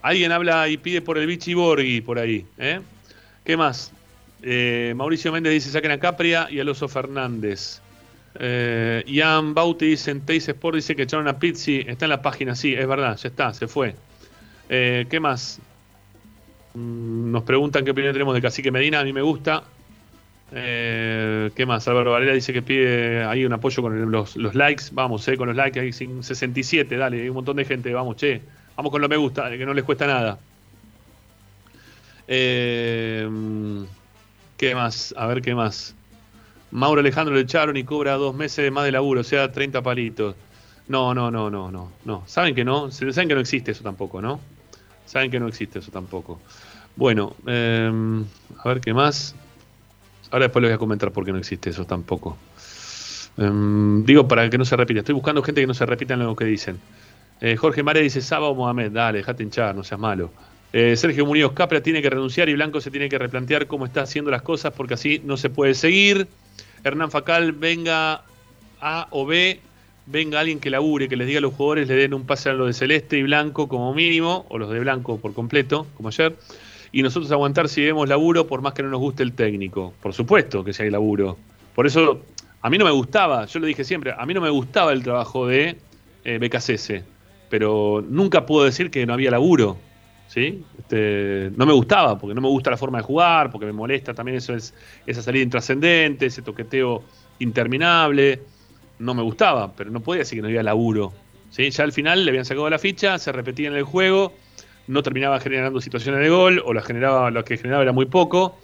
Alguien 0.00 0.32
habla 0.32 0.68
y 0.68 0.78
pide 0.78 1.00
por 1.00 1.18
el 1.18 1.26
Vichy 1.26 1.54
Borghi 1.54 2.00
por 2.00 2.18
ahí. 2.18 2.44
¿eh? 2.58 2.80
¿Qué 3.44 3.56
más? 3.56 3.92
Eh, 4.42 4.92
Mauricio 4.96 5.32
Méndez 5.32 5.52
dice 5.52 5.70
saquen 5.70 5.92
a 5.92 5.98
Capria 5.98 6.48
y 6.50 6.60
a 6.60 6.70
Oso 6.70 6.88
Fernández. 6.88 7.80
Ian 8.34 9.54
Bauti 9.54 9.86
dice 9.86 10.10
en 10.10 10.22
Teis 10.22 10.48
Sport 10.48 10.76
dice 10.76 10.96
que 10.96 11.02
echaron 11.02 11.28
a 11.28 11.38
Pizzi. 11.38 11.84
Está 11.86 12.06
en 12.06 12.10
la 12.10 12.22
página, 12.22 12.54
sí, 12.54 12.74
es 12.74 12.86
verdad, 12.86 13.16
ya 13.16 13.28
está, 13.28 13.52
se 13.54 13.68
fue. 13.68 13.94
¿Qué 14.68 15.18
más? 15.20 15.60
Mm, 16.74 17.30
nos 17.30 17.42
preguntan 17.42 17.84
qué 17.84 17.90
opinión 17.90 18.12
tenemos 18.12 18.34
de 18.34 18.42
Cacique 18.42 18.70
Medina. 18.70 19.00
A 19.00 19.04
mí 19.04 19.12
me 19.12 19.22
gusta. 19.22 19.64
Eh, 20.54 21.50
¿Qué 21.54 21.66
más? 21.66 21.86
Álvaro 21.88 22.12
Valera 22.12 22.34
dice 22.34 22.52
que 22.52 22.62
pide 22.62 23.24
ahí 23.24 23.44
un 23.44 23.52
apoyo 23.52 23.82
con 23.82 24.10
los, 24.10 24.36
likes. 24.54 24.84
Vamos, 24.92 25.26
eh, 25.28 25.36
con 25.36 25.48
los 25.48 25.56
likes. 25.56 25.80
Hay 25.80 25.92
67, 25.92 26.96
dale. 26.96 27.22
Hay 27.22 27.28
un 27.28 27.34
montón 27.34 27.56
de 27.56 27.64
gente. 27.64 27.92
Vamos, 27.92 28.16
che. 28.16 28.40
Vamos 28.76 28.90
con 28.90 29.00
lo 29.02 29.08
me 29.08 29.16
gusta, 29.16 29.50
que 29.50 29.66
no 29.66 29.74
les 29.74 29.84
cuesta 29.84 30.06
nada. 30.06 30.38
Eh, 32.26 33.28
¿Qué 34.62 34.76
más? 34.76 35.12
A 35.18 35.26
ver 35.26 35.42
qué 35.42 35.56
más. 35.56 35.92
Mauro 36.70 37.00
Alejandro 37.00 37.34
le 37.34 37.40
echaron 37.40 37.76
y 37.76 37.82
cobra 37.82 38.12
dos 38.12 38.32
meses 38.32 38.70
más 38.70 38.84
de 38.84 38.92
laburo, 38.92 39.22
o 39.22 39.24
sea, 39.24 39.50
30 39.50 39.82
palitos. 39.82 40.36
No, 40.86 41.12
no, 41.12 41.32
no, 41.32 41.50
no, 41.50 41.72
no. 41.72 41.90
no. 42.04 42.22
Saben 42.26 42.54
que 42.54 42.64
no, 42.64 42.88
saben 42.92 43.26
que 43.26 43.34
no 43.34 43.40
existe 43.40 43.72
eso 43.72 43.82
tampoco, 43.82 44.22
¿no? 44.22 44.38
Saben 45.04 45.32
que 45.32 45.40
no 45.40 45.48
existe 45.48 45.80
eso 45.80 45.90
tampoco. 45.90 46.40
Bueno, 46.94 47.34
em, 47.44 48.24
a 48.56 48.68
ver 48.68 48.80
qué 48.80 48.94
más. 48.94 49.34
Ahora 50.30 50.44
después 50.44 50.62
les 50.62 50.70
voy 50.70 50.76
a 50.76 50.78
comentar 50.78 51.10
por 51.10 51.24
qué 51.24 51.32
no 51.32 51.38
existe 51.38 51.70
eso 51.70 51.84
tampoco. 51.84 52.38
Em, 53.38 54.04
digo 54.04 54.28
para 54.28 54.48
que 54.48 54.58
no 54.58 54.64
se 54.64 54.76
repita. 54.76 55.00
Estoy 55.00 55.16
buscando 55.16 55.42
gente 55.42 55.60
que 55.60 55.66
no 55.66 55.74
se 55.74 55.86
repita 55.86 56.14
en 56.14 56.20
lo 56.20 56.36
que 56.36 56.44
dicen. 56.44 56.78
Eh, 57.40 57.56
Jorge 57.56 57.82
Mare 57.82 58.00
dice 58.00 58.20
Saba 58.20 58.46
o 58.46 58.54
Mohamed. 58.54 58.92
Dale, 58.92 59.18
déjate 59.18 59.42
hinchar, 59.42 59.74
no 59.74 59.82
seas 59.82 59.98
malo. 59.98 60.30
Eh, 60.72 60.96
Sergio 60.96 61.26
Muñoz 61.26 61.52
Capra 61.52 61.82
tiene 61.82 62.00
que 62.00 62.10
renunciar 62.10 62.48
y 62.48 62.54
Blanco 62.54 62.80
se 62.80 62.90
tiene 62.90 63.08
que 63.08 63.18
replantear 63.18 63.66
cómo 63.66 63.84
está 63.84 64.02
haciendo 64.02 64.30
las 64.30 64.42
cosas 64.42 64.72
porque 64.72 64.94
así 64.94 65.20
no 65.24 65.36
se 65.36 65.50
puede 65.50 65.74
seguir. 65.74 66.26
Hernán 66.84 67.10
Facal, 67.10 67.52
venga 67.52 68.22
A 68.80 69.06
o 69.10 69.26
B 69.26 69.60
venga 70.06 70.40
alguien 70.40 70.60
que 70.60 70.70
labure, 70.70 71.08
que 71.08 71.16
les 71.16 71.26
diga 71.26 71.38
a 71.38 71.42
los 71.42 71.54
jugadores, 71.54 71.88
le 71.88 71.94
den 71.94 72.14
un 72.14 72.26
pase 72.26 72.50
a 72.50 72.52
los 72.52 72.66
de 72.66 72.72
celeste 72.72 73.18
y 73.18 73.22
blanco 73.22 73.68
como 73.68 73.94
mínimo, 73.94 74.46
o 74.48 74.58
los 74.58 74.70
de 74.70 74.80
blanco 74.80 75.18
por 75.18 75.34
completo, 75.34 75.86
como 75.96 76.08
ayer, 76.08 76.34
y 76.90 77.02
nosotros 77.02 77.30
aguantar 77.32 77.68
si 77.68 77.82
vemos 77.82 78.08
laburo 78.08 78.46
por 78.46 78.60
más 78.62 78.74
que 78.74 78.82
no 78.82 78.90
nos 78.90 79.00
guste 79.00 79.22
el 79.22 79.32
técnico. 79.32 79.94
Por 80.02 80.12
supuesto 80.12 80.64
que 80.64 80.72
si 80.72 80.82
hay 80.82 80.90
laburo. 80.90 81.38
Por 81.74 81.86
eso, 81.86 82.20
a 82.60 82.70
mí 82.70 82.78
no 82.78 82.84
me 82.84 82.90
gustaba, 82.90 83.46
yo 83.46 83.60
lo 83.60 83.66
dije 83.66 83.84
siempre, 83.84 84.14
a 84.16 84.26
mí 84.26 84.34
no 84.34 84.40
me 84.40 84.50
gustaba 84.50 84.92
el 84.92 85.02
trabajo 85.02 85.46
de 85.46 85.76
eh, 86.24 86.50
pero 87.48 88.04
nunca 88.08 88.46
puedo 88.46 88.64
decir 88.64 88.90
que 88.90 89.04
no 89.06 89.12
había 89.12 89.30
laburo. 89.30 89.76
¿Sí? 90.32 90.64
Este, 90.78 91.50
no 91.58 91.66
me 91.66 91.74
gustaba, 91.74 92.18
porque 92.18 92.34
no 92.34 92.40
me 92.40 92.48
gusta 92.48 92.70
la 92.70 92.78
forma 92.78 92.96
de 92.96 93.04
jugar, 93.04 93.50
porque 93.50 93.66
me 93.66 93.72
molesta 93.72 94.14
también 94.14 94.38
eso 94.38 94.54
es, 94.54 94.72
esa 95.06 95.20
salida 95.20 95.42
intrascendente, 95.42 96.24
ese 96.24 96.40
toqueteo 96.40 97.02
interminable 97.38 98.40
no 98.98 99.12
me 99.12 99.20
gustaba, 99.20 99.74
pero 99.74 99.90
no 99.90 100.00
podía 100.00 100.20
decir 100.20 100.38
que 100.38 100.42
no 100.42 100.48
había 100.48 100.62
laburo. 100.62 101.12
¿sí? 101.50 101.68
Ya 101.68 101.84
al 101.84 101.92
final 101.92 102.24
le 102.24 102.30
habían 102.30 102.46
sacado 102.46 102.70
la 102.70 102.78
ficha, 102.78 103.18
se 103.18 103.30
repetía 103.30 103.68
en 103.68 103.74
el 103.74 103.82
juego, 103.82 104.32
no 104.86 105.02
terminaba 105.02 105.38
generando 105.38 105.82
situaciones 105.82 106.22
de 106.22 106.30
gol, 106.30 106.62
o 106.64 106.72
la 106.72 106.80
generaba, 106.80 107.30
lo 107.30 107.44
que 107.44 107.58
generaba 107.58 107.82
era 107.82 107.92
muy 107.92 108.06
poco. 108.06 108.58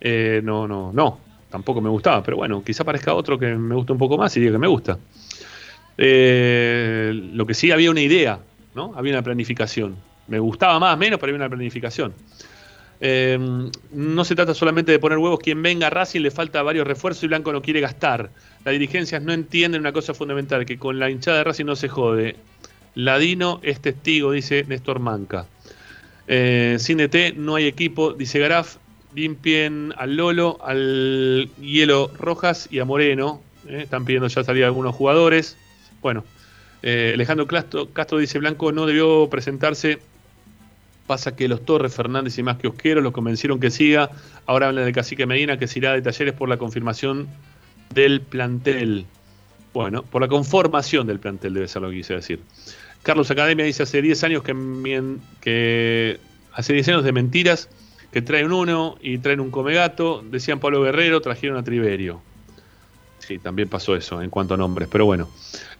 Eh, 0.00 0.40
no, 0.44 0.68
no, 0.68 0.92
no, 0.92 1.18
tampoco 1.50 1.80
me 1.80 1.88
gustaba, 1.88 2.22
pero 2.22 2.36
bueno, 2.36 2.62
quizá 2.62 2.84
parezca 2.84 3.12
otro 3.12 3.36
que 3.36 3.46
me 3.56 3.74
gusta 3.74 3.92
un 3.92 3.98
poco 3.98 4.16
más 4.16 4.36
y 4.36 4.40
diga 4.40 4.52
que 4.52 4.58
me 4.58 4.68
gusta. 4.68 4.98
Eh, 5.98 7.10
lo 7.32 7.44
que 7.44 7.54
sí 7.54 7.72
había 7.72 7.90
una 7.90 8.02
idea, 8.02 8.38
¿no? 8.76 8.92
Había 8.94 9.14
una 9.14 9.22
planificación. 9.22 10.11
Me 10.28 10.38
gustaba 10.38 10.78
más, 10.78 10.96
menos, 10.98 11.18
pero 11.18 11.30
había 11.30 11.44
una 11.44 11.48
planificación. 11.48 12.14
Eh, 13.04 13.36
no 13.90 14.24
se 14.24 14.36
trata 14.36 14.54
solamente 14.54 14.92
de 14.92 15.00
poner 15.00 15.18
huevos. 15.18 15.40
Quien 15.40 15.60
venga 15.60 15.88
a 15.88 15.90
Racing 15.90 16.20
le 16.20 16.30
falta 16.30 16.62
varios 16.62 16.86
refuerzos 16.86 17.24
y 17.24 17.26
Blanco 17.26 17.52
no 17.52 17.60
quiere 17.60 17.80
gastar. 17.80 18.30
Las 18.64 18.72
dirigencias 18.72 19.20
no 19.20 19.32
entienden 19.32 19.80
una 19.80 19.92
cosa 19.92 20.14
fundamental, 20.14 20.64
que 20.64 20.78
con 20.78 21.00
la 21.00 21.10
hinchada 21.10 21.38
de 21.38 21.44
Racing 21.44 21.64
no 21.64 21.74
se 21.74 21.88
jode. 21.88 22.36
Ladino 22.94 23.58
es 23.64 23.80
testigo, 23.80 24.30
dice 24.30 24.64
Néstor 24.68 25.00
Manca. 25.00 25.46
Eh, 26.28 26.76
sin 26.78 26.98
DT 26.98 27.34
no 27.36 27.56
hay 27.56 27.66
equipo, 27.66 28.12
dice 28.12 28.38
Garaf. 28.38 28.76
Limpien 29.14 29.92
al 29.98 30.16
Lolo, 30.16 30.58
al 30.64 31.50
Hielo 31.60 32.08
Rojas 32.16 32.68
y 32.70 32.78
a 32.78 32.84
Moreno. 32.84 33.42
Eh, 33.66 33.80
están 33.82 34.04
pidiendo 34.04 34.28
ya 34.28 34.44
salir 34.44 34.64
algunos 34.64 34.94
jugadores. 34.94 35.56
Bueno, 36.00 36.24
Alejandro 36.84 37.46
Castro, 37.46 37.88
Castro 37.92 38.18
dice 38.18 38.38
Blanco 38.38 38.72
no 38.72 38.86
debió 38.86 39.28
presentarse 39.28 40.00
Pasa 41.12 41.36
que 41.36 41.46
los 41.46 41.62
Torres, 41.66 41.94
Fernández 41.94 42.38
y 42.38 42.42
más 42.42 42.56
que 42.56 42.68
Osquero 42.68 43.02
lo 43.02 43.12
convencieron 43.12 43.60
que 43.60 43.70
siga. 43.70 44.08
Ahora 44.46 44.68
hablan 44.68 44.86
de 44.86 44.92
Cacique 44.94 45.26
Medina, 45.26 45.58
que 45.58 45.66
se 45.66 45.78
irá 45.78 45.92
de 45.92 46.00
talleres 46.00 46.32
por 46.32 46.48
la 46.48 46.56
confirmación 46.56 47.28
del 47.92 48.22
plantel. 48.22 49.04
Bueno, 49.74 50.04
por 50.04 50.22
la 50.22 50.28
conformación 50.28 51.06
del 51.06 51.20
plantel 51.20 51.52
debe 51.52 51.68
ser 51.68 51.82
lo 51.82 51.90
que 51.90 51.96
quise 51.96 52.14
decir. 52.14 52.40
Carlos 53.02 53.30
Academia 53.30 53.66
dice 53.66 53.82
hace 53.82 54.00
10 54.00 54.24
años 54.24 54.42
que, 54.42 55.18
que 55.42 56.18
hace 56.54 56.72
10 56.72 56.88
años 56.88 57.04
de 57.04 57.12
mentiras 57.12 57.68
que 58.10 58.22
traen 58.22 58.50
uno 58.50 58.96
y 59.02 59.18
traen 59.18 59.40
un 59.40 59.50
comegato. 59.50 60.24
Decían 60.30 60.60
Pablo 60.60 60.80
Guerrero, 60.80 61.20
trajeron 61.20 61.58
a 61.58 61.62
Triverio. 61.62 62.22
Sí, 63.18 63.38
también 63.38 63.68
pasó 63.68 63.94
eso 63.96 64.22
en 64.22 64.30
cuanto 64.30 64.54
a 64.54 64.56
nombres, 64.56 64.88
pero 64.90 65.04
bueno. 65.04 65.28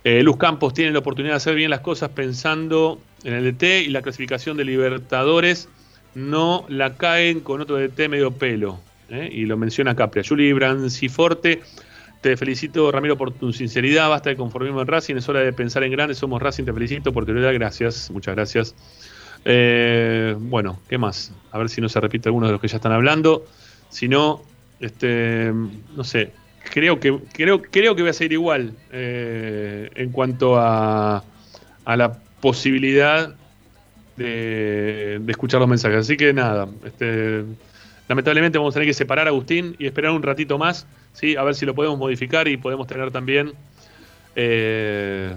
Eh, 0.05 0.23
Luz 0.23 0.37
Campos 0.37 0.75
tiene 0.75 0.93
la 0.93 0.99
oportunidad 0.99 1.33
de 1.33 1.37
hacer 1.39 1.55
bien 1.55 1.71
las 1.71 1.81
cosas 1.81 2.11
pensando 2.11 3.01
en 3.25 3.35
el 3.35 3.53
DT 3.53 3.83
y 3.83 3.89
la 3.89 4.03
clasificación 4.03 4.57
de 4.57 4.65
Libertadores. 4.65 5.69
No 6.15 6.65
la 6.69 6.97
caen 6.97 7.41
con 7.41 7.61
otro 7.61 7.77
DT 7.77 8.09
medio 8.09 8.33
pelo. 8.33 8.81
¿eh? 9.09 9.29
Y 9.33 9.47
lo 9.47 9.57
menciona 9.57 9.95
Capria. 9.95 10.23
Juli 10.27 10.53
Branciforte, 10.53 11.63
te 12.21 12.37
felicito 12.37 12.91
Ramiro 12.93 13.17
por 13.17 13.33
tu 13.33 13.53
sinceridad. 13.53 14.09
Basta 14.09 14.31
de 14.31 14.37
conformismo 14.37 14.81
en 14.83 14.87
Racing. 14.87 15.17
Es 15.17 15.29
hora 15.29 15.41
de 15.41 15.53
pensar 15.53 15.85
en 15.85 15.93
grande. 15.93 16.15
Somos 16.15 16.43
Racing. 16.43 16.65
Te 16.65 16.73
felicito 16.73 17.13
por 17.13 17.25
tu 17.25 17.33
verdad. 17.33 17.55
Gracias. 17.55 18.11
Muchas 18.11 18.35
gracias. 18.35 18.75
Eh, 19.45 20.37
bueno, 20.39 20.79
¿qué 20.89 20.99
más? 20.99 21.33
A 21.51 21.59
ver 21.59 21.69
si 21.69 21.81
no 21.81 21.89
se 21.89 22.01
repite 22.01 22.29
alguno 22.29 22.47
de 22.47 22.53
los 22.53 22.61
que 22.61 22.69
ya 22.69 22.77
están 22.77 22.93
hablando. 22.93 23.45
Si 23.89 24.09
no, 24.09 24.43
este, 24.81 25.53
no 25.97 26.05
sé, 26.05 26.33
creo 26.73 27.01
que, 27.01 27.19
creo, 27.33 27.63
creo 27.63 27.95
que 27.95 28.03
voy 28.03 28.11
a 28.11 28.15
seguir 28.15 28.33
igual 28.33 28.73
eh, 28.91 29.91
en 29.95 30.11
cuanto 30.11 30.57
a, 30.57 31.25
a 31.85 31.97
la 31.97 32.22
posibilidad 32.43 33.35
de, 34.17 35.23
escuchar 35.29 35.61
los 35.61 35.69
mensajes. 35.69 35.99
Así 35.99 36.19
que 36.19 36.35
nada, 36.35 36.69
este, 36.85 37.45
lamentablemente 38.09 38.59
vamos 38.59 38.75
a 38.75 38.75
tener 38.75 38.89
que 38.89 38.95
separar 38.95 39.27
a 39.27 39.31
Agustín 39.31 39.77
y 39.79 39.87
esperar 39.87 40.11
un 40.11 40.23
ratito 40.23 40.59
más, 40.59 40.87
¿sí? 41.15 41.37
a 41.37 41.45
ver 41.45 41.55
si 41.55 41.65
lo 41.65 41.75
podemos 41.75 41.99
modificar 41.99 42.47
y 42.49 42.59
podemos 42.59 42.87
tener 42.87 43.11
también... 43.11 43.53
Eh, 44.35 45.33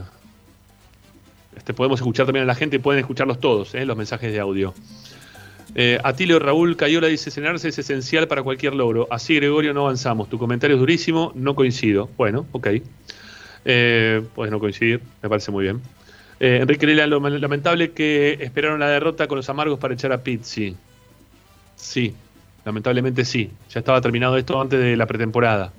este, 1.55 1.73
podemos 1.73 1.99
escuchar 1.99 2.25
también 2.25 2.43
a 2.43 2.47
la 2.47 2.55
gente 2.55 2.75
y 2.75 2.79
pueden 2.79 2.99
escucharlos 2.99 3.39
todos, 3.39 3.73
¿eh? 3.75 3.85
los 3.85 3.95
mensajes 3.95 4.33
de 4.33 4.39
audio. 4.39 4.73
Eh, 5.73 5.99
Atilio 6.03 6.39
Raúl 6.39 6.75
Cayola 6.75 7.07
dice: 7.07 7.31
cenarse 7.31 7.69
es 7.69 7.77
esencial 7.77 8.27
para 8.27 8.43
cualquier 8.43 8.75
logro. 8.75 9.07
Así, 9.09 9.35
Gregorio, 9.35 9.73
no 9.73 9.81
avanzamos. 9.81 10.29
Tu 10.29 10.37
comentario 10.37 10.75
es 10.75 10.79
durísimo, 10.79 11.31
no 11.35 11.55
coincido. 11.55 12.09
Bueno, 12.17 12.45
ok. 12.51 12.67
Eh, 13.65 14.21
puedes 14.35 14.51
no 14.51 14.59
coincidir, 14.59 15.01
me 15.23 15.27
parece 15.27 15.51
muy 15.51 15.63
bien. 15.63 15.81
Eh, 16.39 16.59
Enrique 16.61 16.85
Lela, 16.85 17.07
lo 17.07 17.19
lamentable 17.19 17.91
que 17.91 18.37
esperaron 18.41 18.79
la 18.79 18.89
derrota 18.89 19.27
con 19.27 19.37
los 19.37 19.49
amargos 19.49 19.79
para 19.79 19.93
echar 19.93 20.11
a 20.11 20.21
Pizzi. 20.21 20.75
Sí, 21.75 22.13
lamentablemente 22.65 23.25
sí. 23.25 23.49
Ya 23.71 23.79
estaba 23.79 24.01
terminado 24.01 24.37
esto 24.37 24.59
antes 24.59 24.79
de 24.79 24.97
la 24.97 25.05
pretemporada. 25.05 25.71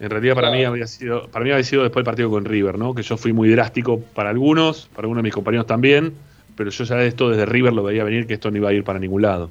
En 0.00 0.10
realidad 0.10 0.34
para 0.34 0.50
mí 0.50 0.64
había 0.64 0.86
sido, 0.86 1.26
para 1.28 1.44
mí 1.44 1.50
había 1.50 1.64
sido 1.64 1.82
después 1.82 2.04
del 2.04 2.06
partido 2.06 2.30
con 2.30 2.44
River, 2.44 2.78
¿no? 2.78 2.94
Que 2.94 3.02
yo 3.02 3.16
fui 3.16 3.32
muy 3.32 3.48
drástico 3.48 4.00
para 4.00 4.30
algunos, 4.30 4.88
para 4.94 5.06
algunos 5.06 5.22
de 5.22 5.26
mis 5.26 5.34
compañeros 5.34 5.66
también 5.66 6.14
pero 6.58 6.70
yo 6.70 6.84
ya 6.84 6.96
de 6.96 7.06
esto 7.06 7.30
desde 7.30 7.46
River 7.46 7.72
lo 7.72 7.84
veía 7.84 8.02
venir 8.02 8.26
que 8.26 8.34
esto 8.34 8.50
no 8.50 8.56
iba 8.56 8.68
a 8.68 8.72
ir 8.72 8.82
para 8.82 8.98
ningún 8.98 9.22
lado. 9.22 9.48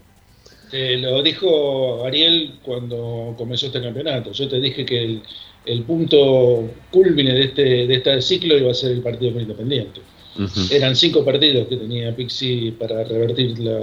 Eh, 0.74 0.98
lo 0.98 1.24
dijo 1.24 2.06
Ariel 2.06 2.56
cuando 2.62 3.34
comenzó 3.38 3.68
este 3.68 3.82
campeonato. 3.82 4.34
Yo 4.34 4.50
te 4.50 4.60
dije 4.60 4.86
que 4.86 5.02
el, 5.02 5.22
el 5.66 5.84
punto 5.84 6.70
culmine 6.92 7.34
de 7.34 7.44
este, 7.46 7.62
de 7.88 7.96
este 7.96 8.22
ciclo 8.22 8.58
iba 8.58 8.72
a 8.72 8.74
ser 8.74 8.92
el 8.92 9.02
partido 9.02 9.32
con 9.32 9.42
Independiente. 9.42 10.02
Uh 10.38 10.44
-huh. 10.44 10.72
Eran 10.72 10.96
cinco 10.96 11.24
partidos 11.24 11.68
que 11.68 11.78
tenía 11.78 12.16
Pixi 12.16 12.72
para 12.72 13.04
revertir 13.04 13.58
la, 13.60 13.80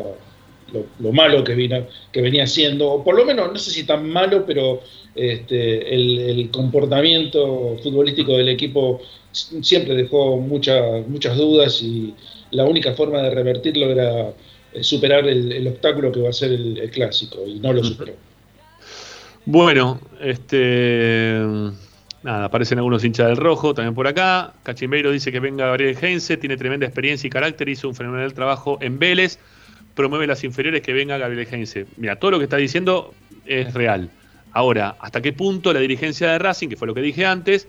lo, 0.73 0.87
lo, 1.01 1.13
malo 1.13 1.43
que, 1.45 1.55
vino, 1.55 1.87
que 2.13 2.23
venía 2.23 2.47
siendo, 2.47 2.91
o 2.91 3.05
por 3.05 3.17
lo 3.17 3.25
menos, 3.25 3.53
no 3.53 3.59
sé 3.59 3.71
si 3.71 3.85
tan 3.85 4.09
malo, 4.09 4.45
pero 4.47 4.83
este, 5.15 5.95
el, 5.95 6.19
el, 6.19 6.51
comportamiento 6.51 7.77
futbolístico 7.83 8.37
del 8.37 8.49
equipo 8.49 9.01
siempre 9.33 9.95
dejó 9.95 10.39
muchas 10.39 11.07
muchas 11.09 11.37
dudas 11.37 11.83
y, 11.83 12.15
la 12.55 12.65
única 12.65 12.95
forma 12.95 13.21
de 13.21 13.31
revertirlo 13.31 13.91
era 13.91 14.33
eh, 14.73 14.83
superar 14.83 15.27
el, 15.27 15.51
el 15.53 15.67
obstáculo 15.67 16.13
que 16.13 16.21
va 16.21 16.31
a 16.31 16.33
ser 16.33 16.53
el, 16.53 16.79
el, 16.79 16.91
clásico 16.91 17.39
y 17.47 17.59
no 17.59 17.73
lo 17.73 17.83
superó. 17.83 18.15
Bueno, 19.45 20.01
este 20.21 21.41
nada, 22.25 22.47
aparecen 22.47 22.79
algunos 22.79 23.05
hinchas 23.05 23.29
del 23.29 23.37
rojo 23.37 23.75
también 23.75 23.95
por 23.95 24.09
acá. 24.09 24.55
Cachimbeiro 24.65 25.13
dice 25.13 25.31
que 25.31 25.39
venga 25.39 25.67
Gabriel 25.67 25.97
Heinze, 26.01 26.37
tiene 26.39 26.57
tremenda 26.57 26.87
experiencia 26.87 27.29
y 27.29 27.31
carácter, 27.31 27.69
hizo 27.69 27.89
un 27.89 27.95
fenomenal 27.95 28.33
trabajo 28.35 28.79
en 28.81 28.99
Vélez, 28.99 29.39
promueve 29.95 30.27
las 30.27 30.43
inferiores 30.43 30.83
que 30.83 30.93
venga 30.93 31.19
Gabriel 31.19 31.47
Heinze. 31.49 31.87
Mira, 31.99 32.17
todo 32.17 32.33
lo 32.33 32.39
que 32.39 32.45
está 32.45 32.57
diciendo 32.57 33.15
es 33.45 33.73
real. 33.75 34.11
Ahora, 34.53 34.97
¿hasta 35.01 35.21
qué 35.21 35.33
punto 35.33 35.73
la 35.73 35.81
dirigencia 35.81 36.31
de 36.31 36.39
Racing, 36.39 36.69
que 36.69 36.77
fue 36.77 36.89
lo 36.89 36.95
que 36.95 37.03
dije 37.03 37.27
antes, 37.27 37.69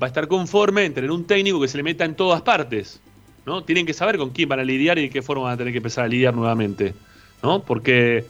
va 0.00 0.06
a 0.06 0.08
estar 0.08 0.28
conforme 0.28 0.84
en 0.84 0.94
tener 0.94 1.10
un 1.10 1.26
técnico 1.26 1.60
que 1.60 1.68
se 1.68 1.76
le 1.76 1.82
meta 1.82 2.04
en 2.04 2.14
todas 2.14 2.42
partes? 2.42 3.00
¿no? 3.46 3.64
Tienen 3.64 3.84
que 3.84 3.94
saber 3.94 4.18
con 4.18 4.30
quién 4.30 4.48
van 4.48 4.60
a 4.60 4.64
lidiar 4.64 4.98
y 4.98 5.02
de 5.02 5.10
qué 5.10 5.22
forma 5.22 5.44
van 5.44 5.54
a 5.54 5.56
tener 5.56 5.72
que 5.72 5.78
empezar 5.78 6.04
a 6.04 6.08
lidiar 6.08 6.34
nuevamente, 6.34 6.94
¿no? 7.42 7.62
Porque 7.62 8.26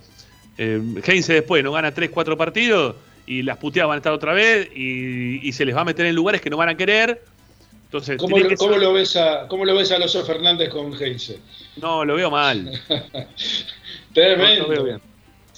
eh, 0.57 0.81
Heinze 1.05 1.35
después 1.35 1.63
no 1.65 1.73
gana 1.73 1.93
3, 1.93 2.09
4 2.11 2.37
partidos 2.37 2.95
y 3.29 3.43
las 3.43 3.59
puteadas 3.59 3.89
van 3.89 3.97
a 3.97 3.99
estar 3.99 4.13
otra 4.13 4.33
vez 4.33 4.71
y, 4.75 5.47
y, 5.47 5.53
se 5.53 5.67
les 5.67 5.77
va 5.77 5.83
a 5.83 5.85
meter 5.85 6.07
en 6.07 6.15
lugares 6.15 6.41
que 6.41 6.49
no 6.49 6.57
van 6.57 6.71
a 6.71 6.77
querer. 6.77 7.23
Entonces, 7.85 8.17
¿Cómo, 8.17 8.39
lo, 8.39 8.57
¿cómo 8.57 8.79
lo, 8.79 8.95
ves 8.95 9.17
a, 9.17 9.47
¿Cómo 9.49 9.67
lo 9.67 9.75
ves 9.77 9.93
a 9.93 9.97
Alonso 9.97 10.25
Fernández 10.25 10.71
con 10.71 10.95
Heinze? 10.95 11.39
No, 11.77 12.07
lo 12.07 12.15
veo 12.17 12.31
mal. 12.31 12.73
Tremendo. 14.15 14.63
No, 14.63 14.69
lo 14.69 14.69
veo 14.69 14.85
bien. 14.85 15.01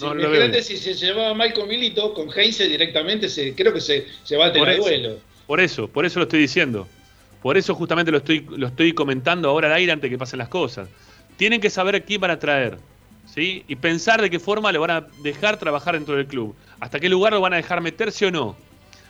No, 0.00 0.14
sí, 0.14 0.54
lo 0.54 0.62
si 0.62 0.76
se 0.78 0.94
llevaba 0.94 1.32
mal 1.34 1.52
con 1.52 1.68
Milito, 1.68 2.12
con 2.12 2.28
Heinze 2.36 2.68
directamente 2.68 3.28
se, 3.28 3.54
creo 3.54 3.72
que 3.72 3.80
se, 3.80 4.06
se 4.24 4.36
va 4.36 4.46
a 4.46 4.52
tener 4.52 4.76
duelo. 4.76 5.18
Por 5.46 5.60
eso, 5.60 5.86
por 5.86 6.04
eso 6.04 6.18
lo 6.18 6.24
estoy 6.24 6.40
diciendo. 6.40 6.88
Por 7.40 7.56
eso 7.56 7.74
justamente 7.76 8.10
lo 8.10 8.18
estoy, 8.18 8.46
lo 8.50 8.66
estoy 8.66 8.92
comentando 8.94 9.48
ahora 9.48 9.68
al 9.68 9.74
aire 9.74 9.92
antes 9.92 10.10
de 10.10 10.14
que 10.14 10.18
pasen 10.18 10.38
las 10.38 10.48
cosas. 10.48 10.88
Tienen 11.36 11.60
que 11.60 11.70
saber 11.70 11.94
a 11.94 12.00
quién 12.00 12.20
van 12.20 12.32
a 12.32 12.38
traer. 12.38 12.78
¿Sí? 13.34 13.64
Y 13.68 13.76
pensar 13.76 14.20
de 14.20 14.30
qué 14.30 14.38
forma 14.38 14.72
lo 14.72 14.80
van 14.80 14.90
a 14.90 15.06
dejar 15.22 15.58
trabajar 15.58 15.94
dentro 15.94 16.16
del 16.16 16.26
club. 16.26 16.54
Hasta 16.80 17.00
qué 17.00 17.08
lugar 17.08 17.32
lo 17.32 17.40
van 17.40 17.52
a 17.52 17.56
dejar 17.56 17.80
meterse 17.80 18.26
o 18.26 18.30
no. 18.30 18.56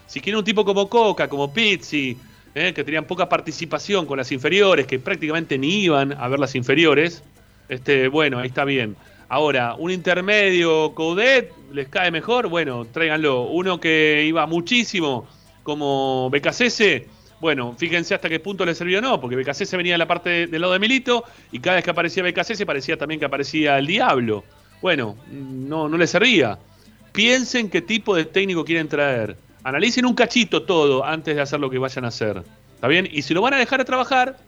Si 0.07 0.21
quieren 0.21 0.39
un 0.39 0.45
tipo 0.45 0.65
como 0.65 0.89
Coca, 0.89 1.29
como 1.29 1.53
Pizzi, 1.53 2.17
¿eh? 2.55 2.73
que 2.75 2.85
tenían 2.85 3.05
poca 3.05 3.29
participación 3.29 4.07
con 4.07 4.19
las 4.19 4.33
inferiores, 4.33 4.87
que 4.87 4.99
prácticamente 4.99 5.57
ni 5.59 5.85
iban 5.85 6.13
a 6.13 6.29
ver 6.29 6.41
las 6.41 6.55
inferiores, 6.55 7.23
este, 7.69 8.09
bueno, 8.09 8.39
ahí 8.39 8.49
está 8.49 8.65
bien. 8.65 8.97
Ahora, 9.29 9.77
un 9.79 9.93
intermedio 9.93 10.93
Coudet, 10.95 11.53
¿les 11.73 11.89
cae 11.89 12.11
mejor? 12.11 12.49
Bueno, 12.49 12.85
tráiganlo. 12.85 13.43
Uno 13.43 13.79
que 13.79 14.25
iba 14.27 14.45
muchísimo, 14.47 15.29
como 15.63 16.29
BKCS, 16.31 17.03
bueno, 17.41 17.75
fíjense 17.77 18.15
hasta 18.15 18.29
qué 18.29 18.39
punto 18.39 18.67
le 18.67 18.75
sirvió 18.75 18.99
o 18.99 19.03
no, 19.03 19.21
porque 19.21 19.37
BKC 19.37 19.77
venía 19.77 19.95
de 19.95 19.99
la 19.99 20.07
parte 20.07 20.47
del 20.47 20.61
lado 20.61 20.75
de 20.75 20.79
Milito 20.79 21.25
y 21.51 21.59
cada 21.59 21.77
vez 21.77 21.85
que 21.85 21.91
aparecía 21.91 22.23
BKC 22.23 22.67
parecía 22.67 22.97
también 22.97 23.19
que 23.19 23.27
aparecía 23.27 23.79
el 23.79 23.87
diablo. 23.87 24.45
Bueno, 24.83 25.17
no, 25.31 25.89
no 25.89 25.97
le 25.97 26.07
servía. 26.07 26.59
Piensen 27.13 27.71
qué 27.71 27.81
tipo 27.81 28.15
de 28.15 28.27
técnico 28.27 28.65
quieren 28.65 28.89
traer. 28.89 29.37
Analicen 29.65 30.07
un 30.07 30.15
cachito 30.15 30.63
todo 30.63 31.05
antes 31.05 31.35
de 31.35 31.43
hacer 31.43 31.61
lo 31.61 31.71
que 31.71 31.79
vayan 31.79 32.05
a 32.05 32.09
hacer. 32.09 32.43
¿Está 32.75 32.89
bien? 32.89 33.09
Y 33.11 33.23
si 33.23 33.35
lo 33.35 33.43
van 33.43 33.55
a 33.55 33.59
dejar 33.59 33.79
de 33.79 33.85
trabajar, 33.85 34.39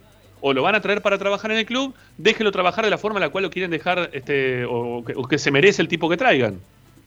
o 0.41 0.53
lo 0.53 0.61
van 0.61 0.75
a 0.75 0.81
traer 0.81 1.01
para 1.01 1.17
trabajar 1.17 1.51
en 1.51 1.57
el 1.57 1.65
club, 1.65 1.95
déjenlo 2.17 2.51
trabajar 2.51 2.83
de 2.83 2.91
la 2.91 2.97
forma 2.97 3.19
en 3.19 3.21
la 3.21 3.29
cual 3.29 3.43
lo 3.43 3.49
quieren 3.49 3.71
dejar, 3.71 4.09
este, 4.13 4.65
o 4.65 5.03
que, 5.05 5.13
o 5.15 5.27
que 5.27 5.37
se 5.37 5.51
merece 5.51 5.81
el 5.81 5.87
tipo 5.87 6.09
que 6.09 6.17
traigan. 6.17 6.59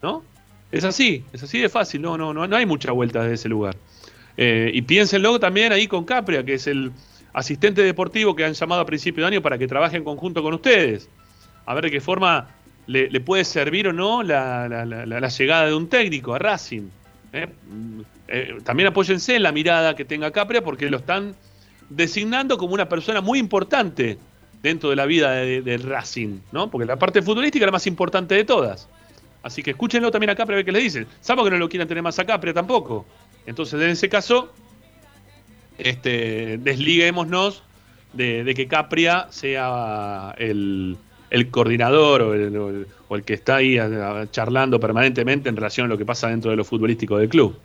¿No? 0.02 0.22
Es 0.72 0.84
así, 0.84 1.24
es 1.32 1.42
así 1.42 1.58
de 1.58 1.68
fácil, 1.68 2.02
no, 2.02 2.18
no, 2.18 2.34
no, 2.34 2.46
no 2.46 2.56
hay 2.56 2.66
mucha 2.66 2.92
vuelta 2.92 3.22
de 3.22 3.34
ese 3.34 3.48
lugar. 3.48 3.76
Eh, 4.36 4.70
y 4.72 4.82
piénsenlo 4.82 5.38
también 5.40 5.72
ahí 5.72 5.86
con 5.86 6.04
Capria, 6.04 6.44
que 6.44 6.54
es 6.54 6.66
el 6.66 6.92
asistente 7.32 7.82
deportivo 7.82 8.34
que 8.34 8.44
han 8.44 8.54
llamado 8.54 8.80
a 8.80 8.86
principio 8.86 9.24
de 9.24 9.28
año 9.28 9.42
para 9.42 9.58
que 9.58 9.66
trabaje 9.66 9.96
en 9.96 10.04
conjunto 10.04 10.42
con 10.42 10.54
ustedes. 10.54 11.08
A 11.64 11.74
ver 11.74 11.84
de 11.84 11.90
qué 11.90 12.00
forma 12.00 12.48
le, 12.86 13.20
puede 13.20 13.44
servir 13.44 13.88
o 13.88 13.92
no 13.92 14.22
la, 14.22 14.68
la, 14.68 14.84
la, 14.84 15.06
la, 15.06 15.28
llegada 15.28 15.66
de 15.66 15.74
un 15.74 15.88
técnico 15.88 16.34
a 16.34 16.38
Racing. 16.38 16.88
¿eh? 17.32 17.48
Eh, 18.28 18.58
también 18.64 18.88
apóyense 18.88 19.36
en 19.36 19.42
la 19.42 19.52
mirada 19.52 19.94
que 19.94 20.04
tenga 20.04 20.30
Capria 20.30 20.62
porque 20.62 20.88
lo 20.90 20.98
están 20.98 21.34
designando 21.88 22.58
como 22.58 22.74
una 22.74 22.88
persona 22.88 23.20
muy 23.20 23.38
importante 23.38 24.18
dentro 24.62 24.90
de 24.90 24.96
la 24.96 25.06
vida 25.06 25.32
del 25.32 25.64
de 25.64 25.76
Racing, 25.78 26.40
¿no? 26.52 26.70
Porque 26.70 26.86
la 26.86 26.96
parte 26.96 27.22
futbolística 27.22 27.64
es 27.64 27.68
la 27.68 27.72
más 27.72 27.86
importante 27.86 28.34
de 28.34 28.44
todas. 28.44 28.88
Así 29.42 29.62
que 29.62 29.70
escúchenlo 29.70 30.10
también 30.10 30.30
a 30.30 30.34
Capria 30.34 30.54
a 30.54 30.56
ver 30.56 30.64
qué 30.64 30.72
le 30.72 30.80
dicen. 30.80 31.06
Sabemos 31.20 31.46
que 31.46 31.50
no 31.52 31.58
lo 31.58 31.68
quieran 31.68 31.86
tener 31.86 32.02
más 32.02 32.18
a 32.18 32.24
Capria 32.24 32.52
tampoco. 32.52 33.06
Entonces, 33.46 33.80
en 33.80 33.90
ese 33.90 34.08
caso, 34.08 34.52
este, 35.78 36.58
desliguémonos 36.58 37.62
de, 38.12 38.44
de 38.44 38.54
que 38.54 38.66
Capria 38.66 39.28
sea 39.30 40.34
el, 40.38 40.96
coordinador 41.50 42.22
o 42.22 42.34
el, 42.34 42.86
o, 43.08 43.16
el, 43.16 43.22
que 43.24 43.34
está 43.34 43.56
ahí 43.56 43.78
charlando 44.30 44.80
permanentemente 44.80 45.48
en 45.48 45.56
relación 45.56 45.86
a 45.86 45.88
lo 45.88 45.98
que 45.98 46.04
pasa 46.04 46.28
dentro 46.28 46.50
de 46.50 46.56
lo 46.56 46.64
futbolístico 46.64 47.18
del 47.18 47.28
club. 47.28 47.56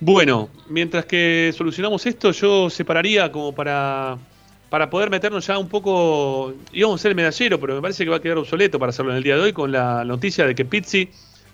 Bueno, 0.00 0.48
mientras 0.68 1.04
que 1.04 1.52
solucionamos 1.56 2.04
esto, 2.06 2.32
yo 2.32 2.68
separaría 2.68 3.30
como 3.30 3.54
para, 3.54 4.18
para 4.68 4.90
poder 4.90 5.10
meternos 5.10 5.46
ya 5.46 5.58
un 5.58 5.68
poco, 5.68 6.54
íbamos 6.72 7.00
a 7.00 7.02
ser 7.02 7.10
el 7.10 7.16
medallero, 7.16 7.60
pero 7.60 7.76
me 7.76 7.82
parece 7.82 8.02
que 8.04 8.10
va 8.10 8.16
a 8.16 8.20
quedar 8.20 8.38
obsoleto 8.38 8.80
para 8.80 8.90
hacerlo 8.90 9.12
en 9.12 9.18
el 9.18 9.22
día 9.22 9.36
de 9.36 9.42
hoy 9.42 9.52
con 9.52 9.70
la 9.70 10.04
noticia 10.04 10.44
de 10.44 10.56
que 10.56 10.64
Pizzi 10.64 11.08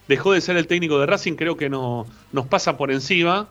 dejó 0.09 0.33
de 0.33 0.41
ser 0.41 0.57
el 0.57 0.67
técnico 0.67 0.99
de 0.99 1.07
Racing, 1.07 1.35
creo 1.35 1.57
que 1.57 1.69
no, 1.69 2.07
nos 2.33 2.47
pasa 2.47 2.77
por 2.77 2.91
encima. 2.91 3.49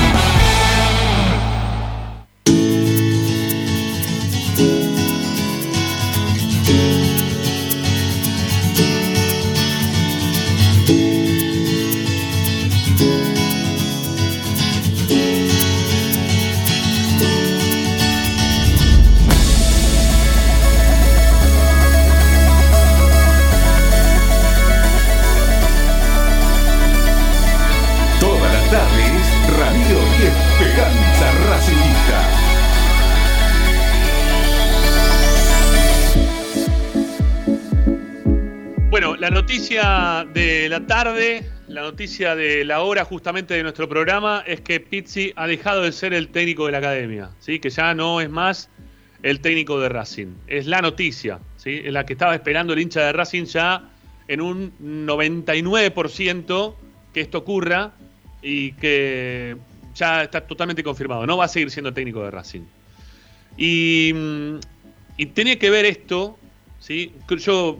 De 40.23 40.69
la 40.69 40.85
tarde, 40.87 41.49
la 41.67 41.81
noticia 41.81 42.35
de 42.35 42.63
la 42.63 42.81
hora 42.81 43.03
justamente 43.03 43.53
de 43.55 43.63
nuestro 43.63 43.89
programa 43.89 44.43
es 44.47 44.61
que 44.61 44.79
Pizzi 44.79 45.33
ha 45.35 45.47
dejado 45.47 45.81
de 45.81 45.91
ser 45.91 46.13
el 46.13 46.29
técnico 46.29 46.65
de 46.67 46.71
la 46.71 46.77
academia, 46.77 47.31
¿sí? 47.39 47.59
que 47.59 47.69
ya 47.69 47.93
no 47.93 48.21
es 48.21 48.29
más 48.29 48.69
el 49.23 49.41
técnico 49.41 49.79
de 49.79 49.89
Racing. 49.89 50.35
Es 50.47 50.67
la 50.67 50.81
noticia, 50.81 51.39
¿sí? 51.57 51.81
es 51.83 51.91
la 51.91 52.05
que 52.05 52.13
estaba 52.13 52.33
esperando 52.33 52.73
el 52.73 52.79
hincha 52.79 53.01
de 53.01 53.11
Racing 53.11 53.45
ya 53.45 53.89
en 54.27 54.41
un 54.41 54.71
99% 54.79 56.75
que 57.13 57.21
esto 57.21 57.39
ocurra 57.39 57.91
y 58.41 58.71
que 58.73 59.57
ya 59.95 60.23
está 60.23 60.41
totalmente 60.41 60.83
confirmado. 60.83 61.25
No 61.25 61.37
va 61.37 61.45
a 61.45 61.49
seguir 61.49 61.71
siendo 61.71 61.93
técnico 61.93 62.23
de 62.23 62.31
Racing. 62.31 62.63
Y, 63.57 64.11
mm, 64.13 64.55
y 65.17 65.25
tenía 65.27 65.59
que 65.59 65.69
ver 65.69 65.85
esto, 65.85 66.37
¿sí? 66.79 67.11
yo 67.27 67.79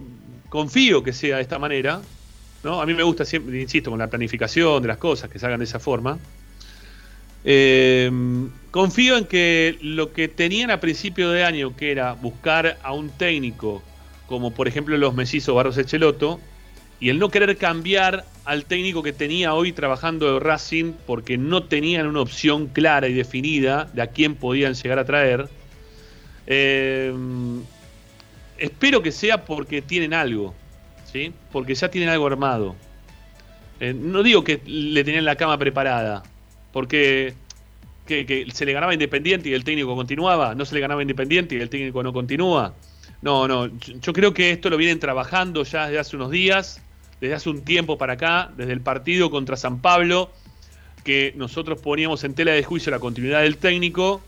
confío 0.50 1.04
que 1.04 1.14
sea 1.14 1.36
de 1.38 1.42
esta 1.42 1.60
manera, 1.60 2.02
A 2.66 2.86
mí 2.86 2.94
me 2.94 3.04
gusta 3.04 3.26
siempre, 3.26 3.62
insisto, 3.62 3.90
con 3.90 4.00
la 4.00 4.10
planificación 4.10 4.82
de 4.82 4.88
las 4.88 4.98
cosas, 4.98 5.30
que 5.30 5.40
se 5.40 5.46
hagan 5.46 5.60
de 5.60 5.66
esa 5.66 5.80
forma. 5.80 6.18
Eh, 7.44 8.10
confío 8.72 9.18
en 9.18 9.26
que 9.26 9.78
lo 9.82 10.12
que 10.12 10.28
tenían 10.28 10.72
a 10.72 10.80
principio 10.80 11.30
de 11.30 11.44
año, 11.44 11.76
que 11.76 11.92
era 11.92 12.14
buscar 12.14 12.80
a 12.82 12.92
un 12.92 13.10
técnico, 13.10 13.84
como 14.26 14.52
por 14.52 14.68
ejemplo 14.68 14.98
los 14.98 15.14
mellizos 15.14 15.56
Barros 15.56 15.78
Echeloto, 15.78 16.40
y 17.00 17.10
el 17.10 17.20
no 17.20 17.30
querer 17.30 17.56
cambiar 17.58 18.26
al 18.46 18.66
técnico 18.66 19.04
que 19.04 19.14
tenía 19.14 19.54
hoy 19.54 19.74
trabajando 19.74 20.34
de 20.34 20.40
Racing 20.40 20.94
porque 21.06 21.38
no 21.38 21.64
tenían 21.64 22.08
una 22.08 22.22
opción 22.22 22.68
clara 22.68 23.08
y 23.08 23.14
definida 23.14 23.90
de 23.94 24.02
a 24.02 24.08
quién 24.08 24.36
podían 24.36 24.74
llegar 24.74 24.98
a 24.98 25.06
traer. 25.06 25.48
eh, 26.48 27.14
espero 28.58 29.02
que 29.02 29.12
sea 29.12 29.46
porque 29.46 29.82
tienen 29.82 30.14
algo, 30.14 30.56
¿sí? 31.16 31.32
Porque 31.50 31.74
ya 31.76 31.90
tienen 31.90 32.10
algo 32.10 32.28
armado. 32.28 32.76
Eh, 33.80 33.94
no 33.94 34.22
digo 34.22 34.44
que 34.44 34.60
le 34.66 35.02
tenían 35.06 35.24
la 35.24 35.38
cama 35.38 35.58
preparada, 35.58 36.24
porque 36.74 37.34
que, 38.06 38.46
se 38.54 38.66
le 38.66 38.74
ganaba 38.74 38.94
Independiente 38.94 39.48
y 39.48 39.54
el 39.54 39.64
técnico 39.64 39.96
continuaba, 39.96 40.56
no 40.56 40.66
se 40.66 40.76
le 40.76 40.82
ganaba 40.82 41.02
Independiente 41.02 41.56
y 41.56 41.62
el 41.62 41.70
técnico 41.70 42.04
no 42.04 42.12
continúa. 42.12 42.74
No, 43.22 43.48
no, 43.48 43.68
yo 43.68 43.94
yo 44.02 44.12
creo 44.12 44.34
que 44.34 44.52
esto 44.52 44.70
lo 44.70 44.76
vienen 44.76 45.00
trabajando 45.00 45.64
ya 45.64 45.86
desde 45.86 46.00
hace 46.00 46.18
unos 46.18 46.32
días, 46.32 46.82
desde 47.22 47.34
hace 47.34 47.50
un 47.50 47.64
tiempo 47.64 47.98
para 47.98 48.14
acá, 48.14 48.52
desde 48.58 48.74
el 48.74 48.82
partido 48.82 49.32
contra 49.32 49.56
San 49.56 49.80
Pablo, 49.80 50.32
que 51.06 51.34
nosotros 51.38 51.80
poníamos 51.80 52.26
en 52.26 52.34
tela 52.34 52.52
de 52.52 52.64
juicio 52.64 52.92
la 52.92 53.00
continuidad 53.00 53.42
del 53.42 53.56
técnico 53.56 54.22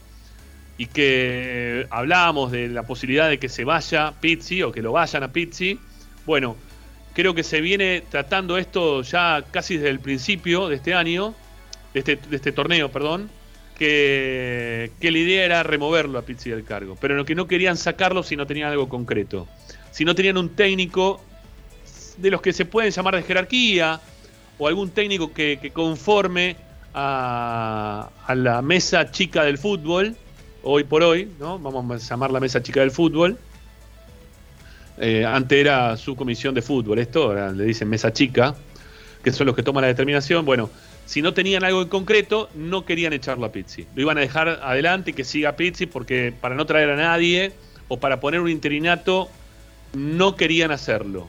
y 0.78 0.86
que 0.86 1.86
hablábamos 1.90 2.54
de 2.54 2.70
la 2.70 2.84
posibilidad 2.84 3.28
de 3.28 3.40
que 3.40 3.50
se 3.50 3.66
vaya 3.66 4.14
Pizzi 4.22 4.64
o 4.64 4.72
que 4.72 4.82
lo 4.82 4.94
vayan 4.94 5.24
a 5.24 5.34
Pizzi. 5.34 5.78
Bueno, 6.26 6.56
creo 7.18 7.34
que 7.34 7.42
se 7.42 7.62
viene 7.62 8.04
tratando 8.12 8.60
esto 8.60 9.02
ya 9.02 9.44
casi 9.50 9.78
desde 9.78 9.90
el 9.90 10.00
principio 10.00 10.68
de 10.68 10.76
este 10.76 10.94
año, 10.94 11.34
de 11.92 12.02
este, 12.02 12.16
de 12.16 12.36
este 12.36 12.52
torneo, 12.52 12.92
perdón, 12.92 13.32
que, 13.76 14.92
la 15.02 15.18
idea 15.18 15.44
era 15.44 15.64
removerlo 15.64 16.20
a 16.20 16.22
Pizzi 16.22 16.52
del 16.52 16.64
cargo, 16.64 16.96
pero 17.02 17.16
lo 17.16 17.26
que 17.26 17.34
no 17.34 17.48
querían 17.48 17.76
sacarlo 17.76 18.22
si 18.22 18.36
no 18.36 18.46
tenían 18.46 18.70
algo 18.70 18.88
concreto. 18.88 19.48
Si 19.90 20.06
no 20.06 20.14
tenían 20.14 20.38
un 20.38 20.50
técnico 20.50 21.20
de 22.18 22.30
los 22.30 22.40
que 22.40 22.54
se 22.54 22.66
pueden 22.66 22.92
llamar 22.92 23.16
de 23.16 23.24
jerarquía, 23.24 24.00
o 24.60 24.68
algún 24.68 24.92
técnico 24.92 25.34
que, 25.34 25.58
que 25.60 25.72
conforme 25.72 26.56
a, 26.94 28.12
a 28.28 28.36
la 28.36 28.62
mesa 28.62 29.10
chica 29.10 29.44
del 29.44 29.58
fútbol, 29.58 30.16
hoy 30.62 30.84
por 30.84 31.02
hoy, 31.02 31.32
¿no? 31.40 31.58
Vamos 31.58 32.04
a 32.04 32.10
llamar 32.10 32.30
la 32.30 32.40
mesa 32.40 32.62
chica 32.62 32.82
del 32.82 32.92
fútbol. 32.92 33.40
Eh, 35.00 35.26
antes 35.26 35.60
era 35.60 35.96
su 35.98 36.16
comisión 36.16 36.56
de 36.56 36.62
fútbol, 36.62 37.00
esto 37.00 37.24
ahora 37.24 37.52
le 37.52 37.66
dicen 37.66 37.88
mesa 37.88 38.12
chica, 38.12 38.56
que 39.24 39.32
son 39.32 39.48
los 39.48 39.56
que 39.56 39.64
toman 39.64 39.84
la 39.84 39.88
determinación. 39.88 40.46
Bueno, 40.46 40.70
si 41.06 41.22
no 41.22 41.34
tenían 41.34 41.64
algo 41.64 41.82
en 41.82 41.88
concreto, 41.88 42.50
no 42.56 42.86
querían 42.86 43.14
echarlo 43.14 43.46
a 43.46 43.52
Pizzi. 43.52 43.86
Lo 43.96 44.02
iban 44.02 44.18
a 44.18 44.22
dejar 44.22 44.50
adelante 44.64 45.12
y 45.12 45.14
que 45.14 45.24
siga 45.24 45.56
Pizzi 45.56 45.86
porque 45.86 46.34
para 46.40 46.56
no 46.56 46.66
traer 46.66 46.90
a 46.90 46.96
nadie 46.96 47.54
o 47.88 48.00
para 48.00 48.20
poner 48.20 48.42
un 48.42 48.50
interinato, 48.50 49.30
no 49.94 50.36
querían 50.36 50.72
hacerlo. 50.72 51.28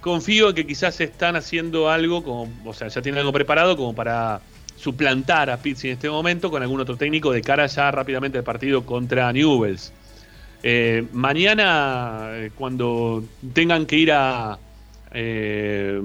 Confío 0.00 0.50
en 0.50 0.54
que 0.56 0.66
quizás 0.66 1.00
están 1.00 1.36
haciendo 1.36 1.88
algo, 1.88 2.22
como, 2.22 2.52
o 2.64 2.74
sea, 2.74 2.88
ya 2.88 3.00
tienen 3.00 3.20
algo 3.20 3.32
preparado 3.32 3.76
como 3.76 3.94
para 3.94 4.40
suplantar 4.76 5.48
a 5.48 5.58
Pizzi 5.58 5.88
en 5.88 5.94
este 5.94 6.10
momento 6.10 6.50
con 6.50 6.60
algún 6.60 6.80
otro 6.80 6.96
técnico 6.96 7.32
de 7.32 7.40
cara 7.40 7.66
ya 7.66 7.90
rápidamente 7.92 8.38
al 8.38 8.44
partido 8.44 8.84
contra 8.84 9.32
Newells. 9.32 9.92
Eh, 10.62 11.04
mañana, 11.12 12.28
eh, 12.34 12.50
cuando 12.54 13.24
tengan 13.52 13.86
que 13.86 13.96
ir 13.96 14.12
a. 14.12 14.58
eh, 15.12 16.00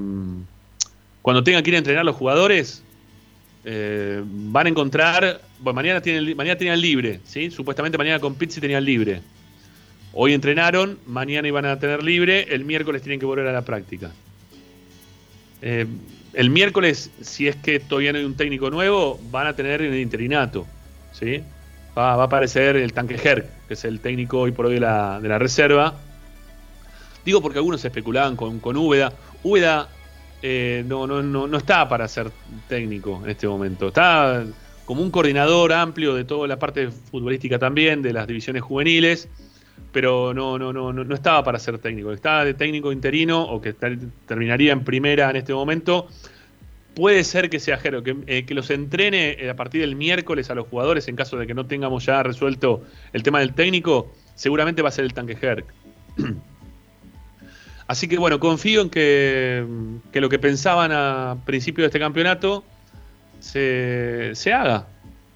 cuando 1.22 1.44
tengan 1.44 1.64
que 1.64 1.70
ir 1.70 1.76
a 1.76 1.80
entrenar 1.80 2.06
los 2.06 2.16
jugadores, 2.16 2.84
van 3.64 4.66
a 4.66 4.70
encontrar. 4.70 5.42
Bueno, 5.60 5.76
mañana 5.76 6.02
tienen, 6.02 6.38
mañana 6.38 6.58
tenían 6.58 6.80
libre, 6.80 7.20
¿sí? 7.26 7.52
Supuestamente 7.52 7.98
mañana 7.98 8.20
con 8.20 8.36
Pizzi 8.36 8.62
tenían 8.62 8.86
libre. 8.86 9.22
Hoy 10.14 10.34
entrenaron, 10.34 10.98
mañana 11.06 11.48
iban 11.48 11.66
a 11.66 11.78
tener 11.78 12.02
libre, 12.02 12.48
el 12.56 12.64
miércoles 12.64 13.02
tienen 13.02 13.20
que 13.20 13.26
volver 13.26 13.46
a 13.46 13.52
la 13.52 13.64
práctica. 13.64 14.12
El 15.62 16.50
miércoles, 16.50 17.12
si 17.20 17.50
es 17.50 17.58
que 17.58 17.82
todavía 17.82 18.14
no 18.14 18.20
hay 18.20 18.24
un 18.24 18.38
técnico 18.38 18.70
nuevo, 18.70 19.20
van 19.30 19.48
a 19.48 19.56
tener 19.56 19.82
el 19.82 19.96
interinato. 19.96 20.66
¿sí? 21.12 21.44
Va, 21.98 22.14
a 22.14 22.24
aparecer 22.24 22.76
el 22.76 22.94
tanque 22.94 23.16
Herc, 23.22 23.46
que 23.68 23.74
es 23.74 23.84
el 23.84 24.00
técnico 24.00 24.40
hoy 24.42 24.52
por 24.52 24.68
hoy 24.68 24.76
de 24.76 24.82
la, 24.82 25.20
de 25.20 25.28
la 25.30 25.40
reserva. 25.40 25.96
Digo 27.26 27.42
porque 27.42 27.58
algunos 27.58 27.84
especulaban 27.84 28.36
con, 28.36 28.60
con 28.60 28.78
Úbeda. 28.78 29.12
Úbeda 29.44 29.90
eh, 30.42 30.84
no, 30.88 31.08
no, 31.08 31.24
no, 31.24 31.48
no 31.48 31.58
está 31.58 31.90
para 31.90 32.08
ser 32.08 32.32
técnico 32.68 33.22
en 33.24 33.32
este 33.32 33.48
momento. 33.48 33.88
Está 33.88 34.46
como 34.86 35.02
un 35.02 35.10
coordinador 35.12 35.74
amplio 35.74 36.14
de 36.14 36.24
toda 36.24 36.48
la 36.48 36.60
parte 36.60 36.90
futbolística 36.90 37.58
también, 37.58 38.02
de 38.02 38.14
las 38.14 38.28
divisiones 38.28 38.62
juveniles, 38.62 39.28
pero 39.92 40.34
no, 40.34 40.58
no, 40.60 40.72
no, 40.72 40.94
no, 40.94 41.16
estaba 41.16 41.44
para 41.44 41.58
ser 41.60 41.80
técnico. 41.80 42.12
Estaba 42.12 42.46
de 42.46 42.54
técnico 42.54 42.92
interino 42.92 43.42
o 43.42 43.60
que 43.60 43.70
está- 43.70 43.92
terminaría 44.28 44.72
en 44.72 44.84
primera 44.84 45.30
en 45.32 45.38
este 45.38 45.54
momento 45.54 46.08
puede 46.98 47.24
ser 47.24 47.52
que 47.52 47.60
sea 47.60 47.78
Jero, 47.78 48.02
que, 48.02 48.18
eh, 48.26 48.44
que, 48.44 48.56
los 48.56 48.72
entrene 48.72 49.38
a 49.48 49.56
partir 49.56 49.82
del 49.82 49.96
miércoles 49.96 50.50
a 50.50 50.56
los 50.56 50.68
jugadores 50.68 51.08
en 51.08 51.16
caso 51.16 51.38
de 51.38 51.46
que 51.46 51.54
no 51.54 51.68
tengamos 51.68 52.04
ya 52.08 52.24
resuelto 52.24 52.84
el 53.14 53.22
tema 53.22 53.40
del 53.40 53.54
técnico, 53.54 54.12
seguramente 54.34 54.82
va 54.82 54.90
a 54.90 54.92
ser 54.92 55.06
el 55.06 55.14
tanque 55.14 55.38
Herc. 55.40 55.66
Así 57.88 58.08
que 58.08 58.18
bueno, 58.18 58.40
confío 58.40 58.82
en 58.82 58.90
que, 58.90 59.64
lo 60.12 60.28
que 60.28 60.40
pensaban 60.40 60.92
a 60.92 61.38
principio 61.46 61.84
de 61.84 61.90
este 61.90 62.00
campeonato 62.00 62.64
se, 63.42 64.34
haga. 64.52 64.88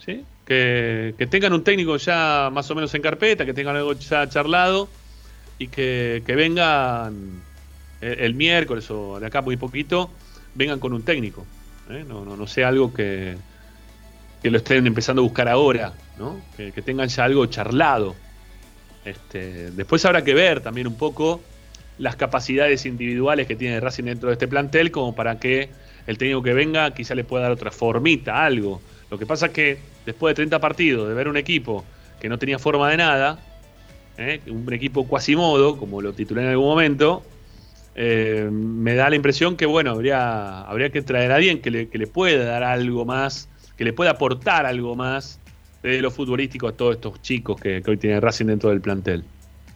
¿sí? 0.04 0.26
Que, 0.44 1.14
tengan 1.30 1.54
un 1.54 1.64
técnico 1.64 1.96
ya 1.98 2.50
más 2.52 2.72
o 2.72 2.76
menos 2.76 2.92
en 2.96 3.04
carpeta, 3.04 3.46
que 3.46 3.54
tengan 3.54 3.76
algo 3.76 3.94
ya 3.94 4.28
charlado 4.28 4.90
y 5.60 5.68
que, 5.68 6.24
vengan 6.26 7.44
el, 8.02 8.34
miércoles 8.34 8.90
o 8.90 9.20
de 9.20 9.28
acá 9.28 9.44
muy 9.44 9.58
poquito, 9.58 10.10
vengan 10.56 10.80
con 10.80 10.94
un 10.94 11.04
técnico. 11.04 11.46
¿eh? 11.90 12.04
No, 12.08 12.24
no, 12.24 12.48
sea 12.48 12.70
algo 12.70 12.94
que, 12.94 13.38
lo 14.44 14.58
estén 14.58 14.88
empezando 14.88 15.22
a 15.22 15.24
buscar 15.24 15.48
ahora, 15.48 15.94
¿no? 16.18 16.40
que, 16.58 16.72
tengan 16.82 17.10
ya 17.10 17.26
algo 17.26 17.46
charlado. 17.46 18.16
Este, 19.06 19.72
después 19.72 20.06
habrá 20.06 20.24
que 20.24 20.34
ver 20.34 20.62
también 20.62 20.88
un 20.88 20.96
poco 20.96 21.42
las 21.98 22.16
capacidades 22.16 22.86
individuales 22.86 23.48
que 23.48 23.56
tiene 23.56 23.80
Racing 23.80 24.06
dentro 24.06 24.30
de 24.30 24.34
este 24.34 24.48
plantel 24.48 24.92
como 24.92 25.14
para 25.14 25.40
que 25.40 25.70
el 26.08 26.18
técnico 26.18 26.42
que 26.42 26.54
venga 26.54 26.92
quizá 26.94 27.16
le 27.16 27.24
pueda 27.24 27.44
dar 27.44 27.52
otra 27.52 27.72
formita, 27.72 28.44
algo. 28.44 28.82
Lo 29.10 29.18
que 29.18 29.26
pasa 29.26 29.48
es 29.48 29.52
que 29.52 29.78
después 30.06 30.32
de 30.32 30.36
30 30.36 30.60
partidos, 30.60 31.08
de 31.08 31.14
ver 31.14 31.28
un 31.28 31.38
equipo 31.38 31.84
que 32.20 32.30
no 32.30 32.38
tenía 32.38 32.60
forma 32.60 32.90
de 32.90 32.98
nada, 32.98 33.40
¿eh? 34.18 34.42
un 34.48 34.72
equipo 34.74 35.08
cuasimodo, 35.08 35.78
como 35.78 36.02
lo 36.02 36.14
titulé 36.14 36.42
en 36.44 36.48
algún 36.50 36.68
momento, 36.68 37.24
eh, 37.96 38.50
me 38.52 38.96
da 38.96 39.10
la 39.10 39.16
impresión 39.16 39.58
que, 39.58 39.66
bueno, 39.66 39.92
habría, 39.92 40.62
habría 40.62 40.90
que 40.90 41.02
traer 41.02 41.32
a 41.32 41.36
alguien 41.36 41.62
que 41.62 41.72
le, 41.72 41.90
que 41.90 41.98
le 41.98 42.08
pueda 42.08 42.46
dar 42.46 42.64
algo 42.64 43.06
más, 43.06 43.50
que 43.78 43.84
le 43.84 43.94
pueda 43.94 44.12
aportar 44.12 44.66
algo 44.66 44.96
más 44.96 45.40
de 45.84 46.02
lo 46.02 46.12
futbolístico 46.12 46.68
a 46.68 46.74
todos 46.74 46.96
estos 46.96 47.22
chicos 47.22 47.60
que, 47.60 47.84
hoy 47.86 47.98
tiene 47.98 48.20
Racing 48.20 48.46
dentro 48.46 48.70
del 48.70 48.82
plantel. 48.82 49.24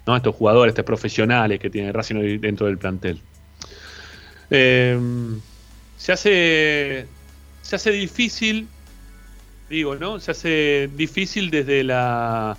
¿no? 0.05 0.15
estos 0.15 0.35
jugadores, 0.35 0.71
estos 0.71 0.85
profesionales 0.85 1.59
que 1.59 1.69
tiene 1.69 1.91
Racing 1.91 2.39
dentro 2.39 2.67
del 2.67 2.77
plantel. 2.77 3.19
Eh, 4.51 4.99
se 5.97 6.11
hace 6.11 7.07
se 7.65 7.75
hace 7.75 7.91
difícil, 7.91 8.67
digo, 9.69 9.95
¿no? 9.95 10.19
Se 10.19 10.31
hace 10.31 10.89
difícil 10.95 11.49
desde 11.49 11.83
la, 11.83 12.55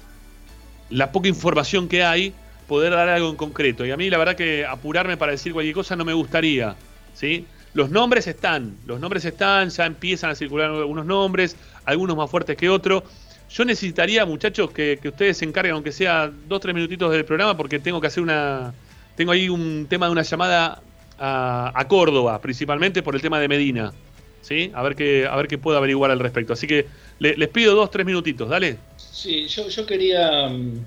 la 0.90 1.12
poca 1.12 1.28
información 1.28 1.86
que 1.86 2.02
hay 2.02 2.34
poder 2.66 2.92
dar 2.92 3.08
algo 3.08 3.30
en 3.30 3.36
concreto. 3.36 3.84
Y 3.84 3.90
a 3.90 3.96
mí 3.96 4.10
la 4.10 4.18
verdad 4.18 4.36
que 4.36 4.66
apurarme 4.66 5.16
para 5.16 5.32
decir 5.32 5.52
cualquier 5.52 5.74
cosa 5.74 5.96
no 5.96 6.04
me 6.04 6.12
gustaría, 6.12 6.76
¿sí? 7.14 7.46
Los 7.74 7.90
nombres 7.90 8.26
están, 8.26 8.76
los 8.86 9.00
nombres 9.00 9.24
están, 9.24 9.68
ya 9.68 9.84
empiezan 9.84 10.30
a 10.30 10.34
circular 10.34 10.70
algunos 10.70 11.04
nombres, 11.04 11.56
algunos 11.84 12.16
más 12.16 12.30
fuertes 12.30 12.56
que 12.56 12.70
otros. 12.70 13.02
Yo 13.50 13.64
necesitaría, 13.64 14.24
muchachos, 14.26 14.70
que, 14.70 14.98
ustedes 15.04 15.38
se 15.38 15.44
encarguen, 15.44 15.74
aunque 15.74 15.92
sea 15.92 16.32
dos, 16.48 16.60
tres 16.60 16.74
minutitos 16.74 17.12
del 17.12 17.24
programa, 17.24 17.56
porque 17.56 17.78
tengo 17.78 18.00
que 18.00 18.06
hacer 18.06 18.22
una. 18.22 18.72
Tengo 19.14 19.32
ahí 19.32 19.48
un 19.48 19.86
tema 19.88 20.06
de 20.06 20.12
una 20.12 20.22
llamada 20.22 20.82
a, 21.18 21.84
Córdoba, 21.88 22.40
principalmente 22.40 23.02
por 23.02 23.14
el 23.14 23.22
tema 23.22 23.38
de 23.40 23.48
Medina. 23.48 23.92
¿Sí? 24.40 24.70
A 24.74 24.82
ver 24.82 24.94
qué, 24.94 25.26
a 25.26 25.34
ver 25.36 25.48
qué 25.48 25.58
puedo 25.58 25.76
averiguar 25.76 26.10
al 26.10 26.20
respecto. 26.20 26.52
Así 26.52 26.66
que 26.66 26.86
les 27.18 27.48
pido 27.48 27.74
dos, 27.74 27.90
tres 27.90 28.06
minutitos, 28.06 28.48
dale. 28.48 28.78
Sí, 28.96 29.48
yo, 29.48 29.86
quería 29.86 30.48
mm, 30.48 30.84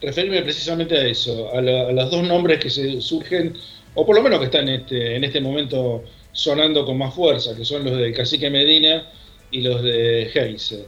referirme 0.00 0.42
precisamente 0.42 0.96
a 0.96 1.06
eso, 1.06 1.54
a, 1.54 1.60
los 1.60 2.10
dos 2.10 2.26
nombres 2.26 2.58
que 2.58 2.70
se 2.70 3.00
surgen, 3.00 3.54
o 3.94 4.06
por 4.06 4.16
lo 4.16 4.22
menos 4.22 4.38
que 4.38 4.46
están 4.46 4.68
este, 4.68 5.16
en 5.16 5.24
este 5.24 5.40
momento 5.40 6.04
sonando 6.32 6.84
con 6.84 6.98
más 6.98 7.14
fuerza, 7.14 7.56
que 7.56 7.64
son 7.64 7.84
los 7.84 7.98
de 7.98 8.12
Cacique 8.12 8.50
Medina 8.50 9.06
y 9.50 9.62
los 9.62 9.82
de 9.82 10.30
Heise. 10.32 10.86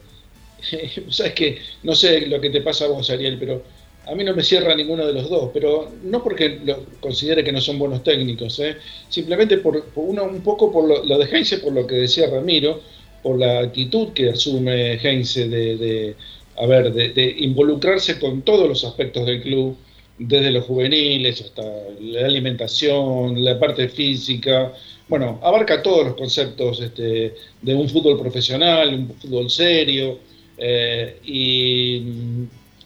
Sabes 1.10 1.32
que 1.32 1.58
no 1.82 1.94
sé 1.94 2.26
lo 2.26 2.40
que 2.40 2.50
te 2.50 2.60
pasa 2.60 2.84
a 2.84 2.88
vos, 2.88 3.10
Ariel, 3.10 3.38
pero 3.38 3.62
a 4.06 4.14
mí 4.14 4.24
no 4.24 4.34
me 4.34 4.42
cierra 4.42 4.74
ninguno 4.74 5.06
de 5.06 5.12
los 5.12 5.28
dos, 5.28 5.50
pero 5.52 5.90
no 6.02 6.22
porque 6.22 6.60
considere 7.00 7.44
que 7.44 7.52
no 7.52 7.60
son 7.60 7.78
buenos 7.78 8.02
técnicos, 8.02 8.58
¿eh? 8.58 8.76
simplemente 9.08 9.58
por, 9.58 9.84
uno, 9.94 10.24
un 10.24 10.40
poco 10.42 10.72
por 10.72 11.06
lo, 11.06 11.18
de 11.18 11.24
Heinze, 11.26 11.58
por 11.58 11.72
lo 11.72 11.86
que 11.86 11.96
decía 11.96 12.28
Ramiro, 12.28 12.80
por 13.22 13.38
la 13.38 13.60
actitud 13.60 14.08
que 14.12 14.30
asume 14.30 14.94
Heinze 14.94 15.48
de, 15.48 16.16
a 16.62 16.66
ver, 16.66 16.92
de, 16.92 17.36
involucrarse 17.40 18.20
con 18.20 18.42
todos 18.42 18.68
los 18.68 18.84
aspectos 18.84 19.26
del 19.26 19.42
club, 19.42 19.76
desde 20.16 20.52
los 20.52 20.64
juveniles 20.64 21.40
hasta 21.40 21.62
la 22.00 22.24
alimentación, 22.24 23.42
la 23.42 23.58
parte 23.58 23.88
física, 23.88 24.72
bueno, 25.08 25.40
abarca 25.42 25.82
todos 25.82 26.06
los 26.06 26.14
conceptos 26.14 26.80
este, 26.80 27.34
de 27.60 27.74
un 27.74 27.88
fútbol 27.88 28.16
profesional, 28.16 28.94
un 28.94 29.08
fútbol 29.16 29.50
serio, 29.50 30.20
eh, 30.56 31.16
y, 31.24 32.02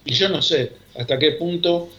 yo 0.05 0.29
no 0.29 0.41
sé 0.41 0.71
hasta 0.97 1.19
qué 1.19 1.33
punto, 1.33 1.89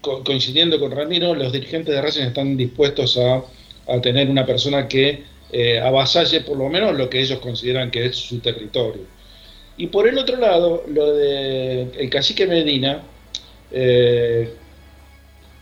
coincidiendo 0.00 0.80
con 0.80 0.90
Ramiro, 0.90 1.34
los 1.36 1.52
dirigentes 1.52 1.94
de 1.94 2.02
Racing 2.02 2.24
están 2.24 2.56
dispuestos 2.56 3.16
a, 3.18 3.44
tener 4.02 4.28
una 4.30 4.46
persona 4.46 4.86
que 4.88 5.24
eh, 5.52 5.80
avasalle 5.80 6.42
por 6.42 6.56
lo 6.56 6.68
menos 6.68 6.96
lo 6.96 7.10
que 7.10 7.20
ellos 7.20 7.40
consideran 7.40 7.90
que 7.90 8.06
es 8.06 8.16
su 8.16 8.38
territorio. 8.38 9.19
Y 9.80 9.86
por 9.86 10.06
el 10.06 10.18
otro 10.18 10.36
lado, 10.36 10.84
lo 10.88 11.14
de 11.14 11.88
el 11.98 12.10
cacique 12.10 12.46
Medina, 12.46 13.00
eh, 13.72 14.52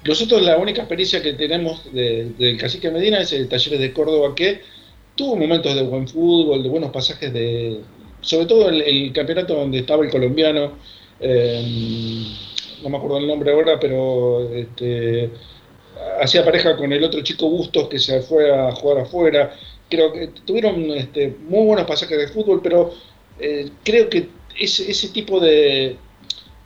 nosotros 0.05 0.43
la 0.43 0.59
única 0.59 0.81
experiencia 0.81 1.23
que 1.23 1.35
tenemos 1.35 1.85
del 1.93 2.59
cacique 2.59 2.91
Medina 2.91 3.21
es 3.21 3.33
el 3.33 3.49
Talleres 3.49 3.79
de 3.79 3.93
Córdoba 3.93 4.35
que 4.35 4.61
tuvo 5.15 5.37
momentos 5.37 5.73
de 5.73 5.83
buen 5.83 6.09
fútbol, 6.09 6.65
de 6.65 6.69
buenos 6.69 6.91
pasajes 6.91 7.33
de, 7.33 7.79
sobre 8.21 8.47
todo 8.47 8.69
el, 8.69 8.83
el 8.83 9.13
campeonato 9.13 9.55
donde 9.55 9.79
estaba 9.79 10.05
el 10.05 10.11
colombiano, 10.11 10.73
eh, 11.21 12.25
no 12.83 12.89
me 12.89 12.97
acuerdo 12.97 13.19
el 13.19 13.29
nombre 13.29 13.53
ahora, 13.53 13.79
pero 13.79 14.53
este, 14.53 15.31
hacía 16.21 16.45
pareja 16.45 16.77
con 16.77 16.93
el 16.93 17.05
otro 17.05 17.21
chico 17.21 17.49
Bustos 17.49 17.87
que 17.89 18.01
se 18.01 18.21
fue 18.23 18.51
a 18.53 18.73
jugar 18.73 18.99
afuera. 18.99 19.55
Creo 19.89 20.13
que 20.13 20.27
tuvieron 20.45 20.91
este, 20.91 21.37
muy 21.49 21.67
buenos 21.67 21.87
pasajes 21.87 22.19
de 22.19 22.27
fútbol, 22.27 22.61
pero 22.61 22.93
eh, 23.41 23.71
creo 23.85 24.09
que 24.09 24.29
ese, 24.59 24.91
ese 24.91 25.09
tipo 25.09 25.41
de, 25.41 25.97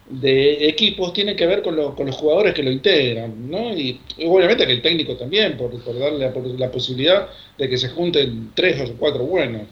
de 0.08 0.68
equipos 0.68 1.12
tiene 1.12 1.36
que 1.36 1.46
ver 1.46 1.62
con, 1.62 1.94
con, 1.94 2.06
los 2.06 2.16
jugadores 2.16 2.54
que 2.54 2.62
lo 2.62 2.70
integran, 2.70 3.50
¿no? 3.50 3.76
Y, 3.76 4.00
obviamente 4.26 4.66
que 4.66 4.72
el 4.72 4.82
técnico 4.82 5.16
también, 5.16 5.56
por, 5.56 5.72
darle 5.98 6.30
la, 6.58 6.70
posibilidad 6.70 7.28
de 7.58 7.68
que 7.68 7.78
se 7.78 7.88
junten 7.88 8.50
tres 8.54 8.90
o 8.90 8.94
cuatro 8.94 9.24
buenos 9.24 9.62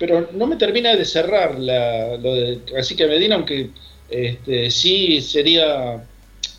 pero 0.00 0.30
no 0.32 0.46
me 0.46 0.56
termina 0.56 0.96
de 0.96 1.04
cerrar 1.04 1.60
la, 1.60 2.16
lo 2.16 2.34
de 2.34 2.60
Cacique 2.64 3.06
Medina, 3.06 3.34
aunque 3.34 3.68
este, 4.08 4.70
sí 4.70 5.20
sería 5.20 6.06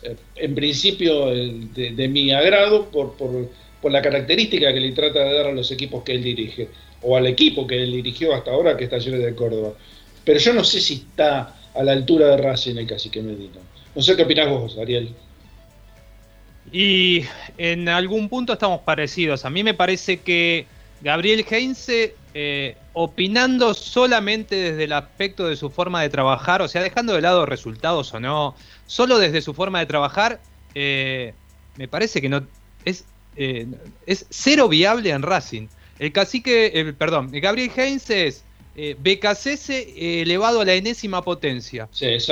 eh, 0.04 0.16
en 0.36 0.54
principio 0.54 1.26
de, 1.26 2.08
mi 2.08 2.30
agrado 2.30 2.88
por, 2.88 3.16
la 3.90 4.00
característica 4.00 4.72
que 4.72 4.78
le 4.78 4.92
trata 4.92 5.24
de 5.24 5.34
dar 5.34 5.46
a 5.48 5.52
los 5.52 5.72
equipos 5.72 6.04
que 6.04 6.12
él 6.12 6.22
dirige, 6.22 6.68
o 7.02 7.16
al 7.16 7.26
equipo 7.26 7.66
que 7.66 7.82
él 7.82 7.92
dirigió 7.92 8.34
hasta 8.34 8.50
ahora, 8.50 8.76
que 8.76 8.84
está 8.84 8.98
lleno 8.98 9.18
de 9.18 9.34
Córdoba. 9.34 9.72
Pero 10.24 10.38
yo 10.38 10.52
no 10.52 10.64
sé 10.64 10.80
si 10.80 10.94
está 10.94 11.56
a 11.74 11.82
la 11.82 11.92
altura 11.92 12.28
de 12.28 12.36
Racing 12.36 12.76
el 12.76 12.86
Cacique 12.86 13.22
Medina. 13.22 13.60
No 13.94 14.02
sé 14.02 14.16
qué 14.16 14.22
opinás 14.22 14.48
vos, 14.48 14.78
Ariel. 14.78 15.14
Y 16.70 17.24
en 17.58 17.88
algún 17.88 18.28
punto 18.28 18.52
estamos 18.52 18.80
parecidos. 18.82 19.44
A 19.44 19.50
mí 19.50 19.62
me 19.62 19.74
parece 19.74 20.20
que 20.20 20.66
Gabriel 21.02 21.44
Heinze 21.48 22.14
eh, 22.34 22.76
opinando 22.94 23.74
solamente 23.74 24.54
desde 24.54 24.84
el 24.84 24.92
aspecto 24.92 25.48
de 25.48 25.56
su 25.56 25.70
forma 25.70 26.00
de 26.00 26.08
trabajar, 26.08 26.62
o 26.62 26.68
sea, 26.68 26.82
dejando 26.82 27.12
de 27.14 27.20
lado 27.20 27.44
resultados 27.44 28.14
o 28.14 28.20
no, 28.20 28.54
solo 28.86 29.18
desde 29.18 29.42
su 29.42 29.52
forma 29.52 29.80
de 29.80 29.86
trabajar, 29.86 30.40
eh, 30.74 31.34
me 31.76 31.88
parece 31.88 32.22
que 32.22 32.28
no 32.28 32.46
es, 32.84 33.04
eh, 33.36 33.66
es 34.06 34.26
cero 34.30 34.68
viable 34.68 35.10
en 35.10 35.22
Racing. 35.22 35.68
El 36.02 36.10
cacique, 36.10 36.94
perdón, 36.98 37.30
Gabriel 37.30 37.70
Heinz 37.76 38.10
es 38.10 38.44
BKCS 38.74 39.70
elevado 39.96 40.62
a 40.62 40.64
la 40.64 40.74
enésima 40.74 41.22
potencia. 41.22 41.88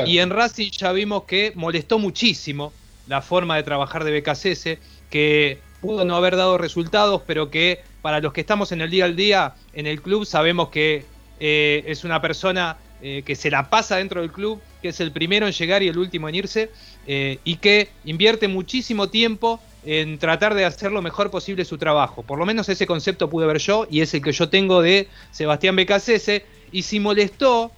y 0.07 0.19
en 0.19 0.31
Racing 0.31 0.71
ya 0.71 0.91
vimos 0.91 1.23
que 1.23 1.53
molestó 1.55 2.01
muchísimo 2.01 2.73
la 3.07 3.23
forma 3.23 3.55
de 3.55 3.63
trabajar 3.63 4.03
de 4.03 4.21
BKCS, 4.21 4.79
que 5.09 5.59
pudo 5.81 6.05
no 6.05 6.17
haber 6.17 6.35
dado 6.37 6.59
resultados, 6.59 7.23
pero 7.27 7.49
que 7.49 7.81
para 8.03 8.21
los 8.21 8.33
que 8.33 8.41
estamos 8.41 8.73
en 8.73 8.81
el 8.81 8.91
día 8.91 9.05
al 9.05 9.17
día 9.17 9.55
en 9.73 9.87
el 9.87 10.03
club 10.03 10.25
sabemos 10.25 10.71
que 10.71 11.05
eh, 11.39 11.85
es 11.87 12.05
una 12.05 12.21
persona 12.21 12.77
eh, 13.03 13.23
que 13.25 13.35
se 13.35 13.51
la 13.51 13.71
pasa 13.71 13.97
dentro 13.97 14.21
del 14.21 14.31
club, 14.31 14.61
que 14.83 14.89
es 14.89 15.01
el 15.01 15.13
primero 15.13 15.47
en 15.47 15.53
llegar 15.53 15.83
y 15.83 15.89
el 15.89 15.99
último 15.99 16.29
en 16.29 16.35
irse, 16.35 16.71
eh, 17.07 17.39
y 17.45 17.57
que 17.57 17.89
invierte 18.05 18.49
muchísimo 18.49 19.09
tiempo 19.09 19.61
en 19.85 20.19
tratar 20.19 20.55
de 20.55 20.65
hacer 20.65 20.93
lo 20.93 21.03
mejor 21.03 21.31
posible 21.31 21.65
su 21.65 21.79
trabajo. 21.79 22.23
Por 22.23 22.39
lo 22.39 22.47
menos 22.47 22.69
ese 22.69 22.87
concepto 22.87 23.31
pude 23.31 23.47
ver 23.47 23.59
yo 23.59 23.87
y 23.91 24.01
es 24.01 24.13
el 24.15 24.23
que 24.23 24.33
yo 24.33 24.49
tengo 24.49 24.83
de 24.83 25.09
Sebastián 25.31 25.77
Becasese. 25.77 26.45
Y 26.73 26.83
si 26.83 27.01
molestó 27.01 27.73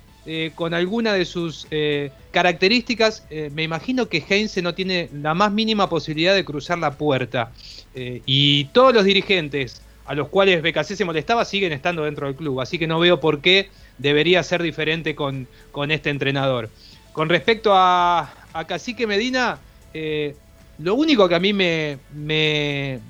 con 0.54 0.74
alguna 0.74 1.14
de 1.14 1.24
sus 1.24 1.66
características, 2.30 3.24
me 3.52 3.62
imagino 3.62 4.08
que 4.08 4.22
Heinze 4.28 4.62
no 4.62 4.74
tiene 4.74 5.08
la 5.12 5.34
más 5.34 5.50
mínima 5.50 5.88
posibilidad 5.88 6.34
de 6.34 6.44
cruzar 6.44 6.78
la 6.78 6.92
puerta. 6.92 7.52
y 7.94 8.66
todos 8.66 8.94
los 8.94 9.04
dirigentes 9.04 9.80
a 10.04 10.14
los 10.14 10.28
cuales 10.28 10.62
BKC 10.62 10.96
se 10.96 11.04
molestaba 11.04 11.44
siguen 11.44 11.72
estando 11.72 12.04
dentro 12.04 12.26
del 12.26 12.36
club, 12.36 12.60
así 12.60 12.78
que 12.78 12.86
no 12.86 12.98
veo 12.98 13.20
por 13.20 13.40
qué 13.40 13.70
debería 13.98 14.42
ser 14.42 14.62
diferente 14.62 15.14
con, 15.14 15.46
con 15.70 15.90
este 15.90 16.10
entrenador. 16.10 16.70
Con 17.12 17.28
respecto 17.28 17.72
a, 17.74 18.32
a 18.52 18.66
Cacique 18.66 19.06
Medina, 19.06 19.58
eh, 19.94 20.34
lo 20.78 20.94
único 20.94 21.28
que 21.28 21.34
a 21.34 21.40
mí 21.40 21.52
me, 21.52 21.98
me 22.14 23.00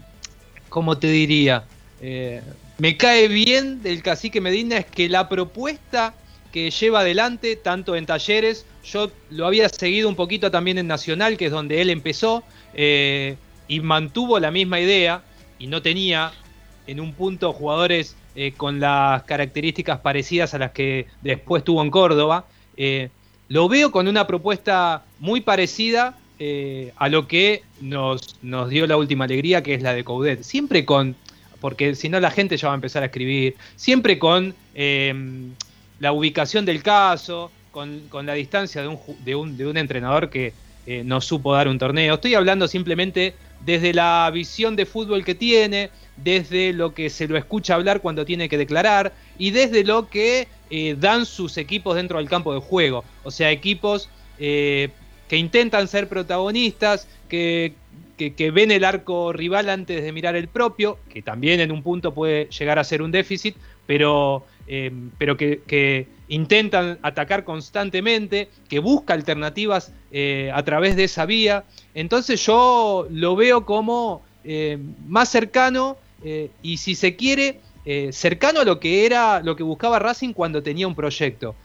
¿cómo 0.68 0.98
te 0.98 1.08
diría? 1.08 1.64
Eh, 2.00 2.42
me 2.78 2.96
cae 2.96 3.28
bien 3.28 3.82
del 3.82 4.02
Cacique 4.02 4.40
Medina 4.40 4.78
es 4.78 4.86
que 4.86 5.08
la 5.08 5.28
propuesta 5.28 6.14
que 6.50 6.70
lleva 6.70 7.00
adelante, 7.00 7.56
tanto 7.56 7.94
en 7.94 8.06
talleres, 8.06 8.66
yo 8.84 9.10
lo 9.30 9.46
había 9.46 9.68
seguido 9.68 10.08
un 10.08 10.16
poquito 10.16 10.50
también 10.50 10.78
en 10.78 10.86
Nacional, 10.86 11.36
que 11.36 11.46
es 11.46 11.52
donde 11.52 11.80
él 11.80 11.90
empezó, 11.90 12.42
eh, 12.74 13.36
y 13.68 13.80
mantuvo 13.80 14.38
la 14.38 14.50
misma 14.50 14.80
idea, 14.80 15.22
y 15.58 15.66
no 15.66 15.80
tenía 15.80 16.32
en 16.86 17.00
un 17.00 17.14
punto 17.14 17.52
jugadores 17.52 18.16
eh, 18.34 18.52
con 18.56 18.80
las 18.80 19.22
características 19.22 20.00
parecidas 20.00 20.52
a 20.54 20.58
las 20.58 20.72
que 20.72 21.06
después 21.22 21.62
tuvo 21.64 21.82
en 21.82 21.90
Córdoba. 21.90 22.46
Lo 23.48 23.68
veo 23.68 23.92
con 23.92 24.08
una 24.08 24.26
propuesta 24.26 25.04
muy 25.18 25.42
parecida 25.42 26.18
a 26.96 27.08
lo 27.08 27.28
que 27.28 27.62
nos, 27.80 28.36
nos 28.42 28.68
dio 28.68 28.86
la 28.88 28.96
última 28.96 29.26
alegría, 29.26 29.62
que 29.62 29.74
es 29.74 29.82
la 29.82 29.94
de 29.94 30.02
Coudet. 30.02 30.42
Siempre 30.42 30.84
con, 30.84 31.14
porque 31.60 31.94
si 31.94 32.08
no 32.08 32.18
la 32.18 32.32
gente 32.32 32.56
ya 32.56 32.68
va 32.68 32.74
a 32.74 32.76
empezar 32.76 33.02
a 33.04 33.06
escribir, 33.06 33.54
siempre 33.76 34.18
con 34.18 34.54
la 34.74 36.12
ubicación 36.12 36.64
del 36.64 36.82
caso, 36.82 37.52
con, 37.72 38.26
la 38.26 38.34
distancia 38.34 38.82
de 38.82 38.88
un, 38.88 38.98
de 39.24 39.34
un, 39.34 39.56
de 39.56 39.66
un 39.66 39.76
entrenador 39.76 40.30
que 40.30 40.52
eh, 40.86 41.02
no 41.04 41.20
supo 41.20 41.54
dar 41.54 41.68
un 41.68 41.78
torneo. 41.78 42.14
Estoy 42.14 42.34
hablando 42.34 42.68
simplemente 42.68 43.34
desde 43.64 43.94
la 43.94 44.30
visión 44.32 44.74
de 44.74 44.84
fútbol 44.86 45.24
que 45.24 45.34
tiene, 45.34 45.90
desde 46.16 46.72
lo 46.72 46.92
que 46.92 47.08
se 47.08 47.28
lo 47.28 47.36
escucha 47.36 47.74
hablar 47.74 48.00
cuando 48.00 48.24
tiene 48.24 48.48
que 48.48 48.58
declarar 48.58 49.12
y 49.38 49.50
desde 49.50 49.84
lo 49.84 50.08
que 50.08 50.48
eh, 50.70 50.96
dan 50.98 51.24
sus 51.24 51.56
equipos 51.56 51.96
dentro 51.96 52.18
del 52.18 52.28
campo 52.28 52.52
de 52.52 52.60
juego. 52.60 53.04
O 53.22 53.30
sea, 53.30 53.50
equipos 53.50 54.08
eh, 54.38 54.90
que 55.28 55.36
intentan 55.36 55.88
ser 55.88 56.08
protagonistas, 56.08 57.08
que, 57.28 57.74
que, 58.16 58.50
ven 58.50 58.70
el 58.70 58.84
arco 58.84 59.32
rival 59.32 59.68
antes 59.68 60.02
de 60.02 60.12
mirar 60.12 60.36
el 60.36 60.48
propio, 60.48 60.98
que 61.08 61.22
también 61.22 61.60
en 61.60 61.72
un 61.72 61.82
punto 61.82 62.14
puede 62.14 62.48
llegar 62.50 62.78
a 62.78 62.84
ser 62.84 63.02
un 63.02 63.10
déficit, 63.10 63.56
pero 63.86 64.44
Em, 64.66 65.10
pero 65.18 65.36
que, 65.36 66.06
intentan 66.28 66.98
atacar 67.02 67.44
constantemente, 67.44 68.48
que 68.68 68.78
busca 68.78 69.12
alternativas 69.12 69.92
eh, 70.12 70.50
a 70.54 70.62
través 70.62 70.96
de 70.96 71.04
esa 71.04 71.26
vía. 71.26 71.64
Entonces 71.94 72.44
yo 72.46 73.06
lo 73.10 73.36
veo 73.36 73.66
como 73.66 74.22
eh, 74.44 74.78
más 75.06 75.28
cercano 75.28 75.98
eh, 76.24 76.50
y 76.62 76.78
si 76.78 76.94
se 76.94 77.16
quiere, 77.16 77.60
cercano 78.12 78.60
a 78.60 78.64
lo 78.64 78.78
que 78.78 79.04
era, 79.04 79.40
lo 79.40 79.56
que 79.56 79.64
buscaba 79.64 79.98
Racing 79.98 80.32
cuando 80.32 80.62
tenía 80.62 80.86
un 80.86 80.94
proyecto. 80.94 81.56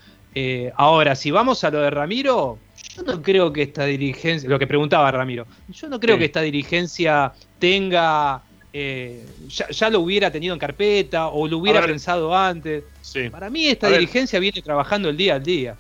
ahora, 0.75 1.15
si 1.15 1.29
vamos 1.29 1.63
a 1.63 1.69
lo 1.69 1.79
de 1.79 1.91
Ramiro, 1.91 2.57
yo 2.97 3.03
no 3.03 3.21
creo 3.21 3.53
que 3.53 3.61
esta 3.61 3.85
dirigencia, 3.85 4.49
lo 4.49 4.57
que 4.57 4.67
preguntaba 4.67 5.11
Ramiro, 5.11 5.45
yo 5.69 5.87
no 5.87 5.99
creo 5.99 6.17
que 6.17 6.25
esta 6.25 6.41
dirigencia 6.41 7.31
tenga 7.59 8.41
eh, 8.73 9.25
ya, 9.47 9.89
lo 9.89 10.01
hubiera 10.01 10.31
tenido 10.31 10.53
en 10.53 10.59
carpeta 10.59 11.27
o 11.27 11.47
lo 11.47 11.59
hubiera 11.59 11.81
pensado 11.85 12.35
antes. 12.35 12.83
Para 13.31 13.49
mí 13.49 13.67
esta 13.67 13.89
dirigencia 13.89 14.39
viene 14.39 14.61
trabajando 14.61 15.09
el 15.09 15.17
día 15.17 15.35
al 15.35 15.43
día. 15.43 15.75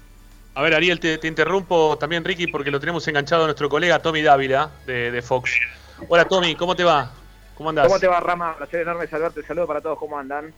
A 0.55 0.61
ver, 0.61 0.73
Ariel, 0.73 0.99
te, 0.99 1.19
interrumpo 1.27 1.97
también, 1.99 2.23
Ricky, 2.23 2.47
porque 2.47 2.71
lo 2.71 2.79
tenemos 2.79 3.07
enganchado 3.07 3.43
a 3.43 3.45
nuestro 3.45 3.69
colega 3.69 3.99
Tommy 3.99 4.21
Dávila 4.21 4.71
de, 4.85 5.21
Fox. 5.21 5.51
Hola, 6.07 6.25
Tommy, 6.25 6.55
¿cómo 6.55 6.75
te 6.75 6.83
va? 6.83 7.11
¿Cómo 7.55 7.69
andás? 7.69 7.87
¿Cómo 7.87 7.99
te 7.99 8.07
va, 8.07 8.19
Rama? 8.19 8.55
Placer 8.57 8.81
enorme 8.81 9.07
saludarte. 9.07 9.43
Saludo 9.43 9.67
para 9.67 9.81
todos, 9.81 9.99
¿cómo 9.99 10.17
andan? 10.17 10.53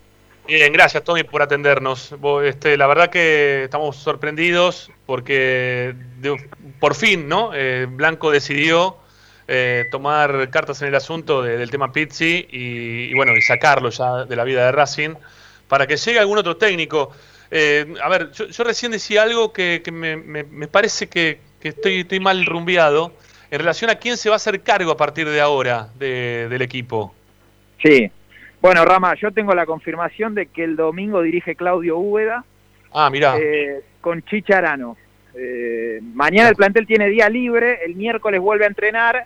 Bien, 0.49 0.73
gracias, 0.73 1.03
Tommy, 1.03 1.21
por 1.21 1.43
atendernos. 1.43 2.15
Este, 2.43 2.75
la 2.75 2.87
verdad 2.87 3.11
que 3.11 3.65
estamos 3.65 3.97
sorprendidos 3.97 4.89
porque 5.05 5.93
por 6.79 6.95
fin, 6.95 7.29
¿no? 7.29 7.51
Eh, 7.53 7.85
Blanco 7.87 8.31
decidió 8.31 8.97
eh, 9.47 9.85
tomar 9.91 10.49
cartas 10.49 10.81
en 10.81 10.87
el 10.87 10.95
asunto 10.95 11.43
del 11.43 11.69
tema 11.69 11.91
Pizzi 11.91 12.47
y, 12.49 13.13
bueno, 13.13 13.37
y 13.37 13.43
sacarlo 13.43 13.91
ya 13.91 14.25
de 14.25 14.35
la 14.35 14.43
vida 14.43 14.65
de 14.65 14.71
Racing 14.71 15.13
para 15.67 15.85
que 15.85 15.97
llegue 15.97 16.17
algún 16.17 16.39
otro 16.39 16.57
técnico. 16.57 17.11
Eh, 17.51 17.85
a 18.01 18.09
ver, 18.09 18.31
yo, 18.31 18.63
recién 18.63 18.91
decía 18.91 19.21
algo 19.21 19.53
que, 19.53 19.83
me, 19.91 20.67
parece 20.67 21.09
que, 21.09 21.41
estoy, 21.61 21.99
estoy, 21.99 22.19
mal 22.19 22.43
rumbeado 22.47 23.13
en 23.51 23.59
relación 23.59 23.91
a 23.91 23.99
quién 23.99 24.17
se 24.17 24.29
va 24.29 24.35
a 24.35 24.37
hacer 24.37 24.61
cargo 24.61 24.89
a 24.89 24.97
partir 24.97 25.29
de 25.29 25.41
ahora 25.41 25.89
del 25.99 26.61
equipo. 26.63 27.13
Sí, 27.83 28.11
bueno, 28.61 28.85
Rama, 28.85 29.15
yo 29.15 29.31
tengo 29.31 29.53
la 29.53 29.65
confirmación 29.65 30.35
de 30.35 30.47
que 30.47 30.63
el 30.63 30.75
domingo 30.75 31.21
dirige 31.21 31.55
Claudio 31.55 31.97
Úbeda. 31.97 32.43
Ah, 32.91 33.09
mira. 33.09 33.37
Eh, 33.37 33.81
con 34.01 34.23
Chicharano. 34.23 34.97
mañana 36.13 36.49
el 36.49 36.55
plantel 36.55 36.87
tiene 36.87 37.07
día 37.07 37.29
libre, 37.29 37.79
el 37.85 37.95
miércoles 37.95 38.41
vuelve 38.41 38.65
a 38.65 38.67
entrenar 38.67 39.25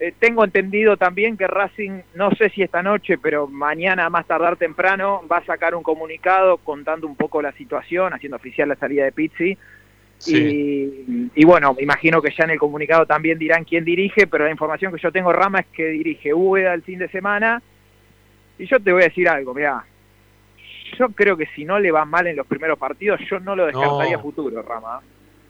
eh, 0.00 0.14
tengo 0.16 0.44
entendido 0.44 0.96
también 0.96 1.36
que 1.36 1.48
Racing, 1.48 2.02
no 2.14 2.30
sé 2.36 2.50
si 2.50 2.62
esta 2.62 2.82
noche, 2.84 3.18
pero 3.18 3.48
mañana 3.48 4.08
más 4.08 4.26
tardar 4.26 4.56
temprano, 4.56 5.22
va 5.30 5.38
a 5.38 5.44
sacar 5.44 5.74
un 5.74 5.82
comunicado 5.82 6.58
contando 6.58 7.06
un 7.08 7.16
poco 7.16 7.42
la 7.42 7.50
situación, 7.52 8.14
haciendo 8.14 8.36
oficial 8.36 8.68
la 8.68 8.76
salida 8.76 9.04
de 9.04 9.12
Pizzi. 9.12 9.58
Y, 10.26 11.30
y, 11.34 11.44
bueno, 11.44 11.76
imagino 11.80 12.20
que 12.20 12.34
ya 12.36 12.44
en 12.44 12.50
el 12.50 12.58
comunicado 12.58 13.06
también 13.06 13.38
dirán 13.38 13.64
quién 13.64 13.84
dirige, 13.84 14.26
pero 14.26 14.44
la 14.44 14.50
información 14.50 14.92
que 14.92 15.00
yo 15.00 15.12
tengo, 15.12 15.32
Rama, 15.32 15.60
es 15.60 15.66
que 15.66 15.86
dirige 15.86 16.34
Úbeda 16.34 16.74
el 16.74 16.82
fin 16.82 16.98
de 16.98 17.08
semana. 17.08 17.62
Y 18.58 18.66
yo 18.66 18.80
te 18.80 18.92
voy 18.92 19.02
a 19.02 19.06
decir 19.06 19.28
algo, 19.28 19.54
mira, 19.54 19.84
yo 20.98 21.08
creo 21.10 21.36
que 21.36 21.46
si 21.54 21.64
no 21.64 21.78
le 21.78 21.90
va 21.90 22.04
mal 22.04 22.26
en 22.26 22.36
los 22.36 22.46
primeros 22.46 22.78
partidos, 22.78 23.20
yo 23.30 23.38
no 23.40 23.54
lo 23.54 23.66
descartaría 23.66 24.18
futuro, 24.18 24.62
Rama. 24.62 25.00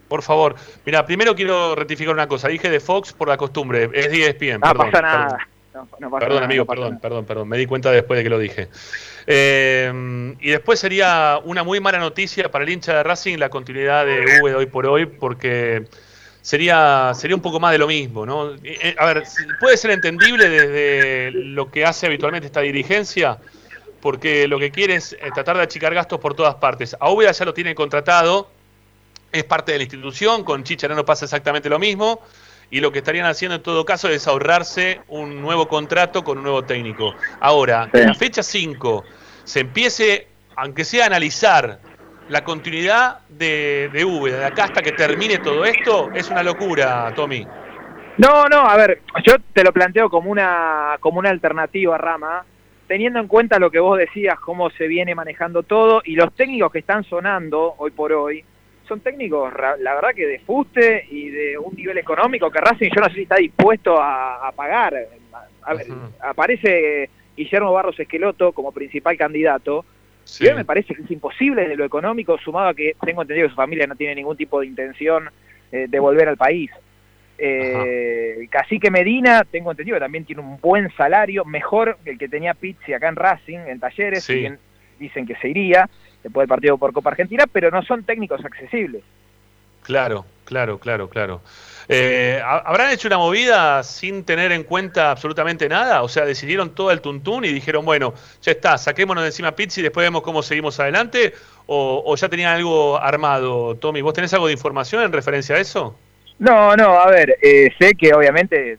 Por 0.08 0.22
favor. 0.22 0.54
Mira, 0.86 1.04
primero 1.04 1.34
quiero 1.34 1.74
rectificar 1.74 2.14
una 2.14 2.26
cosa. 2.26 2.48
Dije 2.48 2.70
de 2.70 2.80
Fox 2.80 3.12
por 3.12 3.28
la 3.28 3.36
costumbre. 3.36 3.90
Es 3.92 4.10
10 4.10 4.58
No 4.58 4.74
pasa 4.74 5.02
nada. 5.02 5.48
Perdón. 6.18 6.42
amigo, 6.42 6.64
perdón, 6.64 6.98
perdón, 6.98 7.24
perdón. 7.24 7.48
Me 7.48 7.58
di 7.58 7.66
cuenta 7.66 7.90
después 7.90 8.16
de 8.18 8.24
que 8.24 8.30
lo 8.30 8.38
dije. 8.38 8.68
Eh, 9.26 10.34
y 10.40 10.50
después 10.50 10.80
sería 10.80 11.38
una 11.44 11.62
muy 11.62 11.78
mala 11.80 11.98
noticia 11.98 12.50
para 12.50 12.64
el 12.64 12.70
hincha 12.70 12.96
de 12.96 13.02
Racing 13.02 13.38
la 13.38 13.50
continuidad 13.50 14.06
de 14.06 14.40
V 14.42 14.54
hoy 14.54 14.66
por 14.66 14.86
hoy, 14.86 15.06
porque 15.06 15.84
sería, 16.48 17.12
sería 17.14 17.36
un 17.36 17.42
poco 17.42 17.60
más 17.60 17.72
de 17.72 17.78
lo 17.78 17.86
mismo, 17.86 18.24
¿no? 18.24 18.54
Eh, 18.64 18.96
a 18.98 19.04
ver, 19.04 19.24
puede 19.60 19.76
ser 19.76 19.90
entendible 19.90 20.48
desde 20.48 21.30
lo 21.30 21.70
que 21.70 21.84
hace 21.84 22.06
habitualmente 22.06 22.46
esta 22.46 22.62
dirigencia, 22.62 23.36
porque 24.00 24.48
lo 24.48 24.58
que 24.58 24.70
quiere 24.70 24.94
es 24.94 25.12
eh, 25.12 25.28
tratar 25.34 25.58
de 25.58 25.64
achicar 25.64 25.92
gastos 25.92 26.18
por 26.20 26.32
todas 26.32 26.54
partes. 26.54 26.96
A 26.98 27.14
ya 27.22 27.44
lo 27.44 27.52
tiene 27.52 27.74
contratado 27.74 28.48
es 29.30 29.44
parte 29.44 29.72
de 29.72 29.78
la 29.78 29.84
institución, 29.84 30.42
con 30.42 30.64
Chicharano 30.64 31.04
pasa 31.04 31.26
exactamente 31.26 31.68
lo 31.68 31.78
mismo, 31.78 32.22
y 32.70 32.80
lo 32.80 32.92
que 32.92 33.00
estarían 33.00 33.26
haciendo 33.26 33.56
en 33.56 33.62
todo 33.62 33.84
caso 33.84 34.08
es 34.08 34.26
ahorrarse 34.26 35.02
un 35.08 35.42
nuevo 35.42 35.68
contrato 35.68 36.24
con 36.24 36.38
un 36.38 36.44
nuevo 36.44 36.64
técnico. 36.64 37.14
Ahora, 37.40 37.90
en 37.92 38.06
la 38.06 38.14
fecha 38.14 38.42
5 38.42 39.04
se 39.44 39.60
empiece, 39.60 40.28
aunque 40.56 40.86
sea 40.86 41.04
a 41.04 41.06
analizar 41.08 41.78
la 42.28 42.44
continuidad 42.44 43.20
de, 43.28 43.90
de 43.92 44.04
V, 44.04 44.32
de 44.32 44.44
acá 44.44 44.64
hasta 44.64 44.82
que 44.82 44.92
termine 44.92 45.38
todo 45.38 45.64
esto, 45.64 46.10
es 46.14 46.30
una 46.30 46.42
locura, 46.42 47.12
Tommy. 47.14 47.46
No, 48.18 48.48
no, 48.48 48.68
a 48.68 48.76
ver, 48.76 49.02
yo 49.24 49.36
te 49.52 49.62
lo 49.62 49.72
planteo 49.72 50.10
como 50.10 50.30
una, 50.30 50.96
como 51.00 51.20
una 51.20 51.30
alternativa, 51.30 51.96
Rama, 51.96 52.44
teniendo 52.86 53.20
en 53.20 53.28
cuenta 53.28 53.58
lo 53.58 53.70
que 53.70 53.78
vos 53.78 53.96
decías, 53.96 54.40
cómo 54.40 54.70
se 54.70 54.88
viene 54.88 55.14
manejando 55.14 55.62
todo 55.62 56.02
y 56.04 56.16
los 56.16 56.34
técnicos 56.34 56.72
que 56.72 56.80
están 56.80 57.04
sonando 57.04 57.74
hoy 57.78 57.92
por 57.92 58.12
hoy, 58.12 58.44
son 58.88 59.00
técnicos, 59.00 59.52
la 59.80 59.94
verdad 59.94 60.14
que 60.16 60.26
de 60.26 60.38
fuste 60.40 61.06
y 61.10 61.28
de 61.28 61.58
un 61.58 61.74
nivel 61.76 61.98
económico 61.98 62.50
que 62.50 62.58
Racing 62.58 62.90
yo 62.94 63.02
no 63.02 63.08
sé 63.08 63.16
si 63.16 63.22
está 63.22 63.36
dispuesto 63.36 64.00
a, 64.00 64.50
pagar. 64.56 64.94
A 65.62 65.74
ver, 65.74 65.86
aparece 66.20 67.10
Guillermo 67.36 67.72
Barros 67.72 68.00
Esqueloto 68.00 68.52
como 68.52 68.72
principal 68.72 69.16
candidato. 69.18 69.84
Sí. 70.28 70.46
Y 70.46 70.52
me 70.52 70.64
parece 70.64 70.94
que 70.94 71.02
es 71.02 71.10
imposible 71.10 71.66
de 71.66 71.74
lo 71.74 71.86
económico, 71.86 72.36
sumado 72.38 72.68
a 72.68 72.74
que 72.74 72.94
tengo 73.00 73.22
entendido 73.22 73.46
que 73.48 73.52
su 73.52 73.56
familia 73.56 73.86
no 73.86 73.96
tiene 73.96 74.14
ningún 74.14 74.36
tipo 74.36 74.60
de 74.60 74.66
intención 74.66 75.30
eh, 75.72 75.86
de 75.88 75.98
volver 75.98 76.28
al 76.28 76.36
país. 76.36 76.70
Eh, 77.38 78.46
Cacique 78.50 78.90
Medina, 78.90 79.44
tengo 79.50 79.70
entendido 79.70 79.96
que 79.96 80.00
también 80.00 80.26
tiene 80.26 80.42
un 80.42 80.60
buen 80.60 80.94
salario, 80.96 81.46
mejor 81.46 81.96
que 82.04 82.10
el 82.10 82.18
que 82.18 82.28
tenía 82.28 82.52
Pizzi 82.52 82.92
acá 82.92 83.08
en 83.08 83.16
Racing, 83.16 83.58
en 83.68 83.80
Talleres, 83.80 84.26
dicen 84.98 85.26
que 85.26 85.34
se 85.36 85.48
iría 85.48 85.88
después 86.22 86.42
del 86.42 86.48
partido 86.48 86.76
por 86.76 86.92
Copa 86.92 87.10
Argentina, 87.10 87.44
pero 87.50 87.70
no 87.70 87.82
son 87.82 88.04
técnicos 88.04 88.44
accesibles. 88.44 89.02
Claro, 89.82 90.26
claro, 90.44 90.78
claro, 90.78 91.08
claro. 91.08 91.40
Eh, 91.88 92.42
¿Habrán 92.44 92.90
hecho 92.90 93.08
una 93.08 93.16
movida 93.16 93.82
sin 93.82 94.24
tener 94.24 94.52
en 94.52 94.62
cuenta 94.62 95.10
absolutamente 95.10 95.68
nada? 95.68 96.02
O 96.02 96.08
sea, 96.08 96.26
decidieron 96.26 96.74
todo 96.74 96.90
el 96.90 97.00
tuntún 97.00 97.46
y 97.46 97.48
dijeron, 97.48 97.84
bueno, 97.84 98.12
ya 98.42 98.52
está, 98.52 98.76
saquémonos 98.76 99.22
de 99.22 99.28
encima 99.28 99.52
Pizzi 99.52 99.80
y 99.80 99.84
después 99.84 100.04
vemos 100.04 100.22
cómo 100.22 100.42
seguimos 100.42 100.78
adelante. 100.80 101.32
¿O, 101.66 102.14
ya 102.16 102.28
tenían 102.28 102.54
algo 102.54 102.98
armado? 102.98 103.74
Tommy, 103.74 104.00
¿vos 104.00 104.14
tenés 104.14 104.32
algo 104.32 104.46
de 104.46 104.54
información 104.54 105.02
en 105.02 105.12
referencia 105.12 105.56
a 105.56 105.58
eso? 105.58 105.98
No, 106.38 106.76
no, 106.76 106.98
a 106.98 107.10
ver, 107.10 107.36
eh, 107.42 107.70
sé 107.78 107.94
que 107.94 108.14
obviamente, 108.14 108.78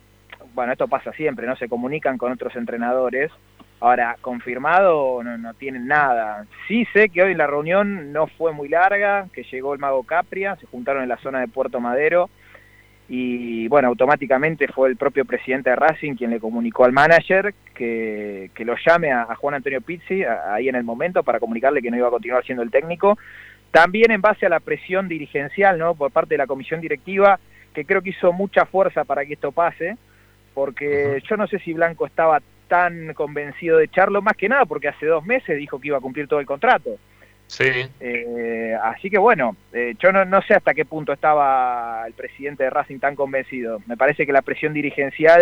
bueno, 0.53 0.71
esto 0.71 0.87
pasa 0.87 1.11
siempre, 1.13 1.45
¿no? 1.45 1.55
Se 1.55 1.69
comunican 1.69 2.17
con 2.17 2.31
otros 2.31 2.55
entrenadores 2.55 3.31
Ahora, 3.81 4.17
confirmado 4.19 5.23
no, 5.23 5.37
no 5.37 5.53
tienen 5.53 5.87
nada. 5.87 6.45
Sí 6.67 6.85
sé 6.91 7.09
que 7.09 7.23
hoy 7.23 7.33
la 7.33 7.47
reunión 7.47 8.11
no 8.11 8.27
fue 8.27 8.51
muy 8.51 8.67
larga, 8.67 9.27
que 9.31 9.43
llegó 9.43 9.73
el 9.73 9.79
mago 9.79 10.03
Capria, 10.03 10.57
se 10.57 10.65
juntaron 10.65 11.03
en 11.03 11.09
la 11.09 11.17
zona 11.17 11.39
de 11.39 11.47
Puerto 11.47 11.79
Madero 11.79 12.29
y 13.11 13.67
bueno, 13.67 13.87
automáticamente 13.87 14.67
fue 14.67 14.87
el 14.87 14.95
propio 14.95 15.25
presidente 15.25 15.71
de 15.71 15.75
Racing 15.75 16.13
quien 16.13 16.29
le 16.29 16.39
comunicó 16.39 16.85
al 16.85 16.91
manager 16.91 17.55
que, 17.73 18.51
que 18.53 18.63
lo 18.63 18.75
llame 18.85 19.11
a, 19.11 19.25
Juan 19.35 19.55
Antonio 19.55 19.81
Pizzi 19.81 20.23
ahí 20.23 20.69
en 20.69 20.75
el 20.75 20.83
momento 20.83 21.23
para 21.23 21.39
comunicarle 21.39 21.81
que 21.81 21.89
no 21.89 21.97
iba 21.97 22.07
a 22.07 22.11
continuar 22.11 22.45
siendo 22.45 22.61
el 22.61 22.69
técnico. 22.69 23.17
También 23.71 24.11
en 24.11 24.21
base 24.21 24.45
a 24.45 24.49
la 24.49 24.59
presión 24.59 25.07
dirigencial 25.07 25.79
¿no? 25.79 25.95
por 25.95 26.11
parte 26.11 26.35
de 26.35 26.37
la 26.37 26.45
comisión 26.45 26.81
directiva, 26.81 27.39
que 27.73 27.83
creo 27.83 28.03
que 28.03 28.11
hizo 28.11 28.31
mucha 28.31 28.65
fuerza 28.65 29.03
para 29.05 29.25
que 29.25 29.33
esto 29.33 29.51
pase, 29.51 29.97
porque 30.53 31.19
yo 31.27 31.35
no 31.35 31.47
sé 31.47 31.57
si 31.59 31.73
Blanco 31.73 32.05
estaba 32.05 32.41
tan 32.67 33.15
convencido 33.15 33.79
de 33.79 33.85
echarlo, 33.85 34.21
más 34.21 34.37
que 34.37 34.49
nada 34.49 34.65
porque 34.65 34.87
hace 34.87 35.07
dos 35.07 35.25
meses 35.25 35.57
dijo 35.57 35.79
que 35.79 35.87
iba 35.87 35.97
a 35.97 36.01
cumplir 36.01 36.27
todo 36.27 36.39
el 36.39 36.45
contrato. 36.45 36.91
Sí. 37.49 37.65
Eh, 37.99 38.77
así 38.83 39.09
que 39.09 39.17
bueno, 39.17 39.55
eh, 39.73 39.95
yo 39.99 40.11
no, 40.11 40.23
no, 40.23 40.39
sé 40.43 40.53
hasta 40.53 40.75
qué 40.75 40.85
punto 40.85 41.13
estaba 41.13 42.03
el 42.05 42.13
presidente 42.13 42.63
de 42.63 42.69
Racing 42.69 42.99
tan 42.99 43.15
convencido. 43.15 43.81
Me 43.87 43.97
parece 43.97 44.27
que 44.27 44.31
la 44.31 44.43
presión 44.43 44.71
dirigencial, 44.71 45.41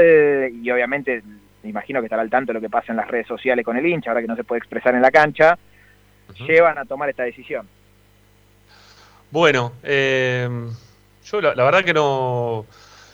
y 0.53 0.71
obviamente 0.71 1.21
me 1.63 1.69
imagino 1.69 1.99
que 1.99 2.05
estará 2.05 2.21
al 2.21 2.29
tanto 2.29 2.53
de 2.53 2.55
lo 2.55 2.61
que 2.61 2.69
pasa 2.69 2.93
en 2.93 2.97
las 2.97 3.09
redes 3.09 3.27
sociales 3.27 3.65
con 3.65 3.75
el 3.75 3.85
hincha, 3.85 4.11
ahora 4.11 4.21
que 4.21 4.27
no 4.27 4.37
se 4.37 4.45
puede 4.45 4.59
expresar 4.59 4.95
en 4.95 5.01
la 5.01 5.11
cancha, 5.11 5.57
llevan 6.47 6.77
a 6.77 6.85
tomar 6.85 7.09
esta 7.09 7.23
decisión. 7.23 7.67
Bueno, 9.29 9.73
eh, 9.83 10.47
yo 11.25 11.41
la, 11.41 11.53
verdad 11.55 11.83
que 11.83 11.93
no... 11.93 12.65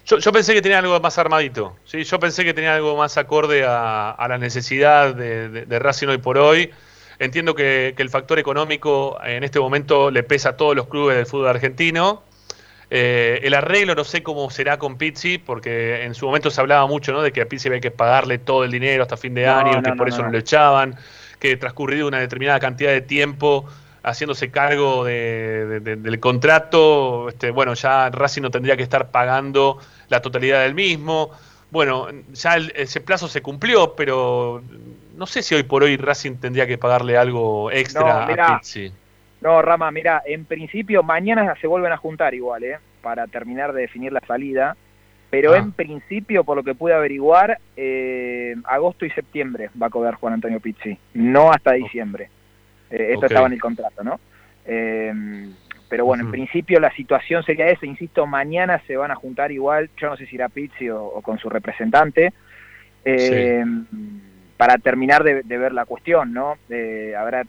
Yo, 0.06 0.32
pensé 0.32 0.54
que 0.54 0.62
tenía 0.62 0.78
algo 0.78 1.00
más 1.00 1.18
armadito, 1.18 1.78
¿sí? 1.86 2.04
yo 2.04 2.20
pensé 2.20 2.44
que 2.44 2.54
tenía 2.54 2.76
algo 2.76 2.96
más 2.96 3.18
acorde 3.18 3.66
a, 3.66 4.24
la 4.30 4.38
necesidad 4.38 5.16
de, 5.16 5.66
de, 5.66 5.80
Racing 5.80 6.10
hoy 6.10 6.18
por 6.20 6.38
hoy. 6.38 6.72
Entiendo 7.24 7.56
que, 7.56 7.96
el 7.98 8.10
factor 8.10 8.38
económico 8.38 9.18
en 9.24 9.46
este 9.46 9.60
momento 9.60 10.12
le 10.12 10.24
pesa 10.24 10.50
a 10.50 10.58
todos 10.58 10.76
los 10.76 10.88
clubes 10.88 11.16
del 11.16 11.26
fútbol 11.26 11.48
argentino. 11.48 12.22
Eh, 12.90 13.40
el 13.44 13.54
arreglo 13.54 13.96
no 13.96 14.04
sé 14.04 14.22
cómo 14.22 14.50
será 14.50 14.78
con 14.78 14.98
Pizzi, 14.98 15.38
porque 15.38 16.04
en 16.04 16.16
su 16.16 16.26
momento 16.26 16.52
se 16.52 16.60
hablaba 16.60 16.86
mucho 16.86 17.14
¿no? 17.14 17.22
de 17.22 17.32
que 17.32 17.42
a 17.42 17.46
Pizzi 17.46 17.70
había 17.70 17.80
que 17.80 17.92
pagarle 17.92 18.40
todo 18.40 18.66
el 18.66 18.72
dinero 18.72 19.04
hasta 19.04 19.16
fin 19.16 19.34
de 19.34 19.48
año, 19.48 19.82
que 19.82 19.94
por 19.94 20.10
eso 20.10 20.22
no 20.22 20.30
lo 20.32 20.38
echaban, 20.38 20.98
que 21.40 21.56
transcurrido 21.56 22.08
una 22.08 22.20
determinada 22.20 22.60
cantidad 22.60 22.92
de 22.92 23.02
tiempo 23.02 23.66
haciéndose 24.04 24.52
cargo 24.52 25.06
del 25.06 26.20
contrato, 26.20 27.30
este, 27.30 27.52
bueno, 27.52 27.74
ya 27.74 28.10
Racing 28.10 28.42
no 28.42 28.52
tendría 28.52 28.76
que 28.76 28.84
estar 28.84 29.12
pagando 29.12 29.80
la 30.10 30.22
totalidad 30.22 30.62
del 30.64 30.76
mismo. 30.76 31.32
Bueno, 31.72 32.08
ya 32.34 32.58
ese 32.58 33.00
plazo 33.00 33.30
se 33.30 33.42
cumplió, 33.42 33.96
pero 33.96 34.62
no 35.16 35.26
sé 35.26 35.42
si 35.42 35.56
hoy 35.56 35.64
por 35.64 35.84
hoy 35.84 35.98
Racing 35.98 36.38
tendría 36.38 36.68
que 36.68 36.78
pagarle 36.78 37.18
algo 37.18 37.72
extra 37.72 38.26
a 38.26 38.60
Pizzi. 38.60 38.92
No, 39.42 39.62
Rama, 39.62 39.92
mira, 39.92 40.22
en 40.26 40.46
principio 40.46 41.04
mañana 41.04 41.54
se 41.60 41.68
vuelven 41.68 41.92
a 41.92 41.98
juntar 41.98 42.34
igual, 42.34 42.64
¿eh? 42.64 42.80
Para 43.02 43.28
terminar 43.28 43.74
de 43.74 43.82
definir 43.82 44.14
la 44.14 44.22
salida. 44.22 44.78
Pero 45.30 45.54
ah. 45.54 45.58
en 45.58 45.72
principio, 45.72 46.44
por 46.44 46.56
lo 46.56 46.64
que 46.64 46.76
pude 46.76 46.94
averiguar, 46.94 47.60
eh, 47.76 48.56
agosto 48.66 49.06
y 49.06 49.10
septiembre 49.10 49.70
va 49.82 49.88
a 49.88 49.90
cobrar 49.90 50.16
Juan 50.16 50.36
Antonio 50.36 50.60
Pizzi, 50.60 50.98
no 51.16 51.52
hasta 51.52 51.74
diciembre. 51.74 52.30
Eh, 52.92 53.14
esto 53.14 53.26
estaba 53.26 53.48
en 53.48 53.54
el 53.54 53.62
contrato, 53.62 54.04
¿no? 54.04 54.20
Eh, 54.66 55.12
pero 55.94 56.06
bueno, 56.06 56.24
en 56.24 56.32
principio 56.32 56.80
la 56.80 56.92
situación 56.96 57.44
sería 57.44 57.68
esa, 57.68 57.86
insisto, 57.86 58.26
mañana 58.26 58.82
se 58.88 58.96
van 58.96 59.12
a 59.12 59.16
juntar 59.16 59.52
igual, 59.52 59.92
yo 59.98 60.10
no 60.10 60.18
sé 60.18 60.26
si 60.26 60.36
irá 60.36 60.50
Pizzi 60.50 60.90
o, 60.90 61.22
con 61.22 61.38
su 61.38 61.50
representante, 61.50 62.34
eh, 63.06 63.64
para 64.64 64.78
terminar 64.78 65.26
de, 65.26 65.42
ver 65.58 65.74
la 65.74 65.84
cuestión, 65.84 66.32
¿no? 66.32 66.58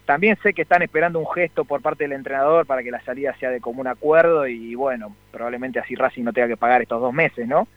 también 0.05 0.36
sé 0.43 0.53
que 0.53 0.62
están 0.62 0.82
esperando 0.82 1.20
un 1.20 1.31
gesto 1.31 1.65
por 1.65 1.81
parte 1.81 2.03
del 2.03 2.12
entrenador 2.12 2.66
para 2.66 2.82
que 2.82 2.91
la 2.91 3.01
salida 3.05 3.36
sea 3.39 3.51
de 3.51 3.61
común 3.61 3.86
acuerdo 3.86 4.49
y 4.49 4.74
bueno, 4.74 5.15
probablemente 5.31 5.78
así 5.78 5.95
Racing 5.95 6.24
no 6.24 6.32
tenga 6.32 6.49
que 6.49 6.57
pagar 6.57 6.82
estos 6.82 7.01
dos 7.01 7.15
meses, 7.15 7.47
¿no? 7.47 7.69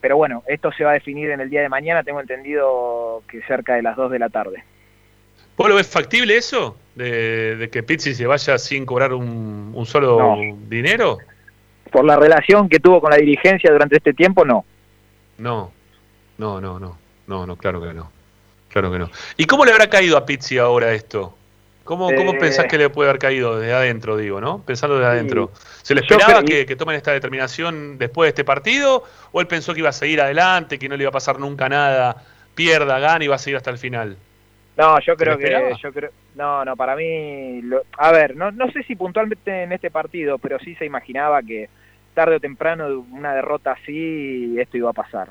pero 0.00 0.16
bueno, 0.16 0.42
esto 0.46 0.72
se 0.72 0.82
va 0.82 0.92
a 0.92 0.94
definir 0.94 1.28
en 1.28 1.42
el 1.42 1.50
día 1.50 1.60
de 1.60 1.68
mañana, 1.68 2.02
tengo 2.02 2.22
entendido 2.22 3.22
que 3.28 3.42
cerca 3.42 3.74
de 3.74 3.82
las 3.82 3.96
2 3.96 4.12
de 4.12 4.18
la 4.18 4.30
tarde. 4.30 4.64
¿Vos 5.54 5.68
lo 5.68 5.74
ves 5.74 5.86
factible 5.86 6.38
eso? 6.38 6.78
De, 6.94 7.68
que 7.70 7.82
Pizzi 7.82 8.14
se 8.14 8.26
vaya 8.26 8.56
sin 8.56 8.86
cobrar 8.86 9.12
un, 9.12 9.84
solo 9.84 10.38
dinero? 10.70 11.18
Por 11.92 12.06
la 12.06 12.16
relación 12.16 12.70
que 12.70 12.80
tuvo 12.80 13.02
con 13.02 13.10
la 13.10 13.18
dirigencia 13.18 13.70
durante 13.70 13.98
este 13.98 14.14
tiempo, 14.14 14.42
no. 14.46 14.64
No, 15.36 15.70
no, 16.38 16.62
no, 16.62 16.80
no, 16.80 17.03
no, 17.26 17.46
no, 17.46 17.56
claro 17.56 17.80
que 17.80 17.94
no. 17.94 18.10
Claro 18.68 18.90
que 18.90 18.98
no. 18.98 19.10
¿Y 19.36 19.44
cómo 19.44 19.64
le 19.64 19.72
habrá 19.72 19.88
caído 19.88 20.16
a 20.16 20.26
Pizzi 20.26 20.58
ahora 20.58 20.92
esto? 20.92 21.36
¿Cómo, 21.84 22.10
cómo 22.14 22.32
eh, 22.32 22.38
pensás 22.40 22.66
que 22.66 22.78
le 22.78 22.88
puede 22.88 23.10
haber 23.10 23.20
caído 23.20 23.58
desde 23.58 23.74
adentro, 23.74 24.16
digo, 24.16 24.40
no? 24.40 24.62
Pensando 24.62 24.96
desde 24.96 25.10
adentro. 25.10 25.52
¿Se 25.82 25.94
le 25.94 26.00
esperaba 26.00 26.42
que, 26.42 26.64
que, 26.64 26.76
tomen 26.76 26.96
esta 26.96 27.12
determinación 27.12 27.98
después 27.98 28.26
de 28.26 28.30
este 28.30 28.44
partido? 28.44 29.04
¿O 29.32 29.40
él 29.40 29.46
pensó 29.46 29.74
que 29.74 29.80
iba 29.80 29.90
a 29.90 29.92
seguir 29.92 30.20
adelante, 30.20 30.78
que 30.78 30.88
no 30.88 30.96
le 30.96 31.02
iba 31.02 31.10
a 31.10 31.12
pasar 31.12 31.38
nunca 31.38 31.68
nada, 31.68 32.24
pierda, 32.54 32.98
gana 32.98 33.22
y 33.22 33.26
iba 33.26 33.34
a 33.34 33.38
seguir 33.38 33.58
hasta 33.58 33.70
el 33.70 33.78
final? 33.78 34.16
No, 34.76 34.98
yo 35.00 35.14
creo 35.14 35.38
que, 35.38 35.72
yo 35.80 35.92
creo, 35.92 36.10
no, 36.34 36.64
no, 36.64 36.74
para 36.74 36.96
mí, 36.96 37.62
a 37.96 38.10
ver, 38.10 38.34
no, 38.34 38.50
no 38.50 38.72
sé 38.72 38.82
si 38.82 38.96
puntualmente 38.96 39.62
en 39.62 39.72
este 39.72 39.90
partido, 39.90 40.38
pero 40.38 40.58
sí 40.58 40.74
se 40.74 40.84
imaginaba 40.84 41.42
que 41.42 41.68
tarde 42.12 42.36
o 42.36 42.40
temprano 42.40 43.06
una 43.12 43.34
derrota 43.34 43.72
así 43.72 44.56
esto 44.58 44.76
iba 44.76 44.90
a 44.90 44.94
pasar. 44.94 45.28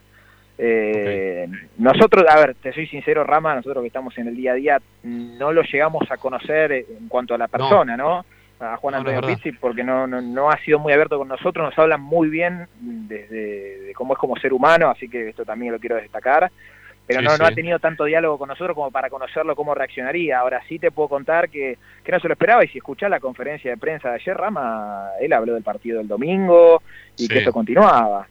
Eh, 0.58 1.48
Nosotros, 1.78 2.26
a 2.30 2.36
ver, 2.38 2.56
te 2.56 2.74
soy 2.74 2.88
sincero, 2.88 3.24
Rama, 3.24 3.56
nosotros 3.56 3.82
que 3.82 3.88
estamos 3.88 4.18
en 4.18 4.28
el 4.28 4.36
día 4.36 4.52
a 4.52 4.56
día, 4.56 4.82
no 5.04 5.52
lo 5.52 5.64
llegamos 5.64 6.10
a 6.12 6.18
conocer 6.18 6.72
en 6.72 7.08
cuanto 7.08 7.34
a 7.34 7.38
la 7.38 7.48
persona, 7.48 7.98
¿no? 7.98 8.26
A 8.60 8.78
Juan 8.78 8.96
Antonio 8.96 9.22
Pizzi, 9.22 9.52
porque 9.52 9.84
no, 9.84 10.08
no, 10.08 10.22
no, 10.22 10.50
ha 10.50 10.58
sido 10.60 10.80
muy 10.80 10.94
abierto 10.94 11.18
con 11.18 11.28
nosotros, 11.28 11.66
nos 11.66 11.78
hablan 11.78 12.02
muy 12.02 12.30
bien 12.30 12.68
desde 12.80 13.80
de 13.80 13.94
cómo 13.94 14.14
es 14.14 14.20
como 14.20 14.38
ser 14.38 14.54
humano, 14.54 14.90
así 14.90 15.10
que 15.10 15.30
esto 15.30 15.44
también 15.44 15.74
lo 15.74 15.80
quiero 15.80 15.96
destacar 15.96 16.52
pero 17.06 17.22
no, 17.22 17.38
no 17.38 17.46
ha 17.46 17.52
tenido 17.52 17.80
tanto 17.80 18.06
diálogo 18.06 18.38
con 18.38 18.48
nosotros 18.48 18.76
como 18.76 18.90
para 18.90 19.10
conocerlo 19.10 19.56
cómo 19.56 19.76
reaccionaría. 19.76 20.40
Ahora 20.40 20.62
sí 20.68 20.80
te 20.80 20.92
puedo 20.92 21.10
contar 21.10 21.50
que, 21.50 21.78
que 22.04 22.12
no 22.12 22.20
se 22.20 22.28
lo 22.28 22.34
esperaba 22.34 22.64
y 22.64 22.70
si 22.70 22.78
escuchás 22.78 23.10
la 23.10 23.20
conferencia 23.20 23.72
de 23.72 23.78
prensa 23.78 24.10
de 24.10 24.16
ayer, 24.16 24.38
Rama, 24.38 25.10
él 25.20 25.34
habló 25.34 25.54
del 25.54 25.64
partido 25.64 25.98
del 25.98 26.08
domingo 26.08 26.82
y 27.18 27.28
que 27.28 27.40
esto 27.40 27.52
continuaba. 27.52 28.28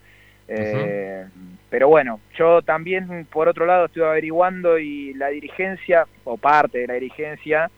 Eh, 0.49 1.27
pero 1.73 1.89
bueno, 1.89 2.21
yo 2.37 2.61
también 2.61 3.27
por 3.33 3.49
otro 3.49 3.65
lado 3.65 3.87
estuve 3.87 4.05
averiguando 4.05 4.79
y 4.79 5.15
la 5.15 5.29
dirigencia, 5.29 6.07
o 6.25 6.37
parte 6.37 6.81
de 6.81 6.87
la 6.87 6.95
dirigencia, 6.95 7.71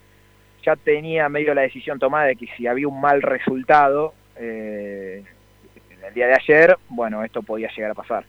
ya 0.65 0.75
tenía 0.75 1.29
medio 1.29 1.55
la 1.55 1.61
decisión 1.61 2.01
tomada 2.01 2.25
de 2.25 2.35
que 2.35 2.49
si 2.57 2.67
había 2.67 2.89
un 2.89 3.01
mal 3.01 3.23
resultado 3.23 4.13
eh, 4.35 5.23
en 5.91 6.05
el 6.05 6.13
día 6.13 6.27
de 6.27 6.35
ayer, 6.35 6.77
bueno, 6.89 7.23
esto 7.23 7.41
podía 7.45 7.69
llegar 7.69 7.93
a 7.93 7.95
pasar. 7.95 8.25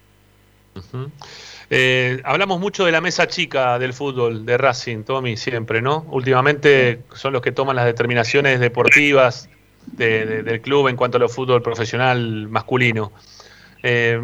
Eh, 1.71 2.21
hablamos 2.23 2.59
mucho 2.59 2.85
de 2.85 2.91
la 2.91 3.01
mesa 3.01 3.25
chica 3.25 3.79
del 3.79 3.93
fútbol, 3.93 4.45
de 4.45 4.59
Racing, 4.59 5.01
Tommy, 5.01 5.35
siempre, 5.35 5.81
¿no? 5.81 6.05
Últimamente 6.11 6.99
son 7.13 7.33
los 7.33 7.41
que 7.41 7.51
toman 7.51 7.75
las 7.75 7.85
determinaciones 7.85 8.59
deportivas 8.59 9.49
del 9.87 10.61
club 10.61 10.89
en 10.89 10.95
cuanto 10.95 11.17
a 11.17 11.21
lo 11.21 11.27
fútbol 11.27 11.63
profesional 11.63 12.49
masculino. 12.49 13.11
Eh, 13.81 14.19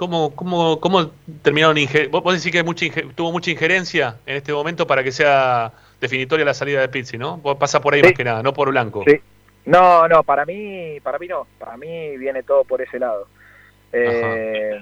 ¿cómo, 0.00 0.34
cómo, 0.34 0.80
cómo, 0.80 1.10
terminaron? 1.42 1.76
Vos, 2.10 2.34
decís 2.34 2.50
que 2.50 2.62
mucha 2.62 2.86
tuvo 3.14 3.32
mucha 3.32 3.50
injerencia 3.50 4.16
en 4.24 4.36
este 4.36 4.50
momento 4.50 4.86
para 4.86 5.04
que 5.04 5.12
sea 5.12 5.72
definitoria 6.00 6.46
la 6.46 6.54
salida 6.54 6.80
de 6.80 6.88
Pizzi, 6.88 7.18
¿no? 7.18 7.38
Pasa 7.58 7.82
por 7.82 7.92
ahí 7.92 8.02
más 8.02 8.14
que 8.14 8.24
nada, 8.24 8.42
no 8.42 8.54
por 8.54 8.70
blanco. 8.70 9.04
Sí. 9.06 9.20
No, 9.66 10.08
no, 10.08 10.22
para 10.22 10.46
mí, 10.46 10.98
para 11.02 11.18
mí 11.18 11.28
no. 11.28 11.46
Para 11.58 11.76
mí 11.76 12.16
viene 12.16 12.42
todo 12.42 12.64
por 12.64 12.80
ese 12.80 12.98
lado. 12.98 13.26
Eh, 13.92 14.80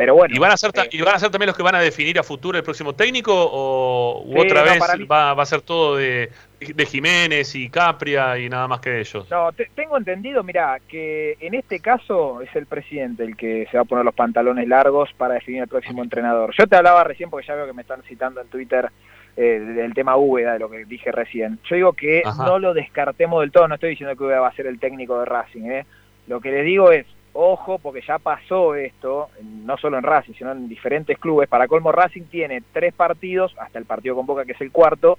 pero 0.00 0.14
bueno. 0.14 0.34
¿Y 0.34 0.38
van, 0.38 0.50
a 0.50 0.56
ser, 0.56 0.70
eh, 0.76 0.88
¿Y 0.92 1.02
van 1.02 1.16
a 1.16 1.18
ser 1.18 1.28
también 1.28 1.48
los 1.48 1.56
que 1.58 1.62
van 1.62 1.74
a 1.74 1.80
definir 1.80 2.18
a 2.18 2.22
futuro 2.22 2.56
el 2.56 2.64
próximo 2.64 2.94
técnico? 2.94 3.34
¿O 3.34 4.24
otra 4.34 4.62
vez 4.62 4.80
va, 4.80 5.32
a 5.32 5.44
ser 5.44 5.60
todo 5.60 5.96
de, 5.96 6.30
de, 6.58 6.86
Jiménez 6.86 7.54
y 7.54 7.68
Capria 7.68 8.38
y 8.38 8.48
nada 8.48 8.66
más 8.66 8.80
que 8.80 8.98
ellos? 8.98 9.30
No, 9.30 9.50
tengo 9.74 9.98
entendido, 9.98 10.42
mira, 10.42 10.78
que 10.88 11.36
en 11.38 11.52
este 11.52 11.80
caso 11.80 12.40
es 12.40 12.48
el 12.56 12.64
presidente 12.64 13.24
el 13.24 13.36
que 13.36 13.68
se 13.70 13.76
va 13.76 13.82
a 13.82 13.84
poner 13.84 14.06
los 14.06 14.14
pantalones 14.14 14.66
largos 14.66 15.10
para 15.18 15.34
definir 15.34 15.64
el 15.64 15.68
próximo 15.68 16.02
entrenador. 16.02 16.54
Yo 16.58 16.66
te 16.66 16.76
hablaba 16.76 17.04
recién, 17.04 17.28
porque 17.28 17.46
ya 17.46 17.54
veo 17.54 17.66
que 17.66 17.74
me 17.74 17.82
están 17.82 18.02
citando 18.04 18.40
en 18.40 18.48
Twitter 18.48 18.88
eh, 19.36 19.60
del 19.60 19.92
tema 19.92 20.16
Úbeda, 20.16 20.54
de 20.54 20.60
lo 20.60 20.70
que 20.70 20.86
dije 20.86 21.12
recién. 21.12 21.58
Yo 21.68 21.76
digo 21.76 21.92
que 21.92 22.22
no 22.38 22.58
lo 22.58 22.72
descartemos 22.72 23.42
del 23.42 23.52
todo, 23.52 23.68
no 23.68 23.74
estoy 23.74 23.90
diciendo 23.90 24.16
que 24.16 24.24
Úbeda 24.24 24.40
va 24.40 24.48
a 24.48 24.54
ser 24.54 24.66
el 24.66 24.80
técnico 24.80 25.18
de 25.20 25.26
Racing. 25.26 25.64
¿eh? 25.66 25.84
Lo 26.26 26.40
que 26.40 26.52
les 26.52 26.64
digo 26.64 26.90
es, 26.90 27.04
ojo, 27.32 27.78
porque 27.78 28.02
ya 28.06 28.18
pasó 28.18 28.74
esto, 28.74 29.30
no 29.42 29.76
solo 29.76 29.98
en 29.98 30.04
Racing, 30.04 30.34
sino 30.34 30.52
en 30.52 30.68
diferentes 30.68 31.18
clubes. 31.18 31.48
Para 31.48 31.68
colmo, 31.68 31.92
Racing 31.92 32.24
tiene 32.24 32.62
tres 32.72 32.94
partidos, 32.94 33.54
hasta 33.58 33.78
el 33.78 33.84
partido 33.84 34.16
con 34.16 34.26
Boca, 34.26 34.44
que 34.44 34.52
es 34.52 34.60
el 34.60 34.72
cuarto. 34.72 35.18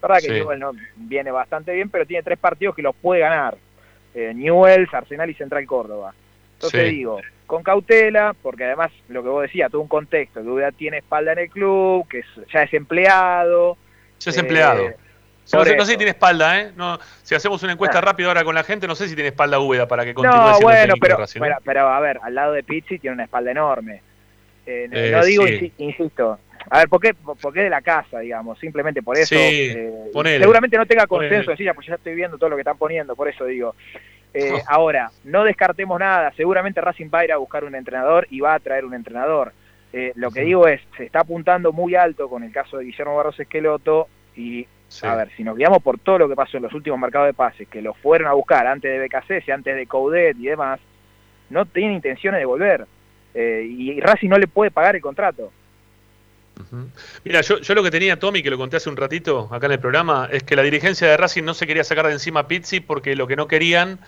verdad 0.00 0.18
que 0.20 0.44
no, 0.58 0.72
viene 0.96 1.30
bastante 1.30 1.72
bien, 1.72 1.90
pero 1.90 2.06
tiene 2.06 2.22
tres 2.22 2.38
partidos 2.38 2.74
que 2.74 2.82
los 2.82 2.94
puede 2.96 3.20
ganar. 3.20 3.56
Eh, 4.14 4.32
Newells, 4.34 4.92
Arsenal 4.92 5.28
y 5.28 5.34
Central 5.34 5.66
Córdoba. 5.66 6.14
Entonces 6.54 6.90
digo, 6.90 7.20
con 7.46 7.62
cautela, 7.62 8.34
porque 8.42 8.64
además, 8.64 8.90
lo 9.08 9.22
que 9.22 9.28
vos 9.28 9.42
decías, 9.42 9.70
todo 9.70 9.82
un 9.82 9.88
contexto, 9.88 10.42
que 10.42 10.48
Ubeda 10.48 10.72
tiene 10.72 10.98
espalda 10.98 11.32
en 11.32 11.40
el 11.40 11.50
club, 11.50 12.08
que 12.08 12.22
ya 12.52 12.62
es 12.62 12.72
empleado. 12.72 13.76
Ya 14.20 14.30
es 14.30 14.38
empleado. 14.38 14.90
Eh, 15.52 15.76
no, 15.76 15.84
sé, 15.84 15.92
si 15.92 15.96
tiene 15.96 16.10
espalda, 16.10 16.60
¿eh? 16.60 16.72
No, 16.74 16.98
si 17.22 17.34
hacemos 17.34 17.62
una 17.62 17.72
encuesta 17.72 18.00
rápida 18.00 18.28
ahora 18.28 18.44
con 18.44 18.54
la 18.54 18.64
gente, 18.64 18.86
no 18.86 18.94
sé 18.96 19.08
si 19.08 19.14
tiene 19.14 19.28
espalda 19.28 19.60
Úbeda 19.60 19.86
para 19.86 20.04
que 20.04 20.12
continúe 20.12 20.36
no, 20.36 20.60
bueno, 20.60 20.94
pero, 21.00 21.16
pero, 21.38 21.56
pero, 21.64 21.88
a 21.88 22.00
ver, 22.00 22.18
al 22.22 22.34
lado 22.34 22.52
de 22.52 22.64
Pizzi 22.64 22.98
tiene 22.98 23.14
una 23.14 23.24
espalda 23.24 23.52
enorme. 23.52 24.02
Eh, 24.66 24.88
eh, 24.90 25.10
no 25.12 25.24
digo, 25.24 25.44
insisto, 25.78 26.40
a 26.70 26.78
ver, 26.78 26.88
¿por 26.88 27.00
qué, 27.00 27.14
¿por 27.14 27.52
qué 27.52 27.60
de 27.60 27.70
la 27.70 27.80
casa, 27.80 28.18
digamos? 28.20 28.58
Simplemente 28.58 29.02
por 29.02 29.16
eso. 29.16 29.34
Eh, 29.38 30.10
seguramente 30.38 30.76
no 30.76 30.86
tenga 30.86 31.06
consenso 31.06 31.52
en 31.52 31.56
silla, 31.56 31.74
pues 31.74 31.86
ya 31.86 31.94
estoy 31.94 32.14
viendo 32.14 32.38
todo 32.38 32.50
lo 32.50 32.56
que 32.56 32.62
están 32.62 32.78
poniendo, 32.78 33.14
por 33.14 33.28
eso 33.28 33.44
digo. 33.44 33.74
Eh, 34.34 34.52
ahora, 34.66 35.10
no 35.24 35.44
descartemos 35.44 35.98
nada, 35.98 36.32
seguramente 36.36 36.80
Racing 36.80 37.08
va 37.12 37.20
a 37.20 37.24
ir 37.24 37.32
a 37.32 37.36
buscar 37.36 37.64
un 37.64 37.74
entrenador 37.74 38.26
y 38.30 38.40
va 38.40 38.54
a 38.54 38.60
traer 38.60 38.84
un 38.84 38.94
entrenador. 38.94 39.52
Eh, 39.92 40.12
lo 40.16 40.30
que 40.30 40.40
digo 40.40 40.66
es, 40.66 40.80
se 40.96 41.04
está 41.04 41.20
apuntando 41.20 41.72
muy 41.72 41.94
alto 41.94 42.28
con 42.28 42.42
el 42.42 42.52
caso 42.52 42.78
de 42.78 42.84
Guillermo 42.84 43.16
Barros 43.16 43.38
Esqueloto 43.38 44.08
y, 44.34 44.66
a 45.02 45.14
ver, 45.14 45.30
si 45.36 45.44
nos 45.44 45.56
guiamos 45.56 45.82
por 45.82 45.98
todo 45.98 46.18
lo 46.18 46.28
que 46.28 46.34
pasó 46.34 46.56
en 46.56 46.62
los 46.62 46.72
últimos 46.72 46.98
mercados 46.98 47.28
de 47.28 47.34
pases, 47.34 47.68
que 47.68 47.82
lo 47.82 47.94
fueron 47.94 48.28
a 48.28 48.32
buscar 48.32 48.66
antes 48.66 48.90
de 48.90 49.06
BKC, 49.06 49.50
antes 49.50 49.76
de 49.76 49.86
Coudet 49.86 50.36
y 50.38 50.46
demás, 50.46 50.80
no 51.50 51.66
tienen 51.66 51.94
intenciones 51.94 52.40
de 52.40 52.46
volver. 52.46 52.86
y 53.34 54.00
Racing 54.00 54.28
no 54.28 54.38
le 54.38 54.46
puede 54.46 54.70
pagar 54.70 54.96
el 54.96 55.02
contrato. 55.02 55.52
Mira, 57.24 57.42
yo, 57.42 57.60
yo, 57.60 57.74
lo 57.74 57.82
que 57.82 57.90
tenía, 57.90 58.18
Tommy, 58.18 58.42
que 58.42 58.50
lo 58.50 58.56
conté 58.56 58.76
hace 58.76 58.88
un 58.88 58.96
ratito 58.96 59.48
acá 59.52 59.66
en 59.66 59.72
el 59.72 59.78
programa, 59.78 60.28
es 60.32 60.42
que 60.42 60.56
la 60.56 60.62
dirigencia 60.62 61.06
de 61.06 61.16
Racing 61.16 61.44
no 61.44 61.54
se 61.54 61.66
quería 61.66 61.84
sacar 61.84 62.06
de 62.06 62.12
encima 62.12 62.40
a 62.40 62.48
Pizzi 62.48 62.80
porque 62.80 63.14
lo 63.14 63.26
que 63.26 63.36
no 63.36 63.46
querían 63.46 64.00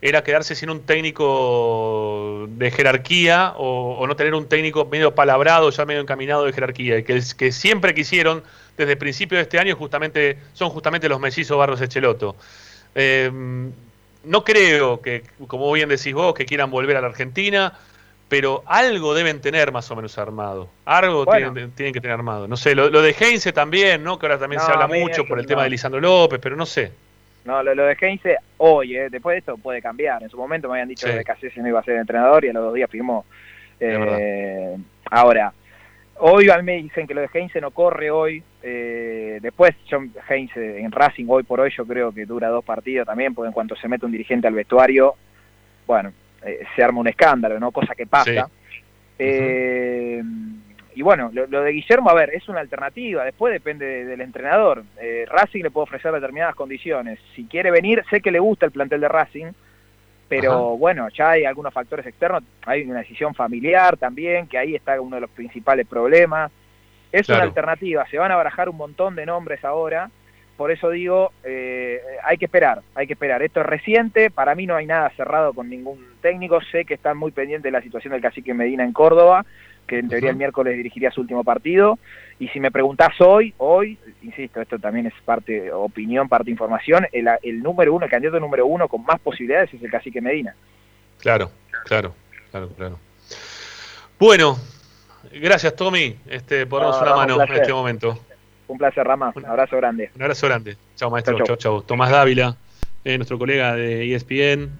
era 0.00 0.24
quedarse 0.24 0.56
sin 0.56 0.68
un 0.68 0.84
técnico 0.84 2.46
de 2.48 2.72
jerarquía 2.72 3.52
o, 3.56 4.04
no 4.06 4.16
tener 4.16 4.34
un 4.34 4.48
técnico 4.48 4.84
medio 4.90 5.14
palabrado, 5.14 5.70
ya 5.70 5.86
medio 5.86 6.00
encaminado 6.00 6.44
de 6.44 6.52
jerarquía. 6.52 6.98
Y 6.98 7.04
que, 7.04 7.22
que 7.38 7.52
siempre 7.52 7.94
quisieron, 7.94 8.42
desde 8.76 8.92
el 8.92 8.98
principio 8.98 9.38
de 9.38 9.42
este 9.42 9.58
año, 9.58 9.76
justamente 9.76 10.38
son 10.52 10.70
justamente 10.70 11.08
los 11.08 11.20
mellizos 11.20 11.56
Barros 11.56 11.80
Echeloto. 11.80 12.36
Eh, 12.94 13.30
no 14.24 14.44
creo 14.44 15.00
que, 15.00 15.24
como 15.46 15.70
bien 15.72 15.88
decís 15.88 16.14
vos, 16.14 16.34
que 16.34 16.44
quieran 16.44 16.70
volver 16.70 16.96
a 16.96 17.00
la 17.00 17.08
Argentina 17.08 17.76
pero 18.32 18.62
algo 18.64 19.12
deben 19.12 19.42
tener 19.42 19.72
más 19.72 19.90
o 19.90 19.94
menos 19.94 20.16
armado. 20.16 20.70
Algo 20.86 21.26
tienen, 21.26 21.70
que 21.92 22.00
tener 22.00 22.12
armado. 22.12 22.48
No 22.48 22.56
sé, 22.56 22.74
lo, 22.74 22.88
de 22.88 23.14
Heinze 23.20 23.52
también, 23.52 24.02
¿no? 24.02 24.18
Que 24.18 24.24
ahora 24.24 24.38
también 24.38 24.58
se 24.62 24.72
habla 24.72 24.86
mucho 24.86 25.26
por 25.26 25.38
el 25.38 25.44
tema 25.44 25.64
de 25.64 25.68
Lisandro 25.68 26.00
López, 26.00 26.40
pero 26.42 26.56
no 26.56 26.64
sé. 26.64 26.92
No, 27.44 27.62
lo, 27.62 27.74
de 27.74 27.94
Heinze 28.00 28.38
hoy, 28.56 28.96
eh, 28.96 29.10
después 29.10 29.34
de 29.34 29.38
esto 29.40 29.58
puede 29.58 29.82
cambiar. 29.82 30.22
En 30.22 30.30
su 30.30 30.38
momento 30.38 30.68
me 30.68 30.76
habían 30.76 30.88
dicho 30.88 31.06
que 31.08 31.22
Cassese 31.22 31.60
no 31.60 31.68
iba 31.68 31.80
a 31.80 31.84
ser 31.84 31.96
entrenador 31.96 32.42
y 32.46 32.48
a 32.48 32.54
los 32.54 32.64
dos 32.64 32.72
días 32.72 32.88
firmó. 32.88 33.26
Eh, 33.78 34.78
ahora, 35.10 35.52
hoy 36.16 36.48
me 36.62 36.76
dicen 36.78 37.06
que 37.06 37.12
lo 37.12 37.20
de 37.20 37.28
Heinze 37.34 37.60
no 37.60 37.70
corre 37.70 38.10
hoy. 38.10 38.42
Eh, 38.62 39.38
después, 39.42 39.74
John 39.90 40.12
Heinze 40.28 40.80
en 40.80 40.92
Racing 40.92 41.26
hoy 41.28 41.42
por 41.42 41.60
hoy 41.60 41.70
yo 41.76 41.84
creo 41.84 42.12
que 42.12 42.26
dura 42.26 42.48
dos 42.48 42.64
partidos 42.64 43.06
también, 43.06 43.34
porque 43.34 43.48
en 43.48 43.52
cuanto 43.52 43.74
se 43.76 43.88
mete 43.88 44.06
un 44.06 44.12
dirigente 44.12 44.46
al 44.46 44.54
vestuario, 44.54 45.14
bueno, 45.86 46.12
eh, 46.44 46.64
se 46.74 46.82
arma 46.82 47.00
un 47.00 47.08
escándalo, 47.08 47.58
¿no? 47.58 47.70
Cosa 47.72 47.94
que 47.94 48.06
pasa. 48.06 48.48
Eh, 49.18 50.22
y 50.94 51.02
bueno, 51.02 51.30
lo, 51.32 51.62
de 51.62 51.72
Guillermo, 51.72 52.10
a 52.10 52.14
ver, 52.14 52.34
es 52.34 52.48
una 52.48 52.60
alternativa, 52.60 53.24
después 53.24 53.52
depende 53.52 54.04
del 54.04 54.20
entrenador. 54.20 54.84
Eh, 55.00 55.24
Racing 55.28 55.62
le 55.62 55.70
puede 55.70 55.84
ofrecer 55.84 56.12
determinadas 56.12 56.54
condiciones. 56.54 57.18
Si 57.34 57.44
quiere 57.44 57.70
venir, 57.70 58.04
sé 58.10 58.20
que 58.20 58.30
le 58.30 58.40
gusta 58.40 58.66
el 58.66 58.72
plantel 58.72 59.00
de 59.00 59.08
Racing, 59.08 59.52
pero 60.28 60.76
bueno, 60.76 61.08
ya 61.10 61.30
hay 61.30 61.44
algunos 61.44 61.74
factores 61.74 62.06
externos, 62.06 62.42
hay 62.64 62.82
una 62.82 63.00
decisión 63.00 63.34
familiar 63.34 63.96
también, 63.96 64.46
que 64.46 64.58
ahí 64.58 64.74
está 64.74 64.98
uno 65.00 65.16
de 65.16 65.22
los 65.22 65.30
principales 65.30 65.86
problemas. 65.86 66.50
Es 67.12 67.28
una 67.28 67.42
alternativa, 67.42 68.06
se 68.08 68.18
van 68.18 68.32
a 68.32 68.36
barajar 68.36 68.68
un 68.68 68.76
montón 68.76 69.14
de 69.14 69.26
nombres 69.26 69.64
ahora, 69.64 70.10
por 70.56 70.70
eso 70.70 70.90
digo, 70.90 71.32
eh, 71.44 72.00
hay 72.24 72.38
que 72.38 72.46
esperar, 72.46 72.82
hay 72.94 73.06
que 73.06 73.14
esperar. 73.14 73.42
Esto 73.42 73.60
es 73.60 73.66
reciente, 73.66 74.30
para 74.30 74.54
mí 74.54 74.66
no 74.66 74.76
hay 74.76 74.86
nada 74.86 75.10
cerrado 75.10 75.52
con 75.52 75.68
ningún 75.68 76.06
técnico, 76.20 76.60
sé 76.70 76.84
que 76.84 76.94
están 76.94 77.16
muy 77.16 77.32
pendientes 77.32 77.64
de 77.64 77.70
la 77.70 77.82
situación 77.82 78.12
del 78.12 78.22
cacique 78.22 78.54
Medina 78.54 78.84
en 78.84 78.92
Córdoba, 78.92 79.44
que 79.86 79.98
en 79.98 80.08
teoría 80.08 80.30
el 80.30 80.36
miércoles 80.36 80.76
dirigiría 80.76 81.10
su 81.10 81.20
último 81.20 81.42
partido, 81.42 81.98
y 82.38 82.48
si 82.48 82.60
me 82.60 82.70
preguntás 82.70 83.20
hoy, 83.20 83.52
hoy, 83.58 83.98
insisto, 84.22 84.60
esto 84.60 84.78
también 84.78 85.06
es 85.06 85.14
parte 85.24 85.72
opinión, 85.72 86.28
parte 86.28 86.50
información, 86.50 87.06
el, 87.12 87.28
el 87.42 87.62
número 87.62 87.92
uno, 87.92 88.04
el 88.04 88.10
candidato 88.10 88.38
número 88.38 88.66
uno 88.66 88.88
con 88.88 89.04
más 89.04 89.20
posibilidades 89.20 89.74
es 89.74 89.82
el 89.82 89.90
cacique 89.90 90.20
Medina. 90.20 90.54
Claro, 91.18 91.50
claro, 91.84 92.14
claro, 92.50 92.68
claro. 92.76 92.98
Bueno, 94.18 94.56
gracias 95.32 95.76
Tommy 95.76 96.16
este, 96.26 96.66
por 96.66 96.82
darnos 96.82 97.02
una 97.02 97.16
mano 97.16 97.42
en 97.42 97.52
este 97.52 97.72
momento. 97.72 98.18
Un 98.72 98.78
placer, 98.78 99.06
Rama. 99.06 99.32
Un 99.34 99.44
abrazo 99.44 99.76
grande. 99.76 100.10
Un 100.16 100.22
abrazo 100.22 100.46
grande. 100.46 100.76
Chao, 100.96 101.10
maestro. 101.10 101.38
Chao, 101.44 101.56
chao. 101.56 101.82
Tomás 101.82 102.10
Dávila, 102.10 102.56
eh, 103.04 103.18
nuestro 103.18 103.38
colega 103.38 103.76
de 103.76 104.14
ESPN, 104.14 104.70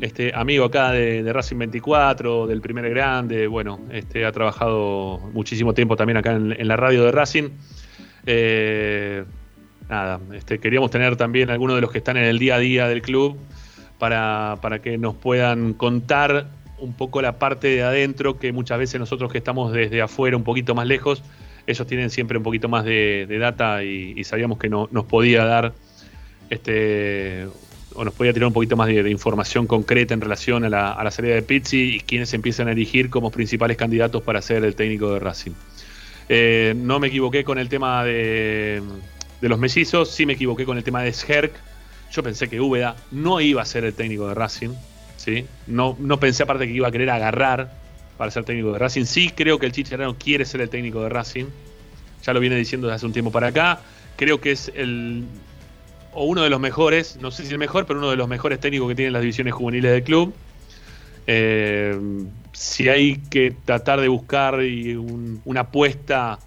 este, 0.00 0.32
amigo 0.34 0.64
acá 0.64 0.92
de, 0.92 1.30
Racing 1.30 1.58
24, 1.58 2.46
del 2.46 2.62
primer 2.62 2.88
grande. 2.88 3.46
Bueno, 3.46 3.80
este, 3.90 4.24
ha 4.24 4.32
trabajado 4.32 5.18
muchísimo 5.34 5.74
tiempo 5.74 5.94
también 5.94 6.16
acá 6.16 6.32
en, 6.32 6.66
la 6.66 6.76
radio 6.76 7.04
de 7.04 7.12
Racing. 7.12 7.50
Eh, 8.24 9.24
nada, 9.90 10.20
este, 10.32 10.58
queríamos 10.58 10.90
tener 10.90 11.16
también 11.16 11.50
algunos 11.50 11.76
de 11.76 11.82
los 11.82 11.90
que 11.90 11.98
están 11.98 12.16
en 12.16 12.24
el 12.24 12.38
día 12.38 12.54
a 12.54 12.58
día 12.58 12.88
del 12.88 13.02
club 13.02 13.36
para, 13.98 14.56
para 14.62 14.80
que 14.80 14.96
nos 14.96 15.14
puedan 15.16 15.74
contar 15.74 16.46
un 16.84 16.92
poco 16.92 17.22
la 17.22 17.38
parte 17.38 17.68
de 17.68 17.82
adentro 17.82 18.38
que 18.38 18.52
muchas 18.52 18.78
veces 18.78 19.00
nosotros 19.00 19.32
que 19.32 19.38
estamos 19.38 19.72
desde 19.72 20.02
afuera 20.02 20.36
un 20.36 20.44
poquito 20.44 20.74
más 20.74 20.86
lejos 20.86 21.22
ellos 21.66 21.86
tienen 21.86 22.10
siempre 22.10 22.38
un 22.38 22.44
poquito 22.44 22.68
más 22.68 22.84
de, 22.84 23.26
data 23.40 23.82
y, 23.82 24.22
sabíamos 24.24 24.58
que 24.58 24.68
no, 24.68 24.88
nos 24.92 25.06
podía 25.06 25.44
dar 25.44 25.72
este 26.50 27.46
o 27.94 28.04
nos 28.04 28.12
podía 28.12 28.32
tirar 28.32 28.48
un 28.48 28.52
poquito 28.52 28.76
más 28.76 28.88
de, 28.88 29.08
información 29.10 29.66
concreta 29.66 30.14
en 30.14 30.20
relación 30.20 30.64
a 30.64 30.68
la, 30.68 31.10
salida 31.10 31.34
de 31.34 31.42
Pizzi 31.42 31.96
y 31.96 32.00
quienes 32.00 32.34
empiezan 32.34 32.68
a 32.68 32.72
elegir 32.72 33.08
como 33.08 33.30
principales 33.30 33.76
candidatos 33.76 34.22
para 34.22 34.42
ser 34.42 34.64
el 34.64 34.74
técnico 34.74 35.12
de 35.14 35.20
Racing. 35.20 35.52
Eh, 36.28 36.74
no 36.76 36.98
me 36.98 37.08
equivoqué 37.08 37.44
con 37.44 37.58
el 37.58 37.68
tema 37.68 38.02
de, 38.04 38.82
los 39.40 39.58
mellizos, 39.58 40.10
sí 40.10 40.26
me 40.26 40.32
equivoqué 40.32 40.64
con 40.64 40.76
el 40.76 40.84
tema 40.84 41.02
de 41.02 41.12
Sherk. 41.12 41.52
Yo 42.10 42.22
pensé 42.22 42.48
que 42.48 42.60
Úbeda 42.60 42.96
no 43.10 43.40
iba 43.40 43.62
a 43.62 43.64
ser 43.64 43.84
el 43.84 43.94
técnico 43.94 44.28
de 44.28 44.34
Racing. 44.34 44.70
¿Sí? 45.24 45.46
No, 45.66 45.96
no 45.98 46.20
pensé 46.20 46.42
aparte 46.42 46.66
que 46.66 46.72
iba 46.72 46.88
a 46.88 46.92
querer 46.92 47.10
agarrar 47.10 47.72
para 48.18 48.30
ser 48.30 48.44
técnico 48.44 48.72
de 48.72 48.78
Racing. 48.78 49.04
Sí, 49.04 49.30
creo 49.30 49.58
que 49.58 49.66
el 49.66 49.72
Chicharano 49.72 50.16
quiere 50.16 50.44
ser 50.44 50.60
el 50.60 50.68
técnico 50.68 51.02
de 51.02 51.08
Racing. 51.08 51.46
Ya 52.22 52.32
lo 52.32 52.40
viene 52.40 52.56
diciendo 52.56 52.86
desde 52.86 52.96
hace 52.96 53.06
un 53.06 53.12
tiempo 53.12 53.32
para 53.32 53.48
acá. 53.48 53.80
Creo 54.16 54.40
que 54.40 54.52
es 54.52 54.70
el 54.74 55.24
o 56.12 56.26
uno 56.26 56.42
de 56.42 56.50
los 56.50 56.60
mejores, 56.60 57.18
no 57.20 57.32
sé 57.32 57.44
si 57.44 57.52
el 57.52 57.58
mejor, 57.58 57.86
pero 57.86 57.98
uno 57.98 58.10
de 58.10 58.16
los 58.16 58.28
mejores 58.28 58.60
técnicos 58.60 58.88
que 58.88 58.94
tienen 58.94 59.12
las 59.12 59.22
divisiones 59.22 59.52
juveniles 59.52 59.90
del 59.90 60.04
club. 60.04 60.32
Eh, 61.26 61.98
si 62.52 62.88
hay 62.88 63.16
que 63.16 63.52
tratar 63.64 64.00
de 64.00 64.06
buscar 64.08 64.60
una 65.44 65.60
apuesta 65.60 66.38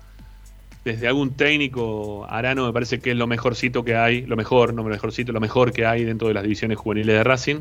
desde 0.85 1.07
algún 1.07 1.31
técnico, 1.31 2.25
Arano 2.29 2.65
me 2.65 2.71
parece 2.71 2.99
que 2.99 3.11
es 3.11 3.17
lo 3.17 3.27
mejorcito 3.27 3.83
que 3.83 3.95
hay, 3.95 4.21
lo 4.21 4.37
mejor, 4.37 4.73
no 4.73 4.83
lo 4.83 4.89
mejorcito, 4.89 5.33
lo 5.33 5.41
mejor 5.41 5.73
que 5.73 5.85
hay 5.85 6.05
dentro 6.05 6.29
de 6.29 6.33
las 6.33 6.43
divisiones 6.43 6.77
juveniles 6.77 7.17
de 7.17 7.23
Racing. 7.25 7.57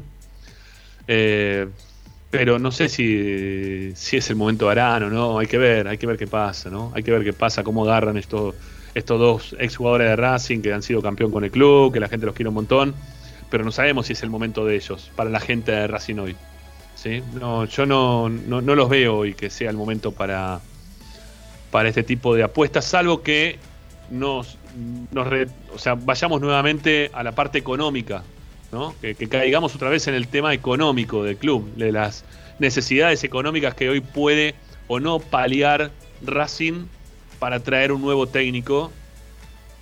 Eh, 1.09 1.67
pero 2.31 2.59
no 2.59 2.71
sé 2.71 2.89
si, 2.89 3.93
es 3.93 4.31
el 4.31 4.37
momento 4.37 4.67
de 4.67 4.73
Arano, 4.73 5.09
¿no? 5.09 5.39
Hay 5.39 5.47
que 5.47 5.59
ver, 5.59 5.89
hay 5.89 5.97
que 5.97 6.07
ver 6.07 6.19
qué 6.19 6.27
pasa, 6.27 6.71
¿no? 6.71 6.93
Hay 6.95 7.03
que 7.03 7.11
ver 7.11 7.25
qué 7.25 7.33
pasa, 7.33 7.63
cómo 7.63 7.85
agarran 7.85 8.17
estos, 8.17 8.55
estos 8.95 9.19
dos 9.19 9.57
exjugadores 9.59 10.09
de 10.09 10.17
Racing 10.17 10.61
que 10.61 10.73
han 10.73 10.83
sido 10.83 11.01
campeón 11.01 11.31
con 11.31 11.45
el 11.45 11.51
club, 11.51 11.93
que 11.93 12.01
la 12.01 12.09
gente 12.09 12.27
los 12.27 12.35
quiere 12.35 12.49
un 12.49 12.57
montón, 12.57 12.95
pero 13.49 13.65
no 13.65 13.71
sabemos 13.71 14.07
si 14.07 14.13
es 14.13 14.23
el 14.23 14.31
momento 14.31 14.65
de 14.65 14.77
ellos, 14.77 15.11
para 15.17 15.31
la 15.31 15.41
gente 15.41 15.73
de 15.73 15.87
Racing 15.87 16.17
hoy. 16.17 16.37
¿sí? 16.95 17.23
No, 17.41 17.65
yo 17.65 17.87
no, 17.87 18.29
no, 18.29 18.61
los 18.61 18.89
veo 18.89 19.19
hoy 19.19 19.35
que 19.35 19.49
sea 19.49 19.71
el 19.71 19.77
momento 19.77 20.13
para, 20.13 20.61
para 21.71 21.89
este 21.89 22.03
tipo 22.03 22.35
de 22.35 22.43
apuestas, 22.43 22.85
salvo 22.85 23.23
que 23.23 23.59
nos, 24.11 24.59
nos 25.13 25.27
o 25.75 25.79
sea, 25.79 25.95
vayamos 25.95 26.41
nuevamente 26.41 27.11
a 27.15 27.23
la 27.23 27.33
parte 27.33 27.59
económica 27.59 28.25
que, 29.01 29.15
caigamos 29.29 29.75
otra 29.75 29.89
vez 29.89 30.07
en 30.09 30.15
el 30.15 30.29
tema 30.29 30.53
económico 30.53 31.25
del 31.25 31.37
club, 31.37 31.73
de 31.75 31.93
las 31.93 32.25
necesidades 32.59 33.25
económicas 33.25 33.75
que 33.75 33.89
hoy 33.89 34.01
puede 34.01 34.55
o 34.89 35.01
no 35.01 35.19
paliar 35.19 35.91
Racing 36.23 36.87
para 37.39 37.61
traer 37.61 37.93
un 37.93 38.01
nuevo 38.01 38.27
técnico, 38.27 38.91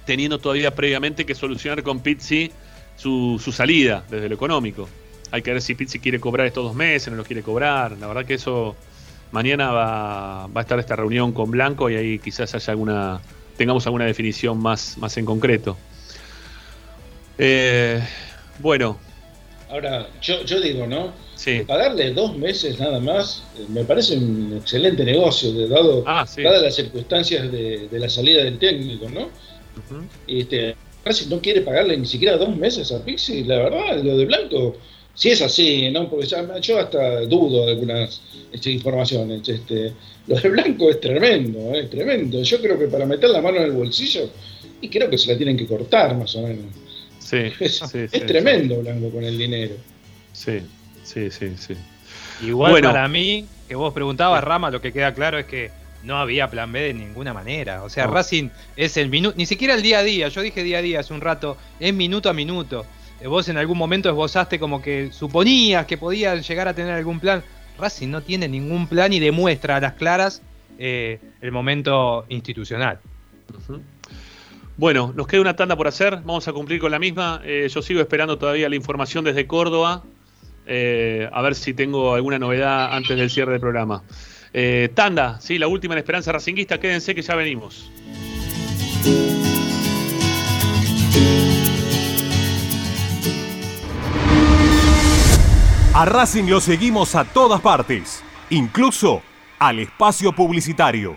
teniendo 0.07 0.39
todavía 0.39 0.75
previamente 0.75 1.25
que 1.25 1.35
solucionar 1.35 1.83
con 1.83 2.01
Pizzi 2.01 2.51
su, 2.97 3.39
salida 3.53 4.05
desde 4.11 4.29
lo 4.29 4.35
económico. 4.35 4.89
Hay 5.31 5.43
que 5.43 5.53
ver 5.53 5.63
si 5.63 5.75
Pizzi 5.75 5.99
quiere 5.99 6.21
cobrar 6.21 6.47
estos 6.47 6.65
dos 6.65 6.75
meses, 6.75 7.11
no 7.11 7.17
lo 7.17 7.25
quiere 7.25 7.43
cobrar. 7.43 7.93
La 7.99 8.07
verdad 8.07 8.25
que 8.25 8.35
eso 8.35 8.77
mañana 9.33 9.71
va, 9.73 10.47
va 10.47 10.61
a 10.61 10.63
estar 10.63 10.79
esta 10.79 10.95
reunión 10.95 11.33
con 11.33 11.51
Blanco 11.51 11.91
y 11.91 11.97
ahí 11.97 12.19
quizás 12.19 12.55
haya 12.55 12.73
alguna 12.73 13.21
tengamos 13.57 13.87
alguna 13.87 14.05
definición 14.05 14.59
más, 14.59 14.99
más 14.99 15.17
en 15.17 15.25
concreto. 15.25 15.77
Eh, 17.39 18.03
bueno. 18.59 18.99
Ahora, 19.71 20.09
yo, 20.23 20.45
yo 20.45 20.61
digo, 20.61 20.87
¿no? 20.87 21.13
Sí. 21.35 21.63
Pagarle 21.67 22.13
dos 22.13 22.37
meses 22.37 22.79
nada 22.79 23.01
más 23.01 23.43
eh, 23.59 23.65
me 23.69 23.83
parece 23.85 24.17
un 24.17 24.59
excelente 24.61 25.05
negocio, 25.05 25.53
dado, 25.69 26.05
Ah, 26.07 26.25
sí. 26.27 26.43
dadas 26.43 26.63
las 26.63 26.75
circunstancias 26.77 27.51
de, 27.51 27.89
de 27.89 27.99
la 27.99 28.09
salida 28.09 28.45
del 28.45 28.59
técnico, 28.59 29.09
¿no? 29.09 29.23
Ujú. 29.23 30.05
Este, 30.29 30.77
Racing 31.05 31.29
no 31.31 31.41
quiere 31.41 31.63
pagarle 31.63 31.97
ni 31.97 32.07
siquiera 32.07 32.37
dos 32.37 32.55
meses 32.57 32.93
a 32.93 33.05
Pixi, 33.05 33.45
la 33.45 33.57
verdad, 33.57 34.03
lo 34.03 34.17
de 34.17 34.25
Blanco, 34.27 34.77
si 35.15 35.31
es 35.31 35.43
así, 35.43 35.91
¿no? 35.91 36.09
Porque 36.09 36.27
ya- 36.27 36.59
yo 36.61 36.79
hasta 36.79 37.21
dudo 37.23 37.67
de 37.67 37.73
algunas 37.73 38.21
este, 38.53 38.71
informaciones. 38.71 39.49
Este, 39.49 39.93
lo 40.29 40.37
de 40.37 40.49
Blanco 40.51 40.89
es 40.91 41.01
tremendo, 41.01 41.75
es 41.75 41.91
tremendo. 41.91 42.43
Yo 42.43 42.61
creo 42.61 42.79
que 42.79 42.87
para 42.87 43.07
meter 43.07 43.31
la 43.31 43.41
mano 43.43 43.57
en 43.59 43.65
el 43.65 43.73
bolsillo, 43.73 44.31
y 44.81 44.89
creo 44.89 45.11
que 45.11 45.19
se 45.19 45.33
la 45.33 45.37
tienen 45.37 45.57
que 45.57 45.67
cortar 45.67 46.17
más 46.17 46.35
o 46.37 46.43
menos. 46.43 46.67
Sí, 47.25 47.53
Es, 47.61 47.79
sí, 47.79 47.99
es 48.01 48.11
sí, 48.11 48.21
tremendo 48.21 48.77
Blanco 48.81 49.11
con 49.11 49.25
el 49.25 49.37
dinero. 49.39 49.75
Sí, 50.33 50.61
sí, 51.03 51.31
sí, 51.31 51.55
sí. 51.57 51.75
Igual 52.43 52.73
Bueno. 52.73 52.91
para 52.93 53.09
mí, 53.09 53.47
que 53.67 53.75
vos 53.75 53.95
preguntabas, 53.95 54.45
Rama, 54.45 54.71
lo 54.71 54.81
que 54.81 54.93
queda 54.93 55.15
claro 55.15 55.39
es 55.39 55.47
que 55.47 55.71
no 56.03 56.19
había 56.19 56.51
plan 56.51 56.71
B 56.71 56.81
de 56.81 56.93
ninguna 56.95 57.33
manera. 57.33 57.83
O 57.83 57.89
sea, 57.89 58.07
No. 58.07 58.13
Racing 58.13 58.51
es 58.77 58.97
el 58.99 59.09
minuto, 59.09 59.37
ni 59.39 59.47
siquiera 59.47 59.75
el 59.75 59.83
día 59.83 60.01
a 60.01 60.03
día, 60.03 60.29
yo 60.29 60.43
dije 60.43 60.63
día 60.63 60.79
a 60.79 60.83
día 60.83 61.01
hace 61.01 61.15
un 61.15 61.21
rato, 61.23 61.57
es 61.81 61.95
minuto 61.95 62.29
a 62.29 62.35
minuto. 62.35 62.85
Eh, 63.21 63.27
Vos 63.27 63.49
en 63.49 63.57
algún 63.57 63.79
momento 63.79 64.09
esbozaste 64.11 64.59
como 64.59 64.83
que 64.83 65.11
suponías 65.13 65.87
que 65.87 65.97
podían 65.97 66.43
llegar 66.43 66.69
a 66.69 66.75
tener 66.75 66.93
algún 66.93 67.21
plan. 67.21 67.43
Racing 67.79 68.09
no 68.09 68.21
tiene 68.21 68.49
ningún 68.49 68.87
plan 68.87 69.13
y 69.15 69.19
demuestra 69.21 69.77
a 69.77 69.81
las 69.81 69.95
claras 69.95 70.43
eh, 70.79 71.21
el 71.41 71.53
momento 71.53 72.27
institucional. 72.29 72.99
Bueno, 74.77 75.13
nos 75.15 75.29
queda 75.29 75.41
una 75.41 75.55
tanda 75.55 75.77
por 75.77 75.87
hacer, 75.87 76.17
vamos 76.25 76.49
a 76.49 76.53
cumplir 76.53 76.81
con 76.81 76.91
la 76.91 76.99
misma. 76.99 77.41
Eh, 77.45 77.69
yo 77.73 77.81
sigo 77.81 78.01
esperando 78.01 78.39
todavía 78.39 78.69
la 78.69 78.75
información 78.75 79.25
desde 79.25 79.47
Córdoba, 79.47 80.03
eh, 80.67 81.29
a 81.33 81.43
ver 81.43 81.55
si 81.55 81.75
tengo 81.75 82.15
alguna 82.15 82.41
novedad 82.41 82.93
antes 82.93 83.17
del 83.17 83.31
cierre 83.31 83.53
del 83.53 83.61
programa. 83.61 84.03
Eh, 84.53 84.91
tanda, 84.93 85.41
sí, 85.41 85.59
la 85.59 85.69
última 85.69 85.95
en 85.95 85.99
Esperanza 85.99 86.33
Racinguista, 86.33 86.81
quédense 86.81 87.15
que 87.15 87.23
ya 87.23 87.37
venimos. 87.37 87.89
A 95.95 96.05
Racing 96.05 96.49
lo 96.49 96.61
seguimos 96.61 97.15
a 97.15 97.25
todas 97.25 97.61
partes, 97.61 98.25
incluso 98.51 99.23
al 99.61 99.79
espacio 99.79 100.33
publicitario. 100.33 101.17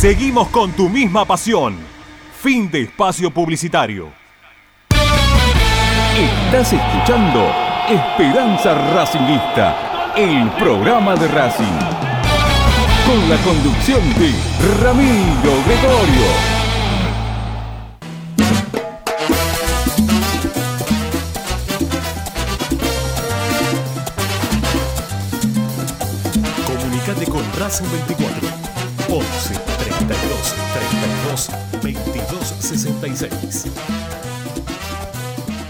Seguimos 0.00 0.48
con 0.48 0.72
tu 0.72 0.88
misma 0.88 1.26
pasión. 1.26 1.76
Fin 2.40 2.70
de 2.70 2.84
espacio 2.84 3.30
publicitario. 3.30 4.10
Estás 6.16 6.72
escuchando 6.72 7.52
Esperanza 7.86 8.72
Racingista, 8.94 10.14
el 10.16 10.48
programa 10.52 11.16
de 11.16 11.28
Racing. 11.28 11.78
Con 13.06 13.28
la 13.28 13.36
conducción 13.44 14.00
de 14.14 14.32
Ramiro 14.82 15.52
Gregorio. 15.66 16.28
Comunicate 26.64 27.26
con 27.26 27.42
Racing 27.58 27.84
24 28.08 28.48
11 29.10 29.69
32 30.06 30.54
32 30.72 31.50
22 31.82 32.46
66. 32.58 33.66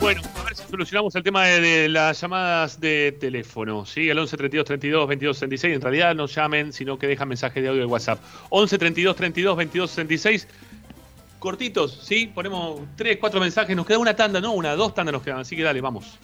Bueno, 0.00 0.22
a 0.38 0.44
ver 0.44 0.56
si 0.56 0.62
solucionamos 0.70 1.14
el 1.16 1.22
tema 1.24 1.46
de, 1.46 1.60
de 1.60 1.88
las 1.88 2.20
llamadas 2.20 2.80
de 2.80 3.16
teléfono. 3.18 3.84
¿sí? 3.84 4.08
El 4.08 4.18
11 4.18 4.36
32 4.36 4.64
32 4.66 5.08
22 5.08 5.36
66. 5.36 5.74
En 5.74 5.80
realidad 5.80 6.14
no 6.14 6.26
llamen, 6.26 6.72
sino 6.72 6.96
que 6.98 7.08
dejan 7.08 7.28
mensaje 7.28 7.60
de 7.60 7.68
audio 7.68 7.80
de 7.80 7.86
WhatsApp. 7.86 8.20
11 8.50 8.78
32 8.78 9.16
32 9.16 9.56
22 9.56 9.90
66. 9.90 10.48
Cortitos, 11.40 11.98
¿sí? 12.02 12.30
Ponemos 12.32 12.82
3, 12.96 13.18
4 13.18 13.40
mensajes. 13.40 13.74
Nos 13.74 13.86
queda 13.86 13.98
una 13.98 14.14
tanda, 14.14 14.40
no 14.40 14.52
una, 14.52 14.76
dos 14.76 14.94
tandas 14.94 15.12
nos 15.12 15.22
quedan. 15.22 15.40
Así 15.40 15.56
que 15.56 15.62
dale, 15.64 15.80
vamos. 15.80 16.18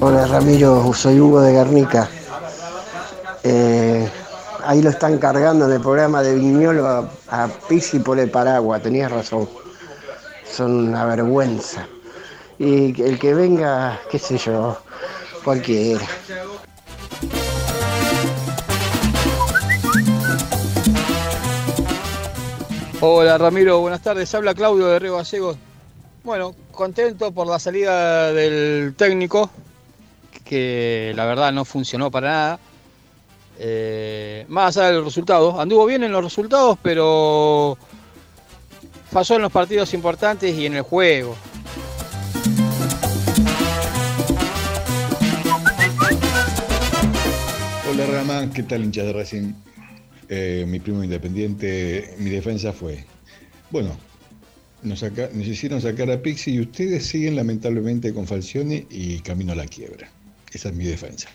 Hola 0.00 0.26
Ramiro, 0.26 0.92
soy 0.94 1.18
Hugo 1.18 1.40
de 1.42 1.52
Guernica. 1.52 2.08
Eh, 3.42 4.08
ahí 4.64 4.82
lo 4.82 4.90
están 4.90 5.18
cargando 5.18 5.66
en 5.66 5.72
el 5.72 5.80
programa 5.80 6.22
de 6.22 6.34
Viñolo 6.34 6.86
a, 6.86 7.10
a 7.28 7.48
Pisi 7.68 7.98
por 7.98 8.18
el 8.18 8.30
paraguas, 8.30 8.82
tenías 8.82 9.10
razón. 9.10 9.48
Son 10.50 10.88
una 10.88 11.04
vergüenza. 11.06 11.86
Y 12.58 13.00
el 13.02 13.18
que 13.18 13.32
venga, 13.32 13.98
qué 14.10 14.18
sé 14.18 14.36
yo, 14.36 14.76
cualquiera. 15.42 16.06
Hola 23.02 23.38
Ramiro, 23.38 23.80
buenas 23.80 24.02
tardes. 24.02 24.34
Habla 24.34 24.54
Claudio 24.54 24.88
de 24.88 24.98
Río 24.98 25.16
Gallegos. 25.16 25.56
Bueno, 26.22 26.54
contento 26.70 27.32
por 27.32 27.46
la 27.46 27.58
salida 27.58 28.30
del 28.34 28.94
técnico, 28.94 29.48
que 30.44 31.14
la 31.16 31.24
verdad 31.24 31.50
no 31.50 31.64
funcionó 31.64 32.10
para 32.10 32.28
nada. 32.28 32.58
Eh, 33.62 34.46
más 34.48 34.78
allá 34.78 34.92
del 34.92 35.04
resultado, 35.04 35.60
anduvo 35.60 35.84
bien 35.84 36.02
en 36.02 36.12
los 36.12 36.24
resultados, 36.24 36.78
pero 36.82 37.76
falló 39.10 39.36
en 39.36 39.42
los 39.42 39.52
partidos 39.52 39.92
importantes 39.92 40.56
y 40.56 40.64
en 40.64 40.76
el 40.76 40.82
juego. 40.82 41.36
Hola 47.90 48.06
Ramán, 48.06 48.50
¿qué 48.50 48.62
tal 48.62 48.82
hincha 48.82 49.02
de 49.02 49.12
Racing? 49.12 49.52
Eh, 50.30 50.64
mi 50.66 50.80
primo 50.80 51.04
independiente, 51.04 52.14
mi 52.18 52.30
defensa 52.30 52.72
fue, 52.72 53.04
bueno, 53.70 53.94
nos, 54.82 55.04
hicieron 55.34 55.82
sacar 55.82 56.10
a 56.10 56.22
Pixi 56.22 56.52
y 56.52 56.60
ustedes 56.60 57.04
siguen 57.06 57.36
lamentablemente 57.36 58.14
con 58.14 58.26
Falcioni 58.26 58.86
y 58.88 59.18
camino 59.18 59.52
a 59.52 59.56
la 59.56 59.66
quiebra. 59.66 60.08
Esa 60.50 60.70
es 60.70 60.74
mi 60.74 60.84
defensa. 60.84 61.28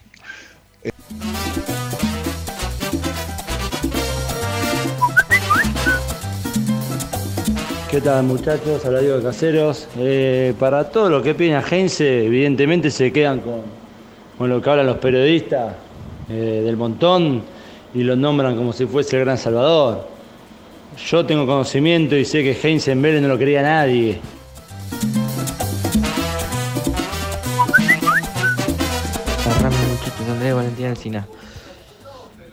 ¿Qué 7.96 8.02
tal 8.02 8.24
muchachos? 8.24 8.84
Habla 8.84 9.00
de 9.00 9.24
Caseros. 9.24 9.88
Eh, 9.98 10.54
para 10.60 10.84
todo 10.90 11.10
lo 11.10 11.24
que 11.24 11.32
opina 11.32 11.64
Heinze, 11.66 12.26
evidentemente 12.26 12.92
se 12.92 13.10
quedan 13.14 13.40
con, 13.40 13.62
con 14.38 14.50
lo 14.50 14.62
que 14.62 14.70
hablan 14.70 14.88
los 14.88 14.98
periodistas 14.98 15.76
eh, 16.30 16.62
del 16.66 16.76
montón 16.76 17.42
y 17.94 18.04
lo 18.04 18.18
nombran 18.18 18.58
como 18.58 18.74
si 18.74 18.86
fuese 18.86 19.16
el 19.16 19.24
gran 19.24 19.38
salvador. 19.38 20.10
Yo 21.08 21.26
tengo 21.26 21.46
conocimiento 21.46 22.18
y 22.18 22.26
sé 22.26 22.44
que 22.44 22.52
Heinze 22.62 22.92
en 22.92 23.02
Vélez 23.02 23.22
no 23.22 23.30
lo 23.30 23.38
quería 23.38 23.62
nadie. 23.62 24.20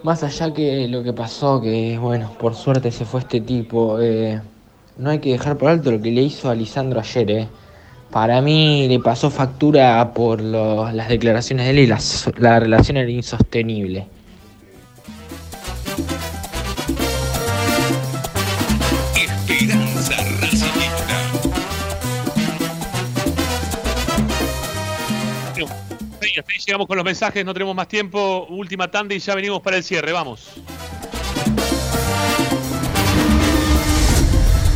Más 0.04 0.22
allá 0.22 0.54
que 0.54 0.86
lo 0.86 1.02
que 1.02 1.12
pasó, 1.12 1.60
que 1.60 1.98
bueno, 1.98 2.30
por 2.38 2.54
suerte 2.54 2.92
se 2.92 3.04
fue 3.04 3.18
este 3.18 3.40
tipo, 3.40 3.98
eh, 4.00 4.40
no 4.96 5.10
hay 5.10 5.18
que 5.18 5.32
dejar 5.32 5.56
por 5.58 5.70
alto 5.70 5.90
lo 5.90 6.00
que 6.00 6.10
le 6.10 6.22
hizo 6.22 6.50
a 6.50 6.54
Lisandro 6.54 7.00
ayer, 7.00 7.30
eh. 7.30 7.48
Para 8.10 8.40
mí 8.42 8.86
le 8.88 8.98
pasó 9.00 9.30
factura 9.30 10.12
por 10.12 10.40
lo- 10.40 10.90
las 10.92 11.08
declaraciones 11.08 11.64
de 11.66 11.70
él 11.70 11.78
y 11.78 11.86
la 11.86 12.60
relación 12.60 12.98
era 12.98 13.10
insostenible. 13.10 14.06
Esperanza 19.16 20.14
hasta 26.38 26.52
ahí 26.52 26.58
llegamos 26.64 26.86
con 26.86 26.96
los 26.96 27.04
mensajes, 27.04 27.44
no 27.44 27.52
tenemos 27.52 27.74
más 27.74 27.88
tiempo. 27.88 28.46
Última 28.48 28.90
tanda 28.90 29.14
y 29.14 29.18
ya 29.18 29.34
venimos 29.34 29.60
para 29.60 29.76
el 29.76 29.82
cierre, 29.82 30.12
vamos. 30.12 30.48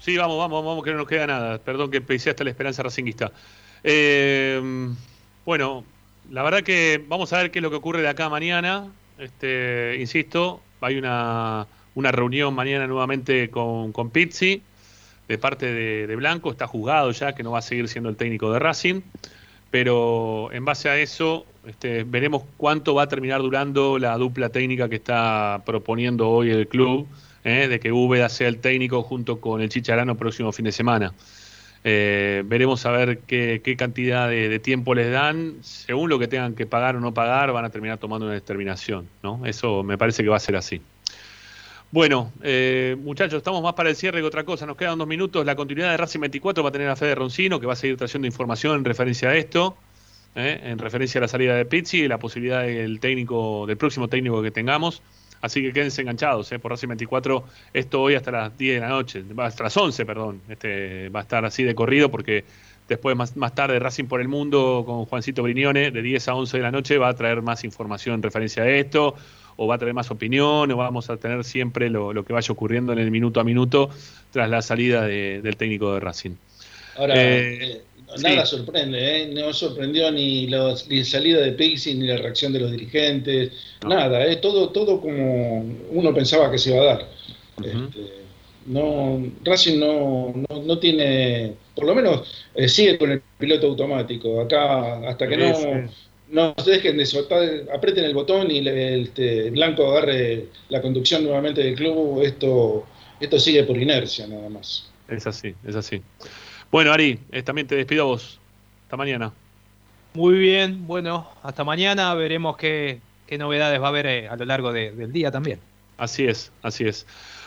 Sí, 0.00 0.16
vamos, 0.16 0.38
vamos, 0.38 0.64
vamos, 0.64 0.84
que 0.84 0.90
no 0.90 0.98
nos 0.98 1.08
queda 1.08 1.26
nada. 1.26 1.58
Perdón 1.58 1.90
que 1.90 2.00
pensé 2.00 2.30
hasta 2.30 2.44
la 2.44 2.50
esperanza 2.50 2.82
racinguista. 2.82 3.32
Eh, 3.84 4.60
bueno, 5.44 5.84
la 6.30 6.42
verdad 6.42 6.62
que 6.62 7.02
vamos 7.08 7.32
a 7.32 7.38
ver 7.38 7.50
qué 7.50 7.58
es 7.58 7.62
lo 7.62 7.70
que 7.70 7.76
ocurre 7.76 8.02
de 8.02 8.08
acá 8.08 8.28
mañana. 8.28 8.86
Este, 9.18 9.96
insisto, 9.98 10.60
hay 10.80 10.96
una, 10.96 11.66
una 11.94 12.12
reunión 12.12 12.54
mañana 12.54 12.86
nuevamente 12.86 13.50
con, 13.50 13.92
con 13.92 14.10
Pizzi 14.10 14.62
de 15.28 15.38
parte 15.38 15.72
de, 15.72 16.16
Blanco. 16.16 16.50
Está 16.50 16.66
juzgado 16.66 17.10
ya 17.12 17.34
que 17.34 17.42
no 17.42 17.52
va 17.52 17.58
a 17.58 17.62
seguir 17.62 17.88
siendo 17.88 18.08
el 18.08 18.16
técnico 18.16 18.52
de 18.52 18.58
Racing. 18.58 19.02
Pero 19.70 20.50
en 20.52 20.64
base 20.64 20.88
a 20.88 20.98
eso, 20.98 21.44
este, 21.66 22.04
veremos 22.04 22.42
cuánto 22.56 22.94
va 22.94 23.02
a 23.02 23.08
terminar 23.08 23.42
durando 23.42 23.98
la 23.98 24.16
dupla 24.16 24.48
técnica 24.48 24.88
que 24.88 24.96
está 24.96 25.62
proponiendo 25.66 26.30
hoy 26.30 26.50
el 26.50 26.68
club, 26.68 27.06
¿eh? 27.44 27.68
de 27.68 27.78
que 27.78 27.92
Úbeda 27.92 28.30
sea 28.30 28.48
el 28.48 28.58
técnico 28.58 29.02
junto 29.02 29.40
con 29.40 29.60
el 29.60 29.68
Chicharano 29.68 30.14
próximo 30.16 30.52
fin 30.52 30.64
de 30.64 30.72
semana. 30.72 31.12
Eh, 31.84 32.42
veremos 32.46 32.84
a 32.86 32.90
ver 32.90 33.18
qué, 33.20 33.76
cantidad 33.78 34.28
de, 34.28 34.48
de 34.48 34.58
tiempo 34.58 34.94
les 34.94 35.10
dan. 35.10 35.56
Según 35.62 36.10
lo 36.10 36.18
que 36.18 36.28
tengan 36.28 36.54
que 36.54 36.66
pagar 36.66 36.96
o 36.96 37.00
no 37.00 37.14
pagar, 37.14 37.52
van 37.52 37.64
a 37.64 37.70
terminar 37.70 37.98
tomando 37.98 38.26
una 38.26 38.34
determinación. 38.34 39.08
¿no? 39.22 39.44
Eso 39.46 39.82
me 39.82 39.96
parece 39.96 40.22
que 40.22 40.28
va 40.28 40.36
a 40.36 40.40
ser 40.40 40.56
así. 40.56 40.80
Bueno, 41.90 42.32
eh, 42.42 42.96
muchachos, 43.00 43.38
estamos 43.38 43.62
más 43.62 43.72
para 43.72 43.88
el 43.88 43.96
cierre 43.96 44.20
que 44.20 44.26
otra 44.26 44.44
cosa. 44.44 44.66
Nos 44.66 44.76
quedan 44.76 44.98
dos 44.98 45.08
minutos. 45.08 45.46
La 45.46 45.56
continuidad 45.56 45.90
de 45.90 45.96
Racing 45.96 46.20
24 46.20 46.62
va 46.62 46.68
a 46.68 46.72
tener 46.72 46.88
a 46.88 46.96
Fede 46.96 47.14
Roncino, 47.14 47.58
que 47.58 47.66
va 47.66 47.72
a 47.72 47.76
seguir 47.76 47.96
trayendo 47.96 48.26
información 48.26 48.76
en 48.76 48.84
referencia 48.84 49.30
a 49.30 49.36
esto, 49.36 49.74
¿eh? 50.34 50.60
en 50.64 50.78
referencia 50.78 51.18
a 51.18 51.22
la 51.22 51.28
salida 51.28 51.54
de 51.54 51.64
Pizzi 51.64 52.00
y 52.00 52.08
la 52.08 52.18
posibilidad 52.18 52.62
del 52.62 53.00
técnico, 53.00 53.64
del 53.66 53.78
próximo 53.78 54.08
técnico 54.08 54.42
que 54.42 54.50
tengamos. 54.50 55.00
Así 55.40 55.62
que 55.62 55.72
quédense 55.72 56.02
enganchados 56.02 56.50
¿eh? 56.52 56.58
por 56.58 56.70
Racing 56.72 56.88
24. 56.88 57.44
Esto 57.72 58.02
hoy 58.02 58.14
hasta 58.14 58.30
las 58.30 58.58
10 58.58 58.74
de 58.76 58.80
la 58.80 58.88
noche, 58.88 59.22
hasta 59.38 59.64
las 59.64 59.76
11, 59.76 60.04
perdón. 60.06 60.40
Este, 60.48 61.08
va 61.10 61.20
a 61.20 61.22
estar 61.22 61.44
así 61.44 61.62
de 61.62 61.74
corrido 61.74 62.10
porque 62.10 62.44
después, 62.88 63.14
más, 63.16 63.36
más 63.36 63.54
tarde, 63.54 63.78
Racing 63.78 64.06
por 64.06 64.20
el 64.20 64.28
Mundo 64.28 64.82
con 64.86 65.04
Juancito 65.04 65.42
Brignone, 65.42 65.90
de 65.90 66.02
10 66.02 66.28
a 66.28 66.34
11 66.34 66.56
de 66.56 66.62
la 66.62 66.70
noche, 66.70 66.98
va 66.98 67.08
a 67.08 67.14
traer 67.14 67.42
más 67.42 67.62
información 67.64 68.16
en 68.16 68.22
referencia 68.22 68.62
a 68.62 68.68
esto 68.68 69.14
o 69.60 69.66
va 69.66 69.74
a 69.74 69.78
tener 69.78 69.92
más 69.92 70.10
opinión, 70.12 70.70
o 70.70 70.76
vamos 70.76 71.10
a 71.10 71.16
tener 71.16 71.42
siempre 71.44 71.90
lo, 71.90 72.12
lo 72.12 72.24
que 72.24 72.32
vaya 72.32 72.52
ocurriendo 72.52 72.92
en 72.92 73.00
el 73.00 73.10
minuto 73.10 73.40
a 73.40 73.44
minuto 73.44 73.90
tras 74.30 74.48
la 74.48 74.62
salida 74.62 75.02
de- 75.02 75.40
del 75.42 75.56
técnico 75.56 75.92
de 75.94 76.00
Racing. 76.00 76.30
Ahora, 76.96 77.14
Eh, 77.16 77.58
eh, 77.62 77.82
nada 78.22 78.46
sí. 78.46 78.56
sorprende, 78.56 79.22
¿eh? 79.22 79.26
no 79.32 79.52
sorprendió 79.52 80.10
ni, 80.10 80.46
los, 80.46 80.88
ni 80.88 80.98
la 80.98 81.04
salida 81.04 81.40
de 81.40 81.52
Pixie, 81.52 81.94
ni 81.94 82.06
la 82.06 82.16
reacción 82.16 82.52
de 82.52 82.60
los 82.60 82.70
dirigentes, 82.70 83.52
nada, 83.86 84.26
¿eh? 84.26 84.36
todo, 84.36 84.70
todo 84.70 85.00
como 85.00 85.64
uno 85.90 86.14
pensaba 86.14 86.50
que 86.50 86.58
se 86.58 86.70
iba 86.74 86.82
a 86.82 86.86
dar. 86.86 87.08
Este, 87.58 88.00
no, 88.66 89.24
Racing 89.44 89.78
no, 89.78 90.32
no, 90.48 90.62
no 90.62 90.78
tiene, 90.78 91.54
por 91.74 91.86
lo 91.86 91.94
menos 91.94 92.48
eh, 92.54 92.68
sigue 92.68 92.98
con 92.98 93.10
el 93.12 93.22
piloto 93.38 93.66
automático. 93.68 94.40
Acá, 94.40 95.08
hasta 95.08 95.26
que 95.26 95.36
no, 95.36 95.88
no 96.30 96.54
se 96.62 96.72
dejen 96.72 96.96
de 96.98 97.06
soltar, 97.06 97.42
aprieten 97.74 98.04
el 98.04 98.14
botón 98.14 98.50
y 98.50 98.60
le- 98.60 98.94
el, 98.94 99.02
este, 99.04 99.50
Blanco 99.50 99.90
agarre 99.90 100.46
la 100.68 100.82
conducción 100.82 101.24
nuevamente 101.24 101.62
del 101.62 101.74
club, 101.74 102.22
esto, 102.22 102.84
esto 103.18 103.38
sigue 103.38 103.64
por 103.64 103.76
inercia 103.80 104.26
nada 104.26 104.48
más. 104.50 104.88
Es 105.08 105.26
así, 105.26 105.54
es 105.66 105.74
así. 105.74 106.02
Bueno, 106.70 106.92
Ari, 106.92 107.18
eh, 107.32 107.42
también 107.42 107.66
te 107.66 107.74
despido 107.76 108.02
a 108.02 108.06
vos. 108.06 108.40
Hasta 108.84 108.96
mañana. 108.96 109.32
Muy 110.14 110.38
bien, 110.38 110.86
bueno, 110.86 111.28
hasta 111.42 111.64
mañana 111.64 112.14
veremos 112.14 112.56
qué, 112.56 113.00
qué 113.26 113.38
novedades 113.38 113.80
va 113.80 113.86
a 113.86 113.88
haber 113.88 114.06
eh, 114.06 114.28
a 114.28 114.36
lo 114.36 114.44
largo 114.44 114.72
de- 114.72 114.92
del 114.92 115.12
día 115.12 115.30
también. 115.30 115.60
Así 115.96 116.24
es, 116.26 116.52
así 116.62 116.84
es. 116.84 117.06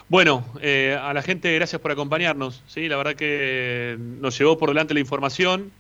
Bueno, 0.10 0.46
eh, 0.62 0.98
a 1.02 1.14
la 1.14 1.22
gente, 1.22 1.54
gracias 1.56 1.82
por 1.82 1.92
acompañarnos. 1.92 2.62
¿sí? 2.68 2.88
La 2.90 2.98
verdad 2.98 3.16
que 3.16 3.98
nos 4.00 4.38
llegó 4.38 4.58
por 4.58 4.70
delante 4.70 4.94
la 4.94 5.00
información 5.00 5.72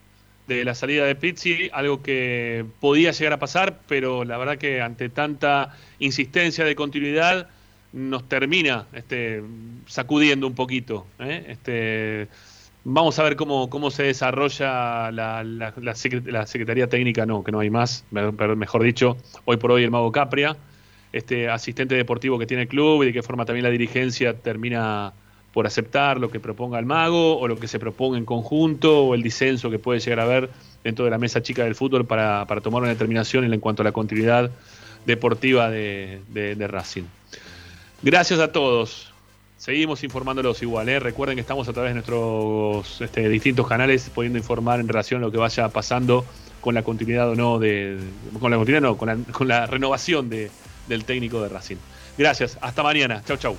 de 0.48 0.64
la 0.66 0.74
salida 0.74 1.06
de 1.06 1.16
Pizzi, 1.16 1.70
algo 1.74 2.02
que 2.02 2.66
podía 2.80 3.12
llegar 3.12 3.34
a 3.34 3.40
pasar, 3.40 3.80
pero 3.88 4.24
la 4.24 4.38
verdad 4.38 4.58
que 4.58 4.82
ante 4.82 5.10
tanta 5.10 5.76
insistencia 6.00 6.66
de 6.66 6.76
continuidad 6.76 7.48
nos 7.94 8.28
termina 8.28 8.86
este, 8.94 9.44
sacudiendo 9.88 10.48
un 10.48 10.56
poquito. 10.56 11.06
¿eh? 11.20 11.46
Este, 11.50 12.28
vamos 12.84 13.18
a 13.20 13.24
ver 13.24 13.36
cómo, 13.36 13.70
cómo 13.70 13.92
se 13.92 14.04
desarrolla 14.04 15.12
la, 15.12 15.44
la- 15.44 15.74
la 15.78 15.94
secre- 15.94 16.26
la 16.32 16.46
Secretaría 16.48 16.88
Técnica, 16.88 17.26
no, 17.26 17.44
que 17.44 17.52
no 17.52 17.60
hay 17.60 17.70
más, 17.70 18.06
pero 18.12 18.56
mejor 18.56 18.84
dicho, 18.84 19.18
hoy 19.46 19.58
por 19.58 19.72
hoy 19.72 19.84
el 19.84 19.92
Mago 19.92 20.12
Capria 20.12 20.56
este 21.14 21.50
asistente 21.50 21.94
deportivo 21.96 22.40
que 22.40 22.46
tiene 22.46 22.64
el 22.64 22.70
club 22.70 23.04
y 23.04 23.08
de 23.08 23.12
qué 23.14 23.22
forma 23.22 23.44
también 23.46 23.64
la 23.66 23.70
dirigencia 23.70 24.34
termina 24.34 25.12
por 25.52 25.68
aceptar 25.68 26.18
lo 26.22 26.32
que 26.32 26.40
proponga 26.40 26.80
el 26.80 26.86
mago 26.86 27.38
o 27.38 27.46
lo 27.50 27.60
que 27.60 27.68
se 27.68 27.80
proponga 27.80 28.18
en 28.18 28.24
conjunto 28.24 29.04
o 29.08 29.14
el 29.14 29.22
disenso 29.22 29.70
que 29.70 29.78
puede 29.78 30.00
llegar 30.00 30.22
a 30.22 30.24
haber 30.24 30.50
dentro 30.86 31.04
de 31.04 31.12
la 31.12 31.18
mesa 31.18 31.42
chica 31.42 31.66
del 31.66 31.76
fútbol 31.76 32.06
para, 32.06 32.46
para 32.48 32.62
tomar 32.62 32.82
una 32.84 32.92
determinación 32.92 33.44
en 33.54 33.60
cuanto 33.60 33.82
a 33.82 33.84
la 33.84 33.92
continuidad 33.92 34.50
deportiva 35.06 35.70
de, 35.70 36.22
de- 36.30 36.56
de 36.56 36.68
Racing. 36.70 37.04
Gracias 38.02 38.40
a 38.40 38.54
todos. 38.54 39.11
Seguimos 39.62 40.04
informándolos 40.04 40.60
igual. 40.64 40.90
¿eh? 40.90 41.00
Recuerden 41.00 41.36
que 41.36 41.42
estamos 41.42 41.68
a 41.68 41.74
través 41.74 41.92
de 41.92 41.94
nuestros 41.94 43.00
este, 43.00 43.30
distintos 43.30 43.68
canales 43.68 44.10
pudiendo 44.10 44.40
informar 44.40 44.80
en 44.80 44.88
relación 44.88 45.22
a 45.22 45.26
lo 45.28 45.32
que 45.32 45.38
vaya 45.38 45.70
pasando 45.70 46.26
con 46.62 46.74
la 46.74 46.82
continuidad 46.82 47.30
o 47.30 47.36
no 47.36 47.60
de. 47.60 48.00
Con 48.40 48.50
la 48.50 48.58
continuidad 48.58 48.82
no, 48.82 48.98
con 48.98 49.08
la, 49.08 49.18
con 49.32 49.48
la 49.48 49.68
renovación 49.68 50.32
de, 50.32 50.50
del 50.88 51.06
técnico 51.06 51.44
de 51.44 51.50
Racing. 51.50 51.76
Gracias, 52.18 52.58
hasta 52.60 52.82
mañana. 52.82 53.22
Chau, 53.24 53.38
chau. 53.38 53.56